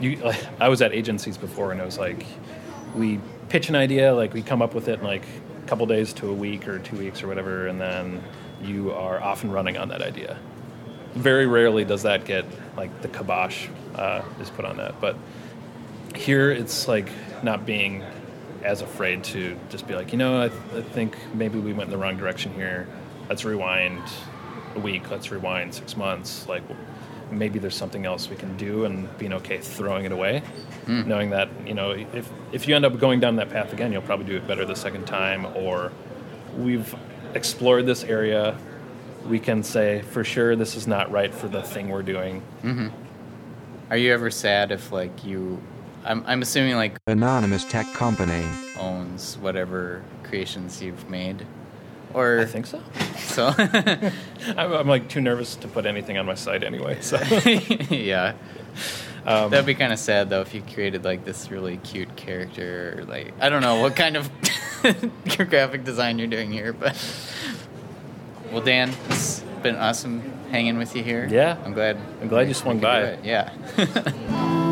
you 0.00 0.16
like, 0.16 0.42
I 0.60 0.70
was 0.70 0.80
at 0.80 0.94
agencies 0.94 1.36
before, 1.36 1.72
and 1.72 1.80
it 1.80 1.84
was 1.84 1.98
like 1.98 2.24
we 2.94 3.20
pitch 3.50 3.68
an 3.68 3.76
idea, 3.76 4.14
like 4.14 4.32
we 4.32 4.40
come 4.40 4.62
up 4.62 4.74
with 4.74 4.88
it 4.88 5.00
in 5.00 5.04
like 5.04 5.26
a 5.62 5.68
couple 5.68 5.84
days 5.84 6.14
to 6.14 6.30
a 6.30 6.34
week 6.34 6.66
or 6.66 6.78
two 6.78 6.96
weeks 6.96 7.22
or 7.22 7.28
whatever, 7.28 7.66
and 7.66 7.78
then 7.78 8.24
you 8.62 8.92
are 8.92 9.20
off 9.22 9.44
and 9.44 9.52
running 9.52 9.76
on 9.76 9.90
that 9.90 10.00
idea. 10.00 10.38
Very 11.16 11.46
rarely 11.46 11.84
does 11.84 12.02
that 12.02 12.24
get 12.24 12.44
like 12.76 13.00
the 13.02 13.08
kibosh 13.08 13.68
uh, 13.94 14.22
is 14.40 14.50
put 14.50 14.64
on 14.64 14.76
that, 14.76 15.00
but 15.00 15.16
here 16.14 16.50
it's 16.50 16.88
like 16.88 17.08
not 17.42 17.64
being 17.64 18.02
as 18.62 18.82
afraid 18.82 19.22
to 19.24 19.56
just 19.70 19.86
be 19.86 19.94
like, 19.94 20.12
you 20.12 20.18
know, 20.18 20.42
I, 20.42 20.48
th- 20.48 20.60
I 20.74 20.82
think 20.82 21.16
maybe 21.34 21.58
we 21.58 21.72
went 21.72 21.84
in 21.84 21.90
the 21.90 21.96
wrong 21.98 22.16
direction 22.16 22.52
here. 22.54 22.86
Let's 23.28 23.44
rewind 23.44 24.02
a 24.74 24.80
week. 24.80 25.10
Let's 25.10 25.30
rewind 25.30 25.72
six 25.74 25.96
months. 25.96 26.46
Like 26.48 26.62
maybe 27.30 27.58
there's 27.58 27.74
something 27.76 28.04
else 28.04 28.28
we 28.28 28.36
can 28.36 28.56
do, 28.58 28.84
and 28.84 29.08
being 29.18 29.32
okay 29.34 29.58
throwing 29.58 30.04
it 30.04 30.12
away, 30.12 30.42
Hmm. 30.84 31.08
knowing 31.08 31.30
that 31.30 31.48
you 31.66 31.74
know 31.74 31.90
if 31.92 32.30
if 32.52 32.68
you 32.68 32.76
end 32.76 32.84
up 32.84 32.98
going 32.98 33.20
down 33.20 33.36
that 33.36 33.48
path 33.50 33.72
again, 33.72 33.90
you'll 33.90 34.02
probably 34.02 34.26
do 34.26 34.36
it 34.36 34.46
better 34.46 34.64
the 34.66 34.76
second 34.76 35.06
time. 35.06 35.46
Or 35.56 35.92
we've 36.58 36.94
explored 37.34 37.86
this 37.86 38.04
area. 38.04 38.56
We 39.28 39.38
can 39.40 39.62
say 39.62 40.02
for 40.02 40.24
sure 40.24 40.56
this 40.56 40.76
is 40.76 40.86
not 40.86 41.10
right 41.10 41.34
for 41.34 41.48
the 41.48 41.62
thing 41.62 41.88
we're 41.88 42.02
doing. 42.02 42.40
hmm 42.62 42.88
Are 43.90 43.96
you 43.96 44.12
ever 44.12 44.30
sad 44.30 44.70
if 44.72 44.92
like 44.92 45.24
you? 45.24 45.60
I'm 46.04 46.22
I'm 46.26 46.42
assuming 46.42 46.76
like 46.76 46.96
Anonymous 47.06 47.64
Tech 47.64 47.86
Company. 47.92 48.44
owns 48.78 49.36
whatever 49.38 50.02
creations 50.22 50.80
you've 50.82 51.08
made, 51.10 51.44
or 52.14 52.40
I 52.40 52.44
think 52.44 52.66
so. 52.66 52.80
So 53.16 53.52
I'm, 54.56 54.72
I'm 54.72 54.88
like 54.88 55.08
too 55.08 55.20
nervous 55.20 55.56
to 55.56 55.68
put 55.68 55.86
anything 55.86 56.16
on 56.18 56.26
my 56.26 56.34
site 56.34 56.62
anyway. 56.62 56.98
So 57.00 57.16
yeah, 57.90 58.34
Um, 59.26 59.50
that'd 59.50 59.66
be 59.66 59.74
kind 59.74 59.92
of 59.92 59.98
sad 59.98 60.30
though 60.30 60.42
if 60.42 60.54
you 60.54 60.62
created 60.62 61.04
like 61.04 61.24
this 61.24 61.50
really 61.50 61.78
cute 61.78 62.14
character. 62.16 62.98
Or, 63.00 63.04
like 63.04 63.32
I 63.40 63.48
don't 63.48 63.62
know 63.62 63.80
what 63.80 63.96
kind 63.96 64.16
of 64.16 64.30
graphic 65.48 65.82
design 65.82 66.18
you're 66.20 66.28
doing 66.28 66.52
here, 66.52 66.72
but 66.72 66.94
well, 68.52 68.62
Dan, 68.62 68.92
it's 69.10 69.40
been 69.62 69.76
awesome 69.76 70.20
hanging 70.50 70.78
with 70.78 70.94
you 70.96 71.02
here. 71.02 71.26
Yeah. 71.30 71.56
I'm 71.64 71.72
glad. 71.72 71.96
I'm 72.20 72.28
glad 72.28 72.48
you 72.48 72.54
swung 72.54 72.78
by. 72.78 73.00
it. 73.02 73.24
Yeah. 73.24 73.52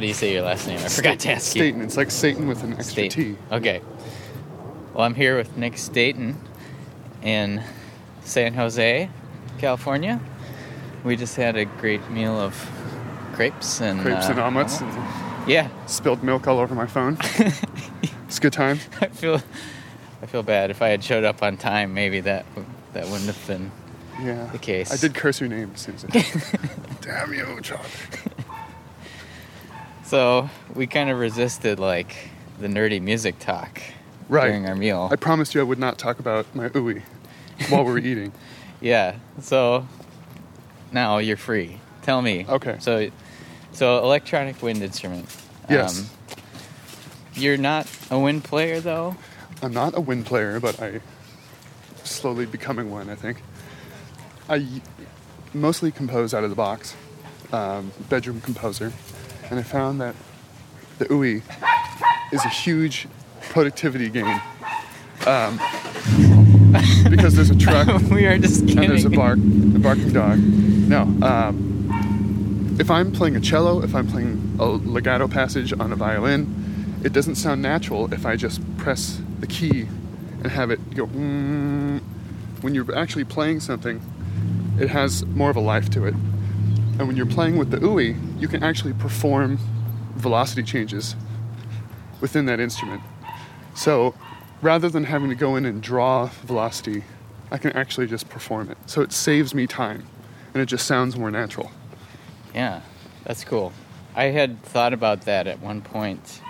do 0.00 0.06
you 0.06 0.14
say 0.14 0.32
your 0.32 0.42
last 0.42 0.66
name? 0.66 0.78
I 0.78 0.88
forgot 0.88 1.18
to 1.20 1.32
ask 1.32 1.54
you. 1.54 1.62
Staten. 1.62 1.82
It's 1.82 1.96
like 1.96 2.10
Satan 2.10 2.48
with 2.48 2.62
an 2.62 2.74
extra 2.74 3.08
T. 3.08 3.36
Okay. 3.52 3.80
Well, 4.94 5.04
I'm 5.04 5.14
here 5.14 5.36
with 5.36 5.56
Nick 5.56 5.78
Staten 5.78 6.36
in 7.22 7.62
San 8.24 8.54
Jose, 8.54 9.08
California. 9.58 10.20
We 11.04 11.16
just 11.16 11.36
had 11.36 11.56
a 11.56 11.64
great 11.64 12.10
meal 12.10 12.38
of 12.38 12.54
crepes 13.32 13.80
and 13.80 14.00
Crepes 14.00 14.26
uh, 14.26 14.32
and 14.32 14.40
omelets. 14.40 14.80
Yeah. 15.46 15.68
Spilled 15.86 16.22
milk 16.22 16.46
all 16.46 16.58
over 16.58 16.74
my 16.74 16.86
phone. 16.86 17.16
it's 18.28 18.38
a 18.38 18.40
good 18.40 18.52
time. 18.52 18.78
I 19.00 19.06
feel 19.08 19.40
I 20.22 20.26
feel 20.26 20.42
bad. 20.42 20.70
If 20.70 20.82
I 20.82 20.88
had 20.88 21.02
showed 21.02 21.24
up 21.24 21.42
on 21.42 21.56
time, 21.56 21.94
maybe 21.94 22.20
that 22.20 22.44
that 22.92 23.06
wouldn't 23.06 23.26
have 23.26 23.46
been 23.46 23.70
Yeah. 24.20 24.46
the 24.52 24.58
case. 24.58 24.92
I 24.92 24.96
did 24.96 25.14
curse 25.14 25.40
your 25.40 25.48
name 25.48 25.70
as 25.74 25.80
soon 25.80 25.94
as 25.94 26.04
I 26.04 26.08
Damn 27.00 27.32
you, 27.32 27.58
Charlie. 27.62 27.84
So 30.10 30.50
we 30.74 30.88
kind 30.88 31.08
of 31.08 31.20
resisted 31.20 31.78
like 31.78 32.16
the 32.58 32.66
nerdy 32.66 33.00
music 33.00 33.38
talk 33.38 33.80
Right. 34.28 34.48
during 34.48 34.66
our 34.66 34.74
meal. 34.74 35.08
I 35.12 35.14
promised 35.14 35.54
you 35.54 35.60
I 35.60 35.64
would 35.64 35.78
not 35.78 35.98
talk 35.98 36.18
about 36.18 36.52
my 36.52 36.68
EWI 36.68 37.02
while 37.68 37.84
we 37.84 37.92
were 37.92 37.98
eating. 38.10 38.32
Yeah. 38.80 39.14
So 39.40 39.86
now 40.90 41.18
you're 41.18 41.36
free. 41.36 41.78
Tell 42.02 42.22
me. 42.22 42.44
Okay. 42.48 42.76
So, 42.80 43.08
so 43.70 43.98
electronic 44.02 44.60
wind 44.60 44.82
instrument. 44.82 45.26
Um, 45.68 45.76
Yes. 45.76 46.10
you're 47.34 47.56
not 47.56 47.86
a 48.10 48.18
wind 48.18 48.42
player 48.42 48.80
though. 48.80 49.14
I'm 49.62 49.72
not 49.72 49.96
a 49.96 50.00
wind 50.00 50.26
player, 50.26 50.58
but 50.58 50.82
I 50.82 51.02
slowly 52.02 52.46
becoming 52.46 52.90
one. 52.90 53.08
I 53.10 53.14
think. 53.14 53.42
I 54.48 54.66
mostly 55.54 55.92
compose 55.92 56.34
out 56.34 56.42
of 56.42 56.50
the 56.50 56.56
box, 56.56 56.96
um, 57.52 57.92
bedroom 58.08 58.40
composer, 58.40 58.92
and 59.50 59.58
I 59.58 59.62
found 59.62 60.00
that 60.00 60.14
the 60.98 61.06
EWI 61.06 61.42
is 62.32 62.44
a 62.44 62.48
huge 62.48 63.08
productivity 63.50 64.08
gain. 64.08 64.40
Um, 65.26 65.60
because 67.10 67.34
there's 67.34 67.50
a 67.50 67.58
truck. 67.58 67.88
we 68.10 68.26
are 68.26 68.38
just 68.38 68.60
And 68.60 68.78
there's 68.78 69.04
a 69.04 69.10
bark, 69.10 69.38
a 69.38 69.78
barking 69.78 70.12
dog. 70.12 70.38
No. 70.38 71.02
Um, 71.26 72.76
if 72.78 72.90
I'm 72.90 73.12
playing 73.12 73.36
a 73.36 73.40
cello, 73.40 73.82
if 73.82 73.94
I'm 73.94 74.06
playing 74.06 74.56
a 74.58 74.66
legato 74.66 75.28
passage 75.28 75.72
on 75.72 75.92
a 75.92 75.96
violin, 75.96 77.00
it 77.04 77.12
doesn't 77.12 77.34
sound 77.34 77.60
natural 77.60 78.12
if 78.14 78.24
I 78.24 78.36
just 78.36 78.60
press 78.78 79.20
the 79.40 79.46
key 79.46 79.82
and 80.42 80.46
have 80.46 80.70
it 80.70 80.94
go. 80.94 81.06
Mm. 81.06 82.00
When 82.60 82.74
you're 82.74 82.96
actually 82.96 83.24
playing 83.24 83.60
something, 83.60 84.00
it 84.78 84.88
has 84.88 85.24
more 85.26 85.50
of 85.50 85.56
a 85.56 85.60
life 85.60 85.90
to 85.90 86.06
it. 86.06 86.14
And 87.00 87.08
when 87.08 87.16
you're 87.16 87.24
playing 87.24 87.56
with 87.56 87.70
the 87.70 87.78
EWI, 87.78 88.14
you 88.38 88.46
can 88.46 88.62
actually 88.62 88.92
perform 88.92 89.58
velocity 90.16 90.62
changes 90.62 91.16
within 92.20 92.44
that 92.44 92.60
instrument. 92.60 93.00
So 93.74 94.14
rather 94.60 94.90
than 94.90 95.04
having 95.04 95.30
to 95.30 95.34
go 95.34 95.56
in 95.56 95.64
and 95.64 95.82
draw 95.82 96.26
velocity, 96.26 97.04
I 97.50 97.56
can 97.56 97.72
actually 97.72 98.06
just 98.06 98.28
perform 98.28 98.68
it. 98.70 98.76
So 98.84 99.00
it 99.00 99.12
saves 99.12 99.54
me 99.54 99.66
time 99.66 100.04
and 100.52 100.62
it 100.62 100.66
just 100.66 100.86
sounds 100.86 101.16
more 101.16 101.30
natural. 101.30 101.72
Yeah, 102.54 102.82
that's 103.24 103.44
cool. 103.44 103.72
I 104.14 104.24
had 104.24 104.62
thought 104.62 104.92
about 104.92 105.22
that 105.22 105.46
at 105.46 105.58
one 105.60 105.80
point 105.80 106.42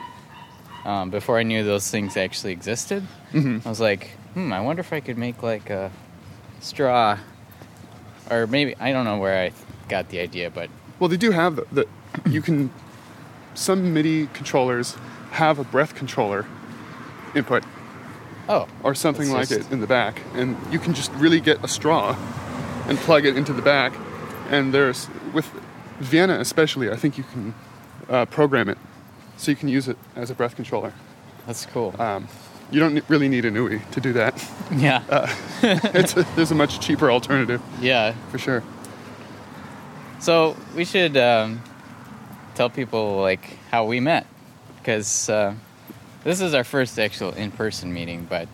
um, 0.85 1.11
before 1.11 1.39
I 1.39 1.45
knew 1.45 1.63
those 1.63 1.89
things 1.89 2.17
actually 2.17 2.55
existed. 2.55 3.07
Mhm. 3.33 3.65
I 3.65 3.69
was 3.69 3.79
like, 3.81 4.11
hmm, 4.35 4.53
I 4.53 4.61
wonder 4.63 4.81
if 4.81 4.93
I 4.93 4.99
could 4.99 5.17
make 5.17 5.45
like 5.45 5.71
a 5.71 5.93
straw, 6.59 7.19
or 8.29 8.49
maybe 8.49 8.75
I 8.81 8.91
don't 8.91 9.05
know 9.05 9.19
where 9.19 9.45
I 9.45 9.53
got 9.91 10.09
the 10.09 10.21
idea, 10.21 10.51
but 10.51 10.71
Well, 10.99 11.09
they 11.09 11.17
do 11.19 11.33
have 11.33 11.57
the, 11.57 11.67
the 11.73 11.87
you 12.31 12.41
can 12.41 12.71
some 13.55 13.93
MIDI 13.93 14.29
controllers 14.29 14.97
have 15.33 15.59
a 15.59 15.65
breath 15.65 15.95
controller 15.95 16.47
input. 17.35 17.65
Oh, 18.49 18.67
or 18.83 18.95
something 18.95 19.31
like 19.31 19.49
just- 19.49 19.69
it 19.69 19.73
in 19.73 19.81
the 19.81 19.87
back, 19.87 20.23
and 20.35 20.57
you 20.73 20.79
can 20.79 20.95
just 20.95 21.13
really 21.13 21.41
get 21.41 21.63
a 21.63 21.69
straw 21.69 22.17
and 22.89 22.99
plug 22.99 23.25
it 23.27 23.37
into 23.37 23.53
the 23.53 23.63
back. 23.63 23.93
And 24.49 24.73
there's 24.75 25.09
with 25.33 25.47
Vienna 26.01 26.41
especially, 26.41 26.91
I 26.91 26.97
think 26.97 27.19
you 27.19 27.25
can 27.25 27.55
uh, 28.09 28.25
program 28.27 28.69
it 28.69 28.79
so 29.37 29.51
you 29.51 29.57
can 29.57 29.69
use 29.69 29.87
it 29.89 29.97
as 30.17 30.31
a 30.31 30.35
breath 30.35 30.57
controller. 30.57 30.93
That's 31.47 31.67
cool. 31.67 31.95
Um, 32.01 32.27
you 32.73 32.81
don't 32.81 33.03
really 33.09 33.29
need 33.29 33.45
an 33.45 33.55
EWI 33.55 33.91
to 33.91 34.01
do 34.01 34.13
that. 34.15 34.35
Yeah. 34.73 35.03
Uh, 35.09 35.29
it's 35.63 36.17
a, 36.17 36.25
there's 36.37 36.51
a 36.51 36.55
much 36.55 36.81
cheaper 36.81 37.11
alternative. 37.11 37.61
Yeah, 37.81 38.15
for 38.31 38.39
sure. 38.39 38.63
So 40.21 40.57
we 40.77 40.85
should 40.85 41.17
um, 41.17 41.63
tell 42.55 42.69
people 42.71 43.21
like 43.21 43.59
how 43.71 43.87
we 43.87 44.01
met, 44.01 44.27
because 44.79 45.29
uh, 45.31 45.55
this 46.25 46.41
is 46.41 46.53
our 46.55 46.65
first 46.65 46.99
actual 46.99 47.33
in-person 47.33 47.93
meeting. 47.93 48.27
But 48.29 48.49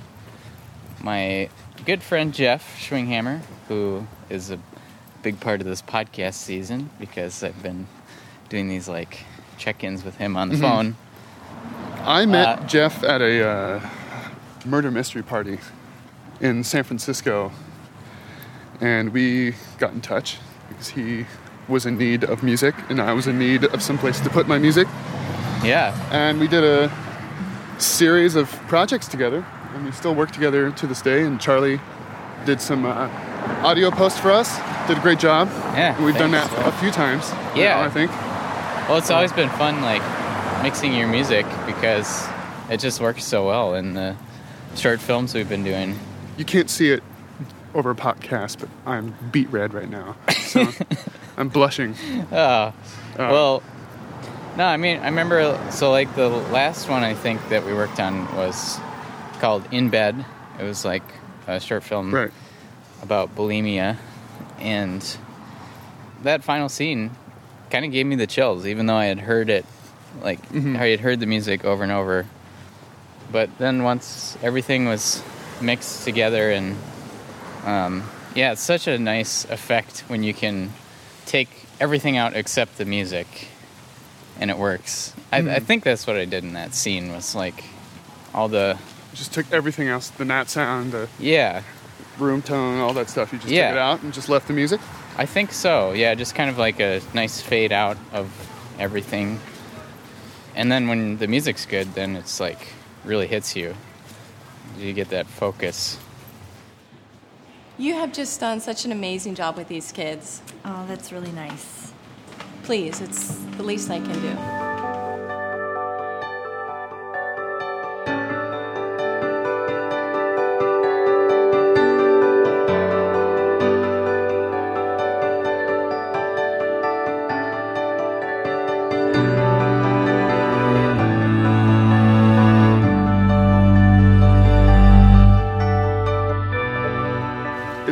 my 1.03 1.49
good 1.85 2.03
friend 2.03 2.33
Jeff 2.33 2.79
Schwinghammer, 2.79 3.41
who 3.69 4.07
is 4.31 4.51
a 4.51 4.61
big 5.23 5.41
part 5.41 5.61
of 5.61 5.67
this 5.67 5.83
podcast 5.83 6.35
season, 6.35 6.91
because 7.01 7.43
I've 7.43 7.61
been 7.63 7.89
doing 8.49 8.69
these 8.69 8.89
like 8.89 9.25
check-ins 9.59 10.05
with 10.05 10.17
him 10.19 10.37
on 10.37 10.51
the 10.51 10.55
Mhm. 10.57 10.61
phone. 10.61 10.97
I 12.05 12.27
met 12.27 12.47
Uh, 12.61 12.67
Jeff 12.67 13.03
at 13.03 13.21
a 13.21 13.45
uh, 13.49 13.81
murder 14.65 14.93
mystery 14.93 15.23
party 15.25 15.59
in 16.41 16.63
San 16.63 16.85
Francisco, 16.85 17.51
and 18.81 19.13
we 19.13 19.55
got 19.79 19.93
in 19.95 20.01
touch 20.01 20.39
because 20.69 20.89
he 20.91 21.27
was 21.69 21.87
in 21.87 21.99
need 21.99 22.25
of 22.25 22.43
music, 22.43 22.75
and 22.89 23.01
I 23.01 23.13
was 23.13 23.27
in 23.27 23.39
need 23.39 23.65
of 23.65 23.83
some 23.83 23.99
place 23.99 24.21
to 24.21 24.31
put 24.31 24.47
my 24.47 24.59
music. 24.59 24.87
Yeah. 25.65 25.95
And 26.13 26.39
we 26.39 26.49
did 26.49 26.65
a 26.65 26.93
series 27.79 28.35
of 28.35 28.51
projects 28.69 29.09
together, 29.09 29.45
and 29.75 29.85
we 29.85 29.93
still 29.93 30.15
work 30.15 30.31
together 30.31 30.71
to 30.71 30.87
this 30.87 31.03
day. 31.03 31.23
And 31.23 31.41
Charlie 31.41 31.81
did 32.45 32.61
some 32.61 32.85
uh, 32.85 33.09
audio 33.63 33.91
post 33.91 34.21
for 34.21 34.31
us. 34.31 34.57
Did 34.87 34.99
a 34.99 35.01
great 35.01 35.19
job. 35.19 35.49
Yeah, 35.75 36.01
we've 36.05 36.17
done 36.17 36.31
that 36.31 36.51
a 36.67 36.73
few 36.79 36.91
times. 36.91 37.31
Yeah. 37.57 37.75
now, 37.75 37.83
I 37.83 37.91
think. 37.91 38.11
Well, 38.89 38.99
it's 38.99 39.11
always 39.11 39.33
been 39.33 39.49
fun, 39.51 39.83
like 39.83 40.03
mixing 40.63 40.95
your 40.95 41.09
music 41.09 41.45
because 41.67 42.27
it 42.71 42.79
just 42.79 43.01
works 43.01 43.25
so 43.25 43.47
well 43.47 43.75
in 43.75 43.95
the 43.95 44.17
short 44.77 45.01
films 45.01 45.35
we've 45.35 45.49
been 45.49 45.65
doing. 45.65 45.99
You 46.37 46.45
can't 46.45 46.71
see 46.71 46.91
it 46.91 47.03
over 47.77 47.91
a 47.91 47.95
podcast, 47.95 48.59
but 48.59 48.69
I'm 48.87 49.15
beat 49.31 49.51
red 49.51 49.75
right 49.75 49.89
now. 49.89 50.17
So 50.39 50.67
I'm 51.37 51.49
blushing. 51.51 51.95
Oh, 52.33 52.73
well, 53.19 53.63
no, 54.57 54.65
I 54.65 54.79
mean, 54.79 54.99
I 55.01 55.07
remember, 55.07 55.61
so 55.71 55.91
like 55.91 56.15
the 56.17 56.29
last 56.29 56.89
one 56.89 57.03
I 57.05 57.13
think 57.15 57.47
that 57.51 57.65
we 57.67 57.75
worked 57.75 58.01
on 58.01 58.35
was 58.35 58.79
called 59.41 59.63
In 59.71 59.91
Bed. 59.91 60.25
It 60.59 60.63
was 60.63 60.85
like 60.85 61.03
a 61.47 61.61
short 61.61 61.83
film 61.85 62.15
Right. 62.15 62.33
about 63.03 63.37
bulimia. 63.37 63.99
And 64.59 65.05
that 66.23 66.43
final 66.43 66.71
scene 66.71 67.11
kind 67.71 67.85
of 67.85 67.93
gave 67.93 68.07
me 68.07 68.17
the 68.17 68.27
chills, 68.27 68.67
even 68.67 68.87
though 68.87 68.97
I 68.97 69.05
had 69.07 69.21
heard 69.21 69.51
it, 69.51 69.67
like, 70.23 70.41
Mhm. 70.51 70.79
I 70.81 70.87
had 70.89 71.01
heard 71.01 71.21
the 71.21 71.27
music 71.27 71.67
over 71.67 71.83
and 71.83 71.93
over. 71.93 72.25
But 73.31 73.51
then 73.59 73.83
once 73.83 74.39
everything 74.43 74.87
was 74.87 75.23
mixed 75.61 76.05
together 76.05 76.51
and 76.51 76.77
um, 77.67 78.03
yeah, 78.35 78.53
it's 78.53 78.63
such 78.63 78.87
a 78.87 78.99
nice 78.99 79.45
effect 79.47 80.05
when 80.09 80.23
you 80.23 80.33
can 80.33 80.73
take 81.27 81.49
everything 81.81 82.17
out 82.17 82.35
except 82.35 82.79
the 82.79 82.85
music, 82.85 83.49
and 84.41 84.51
it 84.51 84.57
works. 84.57 85.13
I, 85.33 85.39
I 85.39 85.41
Mhm. 85.43 85.63
think 85.65 85.85
that's 85.85 86.07
what 86.07 86.17
I 86.17 86.25
did 86.25 86.45
in 86.45 86.55
that 86.55 86.75
scene. 86.75 87.13
Was 87.13 87.35
like 87.35 87.65
all 88.33 88.49
the 88.49 88.79
Just 89.15 89.33
took 89.33 89.51
everything 89.53 89.89
else, 89.89 90.09
the 90.11 90.25
nat 90.25 90.49
sound, 90.51 90.93
the 90.93 91.09
yeah 91.19 91.63
room 92.19 92.41
tone, 92.43 92.81
all 92.81 92.93
that 92.95 93.11
stuff. 93.11 93.33
You 93.33 93.39
just 93.39 93.51
Yeah. 93.51 93.69
took 93.71 93.77
it 93.77 93.81
out 93.81 94.03
and 94.03 94.13
just 94.15 94.29
left 94.29 94.47
the 94.47 94.55
music. 94.55 94.81
I 95.19 95.27
think 95.27 95.53
so. 95.53 95.93
Yeah, 95.93 96.15
just 96.15 96.35
kind 96.35 96.49
of 96.51 96.57
like 96.59 96.81
a 96.81 97.01
nice 97.15 97.41
fade 97.41 97.73
out 97.73 97.97
of 98.13 98.29
everything, 98.79 99.41
and 100.55 100.71
then 100.71 100.89
when 100.89 101.17
the 101.19 101.27
music's 101.27 101.65
good, 101.67 101.95
then 101.95 102.15
it's 102.17 102.39
like 102.41 102.69
really 103.05 103.27
hits 103.27 103.57
you. 103.57 103.75
You 104.79 104.93
get 104.93 105.09
that 105.11 105.27
focus. 105.27 105.97
You 107.79 107.93
have 107.93 108.13
just 108.15 108.41
done 108.41 108.61
such 108.61 108.87
an 108.87 108.93
amazing 108.93 109.35
job 109.35 109.59
with 109.59 109.69
these 109.69 109.93
kids. 109.93 110.41
Oh, 110.65 110.87
that's 110.89 111.13
really 111.13 111.33
nice. 111.33 111.93
Please, 112.63 113.03
it's 113.03 113.35
the 113.59 113.63
least 113.63 113.91
I 113.91 113.99
can 113.99 114.21
do. 114.23 114.86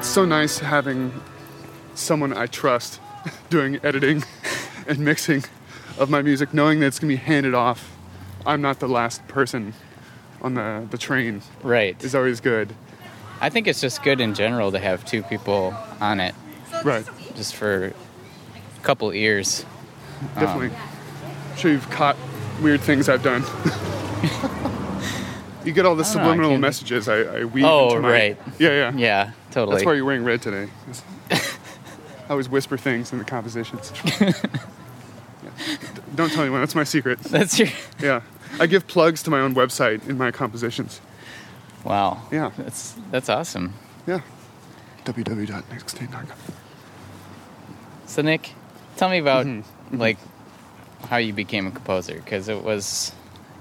It's 0.05 0.13
so 0.13 0.27
nice 0.27 0.59
having 0.59 1.15
someone 1.95 2.35
I 2.35 2.45
trust 2.45 3.01
doing 3.49 3.81
editing 3.83 4.23
and 4.87 4.99
mixing 4.99 5.45
of 5.97 6.11
my 6.11 6.21
music, 6.21 6.53
knowing 6.53 6.81
that 6.81 6.89
it's 6.89 6.99
gonna 6.99 7.09
be 7.09 7.17
handed 7.17 7.55
off. 7.55 7.91
I'm 8.45 8.61
not 8.61 8.81
the 8.81 8.87
last 8.87 9.27
person 9.29 9.73
on 10.43 10.53
the, 10.53 10.87
the 10.91 10.99
train. 10.99 11.41
Right. 11.63 11.97
Is 12.05 12.15
always 12.15 12.41
good. 12.41 12.75
I 13.41 13.49
think 13.49 13.67
it's 13.67 13.81
just 13.81 14.03
good 14.03 14.21
in 14.21 14.35
general 14.35 14.73
to 14.73 14.79
have 14.79 15.07
two 15.07 15.23
people 15.23 15.75
on 16.03 16.21
it. 16.21 16.35
Right. 16.85 17.07
Just 17.35 17.57
for 17.57 17.87
a 17.87 17.93
couple 18.83 19.11
ears. 19.11 19.65
Um, 20.21 20.29
Definitely. 20.35 20.77
I'm 20.77 21.57
sure 21.57 21.71
you've 21.71 21.89
caught 21.89 22.19
weird 22.61 22.83
things 22.83 23.09
I've 23.09 23.23
done. 23.23 23.41
you 25.65 25.73
get 25.73 25.87
all 25.87 25.97
the 25.97 26.05
don't 26.05 26.17
know, 26.17 26.21
I 26.21 26.25
subliminal 26.25 26.59
messages 26.59 27.09
I, 27.09 27.21
I 27.21 27.45
weave 27.45 27.65
Oh, 27.65 27.89
into 27.89 28.01
my... 28.01 28.09
Oh, 28.09 28.13
right. 28.13 28.39
Yeah, 28.59 28.69
yeah. 28.69 28.93
Yeah, 28.95 29.33
totally. 29.55 29.77
That's 29.77 29.87
why 29.87 29.95
you're 29.95 30.05
wearing 30.05 30.25
red 30.25 30.43
today. 30.43 30.69
I 31.31 31.41
always 32.31 32.49
whisper 32.49 32.77
things 32.77 33.13
in 33.13 33.19
the 33.19 33.25
compositions. 33.25 33.93
Yeah. 34.21 34.33
Don't 36.15 36.31
tell 36.31 36.43
anyone. 36.43 36.61
That's 36.61 36.75
my 36.75 36.85
secret. 36.85 37.19
That's 37.21 37.59
your. 37.59 37.69
Yeah. 38.01 38.21
I 38.61 38.67
give 38.67 38.87
plugs 38.87 39.23
to 39.25 39.31
my 39.31 39.41
own 39.41 39.55
website 39.55 40.09
in 40.09 40.17
my 40.19 40.31
compositions. 40.31 41.01
Wow. 41.85 42.23
Yeah. 42.31 42.51
That's 42.57 42.95
that's 43.11 43.29
awesome. 43.29 43.75
Yeah. 44.07 44.21
www.nextday.com. 45.05 46.27
So 48.07 48.23
Nick, 48.23 48.51
tell 48.97 49.09
me 49.09 49.19
about 49.19 49.47
Mm-hmm. 49.47 49.99
like 49.99 50.19
how 51.09 51.17
you 51.19 51.33
became 51.33 51.67
a 51.67 51.71
composer 51.71 52.15
because 52.17 52.49
it 52.49 52.63
was 52.63 53.13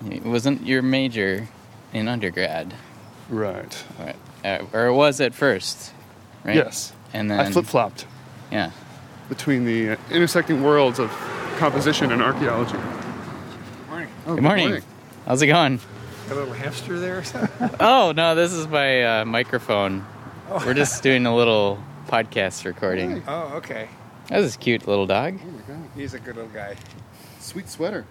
it 0.09 0.23
wasn't 0.23 0.65
your 0.65 0.81
major 0.81 1.47
in 1.91 2.07
undergrad, 2.07 2.73
Right. 3.29 3.83
Right. 3.99 4.15
Uh, 4.43 4.65
or 4.73 4.87
it 4.87 4.93
was 4.93 5.21
at 5.21 5.33
first, 5.33 5.93
right? 6.43 6.55
Yes. 6.55 6.93
And 7.13 7.29
then 7.31 7.39
I 7.39 7.51
flip 7.51 7.65
flopped 7.65 8.05
Yeah. 8.51 8.71
between 9.29 9.65
the 9.65 9.91
uh, 9.91 9.95
intersecting 10.11 10.63
worlds 10.63 10.99
of 10.99 11.09
composition 11.57 12.11
and 12.11 12.21
archaeology. 12.21 12.73
Good 12.73 13.87
Morning. 13.89 14.09
Oh, 14.27 14.35
good, 14.35 14.43
morning. 14.43 14.81
How's 15.25 15.41
it 15.41 15.47
going? 15.47 15.79
A 16.29 16.33
little 16.35 16.53
hamster 16.53 16.99
there 16.99 17.19
or 17.19 17.23
something? 17.23 17.69
Oh 17.79 18.11
no, 18.15 18.35
this 18.35 18.51
is 18.53 18.67
my 18.67 19.21
uh, 19.21 19.25
microphone. 19.25 20.05
Oh. 20.49 20.61
We're 20.65 20.73
just 20.73 21.01
doing 21.03 21.25
a 21.25 21.35
little 21.35 21.81
podcast 22.07 22.65
recording. 22.65 23.23
Oh, 23.27 23.53
okay. 23.55 23.87
That's 24.27 24.55
a 24.55 24.57
cute 24.57 24.87
little 24.87 25.05
dog. 25.05 25.39
He's 25.95 26.13
a 26.13 26.19
good 26.19 26.35
little 26.35 26.51
guy. 26.51 26.75
Sweet 27.39 27.69
sweater. 27.69 28.05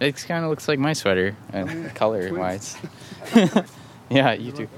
It 0.00 0.16
kind 0.26 0.44
of 0.44 0.50
looks 0.50 0.66
like 0.68 0.78
my 0.80 0.92
sweater, 0.94 1.36
uh, 1.52 1.58
Oh, 1.58 1.64
yeah. 1.72 1.88
color 1.90 2.34
wise. 2.34 2.76
yeah, 4.10 4.32
you 4.32 4.50
too. 4.52 4.68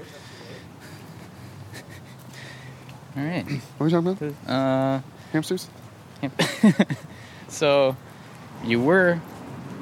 All 3.17 3.23
right. 3.23 3.45
What 3.45 3.79
were 3.79 3.85
we 3.85 3.91
talking 3.91 4.33
about? 4.45 4.49
Uh, 4.49 5.01
Hamsters? 5.31 5.69
so, 7.47 7.95
you 8.63 8.81
were 8.81 9.19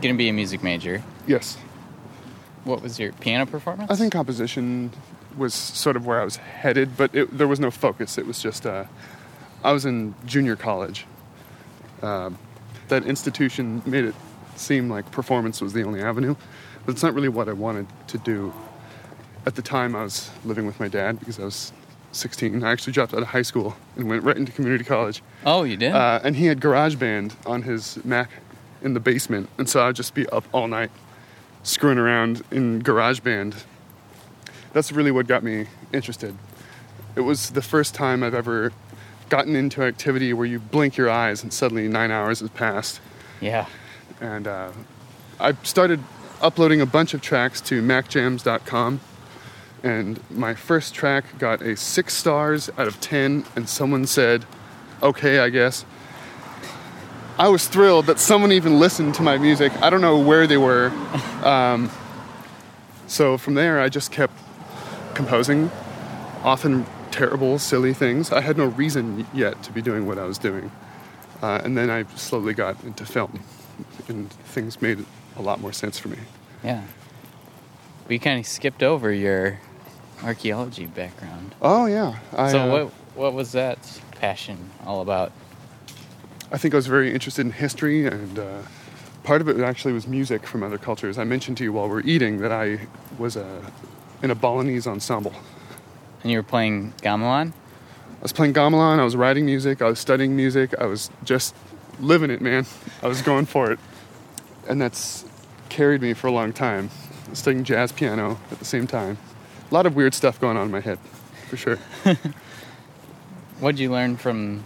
going 0.01 0.13
to 0.13 0.17
be 0.17 0.29
a 0.29 0.33
music 0.33 0.61
major. 0.61 1.01
Yes. 1.25 1.57
What 2.63 2.81
was 2.81 2.99
your 2.99 3.11
piano 3.13 3.45
performance? 3.45 3.89
I 3.89 3.95
think 3.95 4.13
composition 4.13 4.91
was 5.37 5.53
sort 5.53 5.95
of 5.95 6.05
where 6.05 6.21
I 6.21 6.23
was 6.23 6.35
headed, 6.35 6.95
but 6.95 7.13
it, 7.15 7.35
there 7.35 7.47
was 7.47 7.59
no 7.59 7.71
focus. 7.71 8.17
It 8.17 8.27
was 8.27 8.41
just, 8.41 8.65
uh, 8.65 8.85
I 9.63 9.71
was 9.71 9.85
in 9.85 10.13
junior 10.25 10.55
college. 10.55 11.05
Um, 12.01 12.37
that 12.89 13.05
institution 13.05 13.81
made 13.85 14.05
it 14.05 14.15
seem 14.55 14.89
like 14.89 15.09
performance 15.11 15.61
was 15.61 15.73
the 15.73 15.83
only 15.83 16.01
avenue, 16.01 16.35
but 16.85 16.91
it's 16.91 17.03
not 17.03 17.13
really 17.13 17.29
what 17.29 17.49
I 17.49 17.53
wanted 17.53 17.87
to 18.07 18.17
do. 18.19 18.53
At 19.45 19.55
the 19.55 19.61
time, 19.61 19.95
I 19.95 20.03
was 20.03 20.29
living 20.45 20.65
with 20.65 20.79
my 20.79 20.87
dad 20.87 21.19
because 21.19 21.39
I 21.39 21.45
was 21.45 21.73
16. 22.15 22.63
I 22.63 22.71
actually 22.71 22.93
dropped 22.93 23.13
out 23.13 23.21
of 23.21 23.27
high 23.29 23.41
school 23.41 23.75
and 23.95 24.07
went 24.07 24.23
right 24.23 24.37
into 24.37 24.51
community 24.51 24.83
college. 24.83 25.21
Oh, 25.45 25.63
you 25.63 25.77
did? 25.77 25.91
Uh, 25.91 26.19
and 26.23 26.35
he 26.35 26.45
had 26.45 26.59
GarageBand 26.59 27.33
on 27.45 27.63
his 27.63 28.03
Mac 28.05 28.29
in 28.81 28.93
the 28.93 28.99
basement, 28.99 29.49
and 29.57 29.67
so 29.67 29.85
I'd 29.85 29.95
just 29.95 30.13
be 30.13 30.27
up 30.29 30.45
all 30.51 30.67
night 30.67 30.91
screwing 31.63 31.97
around 31.97 32.43
in 32.51 32.81
GarageBand. 32.81 33.63
That's 34.73 34.91
really 34.91 35.11
what 35.11 35.27
got 35.27 35.43
me 35.43 35.67
interested. 35.93 36.35
It 37.15 37.21
was 37.21 37.51
the 37.51 37.61
first 37.61 37.93
time 37.93 38.23
I've 38.23 38.33
ever 38.33 38.73
gotten 39.29 39.55
into 39.55 39.83
activity 39.83 40.33
where 40.33 40.45
you 40.45 40.59
blink 40.59 40.97
your 40.97 41.09
eyes 41.09 41.43
and 41.43 41.53
suddenly 41.53 41.87
nine 41.87 42.11
hours 42.11 42.41
has 42.41 42.49
passed. 42.49 42.99
Yeah. 43.39 43.67
And 44.19 44.47
uh, 44.47 44.71
I 45.39 45.53
started 45.63 45.99
uploading 46.41 46.81
a 46.81 46.85
bunch 46.85 47.13
of 47.13 47.21
tracks 47.21 47.61
to 47.61 47.81
macjams.com. 47.81 48.99
And 49.83 50.19
my 50.31 50.53
first 50.53 50.95
track 50.95 51.37
got 51.37 51.61
a 51.61 51.75
six 51.75 52.13
stars 52.13 52.69
out 52.77 52.87
of 52.87 53.01
10, 53.01 53.45
and 53.55 53.67
someone 53.67 54.07
said, 54.07 54.45
okay, 55.01 55.39
I 55.39 55.49
guess. 55.49 55.85
I 57.37 57.49
was 57.49 57.67
thrilled 57.67 58.05
that 58.05 58.19
someone 58.19 58.53
even 58.53 58.79
listened 58.79 59.15
to 59.15 59.23
my 59.23 59.37
music. 59.37 59.73
I 59.81 59.89
don't 59.89 60.01
know 60.01 60.17
where 60.17 60.47
they 60.47 60.57
were. 60.57 60.91
Um, 61.43 61.91
so 63.05 63.37
from 63.37 63.55
there, 63.55 63.81
I 63.81 63.89
just 63.89 64.13
kept 64.13 64.31
composing, 65.13 65.69
often 66.41 66.85
terrible, 67.11 67.59
silly 67.59 67.93
things. 67.93 68.31
I 68.31 68.39
had 68.39 68.57
no 68.57 68.67
reason 68.67 69.27
yet 69.33 69.61
to 69.63 69.73
be 69.73 69.81
doing 69.81 70.07
what 70.07 70.17
I 70.17 70.23
was 70.23 70.37
doing. 70.37 70.71
Uh, 71.41 71.59
and 71.61 71.77
then 71.77 71.89
I 71.89 72.05
slowly 72.15 72.53
got 72.53 72.81
into 72.85 73.05
film, 73.05 73.41
and 74.07 74.31
things 74.31 74.81
made 74.81 75.05
a 75.35 75.41
lot 75.41 75.59
more 75.59 75.73
sense 75.73 75.99
for 75.99 76.07
me. 76.07 76.19
Yeah. 76.63 76.85
We 78.07 78.19
kind 78.19 78.39
of 78.39 78.47
skipped 78.47 78.81
over 78.81 79.11
your 79.11 79.59
archaeology 80.23 80.85
background. 80.85 81.55
Oh, 81.61 81.85
yeah. 81.85 82.19
I, 82.35 82.51
so 82.51 82.59
uh, 82.59 82.71
what 82.71 82.93
what 83.15 83.33
was 83.33 83.51
that 83.51 83.77
passion 84.19 84.57
all 84.85 85.01
about? 85.01 85.31
I 86.51 86.57
think 86.57 86.73
I 86.73 86.77
was 86.77 86.87
very 86.87 87.13
interested 87.13 87.45
in 87.45 87.51
history, 87.51 88.05
and 88.05 88.39
uh, 88.39 88.61
part 89.23 89.41
of 89.41 89.47
it 89.47 89.59
actually 89.59 89.93
was 89.93 90.07
music 90.07 90.45
from 90.45 90.63
other 90.63 90.77
cultures. 90.77 91.17
I 91.17 91.23
mentioned 91.23 91.57
to 91.57 91.63
you 91.63 91.73
while 91.73 91.87
we 91.89 91.95
are 91.95 92.05
eating 92.05 92.39
that 92.39 92.51
I 92.51 92.87
was 93.17 93.35
a, 93.35 93.61
in 94.21 94.31
a 94.31 94.35
Balinese 94.35 94.87
ensemble. 94.87 95.33
And 96.21 96.31
you 96.31 96.37
were 96.37 96.43
playing 96.43 96.93
gamelan? 97.01 97.51
I 97.51 98.21
was 98.21 98.31
playing 98.31 98.53
gamelan, 98.53 98.99
I 98.99 99.03
was 99.03 99.15
writing 99.15 99.45
music, 99.45 99.81
I 99.81 99.87
was 99.87 99.99
studying 99.99 100.35
music, 100.35 100.73
I 100.79 100.85
was 100.85 101.09
just 101.23 101.53
living 101.99 102.29
it, 102.29 102.39
man. 102.39 102.65
I 103.01 103.07
was 103.07 103.21
going 103.21 103.45
for 103.45 103.71
it. 103.71 103.79
And 104.69 104.81
that's 104.81 105.25
carried 105.67 106.01
me 106.01 106.13
for 106.13 106.27
a 106.27 106.31
long 106.31 106.53
time. 106.53 106.89
I 107.27 107.29
was 107.31 107.39
studying 107.39 107.63
jazz 107.63 107.91
piano 107.91 108.39
at 108.51 108.59
the 108.59 108.65
same 108.65 108.87
time. 108.87 109.17
A 109.73 109.75
lot 109.75 109.87
of 109.87 109.95
weird 109.95 110.13
stuff 110.13 110.39
going 110.39 110.55
on 110.55 110.67
in 110.67 110.71
my 110.71 110.81
head, 110.81 110.99
for 111.49 111.57
sure. 111.57 111.77
What'd 113.59 113.79
you 113.79 113.91
learn 113.91 114.17
from 114.17 114.65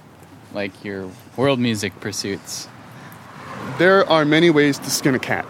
like 0.53 0.84
your 0.84 1.09
world 1.38 1.61
music 1.61 1.97
pursuits? 2.01 2.67
There 3.77 4.05
are 4.09 4.25
many 4.25 4.49
ways 4.49 4.77
to 4.79 4.89
skin 4.89 5.15
a 5.15 5.19
cat. 5.19 5.45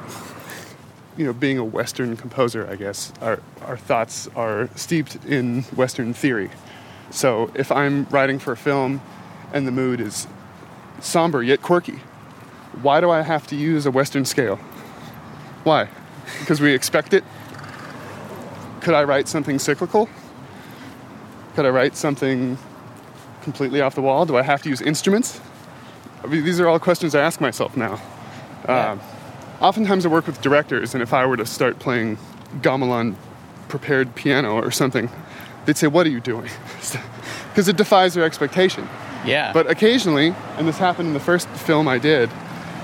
You 1.18 1.26
know, 1.26 1.34
being 1.34 1.58
a 1.58 1.66
Western 1.66 2.16
composer, 2.16 2.70
I 2.70 2.76
guess, 2.76 3.12
our, 3.20 3.42
our 3.64 3.78
thoughts 3.78 4.30
are 4.36 4.70
steeped 4.76 5.26
in 5.26 5.64
Western 5.76 6.14
theory. 6.14 6.52
So 7.10 7.50
if 7.56 7.72
I'm 7.72 8.04
writing 8.12 8.38
for 8.38 8.52
a 8.52 8.58
film 8.58 9.02
and 9.54 9.66
the 9.66 9.72
mood 9.72 10.00
is 10.00 10.28
somber 11.00 11.42
yet 11.42 11.64
quirky, 11.64 12.00
why 12.84 13.02
do 13.02 13.10
I 13.10 13.24
have 13.24 13.48
to 13.48 13.56
use 13.56 13.88
a 13.88 13.92
Western 13.92 14.24
scale? 14.24 14.58
Why? 15.64 15.90
Because 16.42 16.62
we 16.62 16.74
expect 16.74 17.16
it? 17.16 17.24
Could 18.88 18.96
I 18.96 19.04
write 19.04 19.28
something 19.28 19.60
cyclical? 19.60 20.08
Could 21.56 21.66
I 21.66 21.70
write 21.72 21.98
something 21.98 22.58
completely 23.42 23.82
off 23.82 23.96
the 23.96 24.02
wall? 24.02 24.26
Do 24.26 24.38
I 24.38 24.44
have 24.44 24.62
to 24.62 24.70
use 24.70 24.80
instruments? 24.80 25.42
I 26.24 26.28
mean, 26.28 26.46
these 26.46 26.62
are 26.62 26.70
all 26.70 26.80
questions 26.80 27.14
I 27.14 27.20
ask 27.20 27.42
myself 27.42 27.76
now. 27.76 28.00
Um, 28.66 29.02
oftentimes 29.60 30.06
I 30.06 30.08
work 30.08 30.26
with 30.26 30.40
directors, 30.40 30.94
and 30.94 31.04
if 31.04 31.14
I 31.14 31.26
were 31.26 31.36
to 31.36 31.46
start 31.46 31.80
playing 31.80 32.18
gamelan 32.62 33.18
prepared 33.68 34.16
piano 34.16 34.54
or 34.54 34.72
something, 34.72 35.10
they'd 35.66 35.76
say, 35.76 35.88
What 35.88 36.08
are 36.08 36.10
you 36.10 36.22
doing? 36.22 36.50
Because 37.50 37.68
it 37.68 37.76
defies 37.76 38.14
their 38.14 38.24
expectation. 38.24 38.88
Yeah. 39.26 39.52
But 39.52 39.70
occasionally, 39.70 40.34
and 40.58 40.66
this 40.66 40.78
happened 40.78 41.10
in 41.10 41.14
the 41.14 41.20
first 41.20 41.50
film 41.50 41.90
I 41.90 41.98
did, 41.98 42.30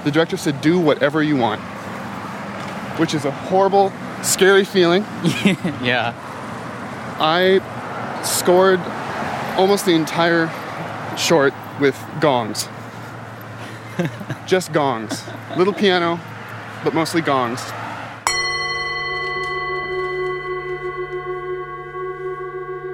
the 0.04 0.12
director 0.12 0.36
said, 0.36 0.60
Do 0.60 0.82
whatever 0.82 1.24
you 1.24 1.38
want, 1.38 1.62
which 3.00 3.14
is 3.14 3.24
a 3.24 3.32
horrible, 3.32 3.94
scary 4.24 4.66
feeling. 4.66 5.04
yeah. 5.84 6.14
I 7.20 7.62
scored 8.24 8.80
almost 9.58 9.86
the 9.86 9.94
entire 9.94 10.50
short 11.18 11.54
with 11.80 12.02
gongs. 12.20 12.68
Just 14.48 14.74
gongs. 14.74 15.24
Little 15.58 15.74
piano, 15.74 16.20
but 16.84 16.94
mostly 16.94 17.22
gongs. 17.22 17.62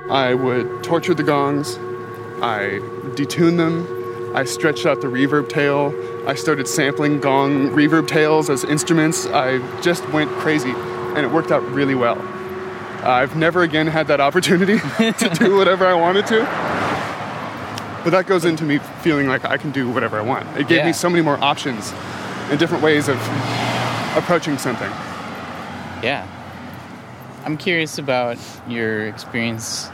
I 0.09 0.33
would 0.33 0.83
torture 0.83 1.13
the 1.13 1.23
gongs. 1.23 1.77
I 2.41 2.79
detuned 3.15 3.57
them. 3.57 4.35
I 4.35 4.43
stretched 4.43 4.85
out 4.85 5.01
the 5.01 5.07
reverb 5.07 5.49
tail. 5.49 5.93
I 6.27 6.35
started 6.35 6.67
sampling 6.67 7.19
gong 7.19 7.69
reverb 7.69 8.07
tails 8.07 8.49
as 8.49 8.63
instruments. 8.63 9.25
I 9.27 9.59
just 9.81 10.07
went 10.09 10.31
crazy, 10.31 10.71
and 11.19 11.27
it 11.31 11.33
worked 11.33 11.51
out 11.51 11.63
really 11.71 11.95
well. 11.95 12.17
I've 13.03 13.35
never 13.35 13.61
again 13.63 13.87
had 13.87 14.07
that 14.07 14.19
opportunity 14.19 14.79
to 14.97 15.29
do 15.39 15.55
whatever 15.55 15.85
I 15.85 15.93
wanted 15.93 16.25
to. 16.27 16.39
But 18.03 18.11
that 18.11 18.25
goes 18.27 18.45
into 18.45 18.63
me 18.63 18.79
feeling 19.01 19.27
like 19.27 19.45
I 19.45 19.57
can 19.57 19.71
do 19.71 19.89
whatever 19.89 20.17
I 20.17 20.21
want. 20.21 20.47
It 20.57 20.67
gave 20.67 20.79
Yeah. 20.79 20.85
me 20.87 20.93
so 20.93 21.09
many 21.09 21.21
more 21.21 21.37
options 21.43 21.93
and 22.49 22.57
different 22.57 22.83
ways 22.83 23.07
of 23.09 23.17
approaching 24.15 24.57
something. 24.57 24.89
Yeah. 26.01 26.25
I'm 27.45 27.57
curious 27.57 27.97
about 27.97 28.37
your 28.67 29.07
experience 29.07 29.89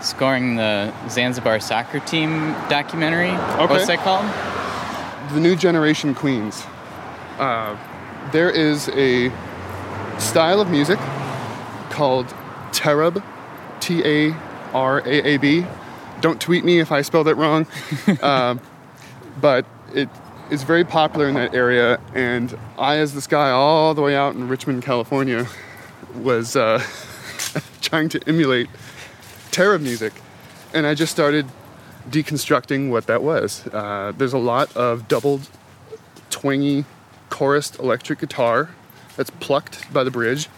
scoring 0.00 0.56
the 0.56 0.92
Zanzibar 1.08 1.60
soccer 1.60 2.00
team 2.00 2.52
documentary. 2.68 3.30
What's 3.66 3.86
that 3.86 3.98
called? 3.98 4.24
The 5.34 5.40
New 5.40 5.54
Generation 5.56 6.14
Queens. 6.14 6.64
Uh, 7.38 7.76
there 8.32 8.50
is 8.50 8.88
a 8.90 9.30
style 10.18 10.60
of 10.60 10.70
music 10.70 10.98
called 11.90 12.26
Taarab, 12.72 13.22
T 13.80 14.02
A 14.04 14.34
R 14.72 15.00
A 15.00 15.34
A 15.34 15.36
B. 15.38 15.66
Don't 16.20 16.40
tweet 16.40 16.64
me 16.64 16.78
if 16.80 16.92
I 16.92 17.02
spelled 17.02 17.28
it 17.28 17.34
wrong. 17.34 17.66
um, 18.22 18.60
but 19.40 19.66
it 19.94 20.08
is 20.50 20.62
very 20.62 20.84
popular 20.84 21.28
in 21.28 21.34
that 21.34 21.54
area, 21.54 22.00
and 22.14 22.56
I, 22.78 22.96
as 22.96 23.14
this 23.14 23.26
guy 23.26 23.50
all 23.50 23.94
the 23.94 24.02
way 24.02 24.16
out 24.16 24.34
in 24.34 24.48
Richmond, 24.48 24.82
California, 24.82 25.46
was 26.16 26.56
uh, 26.56 26.82
trying 27.80 28.08
to 28.10 28.20
emulate 28.28 28.68
Taarab 29.50 29.80
music, 29.80 30.12
and 30.74 30.86
I 30.86 30.94
just 30.94 31.12
started 31.12 31.46
deconstructing 32.08 32.90
what 32.90 33.06
that 33.06 33.22
was. 33.22 33.66
Uh, 33.68 34.12
there's 34.16 34.32
a 34.32 34.38
lot 34.38 34.74
of 34.76 35.06
doubled, 35.08 35.48
twangy, 36.30 36.84
chorused 37.30 37.78
electric 37.78 38.18
guitar 38.18 38.70
that's 39.16 39.30
plucked 39.30 39.92
by 39.92 40.04
the 40.04 40.10
bridge. 40.10 40.48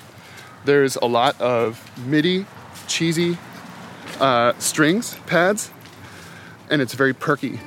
There's 0.64 0.96
a 0.96 1.06
lot 1.06 1.40
of 1.40 1.90
MIDI, 2.06 2.46
cheesy 2.86 3.38
uh, 4.20 4.52
strings, 4.58 5.14
pads, 5.26 5.70
and 6.70 6.80
it's 6.80 6.94
very 6.94 7.14
perky. 7.14 7.58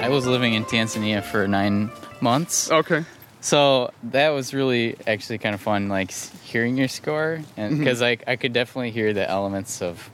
I 0.00 0.08
was 0.08 0.26
living 0.26 0.54
in 0.54 0.64
Tanzania 0.64 1.22
for 1.22 1.46
nine 1.46 1.90
months. 2.20 2.70
Okay. 2.70 3.04
So 3.40 3.92
that 4.04 4.30
was 4.30 4.54
really 4.54 4.96
actually 5.06 5.38
kind 5.38 5.54
of 5.54 5.60
fun, 5.60 5.88
like 5.88 6.10
hearing 6.10 6.76
your 6.76 6.88
score, 6.88 7.42
and 7.56 7.78
because 7.78 8.02
I 8.02 8.18
I 8.26 8.36
could 8.36 8.52
definitely 8.52 8.90
hear 8.90 9.12
the 9.12 9.28
elements 9.28 9.82
of 9.82 10.10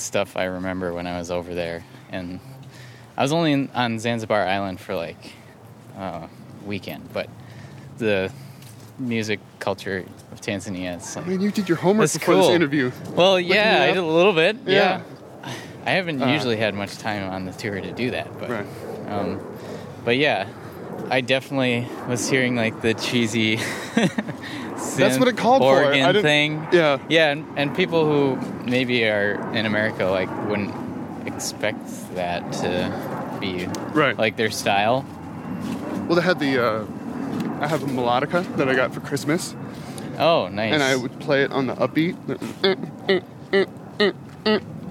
stuff 0.00 0.36
I 0.36 0.44
remember 0.44 0.92
when 0.92 1.06
I 1.06 1.18
was 1.18 1.30
over 1.30 1.54
there, 1.54 1.84
and 2.10 2.40
I 3.16 3.22
was 3.22 3.32
only 3.32 3.52
in, 3.52 3.70
on 3.74 3.98
Zanzibar 3.98 4.46
Island 4.46 4.80
for 4.80 4.94
like 4.94 5.32
a 5.96 6.28
weekend, 6.64 7.12
but 7.12 7.28
the 7.98 8.32
music 8.98 9.40
culture 9.58 10.04
of 10.32 10.40
Tanzania 10.40 10.98
is 10.98 11.16
like 11.16 11.26
I 11.26 11.28
mean, 11.28 11.40
you 11.40 11.50
did 11.50 11.68
your 11.68 11.78
homework 11.78 12.12
before 12.12 12.34
cool. 12.34 12.46
this 12.46 12.54
interview. 12.54 12.90
Well, 13.14 13.34
Looking 13.34 13.50
yeah, 13.52 13.82
I 13.82 13.86
did 13.88 13.96
a 13.98 14.02
little 14.04 14.32
bit. 14.34 14.56
Yeah. 14.66 15.02
Yeah. 15.44 15.54
I 15.86 15.90
haven't 15.92 16.22
Uh. 16.22 16.26
usually 16.32 16.56
had 16.56 16.74
much 16.74 16.98
time 16.98 17.30
on 17.30 17.46
the 17.46 17.52
tour 17.52 17.80
to 17.80 17.92
do 17.92 18.10
that, 18.10 18.38
but 18.38 18.50
um, 19.08 19.40
but 20.04 20.16
yeah, 20.18 20.46
I 21.10 21.22
definitely 21.22 21.88
was 22.08 22.28
hearing 22.28 22.56
like 22.56 22.82
the 22.82 22.94
cheesy. 22.94 23.58
That's 24.96 25.18
what 25.18 25.28
it 25.28 25.36
called 25.36 25.62
for. 25.62 25.76
I 25.82 25.84
organ 25.86 26.06
didn't- 26.06 26.22
thing. 26.22 26.66
Yeah. 26.72 26.98
Yeah, 27.08 27.30
and, 27.30 27.46
and 27.58 27.74
people 27.76 28.04
who 28.04 28.36
maybe 28.68 29.04
are 29.04 29.34
in 29.54 29.66
America 29.66 30.06
like 30.06 30.28
wouldn't 30.48 30.74
expect 31.26 31.86
that 32.14 32.52
to 32.54 33.38
be 33.40 33.66
right 33.92 34.16
like 34.18 34.36
their 34.36 34.50
style. 34.50 35.04
Well, 36.06 36.16
they 36.16 36.22
had 36.22 36.38
the. 36.38 36.62
Uh, 36.64 36.86
I 37.60 37.68
have 37.68 37.82
a 37.82 37.86
melodica 37.86 38.44
that 38.56 38.68
I 38.68 38.74
got 38.74 38.92
for 38.94 39.00
Christmas. 39.00 39.54
Oh, 40.18 40.48
nice. 40.48 40.72
And 40.72 40.82
I 40.82 40.96
would 40.96 41.18
play 41.20 41.42
it 41.44 41.52
on 41.52 41.66
the 41.66 41.74
upbeat, 41.74 42.16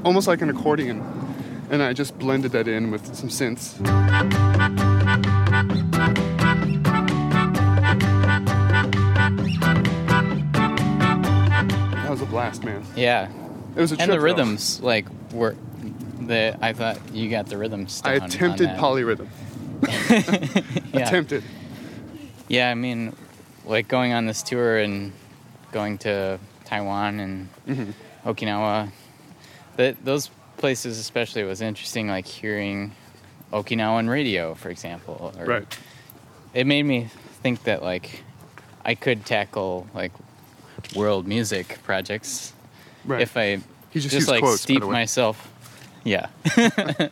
almost 0.03 0.27
like 0.27 0.41
an 0.41 0.49
accordion. 0.49 1.03
And 1.69 1.83
I 1.83 1.93
just 1.93 2.17
blended 2.17 2.51
that 2.53 2.67
in 2.67 2.89
with 2.89 3.15
some 3.15 3.29
synths. 3.29 3.77
Blast, 12.29 12.63
man. 12.63 12.83
Yeah. 12.95 13.29
It 13.75 13.79
was 13.81 13.91
a 13.91 13.95
and 13.95 13.99
trip, 13.99 14.09
the 14.09 14.17
though. 14.17 14.23
rhythms 14.23 14.81
like 14.81 15.05
were 15.31 15.55
the 16.19 16.57
I 16.61 16.73
thought 16.73 16.97
you 17.13 17.29
got 17.29 17.47
the 17.47 17.57
rhythms. 17.57 18.01
I 18.03 18.13
attempted 18.13 18.69
polyrhythm. 18.69 19.27
Yeah. 20.93 21.07
Attempted. 21.07 21.43
Yeah, 22.47 22.69
I 22.71 22.75
mean, 22.75 23.15
like 23.65 23.87
going 23.87 24.11
on 24.13 24.25
this 24.25 24.41
tour 24.43 24.77
and 24.77 25.13
going 25.71 25.97
to 25.99 26.39
Taiwan 26.65 27.19
and 27.19 27.49
Mhm. 27.67 27.93
Okinawa, 28.25 28.91
that 29.77 30.03
those 30.03 30.29
places 30.57 30.97
especially 30.99 31.43
was 31.43 31.61
interesting. 31.61 32.07
Like 32.07 32.25
hearing 32.27 32.91
Okinawan 33.53 34.09
radio, 34.09 34.55
for 34.55 34.69
example. 34.69 35.31
Or 35.39 35.45
Right. 35.45 35.77
It 36.53 36.65
made 36.67 36.83
me 36.83 37.07
think 37.43 37.63
that 37.63 37.81
like 37.83 38.23
I 38.83 38.95
could 38.95 39.25
tackle 39.25 39.87
like 39.93 40.11
world 40.95 41.27
music 41.27 41.79
projects 41.83 42.53
Right. 43.05 43.21
if 43.21 43.35
I 43.37 43.59
He 43.91 43.99
just 43.99 44.13
just, 44.13 44.27
like 44.27 44.41
quotes, 44.43 44.61
steep 44.61 44.83
myself. 44.83 45.47
Yeah. 46.03 46.27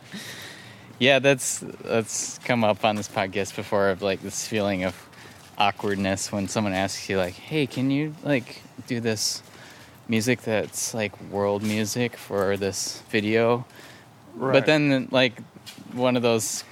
yeah, 0.98 1.18
that's 1.18 1.60
that's 1.84 2.38
come 2.38 2.64
up 2.64 2.84
on 2.84 2.96
this 2.96 3.08
podcast 3.08 3.54
before 3.56 3.90
of 3.90 4.02
like 4.02 4.22
this 4.22 4.46
feeling 4.46 4.84
of 4.84 4.94
awkwardness 5.56 6.30
when 6.32 6.48
someone 6.48 6.72
asks 6.72 7.08
you 7.08 7.16
like, 7.18 7.34
"Hey, 7.34 7.66
can 7.66 7.90
you 7.90 8.14
like 8.22 8.62
do 8.86 9.00
this 9.00 9.42
music 10.08 10.42
that's 10.42 10.94
like 10.94 11.12
world 11.30 11.62
music 11.62 12.16
for 12.16 12.56
this 12.56 13.02
video?" 13.10 13.64
Right. 14.34 14.52
But 14.52 14.66
then 14.66 15.08
like 15.10 15.40
one 15.92 16.16
of 16.16 16.22
those 16.22 16.64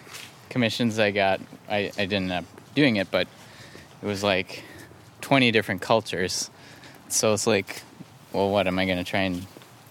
commissions 0.50 0.98
I 0.98 1.10
got, 1.10 1.40
I, 1.68 1.90
I 1.98 2.06
didn't 2.06 2.30
end 2.30 2.32
up 2.32 2.44
doing 2.74 2.96
it, 2.96 3.10
but 3.10 3.26
it 4.02 4.06
was 4.06 4.22
like 4.22 4.62
20 5.20 5.50
different 5.50 5.80
cultures. 5.82 6.50
So 7.08 7.32
it's 7.32 7.46
like, 7.46 7.82
well, 8.32 8.50
what 8.50 8.66
am 8.66 8.78
I 8.78 8.84
going 8.86 8.98
to 8.98 9.04
try 9.04 9.20
and 9.20 9.46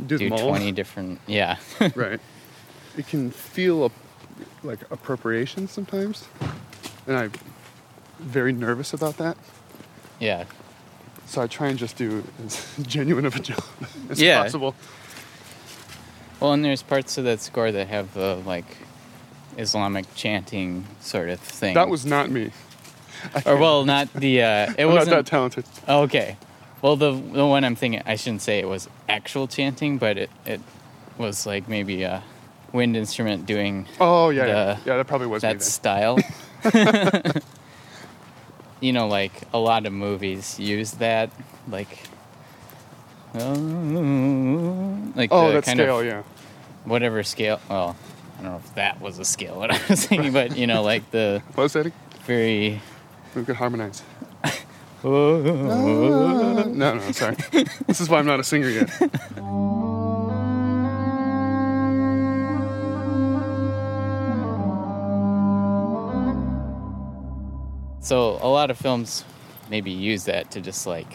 Do 0.06 0.30
all? 0.32 0.50
20 0.50 0.72
different? 0.72 1.20
Yeah. 1.28 1.58
right. 1.96 2.20
It 2.98 3.08
can 3.08 3.32
feel 3.32 3.86
a, 3.86 3.92
like 4.64 4.80
appropriation 4.92 5.68
sometimes, 5.68 6.28
and 7.08 7.18
I'm 7.18 7.32
very 8.20 8.54
nervous 8.54 8.94
about 8.94 9.18
that. 9.18 9.38
Yeah. 10.20 10.46
So 11.26 11.42
I 11.42 11.48
try 11.48 11.68
and 11.68 11.78
just 11.78 11.98
do 11.98 12.24
as 12.46 12.74
genuine 12.82 13.26
of 13.26 13.36
a 13.36 13.40
job 13.40 13.64
as 14.10 14.22
Yeah. 14.22 14.44
possible. 14.44 14.76
Well, 16.40 16.54
and 16.54 16.64
there's 16.64 16.84
parts 16.84 17.18
of 17.18 17.24
that 17.26 17.40
score 17.42 17.72
that 17.72 17.88
have 17.88 18.14
the 18.14 18.36
like 18.46 18.78
Islamic 19.58 20.06
chanting 20.16 20.86
sort 21.00 21.30
of 21.30 21.40
thing. 21.40 21.74
That 21.74 21.90
was 21.90 22.06
not 22.06 22.30
me. 22.30 22.52
or 23.46 23.58
well, 23.58 23.86
not 23.86 24.12
the. 24.14 24.42
Uh, 24.42 24.46
it 24.78 24.82
I'm 24.84 24.88
not 24.90 24.94
wasn't 24.96 25.16
that 25.18 25.26
talented. 25.26 25.66
Oh, 25.88 26.02
okay. 26.04 26.38
Well, 26.82 26.96
the 26.96 27.12
the 27.12 27.46
one 27.46 27.64
I'm 27.64 27.76
thinking, 27.76 28.02
I 28.06 28.16
shouldn't 28.16 28.42
say 28.42 28.60
it 28.60 28.68
was 28.68 28.88
actual 29.10 29.48
chanting, 29.48 29.98
but 29.98 30.18
it 30.18 30.30
it 30.46 30.62
was 31.18 31.46
like 31.46 31.68
maybe 31.68 32.04
a 32.04 32.24
wind 32.74 32.96
instrument 32.96 33.46
doing. 33.46 33.88
Oh 34.00 34.30
yeah, 34.30 34.44
the, 34.46 34.50
yeah, 34.52 34.78
yeah. 34.86 34.98
That 34.98 35.08
probably 35.08 35.28
was 35.28 35.42
that 35.42 35.62
style. 35.64 36.20
you 38.82 38.94
know, 38.94 39.08
like 39.08 39.32
a 39.54 39.58
lot 39.58 39.86
of 39.86 39.94
movies 39.94 40.60
use 40.60 40.92
that, 40.94 41.32
like. 41.68 42.00
Like 43.34 43.44
Oh, 45.32 45.48
the 45.48 45.54
that 45.54 45.64
kind 45.66 45.78
scale, 45.78 46.00
of, 46.00 46.06
yeah. 46.06 46.24
Whatever 46.86 47.24
scale. 47.24 47.60
Well, 47.70 47.98
I 48.38 48.42
don't 48.42 48.52
know 48.52 48.58
if 48.64 48.76
that 48.76 49.02
was 49.02 49.20
a 49.20 49.26
scale 49.26 49.56
what 49.60 49.72
I 49.72 49.80
was 49.90 50.06
thinking, 50.06 50.32
but 50.32 50.56
you 50.56 50.68
know, 50.68 50.84
like 50.84 51.10
the. 51.12 51.42
What 51.54 51.64
was 51.64 51.74
that? 51.74 51.92
Very. 52.26 52.82
We 53.36 53.44
could 53.44 53.58
harmonize. 53.58 54.04
No, 55.06 56.64
no, 56.64 57.12
sorry. 57.12 57.36
this 57.88 58.02
is 58.02 58.10
why 58.10 58.18
I'm 58.18 58.26
not 58.26 58.40
a 58.40 58.44
singer 58.44 58.70
yet. 58.70 58.90
So 68.00 68.38
a 68.42 68.50
lot 68.50 68.70
of 68.70 68.78
films 68.78 69.24
maybe 69.70 69.92
use 69.92 70.26
that 70.26 70.52
to 70.52 70.62
just 70.62 70.86
like 70.86 71.12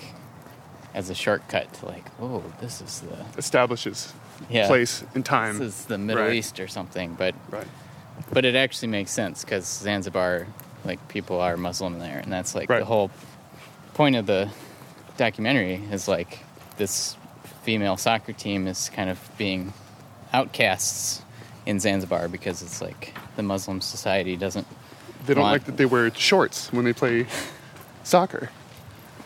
as 0.94 1.08
a 1.10 1.14
shortcut 1.14 1.72
to 1.74 1.86
like, 1.86 2.04
oh, 2.20 2.42
this 2.60 2.80
is 2.80 3.00
the 3.00 3.38
Establishes 3.38 4.12
yeah, 4.48 4.66
place 4.66 5.04
and 5.14 5.24
time. 5.24 5.58
This 5.58 5.80
is 5.80 5.84
the 5.86 5.98
Middle 5.98 6.24
Right. 6.24 6.34
East 6.34 6.58
or 6.58 6.66
something, 6.66 7.14
but 7.14 7.34
right. 7.50 7.66
But 8.32 8.44
it 8.44 8.54
actually 8.54 8.88
makes 8.88 9.10
sense 9.12 9.44
because 9.44 9.66
Zanzibar, 9.66 10.46
like 10.84 11.06
people 11.08 11.40
are 11.40 11.56
Muslim 11.56 11.98
there, 11.98 12.18
and 12.18 12.32
that's 12.32 12.54
like 12.54 12.68
Right. 12.68 12.80
the 12.80 12.84
whole 12.84 13.10
point 14.00 14.16
of 14.16 14.24
the 14.24 14.48
documentary 15.18 15.74
is 15.92 16.08
like 16.08 16.38
this 16.78 17.18
female 17.64 17.98
soccer 17.98 18.32
team 18.32 18.66
is 18.66 18.88
kind 18.88 19.10
of 19.10 19.30
being 19.36 19.74
outcasts 20.32 21.20
in 21.66 21.78
Zanzibar 21.78 22.26
because 22.26 22.62
it's 22.62 22.80
like 22.80 23.12
the 23.36 23.42
Muslim 23.42 23.82
society 23.82 24.36
doesn't. 24.36 24.66
They 25.26 25.34
don't 25.34 25.42
want- 25.42 25.52
like 25.52 25.64
that 25.64 25.76
they 25.76 25.84
wear 25.84 26.10
shorts 26.14 26.72
when 26.72 26.86
they 26.86 26.94
play 26.94 27.26
soccer. 28.02 28.48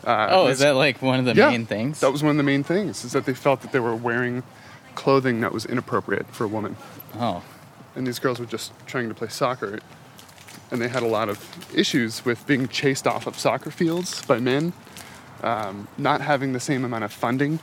Uh, 0.04 0.26
Oh, 0.32 0.46
is 0.48 0.58
that 0.58 0.74
like 0.74 1.00
one 1.00 1.20
of 1.20 1.24
the 1.24 1.36
Yeah, 1.36 1.50
main 1.50 1.66
things? 1.66 2.00
That 2.00 2.10
was 2.10 2.24
one 2.24 2.30
of 2.32 2.36
the 2.36 2.42
main 2.42 2.64
things. 2.64 3.04
Is 3.04 3.12
that 3.12 3.26
they 3.26 3.34
felt 3.34 3.60
that 3.60 3.70
they 3.70 3.78
were 3.78 3.94
wearing 3.94 4.42
clothing 4.96 5.40
that 5.42 5.52
was 5.52 5.64
inappropriate 5.64 6.26
for 6.34 6.42
a 6.42 6.48
woman. 6.48 6.74
Oh. 7.14 7.44
And 7.94 8.04
these 8.08 8.18
girls 8.18 8.40
were 8.40 8.46
just 8.46 8.72
trying 8.86 9.08
to 9.08 9.14
play 9.14 9.28
soccer, 9.28 9.78
and 10.74 10.82
they 10.82 10.88
had 10.88 11.02
a 11.02 11.06
lot 11.06 11.28
of 11.30 11.38
issues 11.74 12.22
with 12.24 12.46
being 12.46 12.68
chased 12.68 13.06
off 13.06 13.26
of 13.26 13.38
soccer 13.38 13.70
fields 13.70 14.22
by 14.26 14.38
men, 14.40 14.72
um, 15.42 15.88
not 15.96 16.20
having 16.20 16.52
the 16.52 16.60
same 16.60 16.84
amount 16.84 17.04
of 17.04 17.12
funding 17.12 17.60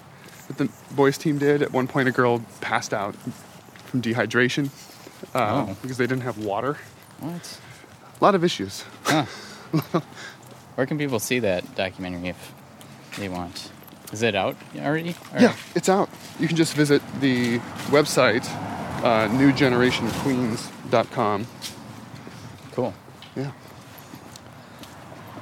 that 0.48 0.58
the 0.58 0.70
boys 0.96 1.18
team 1.18 1.38
did. 1.38 1.62
At 1.62 1.72
one 1.74 1.88
point, 1.88 2.08
a 2.08 2.12
girl 2.12 2.42
passed 2.62 2.94
out 2.94 3.14
from 3.86 4.02
dehydration 4.02 4.70
uh, 5.36 5.66
Oh. 5.70 5.78
because 5.82 5.98
they 5.98 6.08
didn't 6.08 6.24
have 6.24 6.38
water. 6.38 6.78
What? 7.20 7.60
A 8.20 8.24
lot 8.24 8.34
of 8.34 8.44
issues. 8.46 8.86
Huh. 9.04 9.26
Where 10.76 10.88
can 10.88 10.98
people 10.98 11.20
see 11.20 11.40
that 11.40 11.76
documentary 11.76 12.30
if 12.30 12.54
they 13.18 13.28
want? 13.30 13.70
Is 14.14 14.22
it 14.24 14.36
out 14.36 14.56
already? 14.78 15.16
Or- 15.34 15.40
Yeah, 15.42 15.54
it's 15.76 15.90
out. 15.90 16.10
You 16.40 16.48
can 16.48 16.56
just 16.58 16.74
visit 16.76 17.02
the 17.20 17.60
website, 17.92 18.46
uh, 19.04 19.28
newgenerationqueens.com. 19.30 21.46
Cool. 22.74 22.94
Yeah. 23.36 23.52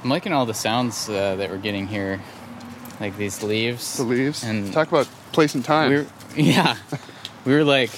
I'm 0.02 0.08
liking 0.08 0.32
all 0.32 0.46
the 0.46 0.54
sounds 0.54 1.08
uh, 1.08 1.36
that 1.36 1.50
we're 1.50 1.58
getting 1.58 1.86
here, 1.86 2.20
like 3.00 3.16
these 3.16 3.42
leaves. 3.42 3.96
The 3.96 4.04
leaves. 4.04 4.42
And 4.44 4.72
Talk 4.72 4.88
about 4.88 5.06
place 5.32 5.54
and 5.54 5.64
time. 5.64 5.90
we 5.90 5.96
were, 5.98 6.06
yeah, 6.36 6.76
we 7.44 7.52
were 7.52 7.64
like 7.64 7.90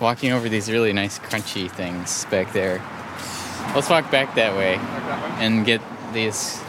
walking 0.00 0.32
over 0.32 0.48
these 0.48 0.70
really 0.70 0.92
nice 0.92 1.18
crunchy 1.18 1.70
things 1.70 2.24
back 2.26 2.52
there. 2.52 2.82
Let's 3.74 3.88
walk 3.88 4.10
back 4.10 4.34
that 4.34 4.56
way 4.56 4.74
and 5.42 5.64
get 5.64 5.80
these 6.12 6.60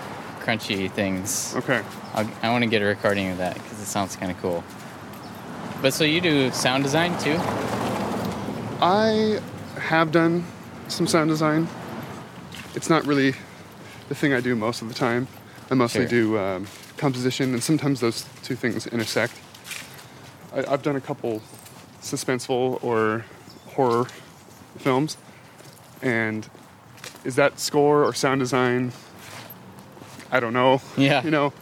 crunchy 0.42 0.92
things. 0.92 1.56
Okay. 1.56 1.84
I'll, 2.14 2.30
I 2.44 2.50
want 2.52 2.64
to 2.64 2.70
get 2.70 2.82
a 2.82 2.86
recording 2.86 3.30
of 3.32 3.40
that 3.40 3.56
because 3.56 3.82
it 3.82 3.86
sounds 3.86 4.16
kind 4.16 4.32
of 4.32 4.40
cool. 4.42 4.64
But 5.82 5.94
so 5.94 6.04
you 6.04 6.22
do 6.22 6.52
sound 6.52 6.84
design 6.84 7.18
too? 7.20 7.38
I 8.82 9.40
have 9.80 10.12
done 10.12 10.46
some 10.88 11.08
sound 11.08 11.30
design. 11.30 11.68
It's 12.76 12.90
not 12.90 13.06
really 13.06 13.34
the 14.10 14.16
thing 14.16 14.34
I 14.34 14.42
do 14.42 14.56
most 14.56 14.82
of 14.82 14.88
the 14.88 14.94
time. 14.94 15.28
I 15.72 15.74
mostly 15.74 16.02
Sure. 16.02 16.10
do 16.10 16.38
um, 16.38 16.68
composition, 16.98 17.54
and 17.54 17.64
sometimes 17.64 18.00
those 18.00 18.26
two 18.44 18.56
things 18.56 18.86
intersect. 18.88 19.34
I, 20.54 20.66
I've 20.72 20.84
done 20.84 20.96
a 20.96 21.02
couple 21.02 21.42
suspenseful 22.02 22.84
or 22.84 23.26
horror 23.68 24.06
films, 24.78 25.18
and 26.02 26.48
is 27.24 27.36
that 27.36 27.60
score 27.60 28.04
or 28.04 28.14
sound 28.14 28.40
design? 28.42 28.92
I 30.32 30.40
don't 30.40 30.54
know. 30.54 30.82
Yeah. 30.98 31.24
You 31.24 31.32
know, 31.32 31.54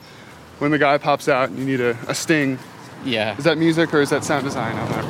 when 0.59 0.71
the 0.71 0.77
guy 0.79 0.97
pops 0.97 1.29
out 1.29 1.49
and 1.49 1.59
you 1.59 1.65
need 1.65 1.79
a, 1.81 1.97
a 2.07 2.15
sting. 2.15 2.59
Yeah. 3.05 3.37
Is 3.37 3.43
that 3.43 3.57
music 3.57 3.93
or 3.93 4.01
is 4.01 4.09
that 4.09 4.23
sound 4.23 4.43
design? 4.45 4.75
I'm 4.75 4.89
not. 4.89 5.05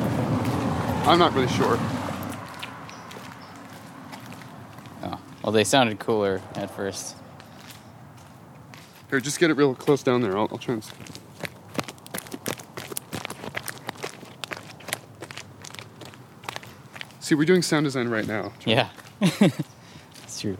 I'm 1.08 1.18
not 1.18 1.32
really 1.34 1.48
sure. 1.48 1.78
Oh, 5.02 5.18
well, 5.44 5.52
they 5.52 5.62
sounded 5.62 5.98
cooler 6.00 6.40
at 6.54 6.74
first. 6.74 7.14
Here, 9.10 9.20
just 9.20 9.38
get 9.38 9.50
it 9.50 9.54
real 9.54 9.74
close 9.74 10.02
down 10.02 10.22
there. 10.22 10.36
I'll, 10.36 10.48
I'll 10.50 10.58
try 10.58 10.74
and. 10.74 10.84
See, 17.20 17.34
we're 17.34 17.44
doing 17.44 17.62
sound 17.62 17.84
design 17.84 18.08
right 18.08 18.26
now. 18.26 18.52
Yeah, 18.66 18.90
it's 19.20 20.40
true. 20.40 20.58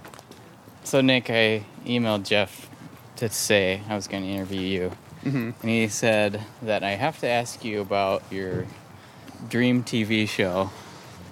So 0.83 1.01
Nick, 1.01 1.29
I 1.29 1.65
emailed 1.85 2.25
Jeff 2.25 2.71
to 3.17 3.29
say 3.29 3.83
I 3.89 3.95
was 3.95 4.07
going 4.09 4.23
to 4.23 4.29
interview 4.29 4.61
you, 4.61 4.93
Mhm. 5.25 5.55
and 5.61 5.71
he 5.71 5.89
said 5.89 6.43
that 6.63 6.83
I 6.83 6.93
have 6.93 7.19
to 7.21 7.29
ask 7.29 7.65
you 7.65 7.81
about 7.81 8.23
your 8.31 8.67
dream 9.49 9.83
TV 9.85 10.27
show. 10.29 10.71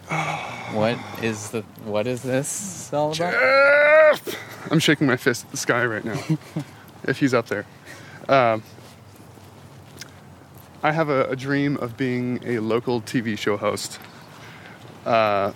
What 0.09 0.99
is 1.23 1.51
the 1.51 1.63
what 1.85 2.07
is 2.07 2.23
this 2.23 2.93
all 2.93 3.13
about? 3.13 3.33
Jeff! 3.33 4.71
I'm 4.71 4.79
shaking 4.79 5.07
my 5.07 5.17
fist 5.17 5.45
at 5.45 5.51
the 5.51 5.57
sky 5.57 5.85
right 5.85 6.05
now. 6.05 6.19
if 7.05 7.19
he's 7.19 7.35
up 7.35 7.47
there. 7.47 7.67
Um, 8.29 8.63
I 10.83 10.93
have 10.93 11.09
a, 11.09 11.27
a 11.27 11.37
dream 11.37 11.77
of 11.77 11.97
being 11.97 12.41
a 12.45 12.59
local 12.59 13.01
TV 13.03 13.37
show 13.39 13.57
host. 13.57 14.01
Uh, 15.05 15.53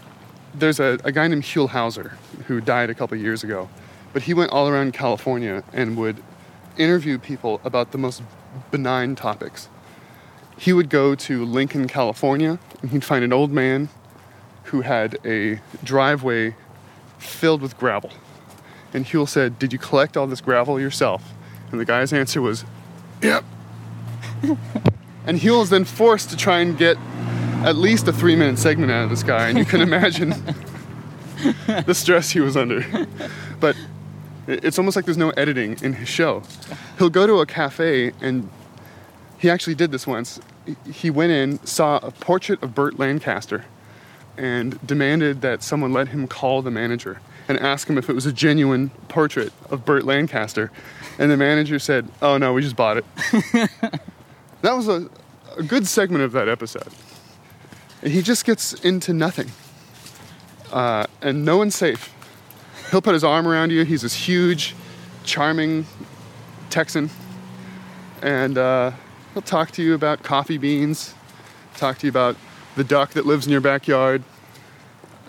there's 0.55 0.81
a, 0.81 0.99
a 1.05 1.13
guy 1.13 1.29
named 1.29 1.45
Huell 1.45 1.71
Howser 1.71 2.13
who 2.47 2.61
died 2.61 2.91
a 2.91 2.95
couple 2.95 3.17
years 3.17 3.43
ago, 3.43 3.69
but 4.13 4.23
he 4.23 4.35
went 4.35 4.53
all 4.53 4.69
around 4.69 4.93
California 4.93 5.65
and 5.73 5.97
would 5.97 6.23
interview 6.77 7.19
people 7.19 7.61
about 7.65 7.93
the 7.93 7.99
most 7.99 8.23
benign 8.71 9.15
topics. 9.15 9.69
He 10.59 10.73
would 10.73 10.89
go 10.89 11.15
to 11.15 11.45
Lincoln, 11.45 11.87
California, 11.89 12.59
and 12.81 12.91
he'd 12.91 13.05
find 13.05 13.25
an 13.25 13.33
old 13.33 13.51
man 13.51 13.89
who 14.67 14.81
had 14.83 15.19
a 15.25 15.61
driveway 15.85 16.55
filled 17.19 17.63
with 17.63 17.77
gravel. 17.79 18.11
And 18.93 19.05
Huell 19.07 19.29
said, 19.29 19.59
Did 19.59 19.73
you 19.73 19.79
collect 19.79 20.17
all 20.17 20.27
this 20.27 20.41
gravel 20.41 20.81
yourself? 20.81 21.33
And 21.71 21.81
the 21.81 21.85
guy's 21.85 22.13
answer 22.13 22.41
was, 22.41 22.65
Yep. 23.23 23.45
and 25.27 25.39
Huell 25.41 25.63
is 25.63 25.71
then 25.71 25.85
forced 25.85 26.31
to 26.31 26.37
try 26.37 26.61
and 26.61 26.77
get 26.77 26.97
at 27.65 27.77
least 27.77 28.07
a 28.09 28.13
three 28.13 28.37
minute 28.37 28.59
segment 28.59 28.93
out 28.93 29.05
of 29.05 29.11
this 29.11 29.23
guy. 29.23 29.49
And 29.49 29.59
you 29.59 29.65
can 29.65 29.81
imagine 29.91 30.31
the 31.87 31.95
stress 31.95 32.31
he 32.31 32.41
was 32.41 32.57
under. 32.57 32.85
But 33.61 33.77
It's 34.47 34.79
almost 34.79 34.95
like 34.97 35.05
there's 35.05 35.17
no 35.19 35.31
editing 35.31 35.77
in 35.83 35.95
his 35.95 36.09
show. 36.09 36.43
He'll 36.99 37.11
go 37.11 37.27
to 37.27 37.41
a 37.41 37.47
cafe 37.47 38.13
and 38.21 38.49
he 39.39 39.51
actually 39.51 39.75
did 39.75 39.91
this 39.91 40.07
once. 40.07 40.41
He- 40.65 40.93
He 40.93 41.11
went 41.11 41.33
in, 41.33 41.65
saw 41.67 41.99
a 41.99 42.11
portrait 42.11 42.63
of 42.63 42.75
Burt 42.75 42.99
Lancaster, 42.99 43.65
and 44.39 44.85
demanded 44.87 45.41
that 45.43 45.63
someone 45.63 45.93
let 45.93 46.09
him 46.09 46.27
call 46.27 46.63
the 46.63 46.71
manager 46.71 47.21
and 47.49 47.59
ask 47.59 47.89
him 47.89 47.97
if 47.97 48.09
it 48.09 48.13
was 48.13 48.27
a 48.27 48.33
genuine 48.33 48.91
portrait 49.09 49.53
of 49.71 49.85
Burt 49.85 50.05
Lancaster. 50.05 50.71
And 51.19 51.31
the 51.31 51.37
manager 51.37 51.79
said, 51.79 52.09
"Oh 52.21 52.39
no, 52.39 52.53
we 52.53 52.63
just 52.63 52.77
bought 52.77 52.99
it." 52.99 53.05
that 54.63 54.73
was 54.73 54.89
a, 54.89 55.09
a 55.57 55.63
good 55.63 55.87
segment 55.87 56.25
of 56.25 56.33
that 56.33 56.49
episode. 56.49 56.89
And 58.03 58.13
he 58.13 58.21
just 58.23 58.45
gets 58.45 58.75
into 58.75 59.15
nothing, 59.15 59.51
uh, 60.73 61.07
and 61.23 61.45
no 61.45 61.57
one's 61.57 61.75
safe. 61.75 62.13
He'll 62.91 63.03
put 63.03 63.15
his 63.15 63.25
arm 63.25 63.49
around 63.49 63.71
you. 63.71 63.85
He's 63.85 64.03
this 64.03 64.15
huge, 64.15 64.75
charming 65.25 65.87
Texan, 66.69 67.11
and 68.21 68.59
uh, 68.59 68.93
he'll 69.33 69.43
talk 69.43 69.71
to 69.73 69.83
you 69.83 69.95
about 69.95 70.23
coffee 70.23 70.59
beans, 70.59 71.15
talk 71.77 71.99
to 71.99 72.07
you 72.07 72.11
about 72.11 72.37
the 72.77 72.85
duck 72.85 73.11
that 73.15 73.27
lives 73.27 73.47
in 73.47 73.53
your 73.53 73.61
backyard. 73.61 74.23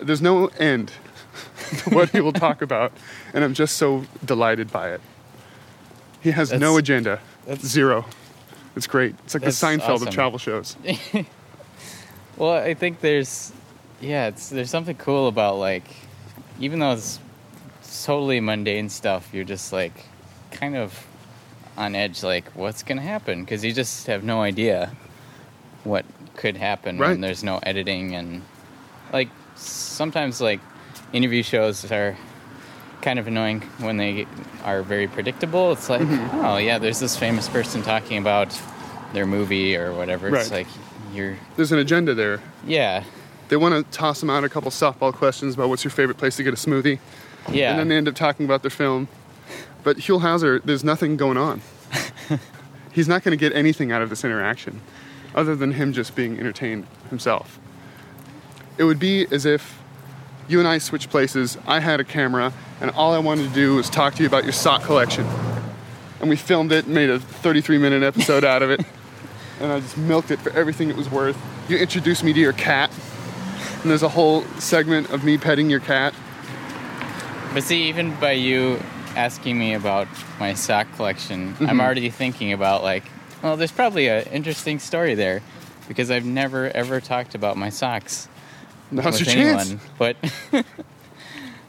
There's 0.00 0.22
no 0.22 0.46
end 0.58 0.92
to 1.78 1.90
what 1.90 2.10
he 2.10 2.20
will 2.20 2.32
talk 2.32 2.62
about, 2.62 2.92
and 3.34 3.42
I'm 3.42 3.54
just 3.54 3.76
so 3.76 4.04
delighted 4.24 4.70
by 4.70 4.92
it. 4.92 5.00
He 6.20 6.30
has 6.30 6.52
no 6.52 6.58
That's- 6.58 6.78
agenda. 6.78 7.20
Zero. 7.56 8.04
It's 8.76 8.86
great. 8.86 9.16
It's 9.24 9.34
like 9.34 9.42
the 9.42 9.48
Seinfeld 9.50 9.88
awesome. 9.88 10.08
of 10.08 10.14
travel 10.14 10.38
shows. 10.38 10.76
well, 12.36 12.52
I 12.52 12.74
think 12.74 13.00
there's, 13.00 13.52
yeah, 14.00 14.28
it's 14.28 14.50
there's 14.50 14.70
something 14.70 14.96
cool 14.96 15.26
about 15.26 15.56
like, 15.56 15.84
even 16.60 16.78
though 16.78 16.92
it's 16.92 17.18
totally 18.04 18.38
mundane 18.40 18.88
stuff, 18.88 19.30
you're 19.32 19.44
just 19.44 19.72
like, 19.72 20.04
kind 20.52 20.76
of 20.76 21.06
on 21.76 21.94
edge, 21.94 22.22
like 22.22 22.44
what's 22.50 22.82
gonna 22.82 23.02
happen? 23.02 23.44
Because 23.44 23.64
you 23.64 23.72
just 23.72 24.06
have 24.06 24.22
no 24.22 24.42
idea 24.42 24.92
what 25.84 26.04
could 26.38 26.56
happen 26.56 26.98
Right. 26.98 27.10
when 27.10 27.20
there's 27.20 27.42
no 27.44 27.58
editing 27.62 28.14
and 28.14 28.42
like 29.12 29.28
sometimes 29.56 30.40
like 30.40 30.60
interview 31.12 31.42
shows 31.42 31.84
are 31.90 32.16
kind 33.02 33.18
of 33.18 33.26
annoying 33.26 33.60
when 33.78 33.96
they 33.96 34.26
are 34.64 34.82
very 34.82 35.06
predictable. 35.08 35.72
It's 35.72 35.88
like, 35.90 36.00
Mhm. 36.00 36.44
oh 36.44 36.56
yeah, 36.58 36.78
there's 36.78 37.00
this 37.00 37.16
famous 37.16 37.48
person 37.48 37.82
talking 37.82 38.18
about 38.18 38.56
their 39.12 39.26
movie 39.26 39.76
or 39.76 39.92
whatever. 39.92 40.34
It's 40.36 40.50
like 40.50 40.66
you're 41.12 41.36
There's 41.56 41.72
an 41.72 41.78
agenda 41.78 42.14
there. 42.14 42.40
yeah. 42.66 43.02
They 43.48 43.56
want 43.56 43.74
to 43.90 43.98
toss 43.98 44.20
them 44.20 44.28
out 44.30 44.44
a 44.44 44.48
couple 44.50 44.70
softball 44.70 45.12
questions 45.12 45.54
about 45.54 45.70
what's 45.70 45.82
your 45.82 45.90
favorite 45.90 46.18
place 46.18 46.36
to 46.36 46.42
get 46.42 46.52
a 46.52 46.56
smoothie. 46.56 46.98
Yeah. 47.50 47.70
And 47.70 47.80
then 47.80 47.88
they 47.88 47.96
end 47.96 48.06
up 48.06 48.14
talking 48.14 48.44
about 48.44 48.60
their 48.62 48.70
film. 48.70 49.08
But 49.82 49.96
Huell 49.96 50.20
Howser, 50.20 50.60
there's 50.62 50.84
nothing 50.84 51.16
going 51.16 51.38
on. 51.38 51.62
He's 52.92 53.08
not 53.08 53.22
going 53.24 53.36
to 53.36 53.40
get 53.40 53.56
anything 53.56 53.90
out 53.90 54.02
of 54.02 54.10
this 54.10 54.22
interaction 54.24 54.80
other 55.38 55.54
than 55.54 55.72
him 55.72 55.92
just 55.92 56.16
being 56.16 56.36
entertained 56.38 56.84
himself. 57.10 57.60
It 58.76 58.84
would 58.84 58.98
be 58.98 59.24
as 59.30 59.46
if 59.46 59.80
you 60.48 60.58
and 60.58 60.66
I 60.66 60.78
switched 60.78 61.10
places, 61.10 61.56
I 61.66 61.78
had 61.78 62.00
a 62.00 62.04
camera, 62.04 62.52
and 62.80 62.90
all 62.92 63.12
I 63.12 63.18
wanted 63.18 63.48
to 63.48 63.54
do 63.54 63.76
was 63.76 63.88
talk 63.88 64.14
to 64.16 64.22
you 64.22 64.26
about 64.26 64.42
your 64.42 64.52
sock 64.52 64.82
collection. 64.82 65.24
And 66.20 66.28
we 66.28 66.34
filmed 66.34 66.72
it, 66.72 66.86
and 66.86 66.94
made 66.94 67.08
a 67.10 67.20
33 67.20 67.78
minute 67.78 68.02
episode 68.02 68.44
out 68.44 68.62
of 68.62 68.70
it, 68.70 68.80
and 69.60 69.70
I 69.72 69.78
just 69.78 69.96
milked 69.96 70.32
it 70.32 70.40
for 70.40 70.50
everything 70.50 70.90
it 70.90 70.96
was 70.96 71.08
worth. 71.08 71.38
You 71.68 71.76
introduced 71.78 72.24
me 72.24 72.32
to 72.32 72.40
your 72.40 72.52
cat, 72.54 72.90
and 73.82 73.90
there's 73.90 74.02
a 74.02 74.08
whole 74.08 74.42
segment 74.58 75.10
of 75.10 75.22
me 75.22 75.38
petting 75.38 75.70
your 75.70 75.80
cat. 75.80 76.14
But 77.54 77.62
see, 77.62 77.88
even 77.88 78.14
by 78.16 78.32
you 78.32 78.80
asking 79.14 79.56
me 79.56 79.74
about 79.74 80.08
my 80.40 80.54
sock 80.54 80.86
collection, 80.96 81.54
I'm 81.60 81.78
Mhm. 81.78 81.80
already 81.80 82.10
thinking 82.10 82.52
about 82.52 82.82
like, 82.82 83.04
well, 83.42 83.56
there's 83.56 83.72
probably 83.72 84.08
an 84.08 84.24
interesting 84.32 84.78
story 84.78 85.14
there 85.14 85.42
because 85.86 86.10
I've 86.10 86.24
never 86.24 86.66
ever 86.68 87.00
talked 87.00 87.34
about 87.34 87.56
my 87.56 87.70
socks 87.70 88.28
Now's 88.90 89.18
with 89.18 89.20
your 89.20 89.34
chance. 89.34 89.70
anyone. 89.70 89.80
But 89.98 90.16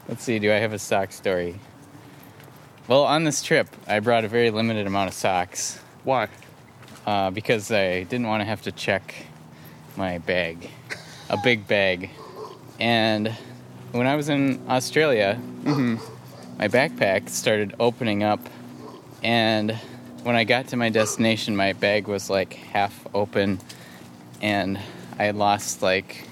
let's 0.08 0.22
see, 0.22 0.38
do 0.38 0.52
I 0.52 0.56
have 0.56 0.72
a 0.72 0.78
sock 0.78 1.12
story? 1.12 1.58
Well, 2.88 3.04
on 3.04 3.24
this 3.24 3.42
trip, 3.42 3.68
I 3.86 4.00
brought 4.00 4.24
a 4.24 4.28
very 4.28 4.50
limited 4.50 4.86
amount 4.86 5.08
of 5.08 5.14
socks. 5.14 5.78
Why? 6.04 6.28
Uh, 7.06 7.30
because 7.30 7.70
I 7.70 8.02
didn't 8.04 8.26
want 8.26 8.40
to 8.40 8.44
have 8.44 8.62
to 8.62 8.72
check 8.72 9.14
my 9.96 10.18
bag, 10.18 10.70
a 11.28 11.36
big 11.42 11.66
bag. 11.68 12.10
And 12.78 13.28
when 13.92 14.06
I 14.06 14.16
was 14.16 14.28
in 14.28 14.60
Australia, 14.68 15.40
my 15.64 16.68
backpack 16.68 17.28
started 17.28 17.74
opening 17.78 18.22
up. 18.22 18.40
And 19.22 19.78
when 20.22 20.36
I 20.36 20.44
got 20.44 20.68
to 20.68 20.76
my 20.76 20.90
destination, 20.90 21.56
my 21.56 21.72
bag 21.72 22.06
was 22.06 22.28
like 22.28 22.54
half 22.54 23.06
open. 23.14 23.60
And 24.42 24.78
I 25.18 25.24
had 25.24 25.36
lost 25.36 25.82
like 25.82 26.26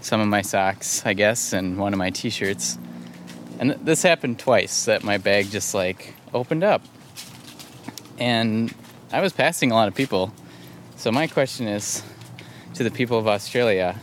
some 0.00 0.20
of 0.20 0.28
my 0.28 0.42
socks, 0.42 1.04
I 1.04 1.14
guess, 1.14 1.52
and 1.52 1.78
one 1.78 1.92
of 1.92 1.98
my 1.98 2.10
t 2.10 2.30
shirts. 2.30 2.78
And 3.58 3.70
th- 3.70 3.84
this 3.84 4.02
happened 4.02 4.38
twice 4.38 4.86
that 4.86 5.04
my 5.04 5.18
bag 5.18 5.50
just 5.50 5.74
like 5.74 6.14
opened 6.34 6.64
up. 6.64 6.82
And 8.18 8.74
I 9.12 9.20
was 9.20 9.32
passing 9.32 9.70
a 9.70 9.74
lot 9.74 9.88
of 9.88 9.94
people. 9.94 10.32
So 10.96 11.10
my 11.10 11.26
question 11.26 11.68
is 11.68 12.02
to 12.74 12.84
the 12.84 12.90
people 12.90 13.18
of 13.18 13.26
Australia, 13.26 13.98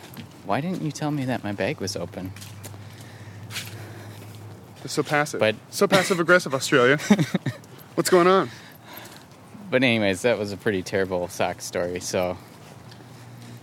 why 0.46 0.62
didn't 0.62 0.82
you 0.82 0.92
tell 0.92 1.12
me 1.12 1.26
that 1.26 1.44
my 1.44 1.52
bag 1.52 1.80
was 1.80 1.96
open? 1.96 2.32
They're 4.82 4.88
so 4.88 5.04
passive. 5.04 5.40
But 5.40 5.56
so 5.70 5.88
passive 5.88 6.20
aggressive, 6.20 6.54
Australia. 6.54 6.98
What's 7.96 8.10
going 8.10 8.28
on? 8.28 8.50
But 9.70 9.84
anyways, 9.84 10.24
that 10.24 10.38
was 10.40 10.52
a 10.52 10.58
pretty 10.58 10.82
terrible 10.84 11.28
sock 11.28 11.62
story. 11.62 12.00
So 12.00 12.38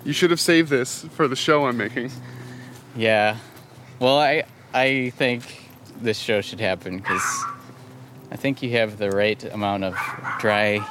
You 0.04 0.12
should 0.12 0.30
have 0.30 0.40
saved 0.40 0.70
this 0.70 1.04
for 1.16 1.26
the 1.28 1.36
show 1.36 1.66
I'm 1.66 1.76
making. 1.76 2.10
yeah, 2.96 3.36
well, 3.98 4.18
I 4.18 4.44
I 4.72 5.10
think 5.16 5.42
this 6.00 6.18
show 6.18 6.40
should 6.42 6.60
happen 6.60 6.98
because 6.98 7.44
I 8.30 8.36
think 8.36 8.62
you 8.62 8.70
have 8.72 8.98
the 8.98 9.10
right 9.10 9.42
amount 9.52 9.84
of 9.84 9.96
dry 10.38 10.86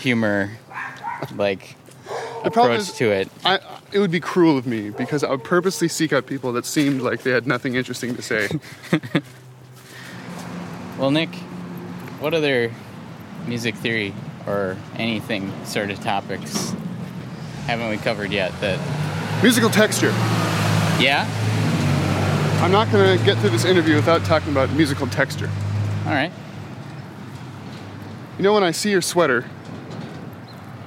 humor, 0.00 0.50
like 1.36 1.76
The 2.42 2.48
approach 2.48 2.80
is- 2.80 2.92
to 2.94 3.10
it. 3.12 3.28
I, 3.44 3.58
it 3.92 3.98
would 4.00 4.10
be 4.10 4.20
cruel 4.20 4.56
of 4.58 4.66
me 4.66 4.90
because 4.90 5.22
I 5.22 5.30
would 5.30 5.44
purposely 5.44 5.88
seek 5.88 6.12
out 6.12 6.26
people 6.26 6.52
that 6.54 6.64
seemed 6.66 7.02
like 7.02 7.22
they 7.22 7.30
had 7.30 7.46
nothing 7.46 7.74
interesting 7.76 8.16
to 8.16 8.22
say. 8.22 8.48
Well, 10.98 11.10
Nick, 11.10 11.34
what 12.20 12.34
other 12.34 12.72
music 13.46 13.74
theory 13.76 14.14
or 14.46 14.76
anything 14.96 15.52
sort 15.64 15.90
of 15.90 16.00
topics 16.00 16.74
haven't 17.66 17.88
we 17.88 17.96
covered 17.96 18.30
yet? 18.30 18.52
That 18.60 18.78
Musical 19.42 19.70
texture. 19.70 20.10
yeah, 21.00 21.26
I'm 22.62 22.70
not 22.70 22.90
going 22.92 23.18
to 23.18 23.24
get 23.24 23.38
through 23.38 23.50
this 23.50 23.64
interview 23.64 23.94
without 23.96 24.24
talking 24.24 24.52
about 24.52 24.70
musical 24.72 25.06
texture. 25.06 25.50
all 26.06 26.12
right. 26.12 26.32
You 28.38 28.42
know, 28.44 28.52
when 28.52 28.62
I 28.64 28.70
see 28.70 28.90
your 28.90 29.02
sweater, 29.02 29.44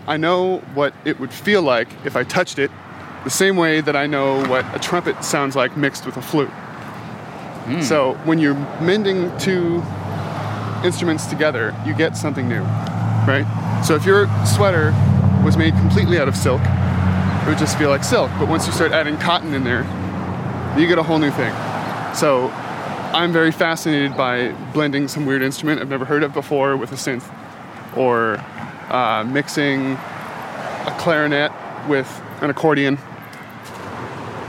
I 0.05 0.17
know 0.17 0.57
what 0.73 0.93
it 1.05 1.19
would 1.19 1.31
feel 1.33 1.61
like 1.61 1.87
if 2.05 2.15
I 2.15 2.23
touched 2.23 2.59
it, 2.59 2.71
the 3.23 3.29
same 3.29 3.57
way 3.57 3.81
that 3.81 3.95
I 3.95 4.05
know 4.07 4.45
what 4.47 4.65
a 4.75 4.79
trumpet 4.79 5.23
sounds 5.23 5.55
like 5.55 5.75
mixed 5.77 6.05
with 6.05 6.17
a 6.17 6.21
flute. 6.21 6.49
Hmm. 6.49 7.81
So 7.81 8.13
when 8.23 8.39
you're 8.39 8.55
mending 8.81 9.35
two 9.37 9.81
instruments 10.83 11.25
together, 11.25 11.75
you 11.85 11.93
get 11.93 12.17
something 12.17 12.47
new, 12.47 12.61
right? 13.27 13.45
So 13.85 13.95
if 13.95 14.05
your 14.05 14.27
sweater 14.45 14.91
was 15.43 15.57
made 15.57 15.73
completely 15.75 16.19
out 16.19 16.27
of 16.27 16.35
silk, 16.35 16.61
it 16.61 17.47
would 17.47 17.57
just 17.57 17.77
feel 17.77 17.89
like 17.89 18.03
silk. 18.03 18.31
But 18.39 18.47
once 18.47 18.67
you 18.67 18.73
start 18.73 18.91
adding 18.91 19.17
cotton 19.17 19.53
in 19.53 19.63
there, 19.63 19.83
you 20.77 20.87
get 20.87 20.97
a 20.97 21.03
whole 21.03 21.19
new 21.19 21.31
thing. 21.31 21.53
So 22.13 22.49
I'm 23.13 23.31
very 23.31 23.51
fascinated 23.51 24.17
by 24.17 24.51
blending 24.73 25.07
some 25.07 25.25
weird 25.25 25.41
instrument 25.41 25.81
I've 25.81 25.89
never 25.89 26.05
heard 26.05 26.23
of 26.23 26.33
before 26.33 26.75
with 26.75 26.91
a 26.91 26.95
synth, 26.95 27.23
or 27.95 28.37
uh, 28.89 29.23
mixing 29.23 29.93
a 29.93 30.95
clarinet 30.99 31.51
with 31.87 32.21
an 32.41 32.49
accordion. 32.49 32.97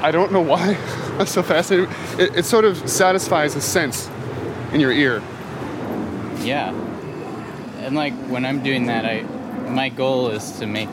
I 0.01 0.11
don't 0.11 0.33
know 0.33 0.41
why 0.53 0.77
I'm 1.19 1.27
so 1.27 1.43
fascinated. 1.43 1.95
It, 2.19 2.39
it 2.39 2.45
sort 2.45 2.65
of 2.65 2.89
satisfies 2.89 3.55
a 3.57 3.61
sense 3.61 4.11
in 4.73 4.81
your 4.81 4.93
ear. 4.93 5.23
Yeah. 6.43 6.71
And 7.81 7.95
like 7.95 8.15
when 8.29 8.45
I'm 8.45 8.63
doing 8.63 8.87
that, 8.87 9.05
I 9.05 9.23
my 9.71 9.89
goal 9.89 10.31
is 10.31 10.53
to 10.59 10.67
make 10.67 10.89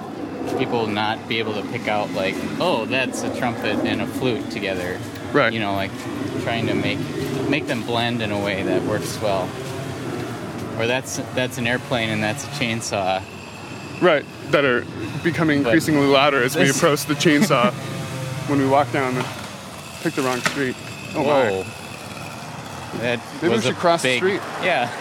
people 0.58 0.86
not 0.88 1.28
be 1.28 1.40
able 1.40 1.54
to 1.54 1.64
pick 1.70 1.88
out 1.88 2.12
like, 2.12 2.36
oh, 2.60 2.86
that's 2.86 3.24
a 3.24 3.36
trumpet 3.38 3.78
and 3.86 4.02
a 4.02 4.08
flute 4.08 4.52
together. 4.52 5.00
Right. 5.34 5.52
You 5.52 5.60
know, 5.60 5.74
like 5.74 5.92
trying 6.44 6.68
to 6.68 6.74
make 6.74 7.00
make 7.50 7.68
them 7.68 7.84
blend 7.84 8.22
in 8.22 8.32
a 8.32 8.40
way 8.40 8.64
that 8.64 8.82
works 8.84 9.20
well. 9.22 9.50
Or 10.78 10.88
that's 10.88 11.18
that's 11.34 11.58
an 11.58 11.68
airplane 11.68 12.10
and 12.10 12.22
that's 12.22 12.44
a 12.44 12.48
chainsaw. 12.48 13.22
Right, 14.02 14.26
that 14.52 14.66
are 14.66 14.86
becoming 15.24 15.64
But 15.64 15.70
increasingly 15.70 16.08
louder 16.08 16.44
as 16.44 16.56
we 16.58 16.70
approach 16.70 17.06
the 17.06 17.14
chainsaw 17.14 17.72
when 18.50 18.60
we 18.60 18.68
walk 18.68 18.92
down 18.92 19.16
the 19.16 19.26
pick 20.02 20.14
the 20.16 20.22
wrong 20.22 20.40
street. 20.42 20.76
Oh 21.16 21.24
Whoa. 21.24 21.64
my. 21.64 23.00
That 23.00 23.20
Maybe 23.42 23.56
we 23.56 23.62
should 23.62 23.76
cross 23.76 24.02
the 24.02 24.10
big- 24.10 24.18
street. 24.20 24.42
Yeah. 24.62 24.92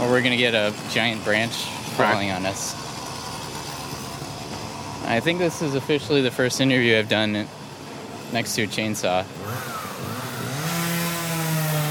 Or 0.00 0.10
we're 0.10 0.22
gonna 0.22 0.36
get 0.36 0.54
a 0.54 0.74
giant 0.90 1.24
branch 1.24 1.54
falling 1.96 2.30
on 2.30 2.46
us. 2.46 2.74
I 5.06 5.20
think 5.20 5.38
this 5.38 5.60
is 5.62 5.74
officially 5.74 6.22
the 6.22 6.30
first 6.30 6.60
interview 6.60 6.98
I've 6.98 7.08
done 7.08 7.46
next 8.32 8.54
to 8.54 8.62
a 8.62 8.66
chainsaw. 8.66 9.24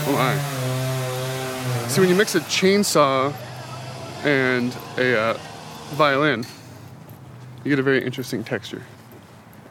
Oh 0.06 0.14
my. 0.14 1.88
See, 1.88 2.02
when 2.02 2.10
you 2.10 2.16
mix 2.16 2.36
a 2.36 2.40
chainsaw 2.42 3.34
and 4.26 4.76
a 4.98 5.20
uh, 5.20 5.38
violin, 5.92 6.44
you 7.64 7.70
get 7.70 7.80
a 7.80 7.84
very 7.84 8.04
interesting 8.04 8.44
texture. 8.44 8.82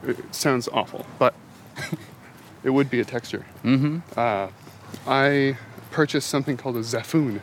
It 0.06 0.34
sounds 0.34 0.68
awful, 0.68 1.04
but 1.18 1.34
it 2.64 2.70
would 2.70 2.90
be 2.90 3.00
a 3.00 3.04
texture. 3.04 3.44
Mm-hmm. 3.64 3.98
Uh, 4.16 4.48
I 5.06 5.58
purchased 5.90 6.28
something 6.28 6.56
called 6.56 6.76
a 6.76 6.80
Xaphoon, 6.80 7.40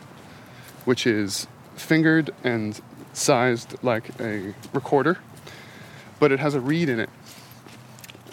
which 0.85 1.05
is 1.05 1.47
fingered 1.75 2.31
and 2.43 2.79
sized 3.13 3.75
like 3.83 4.09
a 4.19 4.53
recorder, 4.73 5.19
but 6.19 6.31
it 6.31 6.39
has 6.39 6.55
a 6.55 6.59
reed 6.59 6.89
in 6.89 6.99
it. 6.99 7.09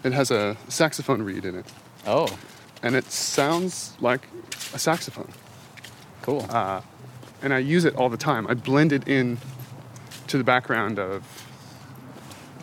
It 0.05 0.12
has 0.12 0.31
a 0.31 0.56
saxophone 0.68 1.23
reed 1.23 1.44
in 1.44 1.56
it. 1.56 1.66
Oh. 2.06 2.39
And 2.82 2.94
it 2.94 3.10
sounds 3.10 3.97
like 4.01 4.28
a 4.73 4.78
saxophone. 4.78 5.32
Cool. 6.23 6.47
Uh, 6.48 6.82
and 7.43 7.52
I 7.52 7.59
use 7.59 7.85
it 7.85 7.97
all 7.97 8.09
the 8.09 8.16
time. 8.16 8.47
I 8.47 8.55
blend 8.55 8.93
it 8.93 9.09
in 9.09 9.39
to 10.28 10.39
the 10.39 10.44
background 10.44 10.98
of. 10.98 11.24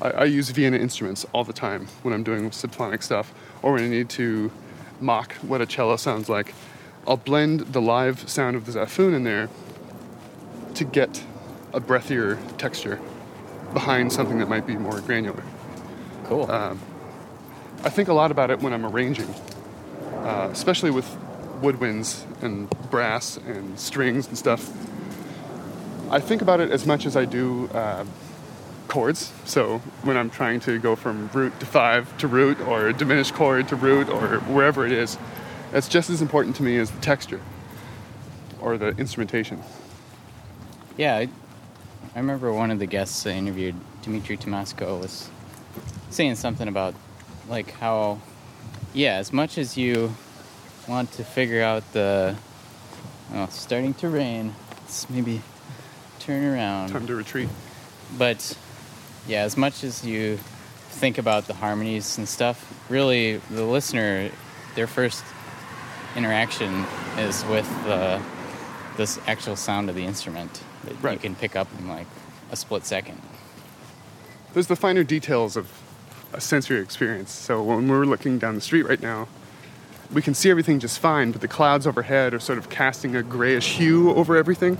I, 0.02 0.10
I 0.12 0.24
use 0.26 0.50
Vienna 0.50 0.78
instruments 0.78 1.26
all 1.34 1.44
the 1.44 1.54
time 1.54 1.88
when 2.02 2.14
I'm 2.14 2.24
doing 2.24 2.52
symphonic 2.52 3.04
stuff 3.04 3.34
or 3.62 3.74
when 3.74 3.84
I 3.84 3.88
need 3.88 4.10
to 4.10 4.52
mock 5.00 5.34
what 5.36 5.62
a 5.62 5.66
cello 5.66 5.98
sounds 5.98 6.30
like. 6.30 6.54
I'll 7.06 7.18
blend 7.18 7.62
the 7.74 7.82
live 7.82 8.30
sound 8.30 8.56
of 8.56 8.66
the 8.66 8.72
Xaphoon 8.72 9.14
in 9.14 9.24
there 9.24 9.50
to 10.76 10.84
get 10.84 11.24
a 11.74 11.82
breathier 11.82 12.38
texture 12.58 13.00
behind 13.74 14.12
something 14.12 14.38
that 14.40 14.48
might 14.48 14.68
be 14.68 14.76
more 14.76 15.00
granular. 15.02 15.44
Cool. 16.26 16.50
Um, 16.50 16.80
I 17.84 17.90
think 17.90 18.08
a 18.08 18.14
lot 18.14 18.32
about 18.32 18.52
it 18.52 18.62
when 18.62 18.72
I'm 18.74 18.86
arranging, 18.86 19.34
uh, 20.14 20.50
especially 20.52 20.92
with 20.92 21.06
woodwinds 21.62 22.26
and 22.42 22.70
brass 22.90 23.38
and 23.38 23.80
strings 23.80 24.28
and 24.28 24.38
stuff. 24.38 24.72
I 26.12 26.20
think 26.20 26.42
about 26.42 26.60
it 26.60 26.72
as 26.72 26.86
much 26.86 27.06
as 27.06 27.18
I 27.18 27.26
do 27.26 27.68
uh, 27.70 28.06
chords. 28.88 29.32
So 29.46 29.80
when 30.04 30.16
I'm 30.16 30.30
trying 30.30 30.60
to 30.62 30.78
go 30.78 30.96
from 30.96 31.30
root 31.34 31.60
to 31.60 31.66
five 31.66 32.16
to 32.20 32.28
root 32.28 32.60
or 32.62 32.94
diminished 32.94 33.34
chord 33.34 33.68
to 33.70 33.76
root 33.76 34.10
or 34.10 34.40
wherever 34.42 34.86
it 34.86 34.92
is, 34.92 35.18
that's 35.72 35.88
just 35.88 36.10
as 36.10 36.22
important 36.22 36.56
to 36.58 36.64
me 36.64 36.78
as 36.78 36.92
the 36.92 37.02
texture 37.02 37.42
or 38.62 38.78
the 38.78 38.90
instrumentation. 38.90 39.62
Yeah, 40.96 41.16
I, 41.16 41.22
I 42.14 42.20
remember 42.20 42.54
one 42.54 42.70
of 42.70 42.78
the 42.78 42.86
guests 42.86 43.26
I 43.26 43.32
interviewed, 43.32 43.74
Dimitri 44.04 44.38
Tomasco, 44.38 45.00
was 45.02 45.28
saying 46.12 46.36
something 46.36 46.68
about 46.68 46.94
like 47.50 47.72
how, 47.72 48.20
yeah, 48.94 49.16
as 49.16 49.34
much 49.34 49.58
as 49.58 49.76
you 49.76 50.14
want 50.88 51.12
to 51.14 51.24
figure 51.24 51.64
out 51.64 51.84
the, 51.94 52.36
oh, 53.34 53.46
it's 53.46 53.60
starting 53.60 53.96
to 53.96 54.10
rain. 54.10 54.54
Let's 54.82 55.10
maybe 55.10 55.42
turn 56.20 56.46
around. 56.46 56.90
Time 56.90 57.08
to 57.08 57.16
retreat. 57.16 57.50
But 58.16 58.56
yeah, 59.28 59.42
as 59.42 59.58
much 59.58 59.84
as 59.84 60.06
you 60.06 60.38
think 60.90 61.18
about 61.18 61.48
the 61.48 61.56
harmonies 61.56 62.20
and 62.20 62.30
stuff, 62.30 62.72
really 62.88 63.38
the 63.50 63.64
listener, 63.64 64.30
their 64.76 64.86
first 64.86 65.24
interaction 66.16 66.86
is 67.18 67.44
with 67.46 67.68
the 67.86 68.22
this 68.96 69.20
actual 69.26 69.56
sound 69.56 69.90
of 69.90 69.96
the 69.96 70.06
instrument 70.06 70.62
that 70.84 71.14
you 71.14 71.20
can 71.20 71.36
pick 71.36 71.56
up 71.56 71.68
in 71.80 71.88
like 71.88 72.08
a 72.52 72.56
split 72.56 72.86
second. 72.86 73.22
There's 74.54 74.68
the 74.68 74.76
finer 74.76 75.04
details 75.04 75.58
of 75.58 75.72
a 76.34 76.42
sensory 76.42 76.80
experience. 76.80 77.32
So 77.32 77.62
when 77.64 77.88
we're 77.88 78.06
looking 78.06 78.40
down 78.40 78.56
the 78.56 78.62
street 78.62 78.84
right 78.84 79.02
now, 79.02 79.28
we 80.12 80.22
can 80.22 80.34
see 80.34 80.50
everything 80.52 80.80
just 80.80 81.00
fine, 81.00 81.32
but 81.32 81.42
the 81.42 81.48
clouds 81.48 81.88
overhead 81.88 82.34
are 82.34 82.40
sort 82.40 82.58
of 82.60 82.70
casting 82.70 83.16
a 83.16 83.24
grayish 83.24 83.78
hue 83.78 84.12
over 84.14 84.36
everything. 84.36 84.78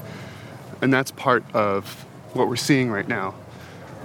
And 0.82 0.94
that's 0.94 1.12
part 1.12 1.44
of 1.56 1.88
what 2.34 2.48
we're 2.50 2.56
seeing 2.56 2.92
right 2.92 3.08
now. 3.08 3.34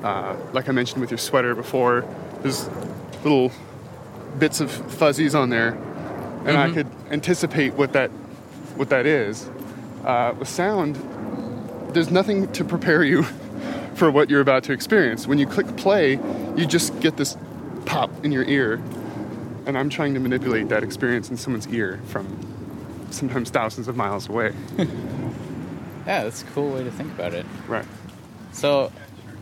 Uh, 0.02 0.36
like 0.52 0.68
I 0.68 0.72
mentioned 0.72 1.00
with 1.00 1.10
your 1.10 1.18
sweater 1.18 1.54
before, 1.54 2.04
there's 2.42 2.68
little 3.24 3.50
bits 4.38 4.60
of 4.60 4.70
fuzzies 4.70 5.34
on 5.34 5.50
there, 5.50 5.70
and 6.46 6.56
I 6.56 6.68
Mhm. 6.68 6.74
could 6.74 6.86
anticipate 7.10 7.74
what 7.74 7.92
that 7.94 8.10
what 8.76 8.90
that 8.90 9.06
is. 9.06 9.50
Uh, 10.04 10.32
with 10.38 10.46
sound, 10.48 10.96
there's 11.92 12.10
nothing 12.10 12.50
to 12.52 12.64
prepare 12.64 13.02
you 13.04 13.22
for 13.94 14.10
what 14.10 14.30
you're 14.30 14.40
about 14.40 14.64
to 14.64 14.72
experience. 14.72 15.26
When 15.26 15.38
you 15.38 15.46
click 15.46 15.76
play, 15.76 16.12
you 16.56 16.66
just 16.66 16.98
get 17.00 17.16
this 17.16 17.36
pop 17.86 18.10
in 18.24 18.32
your 18.32 18.44
ear, 18.44 18.74
and 19.66 19.76
I'm 19.76 19.88
trying 19.88 20.14
to 20.14 20.20
manipulate 20.20 20.68
that 20.68 20.82
experience 20.82 21.30
in 21.30 21.36
someone's 21.36 21.66
ear 21.68 22.00
from 22.06 22.26
sometimes 23.10 23.50
thousands 23.50 23.88
of 23.88 23.96
miles 23.96 24.28
away. 24.28 24.52
Yeah, 26.06 26.24
that's 26.24 26.40
a 26.40 26.46
cool 26.46 26.70
way 26.70 26.84
to 26.84 26.90
think 26.90 27.12
about 27.12 27.34
it. 27.34 27.44
Right. 27.66 27.84
So 28.52 28.90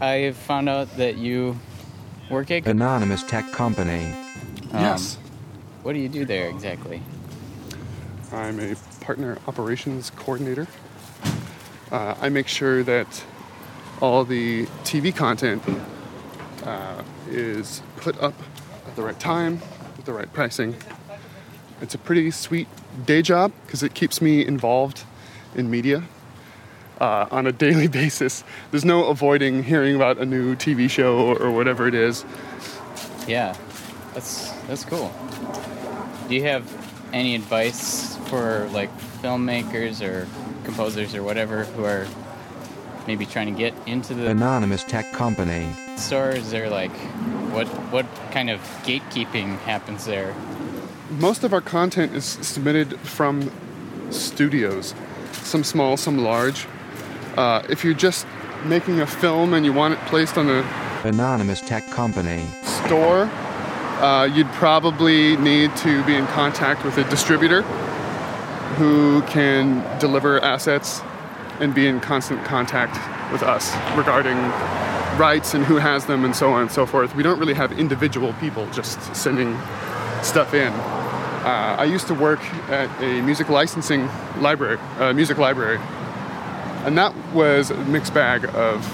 I 0.00 0.32
found 0.32 0.68
out 0.68 0.96
that 0.96 1.16
you 1.16 1.56
work 2.28 2.50
at 2.50 2.66
Anonymous 2.66 3.22
Tech 3.22 3.52
Company. 3.52 4.04
Um, 4.72 4.80
Yes. 4.80 5.16
What 5.84 5.92
do 5.92 6.00
you 6.00 6.08
do 6.08 6.24
there 6.24 6.48
exactly? 6.48 7.00
I'm 8.32 8.58
a 8.58 8.74
partner 9.00 9.38
operations 9.46 10.10
coordinator. 10.10 10.66
Uh, 11.90 12.14
I 12.20 12.28
make 12.28 12.48
sure 12.48 12.82
that 12.82 13.24
all 14.00 14.24
the 14.24 14.66
TV 14.84 15.14
content 15.14 15.62
uh, 16.64 17.02
is 17.28 17.82
put 17.98 18.20
up 18.20 18.34
at 18.86 18.96
the 18.96 19.02
right 19.02 19.18
time, 19.18 19.60
with 19.96 20.04
the 20.04 20.12
right 20.12 20.32
pricing. 20.32 20.76
It's 21.80 21.94
a 21.94 21.98
pretty 21.98 22.30
sweet 22.30 22.68
day 23.04 23.22
job 23.22 23.52
because 23.64 23.82
it 23.82 23.94
keeps 23.94 24.20
me 24.20 24.44
involved 24.44 25.04
in 25.54 25.70
media 25.70 26.02
uh, 27.00 27.26
on 27.30 27.46
a 27.46 27.52
daily 27.66 27.86
basis. 27.86 28.42
There's 28.70 28.84
no 28.84 29.04
avoiding 29.06 29.62
hearing 29.62 29.94
about 29.94 30.18
a 30.18 30.26
new 30.26 30.56
TV 30.56 30.90
show 30.90 31.18
or, 31.18 31.38
or 31.38 31.50
whatever 31.50 31.86
it 31.86 31.94
is. 31.94 32.24
Yeah, 33.28 33.56
that's 34.14 34.50
that's 34.62 34.84
cool. 34.84 35.12
Do 36.28 36.34
you 36.34 36.42
have 36.42 36.64
any 37.12 37.34
advice 37.34 38.16
for 38.28 38.68
like 38.72 38.90
filmmakers 39.22 40.06
or 40.06 40.26
composers 40.66 41.14
or 41.14 41.22
whatever 41.22 41.64
who 41.64 41.84
are 41.84 42.06
maybe 43.06 43.24
trying 43.24 43.46
to 43.46 43.58
get 43.58 43.72
into 43.86 44.12
the 44.12 44.28
Anonymous 44.28 44.84
Tech 44.84 45.10
Company. 45.12 45.72
store? 45.96 46.30
Is 46.30 46.50
there 46.50 46.68
like 46.68 46.92
what 47.54 47.66
what 47.90 48.06
kind 48.32 48.50
of 48.50 48.60
gatekeeping 48.84 49.58
happens 49.60 50.04
there? 50.04 50.34
most 51.10 51.44
of 51.44 51.52
our 51.52 51.60
content 51.60 52.14
is 52.14 52.24
submitted 52.24 52.98
from 53.00 53.50
studios, 54.10 54.94
some 55.32 55.64
small, 55.64 55.96
some 55.96 56.18
large. 56.18 56.66
Uh, 57.36 57.62
if 57.68 57.84
you're 57.84 57.94
just 57.94 58.26
making 58.64 59.00
a 59.00 59.06
film 59.06 59.54
and 59.54 59.64
you 59.64 59.72
want 59.72 59.94
it 59.94 60.00
placed 60.06 60.36
on 60.36 60.48
a 60.48 60.64
Anonymous 61.04 61.60
Tech 61.60 61.86
Company. 61.90 62.44
store, 62.64 63.22
uh, 64.00 64.24
you'd 64.24 64.50
probably 64.52 65.36
need 65.36 65.74
to 65.76 66.02
be 66.04 66.14
in 66.14 66.26
contact 66.28 66.84
with 66.84 66.98
a 66.98 67.04
distributor 67.04 67.62
who 68.76 69.22
can 69.22 69.82
deliver 69.98 70.40
assets 70.40 71.00
and 71.60 71.74
be 71.74 71.86
in 71.86 72.00
constant 72.00 72.44
contact 72.44 72.94
with 73.32 73.42
us 73.42 73.74
regarding 73.96 74.36
rights 75.18 75.54
and 75.54 75.64
who 75.64 75.76
has 75.76 76.04
them 76.06 76.24
and 76.24 76.36
so 76.36 76.52
on 76.52 76.62
and 76.62 76.70
so 76.70 76.84
forth. 76.84 77.14
We 77.14 77.22
don't 77.22 77.38
really 77.38 77.54
have 77.54 77.72
individual 77.78 78.34
people 78.34 78.68
just 78.70 79.00
sending 79.16 79.56
stuff 80.22 80.52
in. 80.52 80.72
Uh, 80.72 81.76
I 81.78 81.84
used 81.84 82.06
to 82.08 82.14
work 82.14 82.40
at 82.68 82.90
a 83.02 83.22
music 83.22 83.48
licensing 83.48 84.08
library, 84.40 84.78
uh, 84.98 85.12
music 85.12 85.38
library, 85.38 85.78
and 86.84 86.98
that 86.98 87.14
was 87.32 87.70
a 87.70 87.76
mixed 87.86 88.12
bag 88.12 88.44
of 88.54 88.84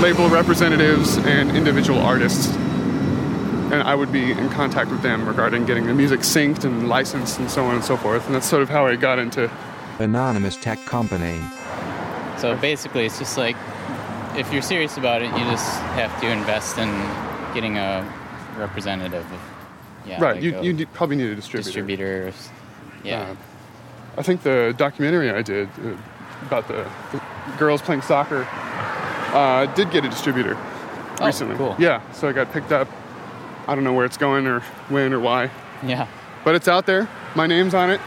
label 0.00 0.28
representatives 0.28 1.16
and 1.18 1.56
individual 1.56 1.98
artists. 1.98 2.54
And 3.72 3.82
I 3.84 3.94
would 3.94 4.10
be 4.10 4.32
in 4.32 4.48
contact 4.50 4.90
with 4.90 5.02
them 5.02 5.26
regarding 5.28 5.64
getting 5.64 5.86
the 5.86 5.94
music 5.94 6.20
synced 6.20 6.64
and 6.64 6.88
licensed 6.88 7.38
and 7.38 7.50
so 7.50 7.64
on 7.66 7.76
and 7.76 7.84
so 7.84 7.96
forth. 7.96 8.26
And 8.26 8.34
that's 8.34 8.46
sort 8.46 8.62
of 8.62 8.68
how 8.68 8.86
I 8.86 8.96
got 8.96 9.18
into 9.18 9.50
Anonymous 10.00 10.56
Tech 10.56 10.84
Company. 10.86 11.40
So 12.38 12.56
basically, 12.56 13.06
it's 13.06 13.18
just 13.18 13.38
like 13.38 13.56
if 14.36 14.52
you're 14.52 14.62
serious 14.62 14.96
about 14.96 15.22
it, 15.22 15.30
you 15.32 15.44
just 15.50 15.70
have 15.92 16.20
to 16.20 16.28
invest 16.28 16.78
in 16.78 16.88
getting 17.54 17.76
a 17.78 18.02
representative. 18.56 19.24
Of, 19.32 19.40
yeah, 20.06 20.20
right. 20.20 20.34
like 20.34 20.42
you 20.42 20.72
you 20.72 20.86
probably 20.88 21.16
need 21.16 21.30
a 21.30 21.34
distributor. 21.36 21.70
distributor. 21.70 22.32
Yeah. 23.04 23.20
Uh, 23.20 23.36
I 24.18 24.22
think 24.22 24.42
the 24.42 24.74
documentary 24.76 25.30
I 25.30 25.42
did 25.42 25.68
uh, 25.84 25.96
about 26.42 26.66
the, 26.66 26.90
the 27.12 27.22
girls 27.58 27.82
playing 27.82 28.02
soccer 28.02 28.46
uh, 29.32 29.66
did 29.74 29.90
get 29.90 30.04
a 30.04 30.08
distributor 30.08 30.56
Oh, 31.20 31.26
recently. 31.26 31.56
cool. 31.56 31.76
Yeah, 31.78 32.00
so 32.12 32.28
I 32.28 32.32
got 32.32 32.50
picked 32.52 32.72
up. 32.72 32.88
I 33.66 33.74
don't 33.74 33.84
know 33.84 33.92
where 33.92 34.04
it's 34.06 34.16
going 34.16 34.46
or 34.46 34.60
when 34.88 35.12
or 35.12 35.20
why. 35.20 35.50
Yeah. 35.84 36.06
But 36.44 36.54
it's 36.54 36.68
out 36.68 36.86
there. 36.86 37.08
My 37.34 37.46
name's 37.46 37.74
on 37.74 37.90
it. 37.90 38.00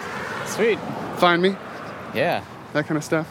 Sweet. 0.45 0.79
Find 1.17 1.41
me. 1.41 1.55
Yeah. 2.13 2.43
That 2.73 2.85
kind 2.87 2.97
of 2.97 3.03
stuff. 3.03 3.27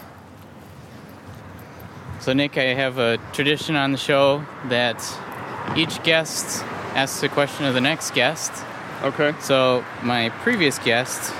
So, 2.21 2.33
Nick, 2.33 2.57
I 2.57 2.75
have 2.75 2.99
a 2.99 3.19
tradition 3.33 3.75
on 3.75 3.91
the 3.93 3.99
show 3.99 4.45
that 4.69 4.97
each 5.77 6.03
guest 6.05 6.63
asks 6.95 7.23
a 7.23 7.29
question 7.29 7.67
of 7.67 7.75
the 7.75 7.81
next 7.81 8.15
guest. 8.15 8.53
Okay. 9.03 9.35
So, 9.41 9.85
my 10.03 10.29
previous 10.43 10.79
guest, 10.79 11.33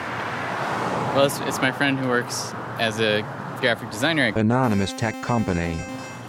well, 1.15 1.27
it's, 1.27 1.39
it's 1.41 1.61
my 1.61 1.71
friend 1.71 1.99
who 1.99 2.09
works 2.09 2.53
as 2.81 3.01
a 3.01 3.23
graphic 3.61 3.91
designer. 3.91 4.33
Anonymous 4.35 4.93
Tech 4.93 5.23
Company. 5.23 5.75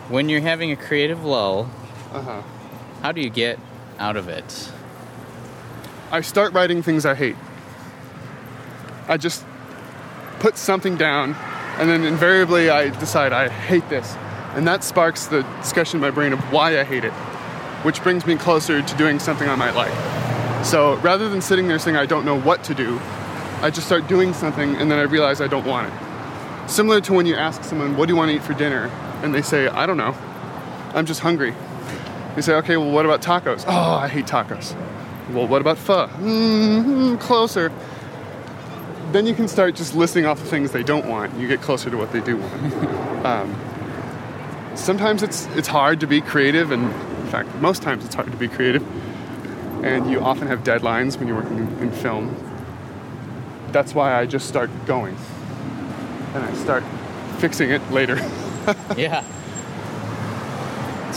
When 0.09 0.29
you're 0.29 0.41
having 0.41 0.71
a 0.71 0.75
creative 0.75 1.25
lull, 1.25 1.67
Uh-huh. 2.13 2.43
how 3.01 3.11
do 3.11 3.21
you 3.21 3.31
get 3.31 3.57
out 3.99 4.17
of 4.17 4.27
it? 4.27 4.71
I 6.11 6.21
start 6.21 6.53
writing 6.53 6.81
things 6.83 7.05
I 7.05 7.15
hate. 7.15 7.35
I 9.07 9.17
just 9.17 9.45
put 10.39 10.57
something 10.57 10.95
down, 10.95 11.35
and 11.77 11.89
then 11.89 12.03
invariably 12.03 12.69
I 12.69 12.89
decide 12.99 13.33
I 13.33 13.49
hate 13.49 13.87
this. 13.89 14.15
And 14.55 14.67
that 14.67 14.83
sparks 14.83 15.25
the 15.27 15.41
discussion 15.61 15.97
in 15.97 16.01
my 16.01 16.11
brain 16.11 16.33
of 16.33 16.39
why 16.51 16.79
I 16.79 16.83
hate 16.83 17.03
it, 17.03 17.13
which 17.83 18.03
brings 18.03 18.25
me 18.25 18.35
closer 18.35 18.81
to 18.81 18.95
doing 18.95 19.19
something 19.19 19.49
I 19.49 19.55
might 19.55 19.75
like. 19.75 19.93
So 20.63 20.95
rather 20.97 21.27
than 21.27 21.41
sitting 21.41 21.67
there 21.67 21.79
saying 21.79 21.97
I 21.97 22.05
don't 22.05 22.25
know 22.25 22.39
what 22.39 22.63
to 22.65 22.73
do, 22.75 22.99
I 23.61 23.69
just 23.69 23.87
start 23.87 24.07
doing 24.07 24.33
something 24.33 24.75
and 24.75 24.91
then 24.91 24.99
I 24.99 25.03
realize 25.03 25.41
I 25.41 25.47
don't 25.47 25.65
want 25.65 25.91
it. 25.91 26.69
Similar 26.69 27.01
to 27.01 27.13
when 27.13 27.25
you 27.25 27.35
ask 27.35 27.63
someone, 27.63 27.97
What 27.97 28.07
do 28.07 28.13
you 28.13 28.17
want 28.17 28.29
to 28.31 28.35
eat 28.37 28.43
for 28.43 28.53
dinner? 28.53 28.91
and 29.23 29.33
they 29.33 29.41
say, 29.41 29.67
I 29.69 29.85
don't 29.85 29.95
know, 29.95 30.13
I'm 30.93 31.05
just 31.05 31.21
hungry. 31.21 31.53
You 32.35 32.41
say, 32.41 32.55
Okay, 32.55 32.77
well, 32.77 32.91
what 32.91 33.05
about 33.05 33.21
tacos? 33.21 33.65
Oh, 33.67 33.71
I 33.71 34.07
hate 34.07 34.25
tacos. 34.25 34.75
Well, 35.29 35.47
what 35.47 35.61
about 35.61 35.77
pho? 35.77 36.07
Mm-hmm, 36.07 37.15
closer. 37.15 37.71
Then 39.11 39.25
you 39.25 39.33
can 39.33 39.47
start 39.47 39.75
just 39.75 39.95
listing 39.95 40.25
off 40.25 40.39
the 40.39 40.45
things 40.45 40.71
they 40.71 40.83
don't 40.83 41.07
want. 41.07 41.37
You 41.37 41.47
get 41.47 41.61
closer 41.61 41.89
to 41.89 41.97
what 41.97 42.11
they 42.11 42.19
do 42.19 42.37
want. 42.37 42.73
um, 43.25 44.75
sometimes 44.75 45.23
it's 45.23 45.45
it's 45.55 45.67
hard 45.67 45.99
to 46.01 46.07
be 46.07 46.19
creative, 46.19 46.71
and 46.71 46.83
in 46.85 47.27
fact, 47.27 47.53
most 47.55 47.81
times 47.83 48.03
it's 48.05 48.15
hard 48.15 48.31
to 48.31 48.37
be 48.37 48.47
creative. 48.47 48.83
And 49.83 50.09
you 50.09 50.19
often 50.19 50.47
have 50.47 50.63
deadlines 50.63 51.17
when 51.17 51.27
you're 51.27 51.37
working 51.37 51.57
in, 51.57 51.79
in 51.79 51.91
film. 51.91 52.35
That's 53.71 53.93
why 53.93 54.19
I 54.19 54.25
just 54.25 54.47
start 54.47 54.69
going, 54.85 55.15
and 56.33 56.43
I 56.43 56.53
start 56.55 56.83
fixing 57.37 57.69
it 57.69 57.81
later. 57.91 58.15
yeah. 58.97 59.23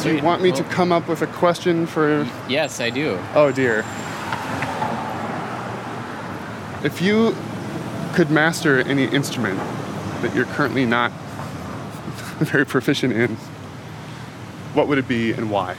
Do 0.02 0.14
you 0.14 0.22
want 0.22 0.42
me 0.42 0.52
to 0.52 0.62
come 0.64 0.92
up 0.92 1.08
with 1.08 1.22
a 1.22 1.26
question 1.26 1.86
for? 1.86 2.26
Yes, 2.48 2.80
I 2.80 2.90
do. 2.90 3.18
Oh 3.34 3.50
dear. 3.52 3.84
If 6.84 7.00
you 7.02 7.34
could 8.14 8.30
master 8.30 8.80
any 8.80 9.04
instrument 9.04 9.58
that 10.22 10.34
you're 10.34 10.44
currently 10.46 10.84
not 10.84 11.10
very 12.38 12.64
proficient 12.64 13.12
in, 13.12 13.36
what 14.74 14.86
would 14.88 14.98
it 14.98 15.08
be 15.08 15.32
and 15.32 15.50
why? 15.50 15.76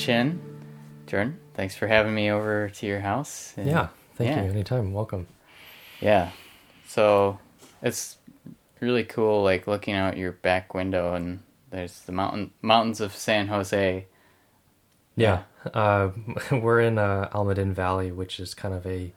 Chin. 0.00 0.40
Jordan, 1.06 1.38
thanks 1.52 1.76
for 1.76 1.86
having 1.86 2.14
me 2.14 2.30
over 2.30 2.70
to 2.70 2.86
your 2.86 3.00
house. 3.00 3.52
And- 3.58 3.66
Yeah, 3.66 3.88
thank 4.14 4.30
yeah. 4.30 4.44
you. 4.44 4.50
Anytime, 4.50 4.94
welcome. 4.94 5.26
Yeah. 6.00 6.30
So 6.86 7.38
it's 7.82 8.16
really 8.80 9.04
cool, 9.04 9.42
like 9.42 9.66
looking 9.66 9.92
out 9.94 10.16
your 10.16 10.32
back 10.32 10.72
window, 10.72 11.14
and 11.14 11.40
there's 11.70 12.00
the 12.00 12.12
mountain 12.12 12.50
mountains 12.62 13.02
of 13.02 13.14
San 13.14 13.48
Jose. 13.48 14.06
Yeah, 15.16 15.42
uh, 15.74 16.08
we're 16.50 16.80
in 16.80 16.96
uh, 16.96 17.28
Almaden 17.34 17.74
Valley, 17.74 18.10
which 18.10 18.40
is 18.40 18.54
kind 18.54 18.72
of 18.72 18.86
a 18.86 19.12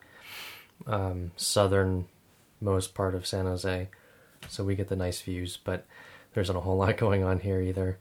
um, 0.86 1.32
southernmost 1.38 2.94
part 2.94 3.16
of 3.16 3.26
San 3.26 3.46
Jose, 3.46 3.88
so 4.50 4.66
we 4.66 4.76
get 4.76 4.90
the 4.90 4.98
nice 4.98 5.22
views. 5.22 5.56
But 5.64 5.86
there 6.34 6.42
isn't 6.42 6.56
a 6.58 6.60
whole 6.60 6.76
lot 6.76 6.98
going 6.98 7.24
on 7.24 7.40
here 7.40 7.62
either. 7.62 8.00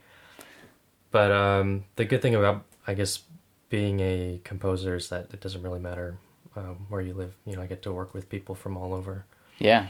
But 1.13 1.31
um, 1.31 1.85
the 1.97 2.05
good 2.07 2.23
thing 2.23 2.35
about, 2.35 2.65
I 2.87 2.95
guess, 2.95 3.21
being 3.69 4.01
a 4.01 4.41
composer 4.45 4.97
is 4.97 5.09
that 5.09 5.29
it 5.33 5.41
doesn't 5.41 5.63
really 5.63 5.81
matter 5.81 6.19
um, 6.57 6.87
where 6.89 7.01
you 7.01 7.15
live. 7.15 7.35
You 7.47 7.57
know, 7.57 7.63
I 7.63 7.67
get 7.67 7.83
to 7.83 7.93
work 7.93 8.13
with 8.15 8.29
people 8.29 8.55
from 8.55 8.77
all 8.77 8.93
over. 8.93 9.25
Yeah. 9.59 9.89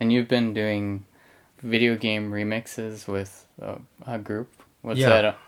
And 0.00 0.12
you've 0.12 0.28
been 0.28 0.52
doing 0.52 1.04
video 1.62 1.96
game 1.96 2.30
remixes 2.30 3.06
with 3.08 3.46
a, 3.60 3.78
a 4.06 4.18
group. 4.18 4.52
What's 4.82 5.00
Yeah. 5.00 5.08
that? 5.08 5.38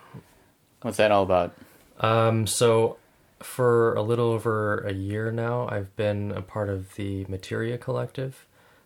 What's 0.81 0.97
that 0.97 1.11
all 1.11 1.23
about? 1.23 1.53
Um, 1.99 2.47
so 2.47 2.97
for 3.39 3.93
a 3.95 4.01
little 4.01 4.31
over 4.31 4.79
a 4.79 4.93
year 4.93 5.31
now, 5.31 5.67
I've 5.69 5.95
been 5.95 6.31
a 6.31 6.41
part 6.41 6.69
of 6.69 6.95
the 6.95 7.25
Materia 7.27 7.77
Collective, 7.77 8.45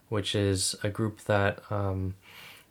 which 0.10 0.36
is 0.36 0.76
a 0.84 0.90
group 0.90 1.22
that 1.26 1.62
um, 1.70 2.16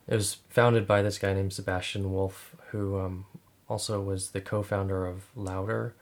it 0.07 0.15
was 0.15 0.39
founded 0.49 0.87
by 0.87 1.01
this 1.03 1.19
guy 1.19 1.33
named 1.33 1.53
Sebastian 1.53 2.13
Wolff, 2.13 2.55
who 2.71 2.99
um, 2.99 3.27
also 3.71 4.01
was 4.01 4.31
the 4.31 4.41
co-founder 4.41 5.07
of 5.07 5.23
Loudr. 5.37 5.93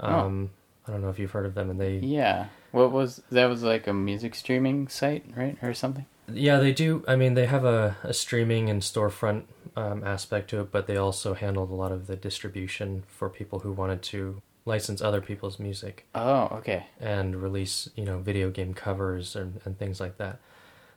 Oh. 0.00 0.08
Um, 0.08 0.50
I 0.86 0.90
don't 0.90 1.00
know 1.00 1.08
if 1.08 1.18
you've 1.18 1.30
heard 1.30 1.46
of 1.46 1.54
them, 1.54 1.70
and 1.70 1.80
they 1.80 1.96
Yeah. 1.96 2.48
What 2.72 2.92
was 2.92 3.22
that? 3.30 3.46
Was 3.46 3.62
like 3.62 3.86
a 3.86 3.94
music 3.94 4.34
streaming 4.34 4.88
site, 4.88 5.24
right, 5.34 5.56
or 5.62 5.72
something? 5.72 6.04
Yeah, 6.30 6.58
they 6.58 6.72
do. 6.72 7.04
I 7.06 7.16
mean, 7.16 7.34
they 7.34 7.46
have 7.46 7.64
a, 7.64 7.96
a 8.02 8.12
streaming 8.12 8.68
and 8.68 8.82
storefront 8.82 9.44
um, 9.76 10.02
aspect 10.04 10.50
to 10.50 10.60
it, 10.60 10.72
but 10.72 10.86
they 10.86 10.96
also 10.96 11.34
handled 11.34 11.70
a 11.70 11.74
lot 11.74 11.92
of 11.92 12.06
the 12.06 12.16
distribution 12.16 13.04
for 13.06 13.28
people 13.28 13.60
who 13.60 13.72
wanted 13.72 14.02
to 14.02 14.42
license 14.64 15.02
other 15.02 15.20
people's 15.20 15.58
music. 15.58 16.06
Oh, 16.14 16.48
okay. 16.52 16.86
And 16.98 17.36
release, 17.36 17.90
you 17.94 18.04
know, 18.04 18.18
video 18.18 18.50
game 18.50 18.74
covers 18.74 19.36
and, 19.36 19.60
and 19.64 19.78
things 19.78 20.00
like 20.00 20.16
that. 20.16 20.40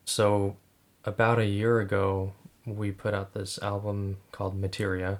So, 0.06 0.56
about 1.04 1.40
a 1.40 1.46
year 1.46 1.80
ago, 1.82 2.34
we 2.66 2.92
put 2.92 3.14
out 3.14 3.34
this 3.34 3.60
album 3.62 4.18
called 4.32 4.60
Materia, 4.60 5.20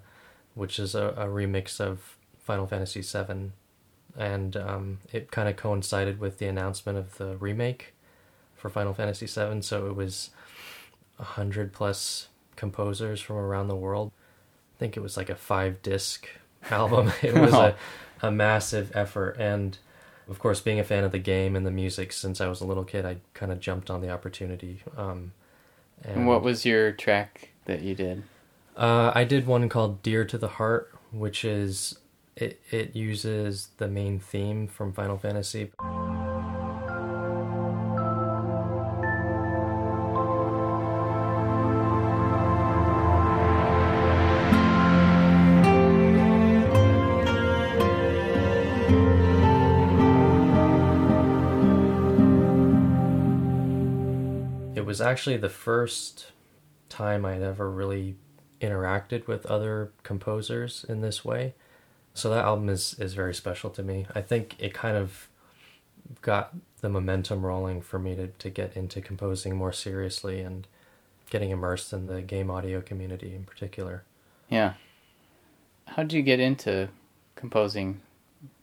which 0.58 0.80
is 0.80 0.96
a, 0.96 1.10
a 1.10 1.26
remix 1.28 1.80
of 1.80 2.18
Final 2.40 2.68
Fantasy 2.68 3.02
VII. 3.02 3.52
And 4.18 4.58
um, 4.58 5.00
it 5.14 5.30
kind 5.30 5.48
of 5.48 5.56
coincided 5.56 6.20
with 6.20 6.40
the 6.40 6.48
announcement 6.48 6.98
of 6.98 7.18
the 7.18 7.38
remake 7.38 7.94
for 8.56 8.70
Final 8.70 8.94
Fantasy 8.94 9.28
VII. 9.28 9.62
So 9.62 9.86
it 9.88 9.96
was 9.96 10.32
a 11.20 11.24
hundred 11.24 11.74
plus 11.74 12.28
composers 12.56 13.22
from 13.22 13.36
around 13.36 13.68
the 13.68 13.76
world. 13.76 14.12
I 14.76 14.80
think 14.80 14.98
it 14.98 15.02
was 15.02 15.18
like 15.18 15.30
a 15.30 15.36
five 15.36 15.82
disc 15.84 16.28
album. 16.72 17.12
it 17.22 17.36
was 17.36 17.54
a, 17.54 17.76
a 18.22 18.32
massive 18.32 18.92
effort. 18.96 19.38
And 19.40 19.78
of 20.28 20.40
course, 20.40 20.60
being 20.60 20.80
a 20.80 20.84
fan 20.84 21.04
of 21.04 21.12
the 21.12 21.20
game 21.20 21.56
and 21.56 21.66
the 21.66 21.72
music 21.72 22.12
since 22.12 22.42
I 22.42 22.48
was 22.48 22.60
a 22.62 22.66
little 22.66 22.84
kid, 22.84 23.06
I 23.06 23.18
kind 23.36 23.52
of 23.52 23.60
jumped 23.60 23.90
on 23.92 24.02
the 24.02 24.10
opportunity. 24.10 24.82
Um, 24.98 25.32
And 26.04 26.28
what 26.28 26.42
was 26.42 26.66
your 26.66 26.92
track 26.92 27.50
that 27.66 27.82
you 27.82 27.94
did? 27.96 28.24
Uh, 28.78 29.12
I 29.16 29.24
did 29.24 29.48
one 29.48 29.68
called 29.70 30.04
"Dear 30.04 30.24
to 30.26 30.38
the 30.38 30.48
Heart," 30.48 30.94
which 31.12 31.44
is 31.44 31.98
it. 32.36 32.62
It 32.70 32.96
uses 32.96 33.70
the 33.78 33.88
main 33.88 34.20
theme 34.20 34.68
from 34.68 34.94
Final 34.94 35.18
Fantasy. 35.18 35.72
It 54.76 54.86
was 54.86 55.02
actually 55.02 55.38
the 55.38 55.50
first 55.50 56.32
time 56.90 57.26
I'd 57.26 57.42
ever 57.42 57.70
really 57.70 58.16
interacted 58.62 59.28
with 59.28 59.46
other 59.46 59.92
composers 60.04 60.86
in 60.88 61.02
this 61.02 61.24
way. 61.24 61.54
So 62.14 62.30
that 62.30 62.46
album 62.46 62.70
is, 62.70 62.96
is 63.00 63.14
very 63.14 63.34
special 63.34 63.70
to 63.72 63.84
me. 63.84 64.08
I 64.16 64.22
think 64.22 64.56
it 64.60 64.74
kind 64.74 64.98
of 64.98 65.30
got 66.22 66.56
the 66.82 66.90
momentum 66.90 67.46
rolling 67.46 67.82
for 67.82 68.00
me 68.00 68.16
to, 68.16 68.28
to 68.28 68.50
get 68.50 68.76
into 68.76 69.02
composing 69.02 69.56
more 69.56 69.74
seriously 69.74 70.42
and 70.42 70.68
getting 71.30 71.52
immersed 71.52 71.94
in 71.94 72.08
the 72.08 72.22
game 72.22 72.50
audio 72.50 72.82
community 72.82 73.36
in 73.36 73.44
particular. 73.44 74.04
Yeah. 74.50 74.74
How 75.86 76.04
did 76.04 76.14
you 76.14 76.22
get 76.22 76.40
into 76.40 76.90
composing 77.36 78.02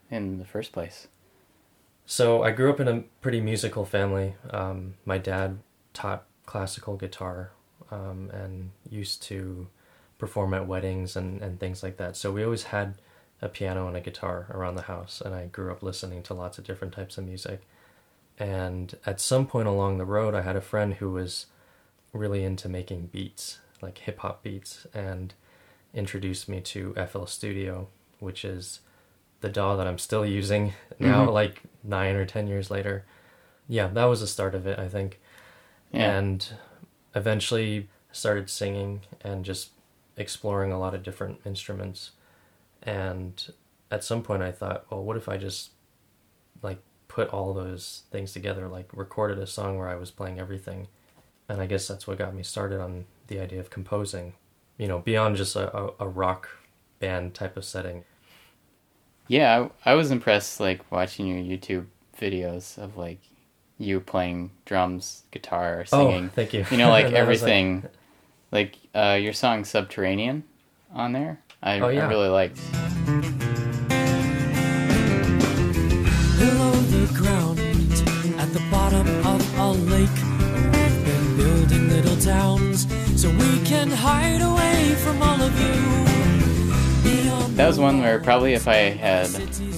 in 0.09 0.39
the 0.39 0.45
first 0.45 0.71
place? 0.71 1.07
So 2.05 2.43
I 2.43 2.51
grew 2.51 2.69
up 2.69 2.79
in 2.79 2.87
a 2.87 3.03
pretty 3.21 3.41
musical 3.41 3.85
family. 3.85 4.35
Um, 4.51 4.95
my 5.05 5.17
dad 5.17 5.59
taught 5.93 6.25
classical 6.45 6.97
guitar 6.97 7.51
um, 7.89 8.29
and 8.31 8.71
used 8.89 9.23
to 9.23 9.67
perform 10.17 10.53
at 10.53 10.67
weddings 10.67 11.15
and, 11.15 11.41
and 11.41 11.59
things 11.59 11.83
like 11.83 11.97
that. 11.97 12.15
So 12.15 12.31
we 12.31 12.43
always 12.43 12.63
had 12.63 12.95
a 13.41 13.49
piano 13.49 13.87
and 13.87 13.97
a 13.97 14.01
guitar 14.01 14.47
around 14.51 14.75
the 14.75 14.83
house, 14.83 15.21
and 15.23 15.35
I 15.35 15.47
grew 15.47 15.71
up 15.71 15.83
listening 15.83 16.23
to 16.23 16.33
lots 16.33 16.57
of 16.57 16.63
different 16.63 16.93
types 16.93 17.17
of 17.17 17.25
music. 17.25 17.61
And 18.39 18.95
at 19.05 19.19
some 19.21 19.45
point 19.45 19.67
along 19.67 19.97
the 19.97 20.05
road, 20.05 20.33
I 20.33 20.41
had 20.41 20.55
a 20.55 20.61
friend 20.61 20.95
who 20.95 21.11
was 21.11 21.45
really 22.13 22.43
into 22.43 22.69
making 22.69 23.07
beats, 23.07 23.59
like 23.81 23.97
hip 23.99 24.19
hop 24.19 24.41
beats, 24.43 24.87
and 24.93 25.33
introduced 25.93 26.47
me 26.49 26.61
to 26.61 26.93
FL 27.09 27.25
Studio, 27.25 27.87
which 28.19 28.43
is 28.45 28.79
the 29.41 29.49
DAW 29.49 29.75
that 29.75 29.87
I'm 29.87 29.97
still 29.97 30.25
using 30.25 30.73
now, 30.99 31.25
Mhm. 31.27 31.33
like 31.33 31.61
nine 31.83 32.15
or 32.15 32.25
ten 32.25 32.47
years 32.47 32.71
later. 32.71 33.05
Yeah, 33.67 33.87
that 33.87 34.05
was 34.05 34.21
the 34.21 34.27
start 34.27 34.55
of 34.55 34.65
it, 34.67 34.79
I 34.79 34.87
think. 34.87 35.19
Yeah. 35.91 36.17
And 36.17 36.47
eventually 37.15 37.87
started 38.11 38.49
singing 38.49 39.01
and 39.21 39.43
just 39.45 39.69
exploring 40.17 40.71
a 40.71 40.79
lot 40.79 40.93
of 40.93 41.03
different 41.03 41.39
instruments. 41.45 42.11
And 42.83 43.51
at 43.91 44.03
some 44.03 44.21
point 44.23 44.43
I 44.43 44.51
thought, 44.51 44.85
well, 44.89 45.03
what 45.03 45.17
if 45.17 45.27
I 45.27 45.37
just 45.37 45.71
like 46.61 46.79
put 47.07 47.29
all 47.29 47.53
those 47.53 48.03
things 48.11 48.33
together, 48.33 48.67
like 48.67 48.89
recorded 48.93 49.39
a 49.39 49.47
song 49.47 49.77
where 49.77 49.87
I 49.87 49.95
was 49.95 50.11
playing 50.11 50.39
everything. 50.39 50.87
And 51.47 51.61
I 51.61 51.65
guess 51.65 51.87
that's 51.87 52.07
what 52.07 52.17
got 52.17 52.33
me 52.35 52.43
started 52.43 52.81
on 52.81 53.05
the 53.27 53.39
idea 53.39 53.59
of 53.59 53.69
composing, 53.69 54.33
you 54.77 54.87
know, 54.87 54.99
beyond 54.99 55.37
just 55.37 55.55
a, 55.55 55.75
a, 55.75 55.93
a 55.99 56.07
rock 56.07 56.49
band 56.99 57.33
type 57.33 57.55
of 57.55 57.63
setting. 57.65 58.03
Yeah, 59.27 59.67
I, 59.85 59.91
I 59.91 59.93
was 59.95 60.11
impressed 60.11 60.59
like 60.59 60.91
watching 60.91 61.27
your 61.27 61.39
YouTube 61.39 61.85
videos 62.19 62.77
of 62.77 62.97
like 62.97 63.19
you 63.77 63.99
playing 63.99 64.51
drums, 64.65 65.23
guitar, 65.31 65.85
singing. 65.85 66.05
Oh, 66.05 66.11
singing. 66.11 66.29
thank 66.29 66.53
you. 66.53 66.65
You 66.71 66.77
know, 66.77 66.89
like 66.89 67.05
was, 67.05 67.13
like- 67.13 67.21
everything. 67.21 67.83
Like 68.51 68.77
uh, 68.93 69.17
your 69.21 69.33
song 69.33 69.63
"Subterranean" 69.65 70.43
on 70.93 71.11
there. 71.13 71.39
I, 71.61 71.79
Oh, 71.79 71.89
yeah. 71.89 72.05
I 72.05 72.09
really 72.09 72.29
liked. 72.29 72.55
below 76.37 76.71
the 76.71 77.11
ground 77.17 77.59
at 78.39 78.51
the 78.53 78.61
bottom 78.71 79.07
of 79.25 79.59
a 79.59 79.71
lake. 79.71 80.09
We've 80.71 81.05
been 81.05 81.37
building 81.37 81.89
little 81.89 82.17
towns 82.17 82.87
so 83.19 83.29
we 83.29 83.59
can 83.65 83.89
hide 83.89 84.41
away 84.41 84.93
from 84.95 85.21
all 85.21 85.41
of 85.41 85.59
you. 85.59 86.05
That 87.55 87.67
was 87.67 87.79
one 87.79 88.01
where 88.01 88.19
probably 88.19 88.53
if 88.53 88.67
I 88.67 88.75
had 88.75 89.29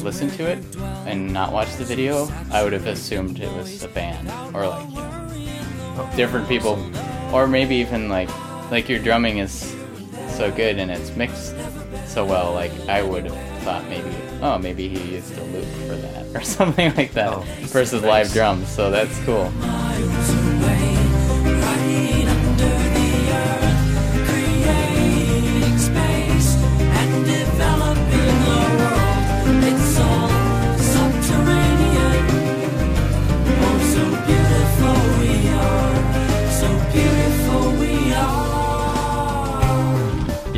listened 0.03 0.33
to 0.33 0.47
it 0.49 0.63
and 1.05 1.31
not 1.31 1.53
watched 1.53 1.77
the 1.77 1.85
video, 1.85 2.27
I 2.51 2.63
would 2.63 2.73
have 2.73 2.87
assumed 2.87 3.39
it 3.39 3.51
was 3.53 3.83
a 3.83 3.87
band 3.87 4.29
or 4.55 4.67
like 4.67 4.89
you 4.89 4.95
know 4.95 6.09
different 6.15 6.47
people, 6.49 6.83
or 7.31 7.45
maybe 7.47 7.75
even 7.75 8.09
like 8.09 8.29
like 8.71 8.89
your 8.89 8.99
drumming 8.99 9.37
is 9.39 9.75
so 10.29 10.51
good 10.51 10.77
and 10.77 10.91
it's 10.91 11.15
mixed 11.15 11.55
so 12.05 12.25
well. 12.25 12.53
Like 12.53 12.71
I 12.87 13.01
would 13.01 13.25
have 13.25 13.61
thought 13.63 13.87
maybe 13.89 14.15
oh 14.41 14.57
maybe 14.57 14.87
he 14.87 15.15
used 15.15 15.37
a 15.37 15.43
loop 15.45 15.65
for 15.87 15.95
that 15.95 16.25
or 16.35 16.41
something 16.41 16.93
like 16.95 17.13
that 17.13 17.33
Oh, 17.33 17.41
versus 17.67 18.03
live 18.03 18.31
drums. 18.31 18.67
So 18.69 18.91
that's 18.91 19.17
cool. 19.23 19.51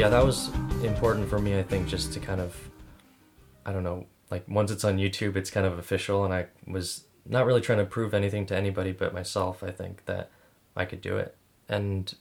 Yeah, 0.10 0.22
that 0.22 0.26
was 0.26 0.49
important 0.84 1.30
for 1.30 1.38
me, 1.38 1.60
I 1.60 1.61
think, 1.61 1.88
just 1.88 2.14
to 2.14 2.19
kind 2.19 2.41
of, 2.41 2.56
I 3.64 3.72
don't 3.72 3.84
know, 3.84 4.07
like 4.31 4.44
once 4.48 4.72
it's 4.72 4.84
on 4.84 4.98
YouTube, 4.98 5.36
it's 5.36 5.52
kind 5.52 5.68
of 5.68 5.77
official, 5.77 6.26
and 6.26 6.34
I 6.34 6.48
was 6.65 7.03
not 7.27 7.45
really 7.45 7.61
trying 7.61 7.77
to 7.77 7.86
prove 7.86 8.15
anything 8.15 8.48
to 8.48 8.57
anybody 8.57 8.91
but 8.91 9.14
myself, 9.14 9.61
I 9.61 9.69
think, 9.69 10.06
that 10.06 10.31
I 10.76 10.86
could 10.86 11.02
do 11.02 11.18
it. 11.18 11.36
And 11.68 12.11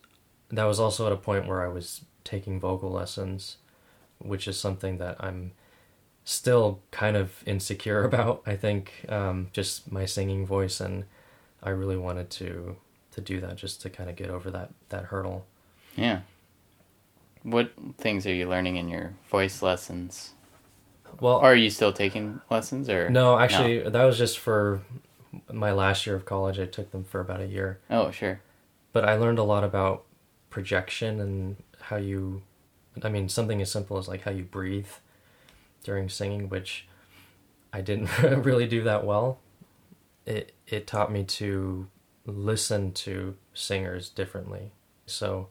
that 0.51 0.65
was 0.65 0.78
also 0.78 1.06
at 1.06 1.15
a 1.15 1.16
point 1.16 1.48
where 1.48 1.65
I 1.65 1.69
was 1.69 2.02
taking 2.24 2.60
vocal 2.60 2.90
lessons, 2.90 3.56
which 4.19 4.47
is 4.47 4.60
something 4.60 4.98
that 4.98 5.16
I'm 5.19 5.52
still 6.24 6.81
kind 6.90 7.16
of 7.16 7.43
insecure 7.47 8.05
about, 8.10 8.43
I 8.47 8.55
think, 8.56 9.06
um, 9.09 9.48
just 9.55 9.90
my 9.90 10.05
singing 10.05 10.44
voice, 10.44 10.78
and 10.78 11.05
I 11.62 11.70
really 11.70 11.97
wanted 11.97 12.28
to 12.32 12.77
to 13.12 13.23
do 13.23 13.40
that 13.40 13.56
just 13.56 13.81
to 13.81 13.89
kind 13.89 14.10
of 14.10 14.16
get 14.16 14.28
over 14.28 14.51
that 14.51 14.74
that 14.90 15.05
hurdle. 15.05 15.47
Yeah. 15.97 16.20
What 17.43 17.73
things 17.97 18.27
are 18.27 18.35
you 18.35 18.48
learning 18.48 18.77
in 18.77 18.89
your 18.89 19.15
voice 19.31 19.62
lessons? 19.62 20.32
Well, 21.20 21.39
are 21.39 21.55
you 21.55 21.70
still 21.70 21.93
taking 21.93 22.40
lessons 22.51 22.89
or 22.89 23.09
No, 23.10 23.39
actually, 23.39 23.81
that 23.81 24.05
was 24.05 24.19
just 24.19 24.39
for 24.39 24.82
my 25.52 25.73
last 25.73 26.06
year 26.06 26.15
of 26.16 26.24
college. 26.24 26.59
I 26.59 26.66
took 26.66 26.90
them 26.93 27.05
for 27.05 27.20
about 27.20 27.40
a 27.40 27.47
year. 27.47 27.81
Oh, 27.90 28.10
sure. 28.10 28.40
But 28.93 29.05
I 29.05 29.16
learned 29.16 29.39
a 29.39 29.44
lot 29.44 29.65
about 29.65 30.05
projection 30.51 31.20
and 31.20 31.56
how 31.81 31.97
you, 31.97 32.43
I 33.02 33.09
mean, 33.09 33.28
something 33.28 33.60
as 33.60 33.70
simple 33.70 33.98
as 33.98 34.09
like 34.09 34.23
how 34.23 34.31
you 34.31 34.44
breathe 34.44 34.89
during 35.85 36.09
singing, 36.09 36.48
which 36.48 36.86
I 37.73 37.81
didn't 37.81 38.16
really 38.44 38.66
do 38.66 38.82
that 38.85 39.05
well. 39.05 39.39
It 40.27 40.52
it 40.66 40.86
taught 40.86 41.10
me 41.10 41.24
to 41.24 41.89
listen 42.27 42.93
to 42.93 43.36
singers 43.55 44.09
differently. 44.10 44.73
So 45.06 45.48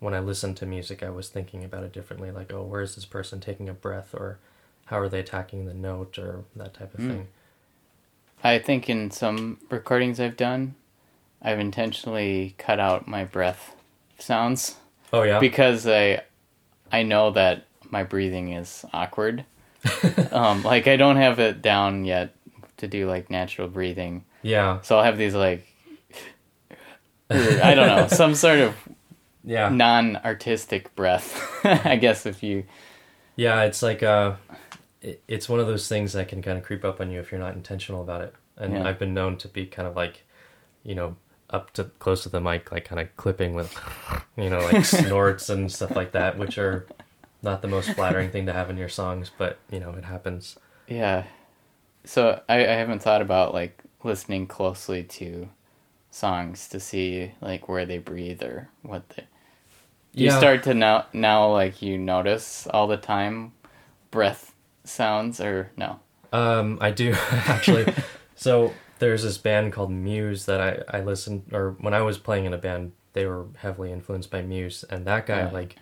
when 0.00 0.14
I 0.14 0.20
listened 0.20 0.56
to 0.58 0.66
music, 0.66 1.02
I 1.02 1.10
was 1.10 1.28
thinking 1.28 1.64
about 1.64 1.84
it 1.84 1.92
differently. 1.92 2.30
Like, 2.30 2.52
oh, 2.52 2.62
where 2.62 2.80
is 2.82 2.94
this 2.94 3.04
person 3.04 3.40
taking 3.40 3.68
a 3.68 3.72
breath, 3.74 4.14
or 4.14 4.38
how 4.86 4.98
are 4.98 5.08
they 5.08 5.20
attacking 5.20 5.66
the 5.66 5.74
note, 5.74 6.18
or 6.18 6.44
that 6.56 6.74
type 6.74 6.94
of 6.94 7.00
Mm. 7.00 7.08
thing. 7.08 7.26
I 8.44 8.58
think 8.60 8.88
in 8.88 9.10
some 9.10 9.58
recordings 9.68 10.20
I've 10.20 10.36
done, 10.36 10.76
I've 11.42 11.58
intentionally 11.58 12.54
cut 12.58 12.78
out 12.78 13.08
my 13.08 13.24
breath 13.24 13.74
sounds. 14.18 14.76
Oh, 15.12 15.22
yeah? 15.22 15.38
Because 15.40 15.86
I 15.86 16.22
I 16.92 17.02
know 17.02 17.30
that 17.32 17.64
my 17.90 18.04
breathing 18.04 18.52
is 18.52 18.84
awkward. 18.92 19.44
um, 20.32 20.62
like 20.62 20.86
I 20.86 20.96
don't 20.96 21.16
have 21.16 21.38
it 21.38 21.60
down 21.62 22.04
yet 22.04 22.34
to 22.78 22.86
do 22.86 23.08
like 23.08 23.28
natural 23.30 23.66
breathing. 23.68 24.24
Yeah. 24.42 24.80
So 24.82 24.96
I'll 24.98 25.04
have 25.04 25.18
these 25.18 25.34
like 25.34 25.66
I 27.30 27.74
don't 27.74 27.88
know, 27.88 28.06
some 28.10 28.34
sort 28.34 28.60
of 28.60 28.74
Yeah. 29.48 29.70
non-artistic 29.70 30.94
breath. 30.94 31.42
I 31.64 31.96
guess 31.96 32.26
if 32.26 32.42
you 32.42 32.64
Yeah, 33.36 33.62
it's 33.62 33.82
like 33.82 34.02
uh, 34.02 34.34
it, 35.00 35.22
it's 35.26 35.48
one 35.48 35.58
of 35.60 35.66
those 35.66 35.88
things 35.88 36.12
that 36.12 36.28
can 36.28 36.42
kind 36.42 36.58
of 36.58 36.64
creep 36.64 36.84
up 36.84 37.00
on 37.00 37.10
you 37.10 37.18
if 37.20 37.32
you're 37.32 37.40
not 37.40 37.54
intentional 37.54 38.02
about 38.02 38.20
it. 38.20 38.34
And 38.56 38.74
Yeah. 38.74 38.86
I've 38.86 38.98
been 38.98 39.14
known 39.14 39.36
to 39.38 39.48
be 39.48 39.66
kind 39.66 39.88
of 39.88 39.96
like, 39.96 40.24
you 40.82 40.94
know, 40.94 41.16
up 41.50 41.72
to 41.72 41.84
close 41.98 42.24
to 42.24 42.28
the 42.28 42.40
mic, 42.40 42.70
like 42.70 42.84
kind 42.84 43.00
of 43.00 43.16
clipping 43.16 43.54
with, 43.54 43.74
you 44.36 44.50
know, 44.50 44.60
like 44.60 44.84
snorts 45.00 45.48
and 45.48 45.72
stuff 45.72 45.96
like 45.96 46.12
that, 46.12 46.36
which 46.36 46.58
are 46.58 46.86
not 47.42 47.62
the 47.62 47.68
most 47.68 47.90
flattering 47.92 48.30
thing 48.30 48.46
to 48.46 48.52
have 48.52 48.68
in 48.68 48.76
your 48.76 48.88
songs, 48.90 49.30
but 49.38 49.58
you 49.70 49.80
know, 49.80 49.92
it 49.92 50.04
happens. 50.04 50.58
Yeah. 50.88 51.24
So 52.04 52.42
I, 52.48 52.56
I 52.66 52.72
haven't 52.72 53.02
thought 53.02 53.22
about 53.22 53.54
like 53.54 53.82
listening 54.04 54.46
closely 54.46 55.04
to 55.04 55.48
songs 56.10 56.68
to 56.68 56.80
see 56.80 57.32
like 57.40 57.68
where 57.68 57.86
they 57.86 57.98
breathe 57.98 58.42
or 58.42 58.68
what 58.82 59.08
they. 59.10 59.24
Do 60.14 60.24
you 60.24 60.30
Yeah. 60.30 60.38
start 60.38 60.62
to 60.64 60.74
now 60.74 61.06
now 61.12 61.50
like 61.52 61.82
you 61.82 61.98
notice 61.98 62.66
all 62.68 62.86
the 62.86 62.96
time 62.96 63.52
breath 64.10 64.54
sounds 64.84 65.40
or 65.40 65.70
no? 65.76 66.00
Um, 66.32 66.78
I 66.80 66.90
do 66.90 67.12
actually. 67.30 67.92
so 68.34 68.72
there's 68.98 69.22
this 69.22 69.38
band 69.38 69.72
called 69.72 69.90
Muse 69.90 70.46
that 70.46 70.60
I 70.60 70.98
I 70.98 71.00
listened 71.02 71.44
or 71.52 71.72
when 71.80 71.94
I 71.94 72.00
was 72.02 72.18
playing 72.18 72.44
in 72.46 72.52
a 72.52 72.58
band, 72.58 72.92
they 73.12 73.26
were 73.26 73.46
heavily 73.58 73.92
influenced 73.92 74.30
by 74.30 74.42
Muse, 74.42 74.84
and 74.90 75.04
that 75.06 75.26
guy 75.26 75.40
Yeah. 75.40 75.50
like 75.50 75.76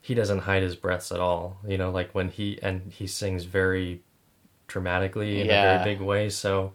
he 0.00 0.14
doesn't 0.14 0.40
hide 0.40 0.62
his 0.62 0.76
breaths 0.76 1.10
at 1.12 1.20
all. 1.20 1.58
You 1.66 1.78
know, 1.78 1.90
like 1.90 2.14
when 2.14 2.28
he 2.28 2.58
and 2.62 2.92
he 2.92 3.06
sings 3.06 3.44
very 3.44 4.02
dramatically 4.66 5.40
in 5.40 5.50
a 5.50 5.60
very 5.62 5.84
big 5.84 6.00
way. 6.00 6.28
So 6.30 6.72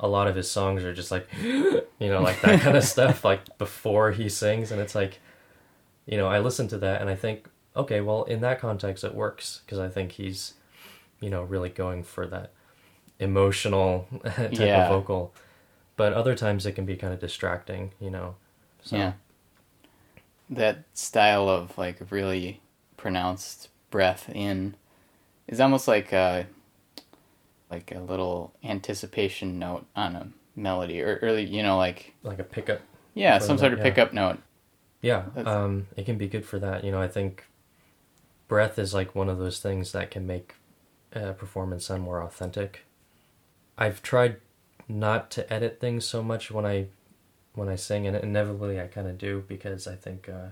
a 0.00 0.08
lot 0.08 0.26
of 0.28 0.34
his 0.36 0.50
songs 0.50 0.82
are 0.84 0.92
just 0.92 1.10
like, 1.10 1.26
you 1.42 1.82
know, 2.00 2.20
like 2.22 2.40
that 2.42 2.60
kind 2.60 2.76
of 2.76 2.84
stuff, 2.94 3.24
like 3.24 3.56
before 3.58 4.10
he 4.12 4.28
sings, 4.28 4.70
and 4.72 4.80
it's 4.80 4.94
like, 4.94 5.20
you 6.06 6.16
know, 6.16 6.26
I 6.28 6.38
listen 6.38 6.68
to 6.68 6.78
that 6.78 7.00
and 7.00 7.10
I 7.10 7.14
think, 7.16 7.48
okay, 7.76 8.00
well, 8.00 8.24
in 8.24 8.40
that 8.40 8.60
context, 8.60 9.04
it 9.04 9.14
works 9.14 9.60
because 9.64 9.78
I 9.78 9.88
think 9.88 10.12
he's, 10.12 10.54
you 11.20 11.30
know, 11.30 11.42
really 11.42 11.68
going 11.68 12.02
for 12.02 12.26
that 12.26 12.52
emotional 13.18 14.06
type 14.24 14.52
Yeah. 14.52 14.84
of 14.84 14.90
vocal. 14.90 15.32
But 15.96 16.12
other 16.12 16.34
times 16.34 16.66
it 16.66 16.72
can 16.72 16.84
be 16.84 16.96
kind 16.96 17.12
of 17.12 17.20
distracting, 17.20 17.92
you 18.00 18.10
know. 18.10 18.34
So, 18.82 18.96
Yeah. 18.96 19.12
That 20.50 20.84
style 20.92 21.48
of 21.48 21.76
like 21.78 21.98
really 22.10 22.60
pronounced 22.96 23.68
breath 23.90 24.28
in 24.28 24.74
is 25.46 25.60
almost 25.60 25.88
like 25.88 26.12
a 26.12 26.46
like 27.70 27.92
a 27.92 27.98
little 27.98 28.52
anticipation 28.62 29.58
note 29.58 29.86
on 29.96 30.14
a 30.14 30.28
melody 30.54 31.00
or 31.00 31.18
early, 31.22 31.44
you 31.44 31.62
know, 31.62 31.78
like 31.78 32.14
like 32.22 32.38
a 32.38 32.44
pickup. 32.44 32.80
Yeah, 33.14 33.38
some 33.38 33.56
that, 33.56 33.60
sort 33.60 33.72
of 33.72 33.78
yeah. 33.78 33.84
pickup 33.84 34.12
note. 34.12 34.38
Yeah, 35.04 35.24
um, 35.44 35.86
it 35.96 36.06
can 36.06 36.16
be 36.16 36.28
good 36.28 36.46
for 36.46 36.58
that. 36.58 36.82
You 36.82 36.90
know, 36.90 37.00
I 37.00 37.08
think 37.08 37.44
breath 38.48 38.78
is 38.78 38.94
like 38.94 39.14
one 39.14 39.28
of 39.28 39.36
those 39.38 39.60
things 39.60 39.92
that 39.92 40.10
can 40.10 40.26
make 40.26 40.54
a 41.12 41.32
performance 41.34 41.86
sound 41.86 42.02
more 42.02 42.22
authentic. 42.22 42.84
I've 43.76 44.02
tried 44.02 44.36
not 44.88 45.30
to 45.32 45.52
edit 45.52 45.78
things 45.78 46.06
so 46.06 46.22
much 46.22 46.50
when 46.50 46.64
I 46.64 46.86
when 47.54 47.68
I 47.68 47.76
sing, 47.76 48.06
and 48.06 48.16
inevitably 48.16 48.80
I 48.80 48.86
kind 48.86 49.06
of 49.06 49.18
do 49.18 49.44
because 49.46 49.86
I 49.86 49.94
think 49.94 50.28
uh, 50.28 50.48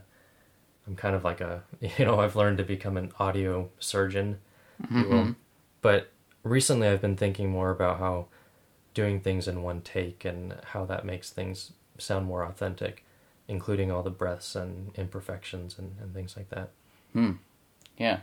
I'm 0.86 0.96
kind 0.96 1.14
of 1.16 1.24
like 1.24 1.40
a 1.40 1.62
you 1.80 2.04
know 2.04 2.20
I've 2.20 2.36
learned 2.36 2.58
to 2.58 2.64
become 2.64 2.96
an 2.98 3.12
audio 3.18 3.70
surgeon, 3.78 4.38
if 4.84 4.98
you 4.98 5.08
will. 5.08 5.24
Mhm. 5.28 5.36
But 5.80 6.10
recently 6.44 6.88
I've 6.88 7.00
been 7.00 7.16
thinking 7.16 7.50
more 7.50 7.70
about 7.70 7.98
how 7.98 8.26
doing 8.94 9.20
things 9.20 9.48
in 9.48 9.62
one 9.62 9.80
take 9.80 10.24
and 10.26 10.56
how 10.72 10.84
that 10.86 11.04
makes 11.06 11.30
things 11.30 11.72
sound 11.98 12.26
more 12.26 12.44
authentic, 12.44 13.04
including 13.52 13.92
all 13.92 14.02
the 14.02 14.10
breaths 14.10 14.56
and 14.56 14.90
imperfections 14.96 15.78
and, 15.78 15.94
and 16.00 16.14
things 16.14 16.36
like 16.36 16.48
that. 16.48 16.70
Hmm. 17.12 17.32
Yeah. 17.98 18.20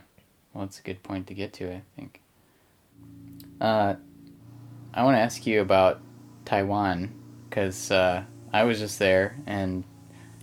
Well, 0.52 0.64
it's 0.64 0.80
a 0.80 0.82
good 0.82 1.02
point 1.04 1.28
to 1.28 1.34
get 1.34 1.52
to, 1.54 1.72
I 1.72 1.82
think. 1.96 2.20
Uh, 3.60 3.94
I 4.92 5.04
want 5.04 5.14
to 5.16 5.20
ask 5.20 5.46
you 5.46 5.60
about 5.60 6.00
Taiwan 6.44 7.12
because 7.48 7.90
uh, 7.92 8.24
I 8.52 8.64
was 8.64 8.80
just 8.80 8.98
there, 8.98 9.36
and 9.46 9.84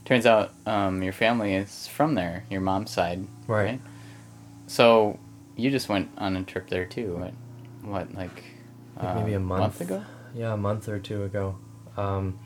turns 0.06 0.26
out 0.26 0.54
um, 0.66 1.04
your 1.04 1.12
family 1.14 1.54
is 1.54 1.88
from 1.88 2.16
there, 2.16 2.46
your 2.50 2.62
mom's 2.62 2.92
side, 2.92 3.28
Right. 3.46 3.66
right? 3.66 3.82
So 4.68 5.20
you 5.58 5.70
just 5.70 5.90
went 5.90 6.10
on 6.18 6.38
a 6.38 6.44
trip 6.44 6.70
there 6.70 6.86
too. 6.86 7.18
What, 7.18 7.34
what 7.92 8.14
like 8.16 8.44
uh, 8.98 9.16
maybe 9.16 9.34
a 9.34 9.40
month, 9.40 9.82
ago? 9.82 10.04
Yeah, 10.34 10.54
a 10.54 10.58
month 10.58 10.88
or 10.88 11.00
two 11.00 11.24
ago. 11.24 11.58
Um, 11.98 12.40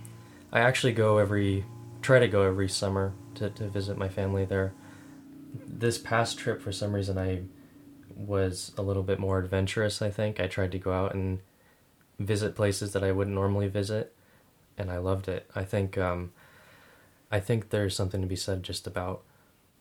I 0.52 0.62
actually 0.62 0.94
go 0.94 1.20
every 1.20 1.64
try 2.02 2.20
to 2.20 2.28
go 2.28 2.42
every 2.44 2.70
summer 2.70 3.14
to, 3.36 3.50
to 3.50 3.68
visit 3.70 3.98
my 3.98 4.10
family 4.10 4.46
there. 4.46 4.74
This 5.68 5.98
past 5.98 6.38
trip, 6.38 6.62
for 6.62 6.72
some 6.72 6.94
reason, 6.94 7.18
I 7.18 7.44
was 8.16 8.72
a 8.78 8.82
little 8.82 9.04
bit 9.04 9.20
more 9.20 9.40
adventurous. 9.40 10.02
I 10.02 10.10
think 10.10 10.40
I 10.40 10.48
tried 10.48 10.72
to 10.74 10.80
go 10.80 10.94
out 10.94 11.14
and 11.14 11.40
visit 12.20 12.56
places 12.56 12.94
that 12.94 13.04
I 13.04 13.12
wouldn't 13.12 13.36
normally 13.36 13.68
visit, 13.68 14.14
and 14.78 14.92
I 14.92 14.98
loved 14.98 15.28
it. 15.28 15.50
I 15.56 15.64
think 15.64 15.98
um, 15.98 16.32
I 17.32 17.40
think 17.40 17.70
there's 17.70 17.96
something 17.96 18.22
to 18.22 18.28
be 18.28 18.36
said 18.36 18.64
just 18.64 18.88
about 18.88 19.22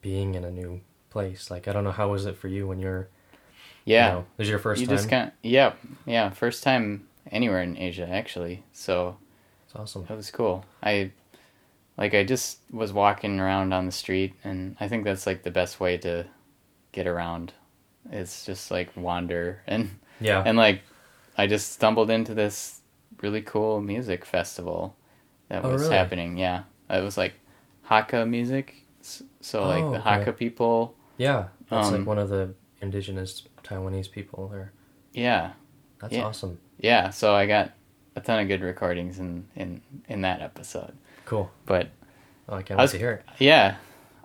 being 0.00 0.34
in 0.34 0.44
a 0.44 0.50
new 0.50 0.80
place. 1.10 1.50
Like 1.50 1.68
I 1.68 1.72
don't 1.72 1.84
know 1.84 1.92
how 1.92 2.10
was 2.10 2.26
it 2.26 2.36
for 2.36 2.48
you 2.48 2.66
when 2.66 2.80
you're 2.80 3.08
Yeah, 3.84 4.06
you 4.06 4.12
know, 4.14 4.20
it 4.20 4.38
was 4.38 4.48
your 4.48 4.58
first 4.58 4.80
you 4.80 4.86
time. 4.86 4.96
just 4.96 5.08
kind 5.08 5.32
yeah, 5.42 5.74
yeah, 6.06 6.30
first 6.30 6.62
time 6.62 7.06
anywhere 7.30 7.62
in 7.62 7.76
Asia 7.76 8.08
actually. 8.10 8.64
So 8.72 9.18
it's 9.66 9.76
awesome. 9.76 10.06
That 10.06 10.16
was 10.16 10.30
cool. 10.30 10.64
I 10.82 11.12
like 12.00 12.14
I 12.14 12.24
just 12.24 12.58
was 12.72 12.92
walking 12.92 13.38
around 13.38 13.72
on 13.72 13.86
the 13.86 13.92
street, 13.92 14.34
and 14.42 14.76
I 14.80 14.88
think 14.88 15.04
that's 15.04 15.26
like 15.26 15.42
the 15.44 15.50
best 15.52 15.78
way 15.78 15.96
to 15.98 16.26
get 16.92 17.06
around. 17.06 17.52
It's 18.10 18.44
just 18.44 18.70
like 18.72 18.88
wander 18.96 19.62
and 19.68 19.90
Yeah. 20.20 20.42
and 20.44 20.56
like 20.58 20.80
I 21.38 21.46
just 21.46 21.72
stumbled 21.72 22.10
into 22.10 22.34
this 22.34 22.80
really 23.22 23.42
cool 23.42 23.80
music 23.80 24.24
festival 24.24 24.96
that 25.48 25.64
Oh, 25.64 25.70
was 25.72 25.82
really? 25.82 25.94
happening. 25.94 26.36
Yeah, 26.38 26.62
it 26.88 27.02
was 27.04 27.16
like 27.16 27.34
Hakka 27.88 28.28
music. 28.28 28.74
So 29.40 29.66
like 29.66 29.84
Oh, 29.84 29.92
the 29.92 30.00
okay. 30.00 30.08
Hakka 30.24 30.36
people. 30.36 30.96
Yeah, 31.18 31.48
that's 31.68 31.88
um, 31.88 31.98
like 31.98 32.06
one 32.06 32.18
of 32.18 32.30
the 32.30 32.54
indigenous 32.80 33.42
Taiwanese 33.62 34.10
people 34.10 34.48
there. 34.48 34.72
Yeah. 35.12 35.52
That's 36.00 36.14
Yeah. 36.14 36.24
awesome. 36.24 36.58
Yeah, 36.78 37.10
so 37.10 37.34
I 37.34 37.46
got 37.46 37.72
a 38.16 38.20
ton 38.22 38.40
of 38.40 38.48
good 38.48 38.62
recordings 38.62 39.18
in 39.18 39.46
in 39.54 39.82
in 40.08 40.22
that 40.22 40.40
episode. 40.40 40.96
Cool. 41.30 41.48
But 41.64 41.90
Oh, 42.48 42.56
I 42.56 42.62
can't 42.62 42.80
I 42.80 42.82
was, 42.82 42.90
to 42.90 42.98
hear 42.98 43.12
it. 43.12 43.24
Yeah. 43.38 43.76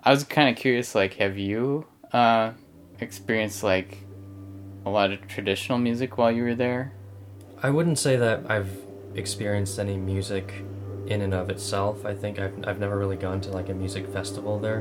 I 0.04 0.10
was 0.10 0.24
kind 0.24 0.50
of 0.50 0.56
curious 0.56 0.96
like 0.96 1.14
have 1.18 1.38
you 1.38 1.86
uh 2.12 2.54
experienced 3.00 3.62
like 3.62 4.00
a 4.88 4.90
lot 4.90 5.12
of 5.12 5.28
traditional 5.28 5.78
music 5.78 6.18
while 6.18 6.32
you 6.32 6.42
were 6.42 6.56
there? 6.56 6.94
I 7.62 7.70
wouldn't 7.70 8.00
say 8.00 8.16
that 8.16 8.50
I've 8.50 8.76
experienced 9.14 9.78
any 9.78 9.98
music 9.98 10.64
in 11.06 11.22
and 11.22 11.36
of 11.36 11.52
itself. 11.52 12.08
I 12.08 12.16
think 12.16 12.40
I've 12.40 12.68
I've 12.68 12.80
never 12.80 12.98
really 12.98 13.18
gone 13.18 13.40
to 13.42 13.52
like 13.52 13.70
a 13.70 13.76
music 13.76 14.08
festival 14.08 14.58
there, 14.58 14.80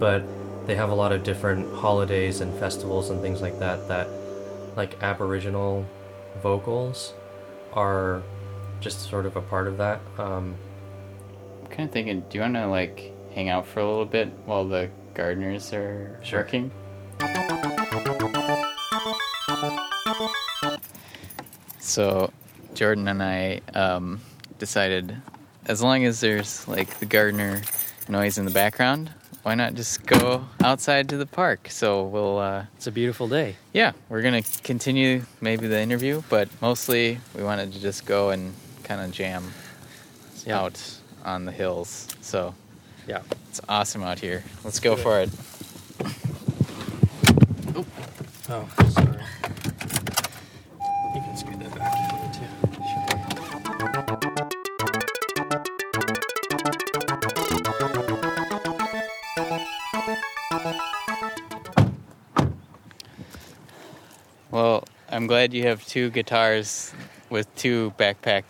but 0.00 0.24
they 0.66 0.74
have 0.74 0.90
a 0.90 0.94
lot 0.96 1.12
of 1.12 1.22
different 1.22 1.72
holidays 1.72 2.40
and 2.40 2.52
festivals 2.58 3.10
and 3.10 3.20
things 3.22 3.40
like 3.40 3.60
that 3.60 3.86
that 3.86 4.08
like 4.74 5.00
Aboriginal 5.04 5.86
vocals 6.42 7.12
are 7.74 8.24
just 8.80 9.08
sort 9.08 9.24
of 9.24 9.36
a 9.36 9.40
part 9.40 9.68
of 9.68 9.78
that. 9.78 10.00
Um, 10.18 10.56
kind 11.70 11.88
of 11.88 11.92
thinking, 11.92 12.20
do 12.28 12.38
you 12.38 12.40
want 12.42 12.54
to 12.54 12.66
like 12.66 13.12
hang 13.34 13.48
out 13.48 13.66
for 13.66 13.80
a 13.80 13.86
little 13.88 14.04
bit 14.06 14.28
while 14.46 14.66
the 14.66 14.90
gardeners 15.14 15.72
are 15.72 16.18
Sure. 16.22 16.40
working? 16.40 16.70
So, 21.80 22.32
Jordan 22.74 23.08
and 23.08 23.22
I 23.22 23.60
um, 23.74 24.20
decided, 24.58 25.16
as 25.66 25.82
long 25.82 26.04
as 26.04 26.20
there's 26.20 26.66
like 26.66 26.98
the 26.98 27.06
gardener 27.06 27.62
noise 28.08 28.38
in 28.38 28.44
the 28.44 28.50
background, 28.50 29.10
why 29.42 29.54
not 29.54 29.74
just 29.74 30.06
go 30.06 30.46
outside 30.62 31.08
to 31.10 31.16
the 31.18 31.26
park? 31.26 31.68
So 31.70 32.04
we'll. 32.04 32.38
Uh, 32.38 32.64
it's 32.76 32.86
a 32.86 32.90
beautiful 32.92 33.28
day. 33.28 33.56
Yeah, 33.74 33.92
we're 34.08 34.22
gonna 34.22 34.42
continue 34.62 35.22
maybe 35.40 35.66
the 35.68 35.80
interview, 35.80 36.22
but 36.30 36.48
mostly 36.62 37.20
we 37.36 37.42
wanted 37.42 37.72
to 37.74 37.80
just 37.80 38.06
go 38.06 38.30
and 38.30 38.54
kind 38.84 39.00
of 39.02 39.12
jam 39.12 39.52
out 40.48 40.80
on 41.24 41.44
the 41.44 41.52
hills. 41.52 42.08
So 42.20 42.54
yeah, 43.06 43.22
it's 43.48 43.60
awesome 43.68 44.02
out 44.02 44.18
here. 44.18 44.44
Let's 44.64 44.80
go 44.80 44.96
for 44.96 45.20
it. 45.20 45.30
Oh, 48.48 48.68
sorry. 48.90 49.18
You 51.14 51.20
can 51.20 51.36
scoot 51.36 51.58
that 51.60 51.74
back 51.74 51.94
if 51.96 52.12
you 52.12 52.18
need 52.22 52.34
to. 52.34 52.44
Well, 64.50 64.84
I'm 65.08 65.26
glad 65.26 65.52
you 65.52 65.62
have 65.64 65.84
two 65.86 66.10
guitars 66.10 66.92
with 67.28 67.52
two 67.56 67.92
backpack 67.98 68.44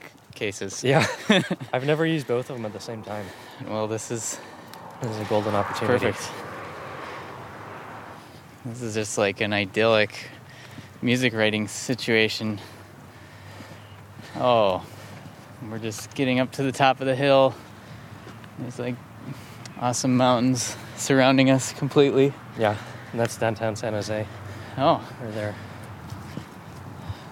cases. 0.45 0.85
Yeah, 0.85 1.07
I've 1.73 1.87
never 1.87 2.05
used 2.05 2.27
both 2.27 2.51
of 2.51 2.57
them 2.57 2.67
at 2.67 2.73
the 2.75 2.81
same 2.81 3.03
time. 3.03 3.25
Well, 3.67 3.89
this 3.89 4.11
is 4.11 4.39
this 5.01 5.11
is 5.11 5.19
a 5.21 5.25
golden 5.25 5.55
opportunity. 5.55 6.07
perfect. 6.07 6.31
This 8.67 8.83
is 8.83 8.95
just 8.95 9.17
like 9.17 9.41
an 9.41 9.53
idyllic 9.55 10.29
music 11.01 11.33
writing 11.33 11.67
situation. 11.67 12.61
Oh, 14.37 14.85
we're 15.71 15.79
just 15.79 16.15
getting 16.15 16.41
up 16.41 16.53
to 16.53 16.63
the 16.63 16.73
top 16.73 17.01
of 17.01 17.07
the 17.07 17.15
hill. 17.17 17.55
There's 18.59 18.79
like 18.79 18.97
awesome 19.81 20.15
mountains 20.19 20.77
surrounding 20.97 21.49
us 21.49 21.73
completely. 21.73 22.35
Yeah, 22.59 22.77
and 23.13 23.21
that's 23.21 23.39
downtown 23.39 23.77
San 23.77 23.95
Jose. 23.95 24.27
Oh, 24.77 25.01
We're 25.23 25.31
there. 25.31 25.55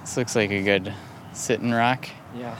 this 0.01 0.17
looks 0.17 0.35
like 0.35 0.51
a 0.51 0.63
good 0.63 0.95
sit 1.35 1.61
and 1.61 1.75
rock. 1.75 2.09
Yeah. 2.35 2.57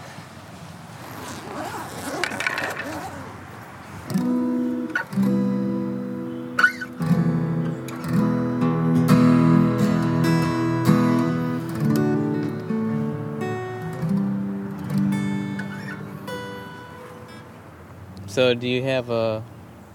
So, 18.43 18.55
do 18.55 18.67
you 18.67 18.83
have 18.83 19.09
a 19.09 19.41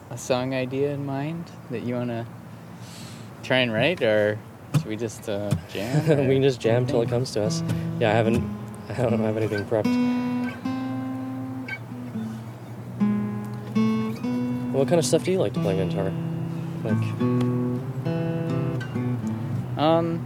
a 0.09 0.17
song 0.17 0.53
idea 0.53 0.93
in 0.93 1.06
mind 1.06 1.51
that 1.69 1.84
you 1.84 1.95
want 1.95 2.11
to 2.11 2.26
try 3.43 3.58
and 3.58 3.74
write, 3.74 4.01
or 4.01 4.40
should 4.72 4.85
we 4.85 4.95
just 4.95 5.27
uh, 5.27 5.51
jam? 5.67 6.08
we 6.30 6.35
can 6.35 6.43
just 6.43 6.61
jam 6.61 6.85
till 6.88 7.01
it 7.01 7.09
comes 7.09 7.32
to 7.32 7.43
us. 7.43 7.61
Yeah, 8.00 8.09
I 8.09 8.14
haven't. 8.14 8.42
I 8.88 8.93
don't 8.93 9.19
have 9.19 9.35
anything 9.35 9.66
prepped. 9.66 9.92
What 14.72 14.88
kind 14.88 14.98
of 14.98 15.06
stuff 15.06 15.26
do 15.26 15.34
you 15.34 15.40
like 15.40 15.51
to 15.51 15.59
play 15.59 15.76
guitar? 15.76 16.14
Like, 16.85 17.03
um, 19.77 20.26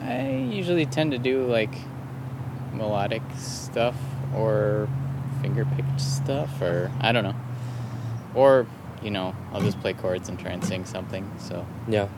I 0.00 0.48
usually 0.50 0.86
tend 0.86 1.10
to 1.12 1.18
do 1.18 1.44
like 1.44 1.74
melodic 2.72 3.20
stuff 3.36 3.96
or 4.34 4.88
finger 5.40 5.66
picked 5.76 6.00
stuff, 6.00 6.60
or 6.60 6.90
I 7.00 7.12
don't 7.12 7.24
know. 7.24 7.34
Or, 8.34 8.66
you 9.02 9.10
know, 9.10 9.34
I'll 9.52 9.60
just 9.60 9.80
play 9.80 9.94
chords 9.94 10.28
and 10.28 10.38
try 10.38 10.52
and 10.52 10.64
sing 10.64 10.84
something. 10.84 11.30
So, 11.38 11.66
yeah. 11.88 12.08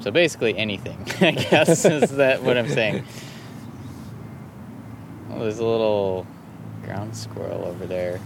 so 0.00 0.10
basically 0.10 0.56
anything, 0.56 0.98
I 1.20 1.32
guess, 1.32 1.84
is 1.84 2.10
that 2.16 2.42
what 2.42 2.56
I'm 2.56 2.68
saying. 2.68 3.04
Oh, 5.30 5.40
there's 5.40 5.58
a 5.58 5.64
little 5.64 6.26
ground 6.84 7.16
squirrel 7.16 7.64
over 7.64 7.86
there. 7.86 8.20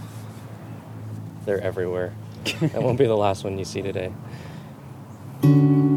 They're 1.45 1.61
everywhere. 1.61 2.13
that 2.61 2.81
won't 2.81 2.97
be 2.97 3.05
the 3.05 3.17
last 3.17 3.43
one 3.43 3.57
you 3.57 3.65
see 3.65 3.81
today. 3.81 4.13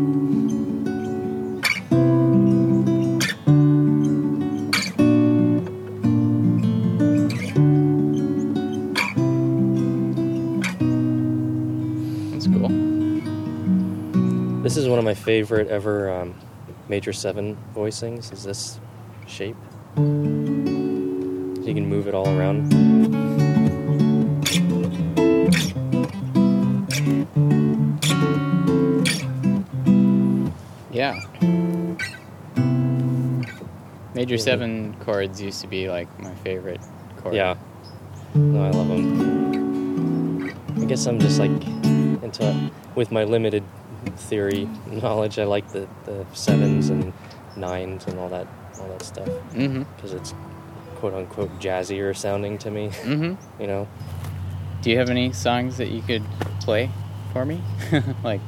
favorite 15.23 15.69
ever 15.69 16.11
um, 16.11 16.35
major 16.89 17.13
seven 17.13 17.57
voicings. 17.75 18.33
Is 18.33 18.43
this 18.43 18.81
shape? 19.27 19.57
So 19.95 20.03
you 20.03 21.75
can 21.75 21.87
move 21.89 22.09
it 22.09 22.15
all 22.15 22.29
around. 22.29 22.73
Yeah. 30.91 31.21
Major 34.15 34.39
seven 34.39 34.97
chords 35.01 35.41
used 35.41 35.61
to 35.61 35.69
be 35.69 35.89
like 35.89 36.09
my 36.21 36.35
favorite 36.37 36.81
chord. 37.19 37.35
Yeah. 37.35 37.57
No, 38.35 38.65
I 38.65 38.71
love 38.71 38.89
them. 38.89 40.53
I 40.81 40.85
guess 40.85 41.07
I'm 41.07 41.21
just 41.21 41.39
like 41.39 41.51
into 42.23 42.71
with 42.97 43.13
my 43.13 43.25
limited 43.25 43.63
theory 44.17 44.69
knowledge. 44.87 45.39
I 45.39 45.45
like 45.45 45.69
the, 45.73 45.89
the 46.05 46.25
sevens 46.33 46.91
and 46.91 47.13
nines 47.57 48.07
and 48.07 48.19
all 48.19 48.29
that 48.31 48.47
all 48.81 48.89
that 48.89 49.03
stuff 49.03 49.29
because 49.53 50.13
it's 50.13 50.35
quote 50.97 51.15
unquote 51.15 51.51
jazzier 51.61 52.17
sounding 52.17 52.59
to 52.59 52.71
me. 52.71 52.89
Mhm. 53.03 53.37
You 53.61 53.67
know. 53.67 53.89
Do 54.83 54.91
you 54.91 54.99
have 54.99 55.11
any 55.11 55.33
songs 55.33 55.77
that 55.77 55.89
you 55.91 56.03
could 56.03 56.25
play 56.61 56.91
for 57.33 57.45
me? 57.45 57.61
like, 58.25 58.41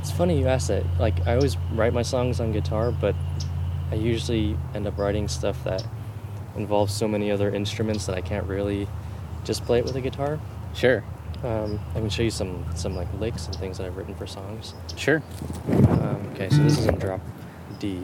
It's 0.00 0.10
funny 0.10 0.38
you 0.38 0.48
ask 0.48 0.68
that. 0.68 0.84
Like 0.98 1.26
I 1.26 1.34
always 1.34 1.56
write 1.72 1.94
my 1.94 2.02
songs 2.02 2.40
on 2.40 2.52
guitar, 2.52 2.90
but 2.92 3.14
I 3.90 3.94
usually 3.94 4.56
end 4.74 4.86
up 4.86 4.98
writing 4.98 5.28
stuff 5.28 5.62
that 5.64 5.82
involves 6.56 6.92
so 6.92 7.08
many 7.08 7.30
other 7.30 7.50
instruments 7.54 8.06
that 8.06 8.16
I 8.16 8.20
can't 8.20 8.46
really 8.46 8.86
just 9.44 9.64
play 9.64 9.78
it 9.78 9.84
with 9.84 9.96
a 9.96 10.00
guitar. 10.00 10.38
Sure. 10.74 11.02
Um, 11.44 11.78
I 11.90 12.00
can 12.00 12.08
show 12.08 12.22
you 12.22 12.30
some 12.30 12.64
some 12.74 12.96
like 12.96 13.08
licks 13.20 13.46
and 13.46 13.54
things 13.56 13.76
that 13.76 13.86
I've 13.86 13.96
written 13.98 14.14
for 14.14 14.26
songs. 14.26 14.74
Sure. 14.96 15.22
Um, 15.68 16.30
okay, 16.32 16.48
so 16.48 16.56
this 16.62 16.78
is 16.78 16.86
in 16.86 16.98
drop 16.98 17.20
D. 17.78 18.00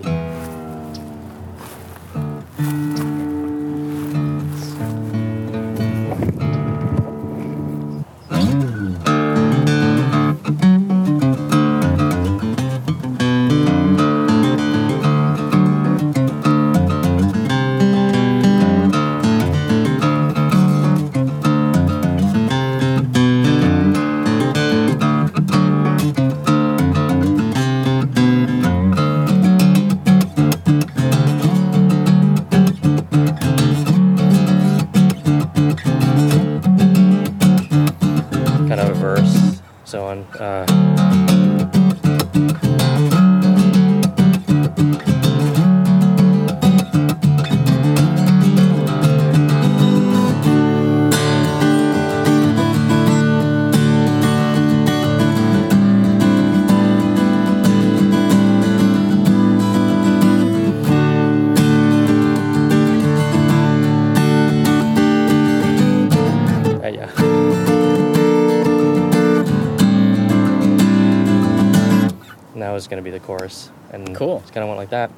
Cool. 74.20 74.40
It's 74.42 74.50
kind 74.50 74.62
of 74.62 74.68
went 74.68 74.76
like 74.78 74.90
that. 74.90 75.10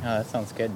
oh, 0.00 0.02
that 0.02 0.26
sounds 0.26 0.52
good. 0.52 0.70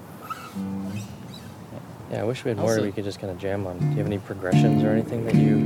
Yeah, 2.10 2.22
I 2.22 2.24
wish 2.24 2.42
we 2.42 2.48
had 2.48 2.56
more 2.56 2.70
Also- 2.70 2.82
we 2.82 2.90
could 2.90 3.04
just 3.04 3.20
kind 3.20 3.30
of 3.30 3.38
jam 3.38 3.66
on. 3.66 3.78
Do 3.78 3.84
you 3.84 3.96
have 3.98 4.06
any 4.06 4.16
progressions 4.16 4.82
or 4.82 4.88
anything 4.88 5.26
that 5.26 5.34
you 5.34 5.58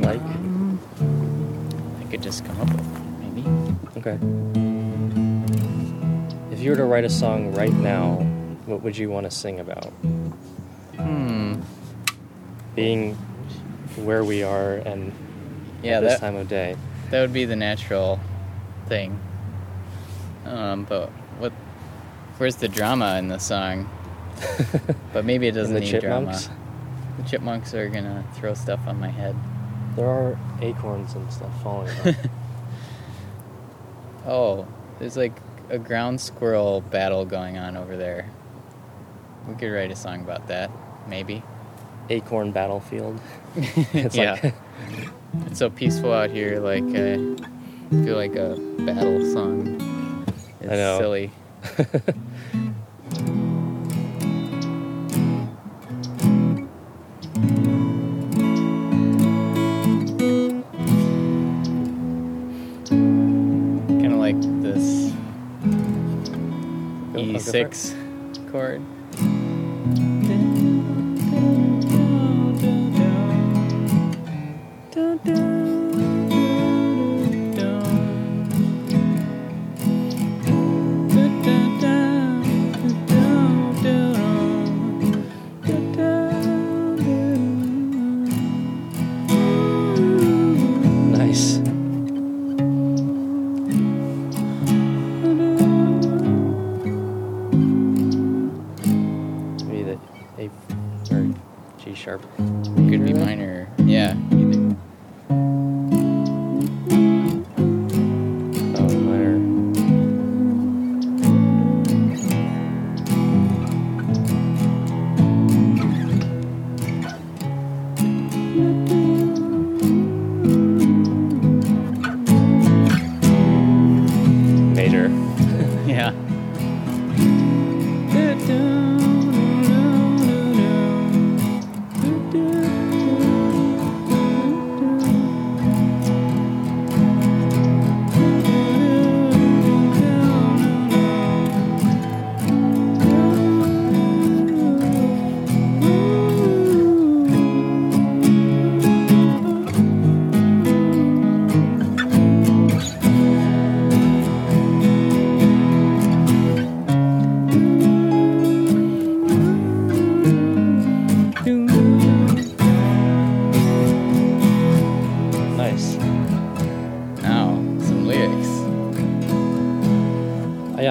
like? 0.00 0.22
I 2.00 2.10
could 2.10 2.22
just 2.22 2.46
come 2.46 2.58
up 2.62 2.70
with 2.72 2.88
maybe. 3.20 3.44
Okay. 3.98 4.18
If 6.50 6.60
you 6.60 6.70
were 6.70 6.76
to 6.78 6.84
write 6.86 7.04
a 7.04 7.10
song 7.10 7.52
right 7.54 7.74
now, 7.74 8.14
what 8.64 8.82
would 8.82 8.96
you 8.96 9.10
want 9.10 9.26
to 9.26 9.30
sing 9.30 9.60
about? 9.60 9.84
Hmm. 10.96 11.56
Being 12.74 13.16
where 13.96 14.24
we 14.24 14.42
are 14.42 14.76
and 14.76 15.12
Yeah, 15.82 15.98
at 15.98 16.00
this 16.04 16.12
that- 16.14 16.20
time 16.20 16.36
of 16.36 16.48
day. 16.48 16.74
That 17.10 17.20
would 17.20 17.34
be 17.34 17.44
the 17.44 17.54
natural 17.56 18.18
thing. 18.86 19.20
Um, 20.46 20.86
but? 20.88 21.10
Where's 22.38 22.56
the 22.56 22.68
drama 22.68 23.16
in 23.18 23.28
the 23.28 23.38
song? 23.38 23.90
but 25.12 25.24
maybe 25.24 25.48
it 25.48 25.52
doesn't 25.52 25.74
need 25.74 25.86
Chipmunks? 25.90 26.46
drama. 26.46 26.60
The 27.18 27.22
chipmunks 27.28 27.74
are 27.74 27.88
gonna 27.88 28.24
throw 28.34 28.54
stuff 28.54 28.80
on 28.86 29.00
my 29.00 29.08
head. 29.08 29.34
There 29.96 30.06
are 30.06 30.38
acorns 30.62 31.14
and 31.14 31.30
stuff 31.32 31.62
falling. 31.62 31.90
Oh, 34.26 34.66
there's 34.98 35.16
like 35.16 35.32
a 35.70 35.78
ground 35.78 36.20
squirrel 36.20 36.82
battle 36.82 37.24
going 37.24 37.56
on 37.56 37.76
over 37.78 37.96
there. 37.96 38.28
We 39.48 39.54
could 39.54 39.72
write 39.72 39.90
a 39.90 39.96
song 39.96 40.20
about 40.20 40.48
that, 40.48 40.70
maybe. 41.08 41.42
Acorn 42.10 42.52
battlefield. 42.52 43.18
it's 43.56 44.16
like- 44.16 44.42
yeah. 44.42 44.50
it's 45.46 45.58
so 45.58 45.70
peaceful 45.70 46.12
out 46.12 46.28
here. 46.30 46.60
Like 46.60 46.84
I 46.84 47.16
feel 48.04 48.16
like 48.16 48.36
a 48.36 48.56
battle 48.80 49.32
song. 49.32 50.24
It's 50.60 50.72
I 50.72 50.76
know. 50.76 50.98
silly. 50.98 51.30
Kind 62.88 64.12
of 64.12 64.18
like 64.18 64.40
this 64.62 65.12
Go- 67.12 67.20
I'll 67.20 67.40
go 67.42 67.52
for 67.52 67.66
it. 67.66 67.70
E6 67.72 68.50
chord. 68.50 68.82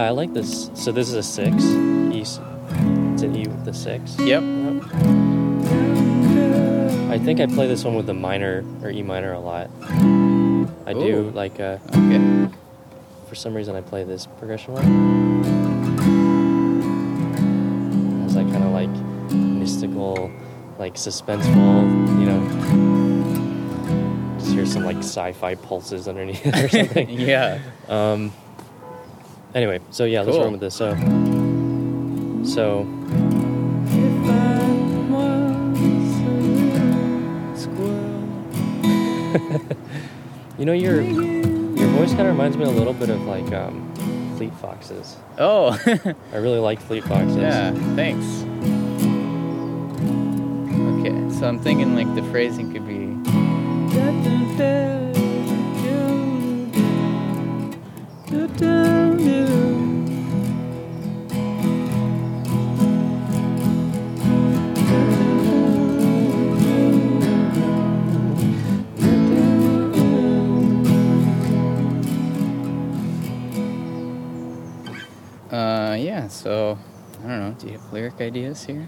I 0.07 0.11
like 0.11 0.33
this. 0.33 0.71
So 0.73 0.93
this 0.93 1.09
is 1.09 1.15
a 1.15 1.21
six. 1.21 1.65
E, 1.65 2.21
it's 2.21 2.37
an 3.23 3.35
E 3.35 3.45
with 3.45 3.65
the 3.65 3.73
six. 3.73 4.17
Yep. 4.17 4.41
I 7.11 7.19
think 7.19 7.41
I 7.41 7.45
play 7.45 7.67
this 7.67 7.83
one 7.83 7.93
with 7.93 8.05
the 8.05 8.13
minor 8.13 8.63
or 8.81 8.89
E 8.89 9.03
minor 9.03 9.33
a 9.33 9.39
lot. 9.41 9.69
I 10.85 10.93
do 10.93 11.29
like. 11.31 11.59
Uh, 11.59 11.79
okay. 11.89 12.47
For 13.27 13.35
some 13.35 13.53
reason, 13.53 13.75
I 13.75 13.81
play 13.81 14.05
this 14.05 14.27
progression 14.37 14.75
one. 14.75 14.85
It's 18.25 18.35
like 18.35 18.49
kind 18.49 18.63
of 18.63 18.71
like 18.71 18.89
mystical, 19.35 20.31
like 20.79 20.93
suspenseful. 20.93 21.83
You 22.17 22.27
know, 22.27 22.39
just 24.39 24.53
hear 24.53 24.65
some 24.65 24.85
like 24.85 24.99
sci-fi 24.99 25.55
pulses 25.55 26.07
underneath 26.07 26.47
or 26.63 26.69
something. 26.69 27.09
Yeah. 27.19 27.59
Um. 27.89 28.31
Anyway, 29.57 29.81
so 29.89 30.05
yeah, 30.05 30.21
let's 30.21 30.37
run 30.37 30.51
with 30.51 30.61
this. 30.61 30.75
So. 30.75 30.93
So. 32.45 32.83
you 40.59 40.65
know 40.65 40.73
your 40.73 41.01
your 41.01 41.89
voice 41.89 42.09
kind 42.09 42.21
of 42.21 42.27
reminds 42.27 42.55
me 42.55 42.65
a 42.65 42.69
little 42.69 42.93
bit 42.93 43.09
of 43.09 43.19
like 43.23 43.51
um, 43.51 43.91
Fleet 44.37 44.53
Foxes. 44.57 45.17
Oh. 45.39 45.75
I 46.31 46.37
really 46.37 46.59
like 46.59 46.79
Fleet 46.79 47.03
Foxes. 47.05 47.37
Yeah, 47.37 47.71
thanks. 47.95 48.27
Okay, 50.99 51.39
so 51.39 51.47
I'm 51.47 51.57
thinking 51.57 51.95
like 51.95 52.13
the 52.13 52.21
phrasing 52.29 52.71
could 52.71 52.85
be. 52.85 53.07
Uh, 53.99 54.11
yeah. 58.59 58.96
So 76.37 76.77
I 77.23 77.27
don't 77.27 77.39
know. 77.39 77.55
Do 77.57 77.65
you 77.65 77.73
have 77.73 77.91
lyric 77.91 78.21
ideas 78.21 78.63
here? 78.63 78.87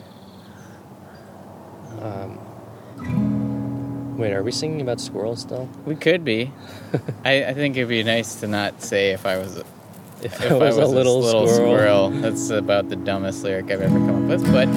Um, 1.99 2.37
wait, 4.17 4.33
are 4.33 4.43
we 4.43 4.51
singing 4.51 4.81
about 4.81 5.01
squirrels 5.01 5.41
still? 5.41 5.67
We 5.83 5.95
could 5.95 6.23
be. 6.23 6.51
I, 7.25 7.45
I 7.45 7.53
think 7.55 7.75
it'd 7.75 7.89
be 7.89 8.03
nice 8.03 8.35
to 8.41 8.47
not 8.47 8.83
say 8.83 9.11
if 9.11 9.25
I 9.25 9.39
was 9.39 9.57
a, 9.57 9.63
If 10.21 10.39
I 10.39 10.53
was 10.53 10.77
a 10.77 10.85
little 10.85 11.23
squirrel. 11.47 12.11
That's 12.11 12.51
about 12.51 12.89
the 12.89 12.95
dumbest 12.95 13.43
lyric 13.43 13.71
I've 13.71 13.81
ever 13.81 13.97
come 13.97 14.25
up 14.25 14.29
with. 14.29 14.45
But 14.53 14.67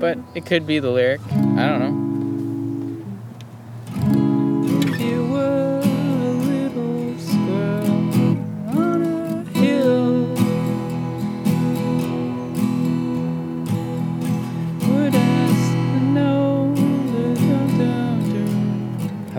but 0.00 0.18
it 0.34 0.46
could 0.46 0.66
be 0.66 0.78
the 0.78 0.90
lyric. 0.90 1.20
I 1.30 1.68
don't 1.68 1.78
know. 1.78 2.01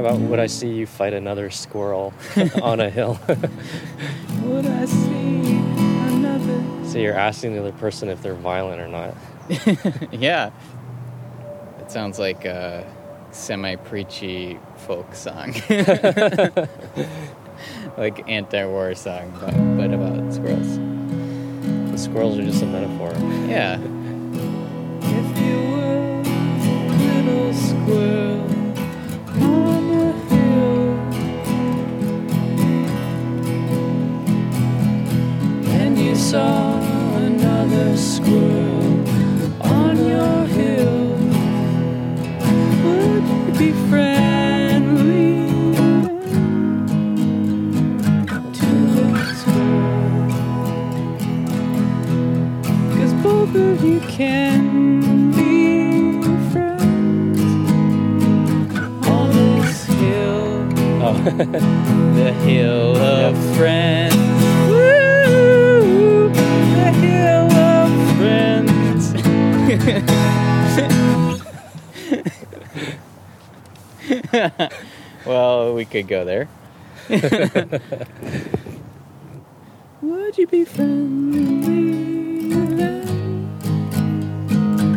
About 0.03 0.19
would 0.19 0.39
I 0.39 0.47
see 0.47 0.67
you 0.67 0.85
fight 0.85 1.13
another 1.13 1.49
squirrel 1.49 2.13
on 2.61 2.81
a 2.81 2.89
hill? 2.89 3.17
would 3.27 4.65
I 4.65 4.85
see 4.85 5.55
another? 6.09 6.89
so 6.89 6.97
you're 6.97 7.15
asking 7.15 7.53
the 7.53 7.61
other 7.61 7.71
person 7.71 8.09
if 8.09 8.21
they're 8.21 8.33
violent 8.33 8.81
or 8.81 8.89
not. 8.89 9.15
yeah. 10.11 10.51
It 11.79 11.89
sounds 11.89 12.19
like 12.19 12.43
a 12.43 12.85
semi 13.31 13.77
preachy 13.77 14.59
folk 14.75 15.15
song. 15.15 15.53
like 17.97 18.27
anti 18.27 18.65
war 18.65 18.93
song, 18.95 19.31
but, 19.39 19.53
but 19.77 19.93
about 19.93 20.33
squirrels. 20.33 20.77
The 21.91 21.97
squirrels 21.97 22.37
are 22.39 22.43
just 22.43 22.61
a 22.61 22.65
metaphor. 22.65 23.13
Yeah. 23.47 23.79
If 25.01 25.37
you 25.39 25.55
were 25.71 26.21
a 26.21 27.23
little 27.23 27.53
squirrel 27.53 28.32
saw 36.15 36.79
another 37.17 37.97
squirrel 37.97 39.01
on 39.61 39.97
your 40.05 40.45
hill, 40.45 41.17
would 42.83 43.23
you 43.27 43.51
be 43.57 43.71
friendly 43.89 45.47
to 48.53 48.69
the 48.93 49.07
squirrel? 49.39 50.29
Cause 52.95 53.13
both 53.23 53.55
of 53.55 53.83
you 53.83 53.99
can 54.01 55.31
be 55.31 56.21
friends 56.51 57.39
on 59.07 59.29
this 59.31 59.85
hill. 59.85 60.69
Oh. 61.01 61.13
the 62.15 62.33
hill 62.43 62.97
of 62.97 63.55
friends. 63.55 63.82
well, 75.25 75.73
we 75.73 75.85
could 75.85 76.07
go 76.07 76.25
there. 76.25 76.49
Would 80.01 80.37
you 80.37 80.47
be 80.47 80.65
friendly 80.65 82.49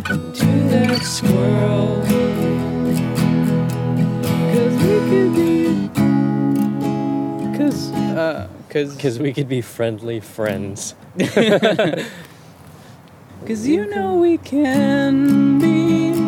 to 0.02 0.46
that 0.68 1.02
squirrel? 1.02 2.02
Cause 4.52 4.74
we 4.82 4.98
could 5.10 5.34
be. 5.34 5.90
Cause. 7.58 7.92
Uh, 7.92 8.48
cause. 8.70 8.96
Because 8.96 9.18
we 9.18 9.32
could 9.32 9.48
be 9.48 9.60
friendly 9.60 10.20
friends. 10.20 10.94
Cause 13.46 13.66
you 13.66 13.86
know 13.86 14.14
we 14.16 14.38
can 14.38 15.58
be 15.60 16.25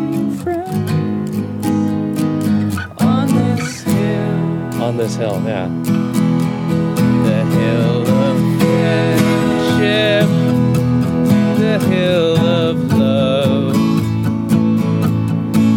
on 4.88 4.96
this 4.96 5.16
hill, 5.16 5.42
yeah. 5.44 5.68
The 7.28 7.44
hill 7.56 8.08
of 8.08 8.36
friendship, 8.58 10.28
the 11.58 11.78
hill 11.90 12.38
of 12.38 12.92
love, 12.94 13.74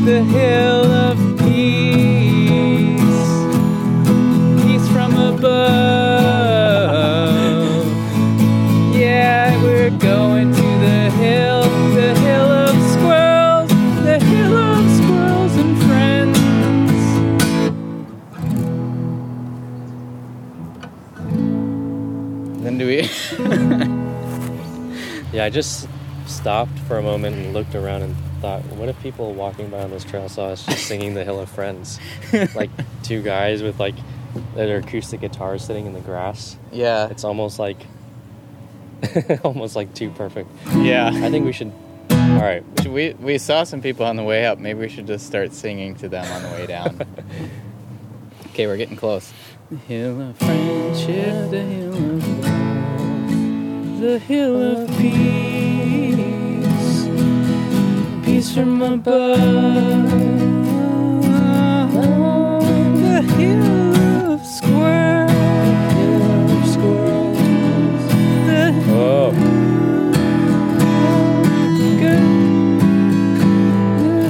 the 0.06 0.24
hill 0.24 0.86
of 0.86 1.31
Yeah, 25.34 25.46
I 25.46 25.50
just 25.50 25.88
stopped 26.28 26.78
for 26.80 26.98
a 26.98 27.04
moment 27.04 27.36
and 27.36 27.54
looked 27.54 27.76
around 27.76 28.04
and 28.04 28.16
thought, 28.42 28.64
what 28.74 28.90
if 28.90 29.00
people 29.02 29.34
walking 29.34 29.70
by 29.70 29.84
on 29.84 29.92
this 29.92 30.04
trail 30.04 30.28
saw 30.30 30.48
us 30.48 30.66
just 30.66 30.88
singing 30.88 31.14
"The 31.14 31.24
Hill 31.24 31.40
of 31.40 31.50
Friends"? 31.50 32.00
like 32.56 32.70
two 33.04 33.22
guys 33.22 33.62
with 33.64 33.80
like 33.80 33.96
their 34.56 34.78
acoustic 34.78 35.22
guitars 35.22 35.64
sitting 35.64 35.86
in 35.86 35.94
the 35.94 36.00
grass. 36.00 36.58
Yeah. 36.72 37.08
It's 37.10 37.24
almost 37.24 37.60
like 37.60 37.78
almost 39.44 39.76
like 39.76 39.94
too 39.94 40.12
perfect. 40.12 40.50
Yeah. 40.76 41.10
I 41.14 41.30
think 41.30 41.46
we 41.46 41.54
should. 41.54 41.72
All 42.12 42.42
right. 42.42 42.64
We 42.88 43.14
we 43.14 43.38
saw 43.38 43.64
some 43.64 43.82
people 43.82 44.06
on 44.06 44.16
the 44.16 44.24
way 44.24 44.46
up. 44.46 44.58
Maybe 44.60 44.80
we 44.80 44.90
should 44.90 45.08
just 45.08 45.28
start 45.28 45.54
singing 45.54 45.96
to 45.96 46.10
them 46.10 46.26
on 46.26 46.44
the 46.44 46.50
way 46.50 46.66
down. 46.66 47.02
okay, 48.48 48.68
we're 48.68 48.78
getting 48.78 48.98
close. 48.98 49.32
The 49.70 49.78
hill 49.78 50.22
of 50.22 50.38
friendship, 50.38 51.50
the 51.52 51.62
hill 51.62 51.94
of 51.94 52.40
love, 52.44 52.51
the 54.02 54.18
hill 54.18 54.56
of 54.60 54.90
peace, 54.98 56.26
peace 58.26 58.52
from 58.52 58.82
above. 58.82 60.10
The 63.04 63.22
hill 63.38 64.34
of 64.34 64.44
squirrels, 64.44 65.32
the 68.48 68.72
Whoa. 68.90 69.32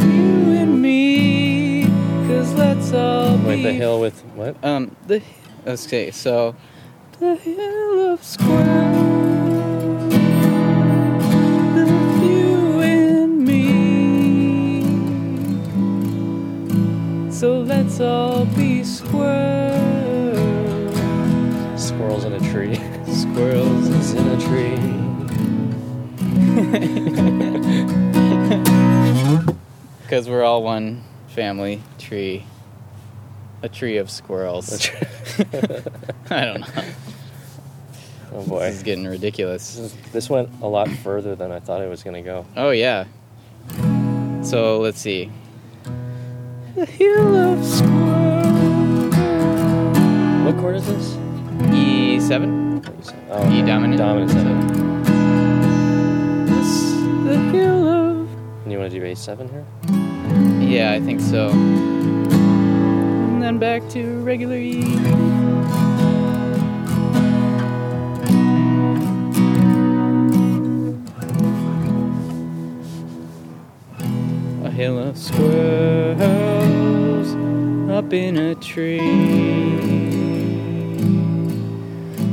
you 0.04 0.30
and 0.62 0.82
me, 0.82 1.86
'cause 2.28 2.54
let's 2.56 2.92
all 2.94 3.38
Wait, 3.38 3.64
the 3.64 3.72
hill 3.72 4.02
with 4.02 4.22
what? 4.36 4.56
Um, 4.64 4.96
the 5.08 5.22
okay, 5.66 6.12
so 6.12 6.56
the 7.20 7.36
hill 7.36 8.14
of 8.14 8.24
squirrels, 8.24 9.51
So 17.42 17.62
let's 17.62 18.00
all 18.00 18.46
be 18.46 18.84
squirrels. 18.84 19.26
Squirrels 21.76 22.24
in 22.24 22.34
a 22.34 22.40
tree. 22.52 22.76
Squirrels 23.12 24.14
in 24.14 24.28
a 24.28 24.40
tree. 24.40 24.78
Because 30.04 30.30
we're 30.30 30.44
all 30.44 30.62
one 30.62 31.04
family 31.30 31.82
tree. 31.98 32.46
A 33.64 33.70
tree 33.70 33.98
of 33.98 34.12
squirrels. 34.12 34.88
I 36.30 36.46
don't 36.46 36.60
know. 36.62 36.84
Oh 38.34 38.44
boy, 38.46 38.66
This 38.68 38.76
is 38.76 38.84
getting 38.84 39.08
ridiculous. 39.08 39.78
This, 39.78 39.86
is- 39.86 40.12
this 40.12 40.30
went 40.30 40.50
a 40.62 40.68
lot 40.68 40.90
further 40.90 41.36
than 41.36 41.52
I 41.52 41.60
thought 41.60 41.82
it 41.82 41.90
was 41.90 42.04
going 42.04 42.24
to 42.24 42.30
go. 42.30 42.46
Oh 42.56 42.70
yeah. 42.70 43.06
So 44.44 44.80
let's 44.80 45.02
see. 45.02 45.32
The 46.74 46.86
hill 46.86 47.36
of 47.36 47.66
squirrels. 47.66 49.16
What 50.46 50.56
chord 50.62 50.78
is 50.78 50.88
this? 50.88 51.18
E 51.74 52.18
seven. 52.22 52.82
Oh, 53.30 53.52
E 53.52 53.62
dominant. 53.62 53.98
Dominant 53.98 54.32
seven. 54.32 55.04
This 56.46 56.94
the 57.26 57.38
hill 57.52 57.88
of. 57.88 58.28
And 58.64 58.72
you 58.72 58.80
want 58.80 58.90
to 58.90 59.00
do 59.00 59.06
A 59.06 59.14
seven 59.16 59.50
here? 59.50 59.66
Yeah, 60.62 60.94
I 60.94 61.02
think 61.02 61.20
so. 61.20 61.50
And 61.50 63.44
then 63.44 63.58
back 63.58 63.90
to 63.90 64.24
regular 64.24 64.56
E. 64.56 64.82
A 74.64 74.72
hill 74.72 74.98
of 74.98 75.18
squirrels 75.18 76.51
up 78.02 78.14
in 78.14 78.36
a 78.36 78.56
tree. 78.56 78.98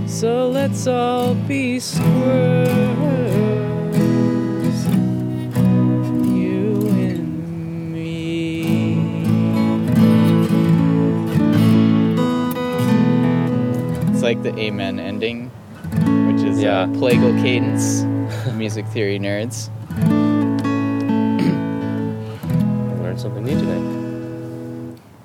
So 0.07 0.49
let's 0.49 0.87
all 0.87 1.35
be 1.35 1.79
squirrels. 1.79 2.09
You 6.25 6.89
and 6.89 7.93
me. 7.93 8.65
It's 14.11 14.23
like 14.23 14.43
the 14.43 14.59
Amen 14.59 14.99
ending, 14.99 15.51
which 16.33 16.43
is 16.49 16.63
Yeah. 16.63 16.81
uh, 16.81 16.87
plagal 16.97 17.39
cadence. 17.43 18.05
Music 18.55 18.87
theory 18.87 19.19
nerds. 19.19 19.69
I 22.89 23.03
learned 23.03 23.21
something 23.21 23.45
new 23.45 23.59
today. 23.59 24.08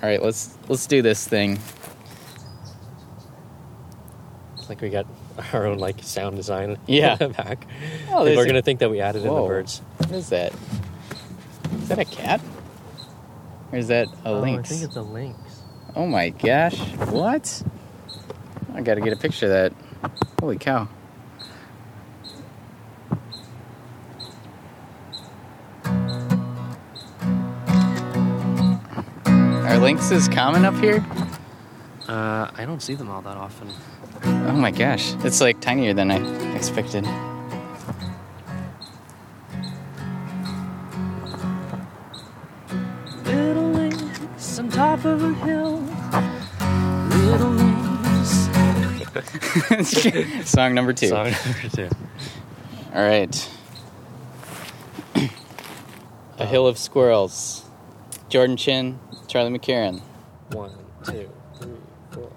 All 0.03 0.09
right, 0.09 0.21
let's 0.21 0.57
let's 0.67 0.85
do 0.85 1.01
this 1.01 1.25
thing. 1.25 1.57
It's 4.57 4.67
like 4.67 4.81
we 4.81 4.89
got 4.89 5.05
our 5.53 5.65
own 5.65 5.77
like 5.77 6.03
sound 6.03 6.35
design. 6.35 6.77
Yeah. 6.87 7.15
back. 7.15 7.65
Oh, 8.11 8.25
People 8.25 8.39
are 8.39 8.43
a- 8.43 8.47
gonna 8.47 8.61
think 8.61 8.81
that 8.81 8.91
we 8.91 8.99
added 8.99 9.21
in 9.25 9.33
the 9.33 9.41
birds. 9.41 9.79
What 9.99 10.11
is 10.11 10.27
that? 10.29 10.51
Is 11.81 11.87
that 11.87 11.99
a 11.99 12.05
cat? 12.05 12.41
Or 13.71 13.77
is 13.77 13.87
that 13.87 14.07
a 14.25 14.29
Oh, 14.29 14.41
lynx? 14.41 14.69
I 14.69 14.73
think 14.75 14.83
it's 14.85 14.95
a 14.97 15.01
lynx. 15.01 15.39
Oh 15.95 16.05
my 16.05 16.29
gosh! 16.31 16.77
What? 17.09 17.63
I 18.73 18.81
gotta 18.81 18.99
get 18.99 19.13
a 19.13 19.15
picture 19.15 19.45
of 19.45 19.51
that. 19.51 20.11
Holy 20.41 20.57
cow! 20.57 20.89
Are 29.73 29.77
lynxes 29.77 30.31
common 30.31 30.65
up 30.65 30.75
here? 30.75 31.03
Uh, 32.07 32.47
I 32.55 32.63
don't 32.63 32.79
see 32.79 32.93
them 32.93 33.09
all 33.09 33.23
that 33.23 33.37
often. 33.37 33.69
Oh 34.23 34.51
my 34.51 34.69
gosh, 34.69 35.15
it's 35.25 35.41
like 35.41 35.61
tinier 35.61 35.95
than 35.95 36.11
I 36.11 36.17
expected. 36.55 37.05
Little 43.25 43.71
lynx 43.71 44.59
on 44.59 44.69
top 44.69 45.05
of 45.05 45.23
a 45.23 45.33
hill. 45.43 45.79
Little 47.25 47.49
lynx. 47.49 48.49
Song 50.51 50.75
number 50.75 50.93
two. 50.93 51.07
Song 51.07 51.31
number 51.31 51.69
two. 51.73 51.89
All 52.93 53.03
right. 53.03 53.49
a 56.37 56.45
Hill 56.45 56.67
of 56.67 56.77
Squirrels. 56.77 57.65
Jordan 58.29 58.57
Chin, 58.57 58.99
Charlie 59.33 59.57
McCarran. 59.57 59.99
One, 60.51 60.69
two, 61.05 61.27
three, 61.59 61.71
four. 62.11 62.31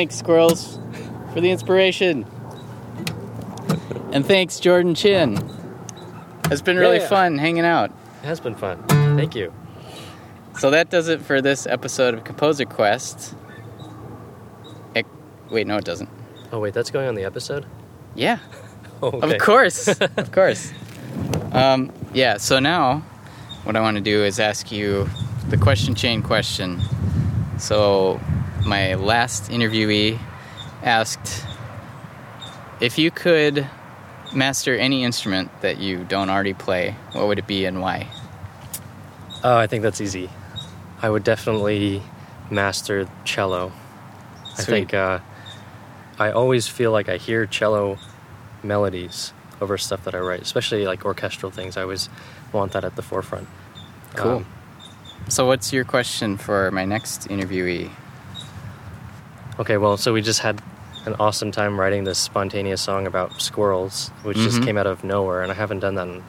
Thanks, 0.00 0.16
squirrels. 0.16 0.78
for 1.34 1.42
the 1.42 1.50
inspiration. 1.50 2.24
And 4.14 4.24
thanks, 4.24 4.58
Jordan 4.58 4.94
Chin. 4.94 5.36
It's 6.50 6.62
been 6.62 6.78
really 6.78 7.00
Yeah. 7.00 7.06
fun 7.06 7.36
hanging 7.36 7.66
out. 7.66 7.90
It 8.22 8.26
has 8.26 8.40
been 8.40 8.54
fun. 8.54 8.82
Thank 8.88 9.34
you. 9.34 9.52
So 10.58 10.70
that 10.70 10.88
does 10.88 11.08
it 11.08 11.20
for 11.20 11.42
this 11.42 11.66
episode 11.66 12.14
of 12.14 12.24
Composer 12.24 12.64
Quest. 12.64 13.34
Ec- 14.94 15.04
wait, 15.50 15.66
no, 15.66 15.76
it 15.76 15.84
doesn't. 15.84 16.08
Oh 16.50 16.60
wait, 16.60 16.72
that's 16.72 16.90
going 16.90 17.06
on 17.06 17.14
the 17.14 17.24
episode. 17.24 17.66
Yeah. 18.14 18.38
okay. 19.02 19.34
Of 19.34 19.38
course. 19.42 19.86
of 20.16 20.32
course. 20.32 20.72
Um, 21.52 21.92
yeah, 22.14 22.38
so 22.38 22.58
now 22.58 23.00
what 23.64 23.76
I 23.76 23.80
want 23.82 23.98
to 23.98 24.02
do 24.02 24.24
is 24.24 24.40
ask 24.40 24.72
you 24.72 25.10
the 25.50 25.58
question 25.58 25.94
chain 25.94 26.22
question. 26.22 26.80
So, 27.58 28.18
my 28.64 28.94
last 28.94 29.50
interviewee 29.50 30.18
asked 30.82 31.44
if 32.80 32.98
you 32.98 33.10
could 33.10 33.68
master 34.34 34.74
any 34.76 35.04
instrument 35.04 35.50
that 35.60 35.78
you 35.78 36.04
don't 36.04 36.30
already 36.30 36.54
play, 36.54 36.96
what 37.12 37.26
would 37.26 37.38
it 37.38 37.46
be 37.46 37.64
and 37.64 37.80
why? 37.80 38.08
Oh, 39.42 39.56
I 39.56 39.66
think 39.66 39.82
that's 39.82 40.00
easy. 40.00 40.30
I 41.02 41.08
would 41.08 41.24
definitely 41.24 42.02
master 42.50 43.08
cello. 43.24 43.72
I 44.58 44.62
think 44.62 44.92
uh, 44.92 45.20
I 46.18 46.32
always 46.32 46.68
feel 46.68 46.92
like 46.92 47.08
I 47.08 47.16
hear 47.16 47.46
cello 47.46 47.98
melodies 48.62 49.32
over 49.60 49.78
stuff 49.78 50.04
that 50.04 50.14
I 50.14 50.18
write, 50.18 50.42
especially 50.42 50.86
like 50.86 51.04
orchestral 51.04 51.50
things. 51.50 51.76
I 51.76 51.82
always 51.82 52.08
want 52.52 52.72
that 52.72 52.84
at 52.84 52.96
the 52.96 53.02
forefront. 53.02 53.48
Cool. 54.14 54.30
Um, 54.30 54.46
so, 55.28 55.46
what's 55.46 55.72
your 55.72 55.84
question 55.84 56.36
for 56.36 56.70
my 56.70 56.84
next 56.84 57.28
interviewee? 57.28 57.90
Okay, 59.60 59.76
well, 59.76 59.96
so 59.96 60.12
we 60.12 60.22
just 60.22 60.40
had 60.40 60.60
an 61.04 61.14
awesome 61.20 61.50
time 61.52 61.78
writing 61.78 62.04
this 62.04 62.18
spontaneous 62.18 62.80
song 62.80 63.06
about 63.06 63.40
squirrels, 63.40 64.08
which 64.22 64.36
just 64.38 64.60
Mhm. 64.60 64.64
came 64.64 64.78
out 64.78 64.86
of 64.86 65.04
nowhere, 65.04 65.42
and 65.42 65.52
I 65.52 65.54
haven't 65.54 65.80
done 65.80 65.94
that 65.96 66.08
in 66.08 66.22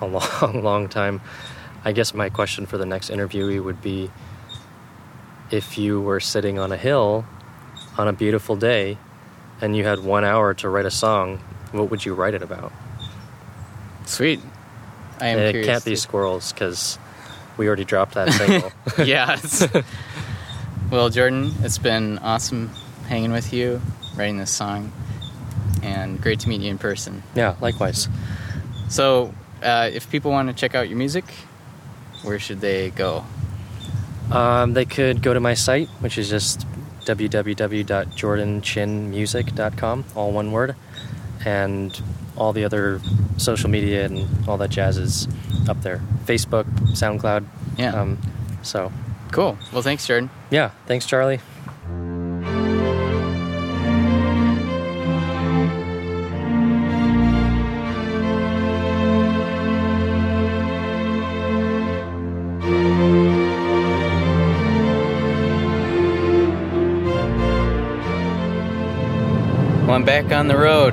a 0.00 0.06
long, 0.42 0.62
long 0.62 0.88
time. 0.88 1.20
I 1.84 1.90
guess 1.92 2.14
my 2.14 2.28
question 2.28 2.66
for 2.66 2.78
the 2.78 2.86
next 2.86 3.10
interviewee 3.10 3.62
would 3.62 3.82
be 3.82 4.10
if 5.50 5.76
you 5.76 6.00
were 6.00 6.20
sitting 6.20 6.58
on 6.58 6.70
a 6.72 6.76
hill 6.76 7.24
on 7.98 8.06
a 8.08 8.12
beautiful 8.12 8.54
day 8.56 8.96
and 9.60 9.76
you 9.76 9.84
had 9.84 9.98
one 9.98 10.24
hour 10.24 10.54
to 10.54 10.68
write 10.68 10.86
a 10.86 10.90
song, 10.90 11.40
what 11.72 11.90
would 11.90 12.04
you 12.06 12.14
write 12.14 12.34
it 12.34 12.42
about? 12.42 12.72
Sweet. 14.06 14.40
I 15.20 15.26
am 15.28 15.38
And 15.38 15.46
it 15.48 15.50
curious 15.52 15.66
can't 15.66 15.84
be 15.84 15.96
squirrels 15.96 16.52
because 16.52 16.98
we 17.56 17.66
already 17.66 17.84
dropped 17.84 18.14
that 18.14 18.32
single. 18.32 18.72
yeah. 19.04 19.36
well, 20.92 21.08
Jordan, 21.08 21.52
it's 21.62 21.78
been 21.78 22.18
awesome 22.18 22.70
hanging 23.08 23.32
with 23.32 23.54
you, 23.54 23.80
writing 24.14 24.36
this 24.36 24.50
song, 24.50 24.92
and 25.82 26.20
great 26.20 26.40
to 26.40 26.50
meet 26.50 26.60
you 26.60 26.70
in 26.70 26.76
person. 26.76 27.22
Yeah, 27.34 27.56
likewise. 27.62 28.10
So, 28.90 29.32
uh, 29.62 29.88
if 29.90 30.10
people 30.10 30.32
want 30.32 30.50
to 30.50 30.54
check 30.54 30.74
out 30.74 30.90
your 30.90 30.98
music, 30.98 31.24
where 32.22 32.38
should 32.38 32.60
they 32.60 32.90
go? 32.90 33.24
Um, 34.30 34.74
they 34.74 34.84
could 34.84 35.22
go 35.22 35.32
to 35.32 35.40
my 35.40 35.54
site, 35.54 35.88
which 36.00 36.18
is 36.18 36.28
just 36.28 36.66
www.jordanchinmusic.com, 37.06 40.04
all 40.14 40.32
one 40.32 40.52
word, 40.52 40.76
and 41.46 42.02
all 42.36 42.52
the 42.52 42.66
other 42.66 43.00
social 43.38 43.70
media 43.70 44.04
and 44.04 44.28
all 44.46 44.58
that 44.58 44.68
jazz 44.68 44.98
is 44.98 45.26
up 45.70 45.80
there. 45.80 46.02
Facebook, 46.26 46.66
SoundCloud. 46.92 47.46
Yeah. 47.78 47.98
Um, 47.98 48.18
so. 48.60 48.92
Cool. 49.32 49.56
Well, 49.72 49.80
thanks, 49.80 50.06
Jordan. 50.06 50.28
Yeah. 50.50 50.70
Thanks, 50.86 51.06
Charlie. 51.06 51.40
Well, 69.86 69.96
I'm 69.96 70.04
back 70.04 70.30
on 70.30 70.48
the 70.48 70.58
road, 70.58 70.92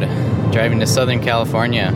driving 0.54 0.80
to 0.80 0.88
Southern 0.88 1.22
California. 1.22 1.94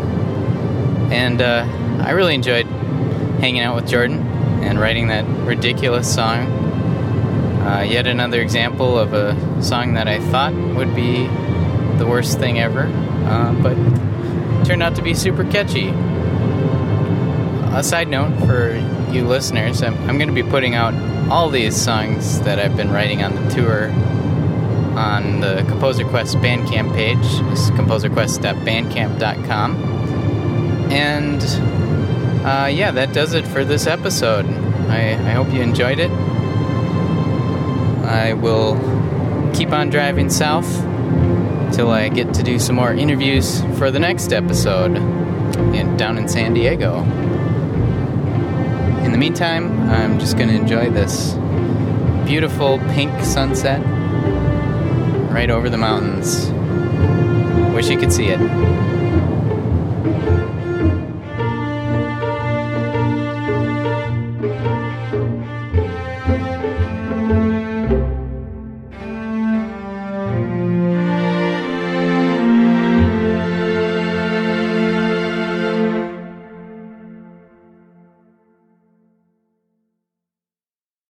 And 1.10 1.42
uh, 1.42 1.66
I 2.04 2.12
really 2.12 2.36
enjoyed 2.36 2.66
hanging 2.66 3.62
out 3.62 3.76
with 3.76 3.88
Jordan 3.88 4.33
and 4.64 4.80
writing 4.80 5.08
that 5.08 5.26
ridiculous 5.46 6.14
song. 6.14 6.48
Uh, 7.62 7.82
yet 7.82 8.08
another 8.08 8.42
example 8.42 8.98
of 8.98 9.14
a 9.14 9.64
song 9.64 9.94
that 9.94 10.08
I 10.08 10.20
thought 10.20 10.54
would 10.54 10.96
be 10.96 11.28
the 11.98 12.06
worst 12.08 12.40
thing 12.40 12.60
ever, 12.60 12.92
uh, 13.26 13.54
but 13.62 13.76
turned 14.66 14.84
out 14.84 14.96
to 14.96 15.02
be 15.02 15.14
super 15.14 15.44
catchy. 15.44 15.90
A 17.76 17.84
side 17.84 18.08
note 18.08 18.38
for 18.46 18.76
you 19.12 19.26
listeners, 19.26 19.82
I'm, 19.82 19.96
I'm 20.10 20.18
going 20.18 20.28
to 20.28 20.34
be 20.34 20.44
putting 20.44 20.76
out 20.76 20.94
all 21.32 21.50
these 21.50 21.76
songs 21.76 22.42
that 22.42 22.60
I've 22.60 22.76
been 22.76 22.92
writing 22.92 23.24
on 23.24 23.36
the 23.36 23.50
tour 23.50 23.90
on 24.98 25.40
the 25.40 25.64
Composer 25.68 26.06
Quest 26.06 26.38
Bandcamp 26.38 26.94
page. 26.94 27.18
It's 27.52 27.70
composerquest.bandcamp.com. 27.72 29.76
And 30.92 31.42
uh, 32.44 32.68
yeah, 32.68 32.92
that 32.92 33.14
does 33.14 33.34
it 33.34 33.48
for 33.48 33.64
this 33.64 33.88
episode. 33.88 34.46
I, 34.90 35.14
I 35.14 35.32
hope 35.32 35.54
you 35.54 35.62
enjoyed 35.62 36.00
it. 36.00 36.12
I 38.06 38.34
will 38.34 38.76
keep 39.54 39.72
on 39.72 39.90
driving 39.90 40.30
south 40.30 40.70
till 41.74 41.90
I 41.90 42.10
get 42.10 42.34
to 42.36 42.44
do 42.44 42.60
some 42.60 42.76
more 42.76 42.94
interviews 42.94 43.62
for 43.78 43.92
the 43.92 44.00
next 44.00 44.34
episode 44.34 44.98
in, 45.74 45.96
down 45.98 46.18
in 46.18 46.28
San 46.28 46.54
Diego. 46.54 47.02
In 49.04 49.12
the 49.12 49.18
meantime, 49.18 49.90
I'm 49.90 50.20
just 50.20 50.38
going 50.38 50.50
to 50.50 50.56
enjoy 50.56 50.90
this 50.90 51.34
beautiful 52.26 52.78
pink 52.90 53.24
sunset 53.24 53.82
right 55.32 55.50
over 55.50 55.70
the 55.70 55.78
mountains. 55.78 56.52
Wish 57.74 57.90
you 57.90 57.98
could 57.98 58.14
see 58.14 58.28
it. 58.28 58.40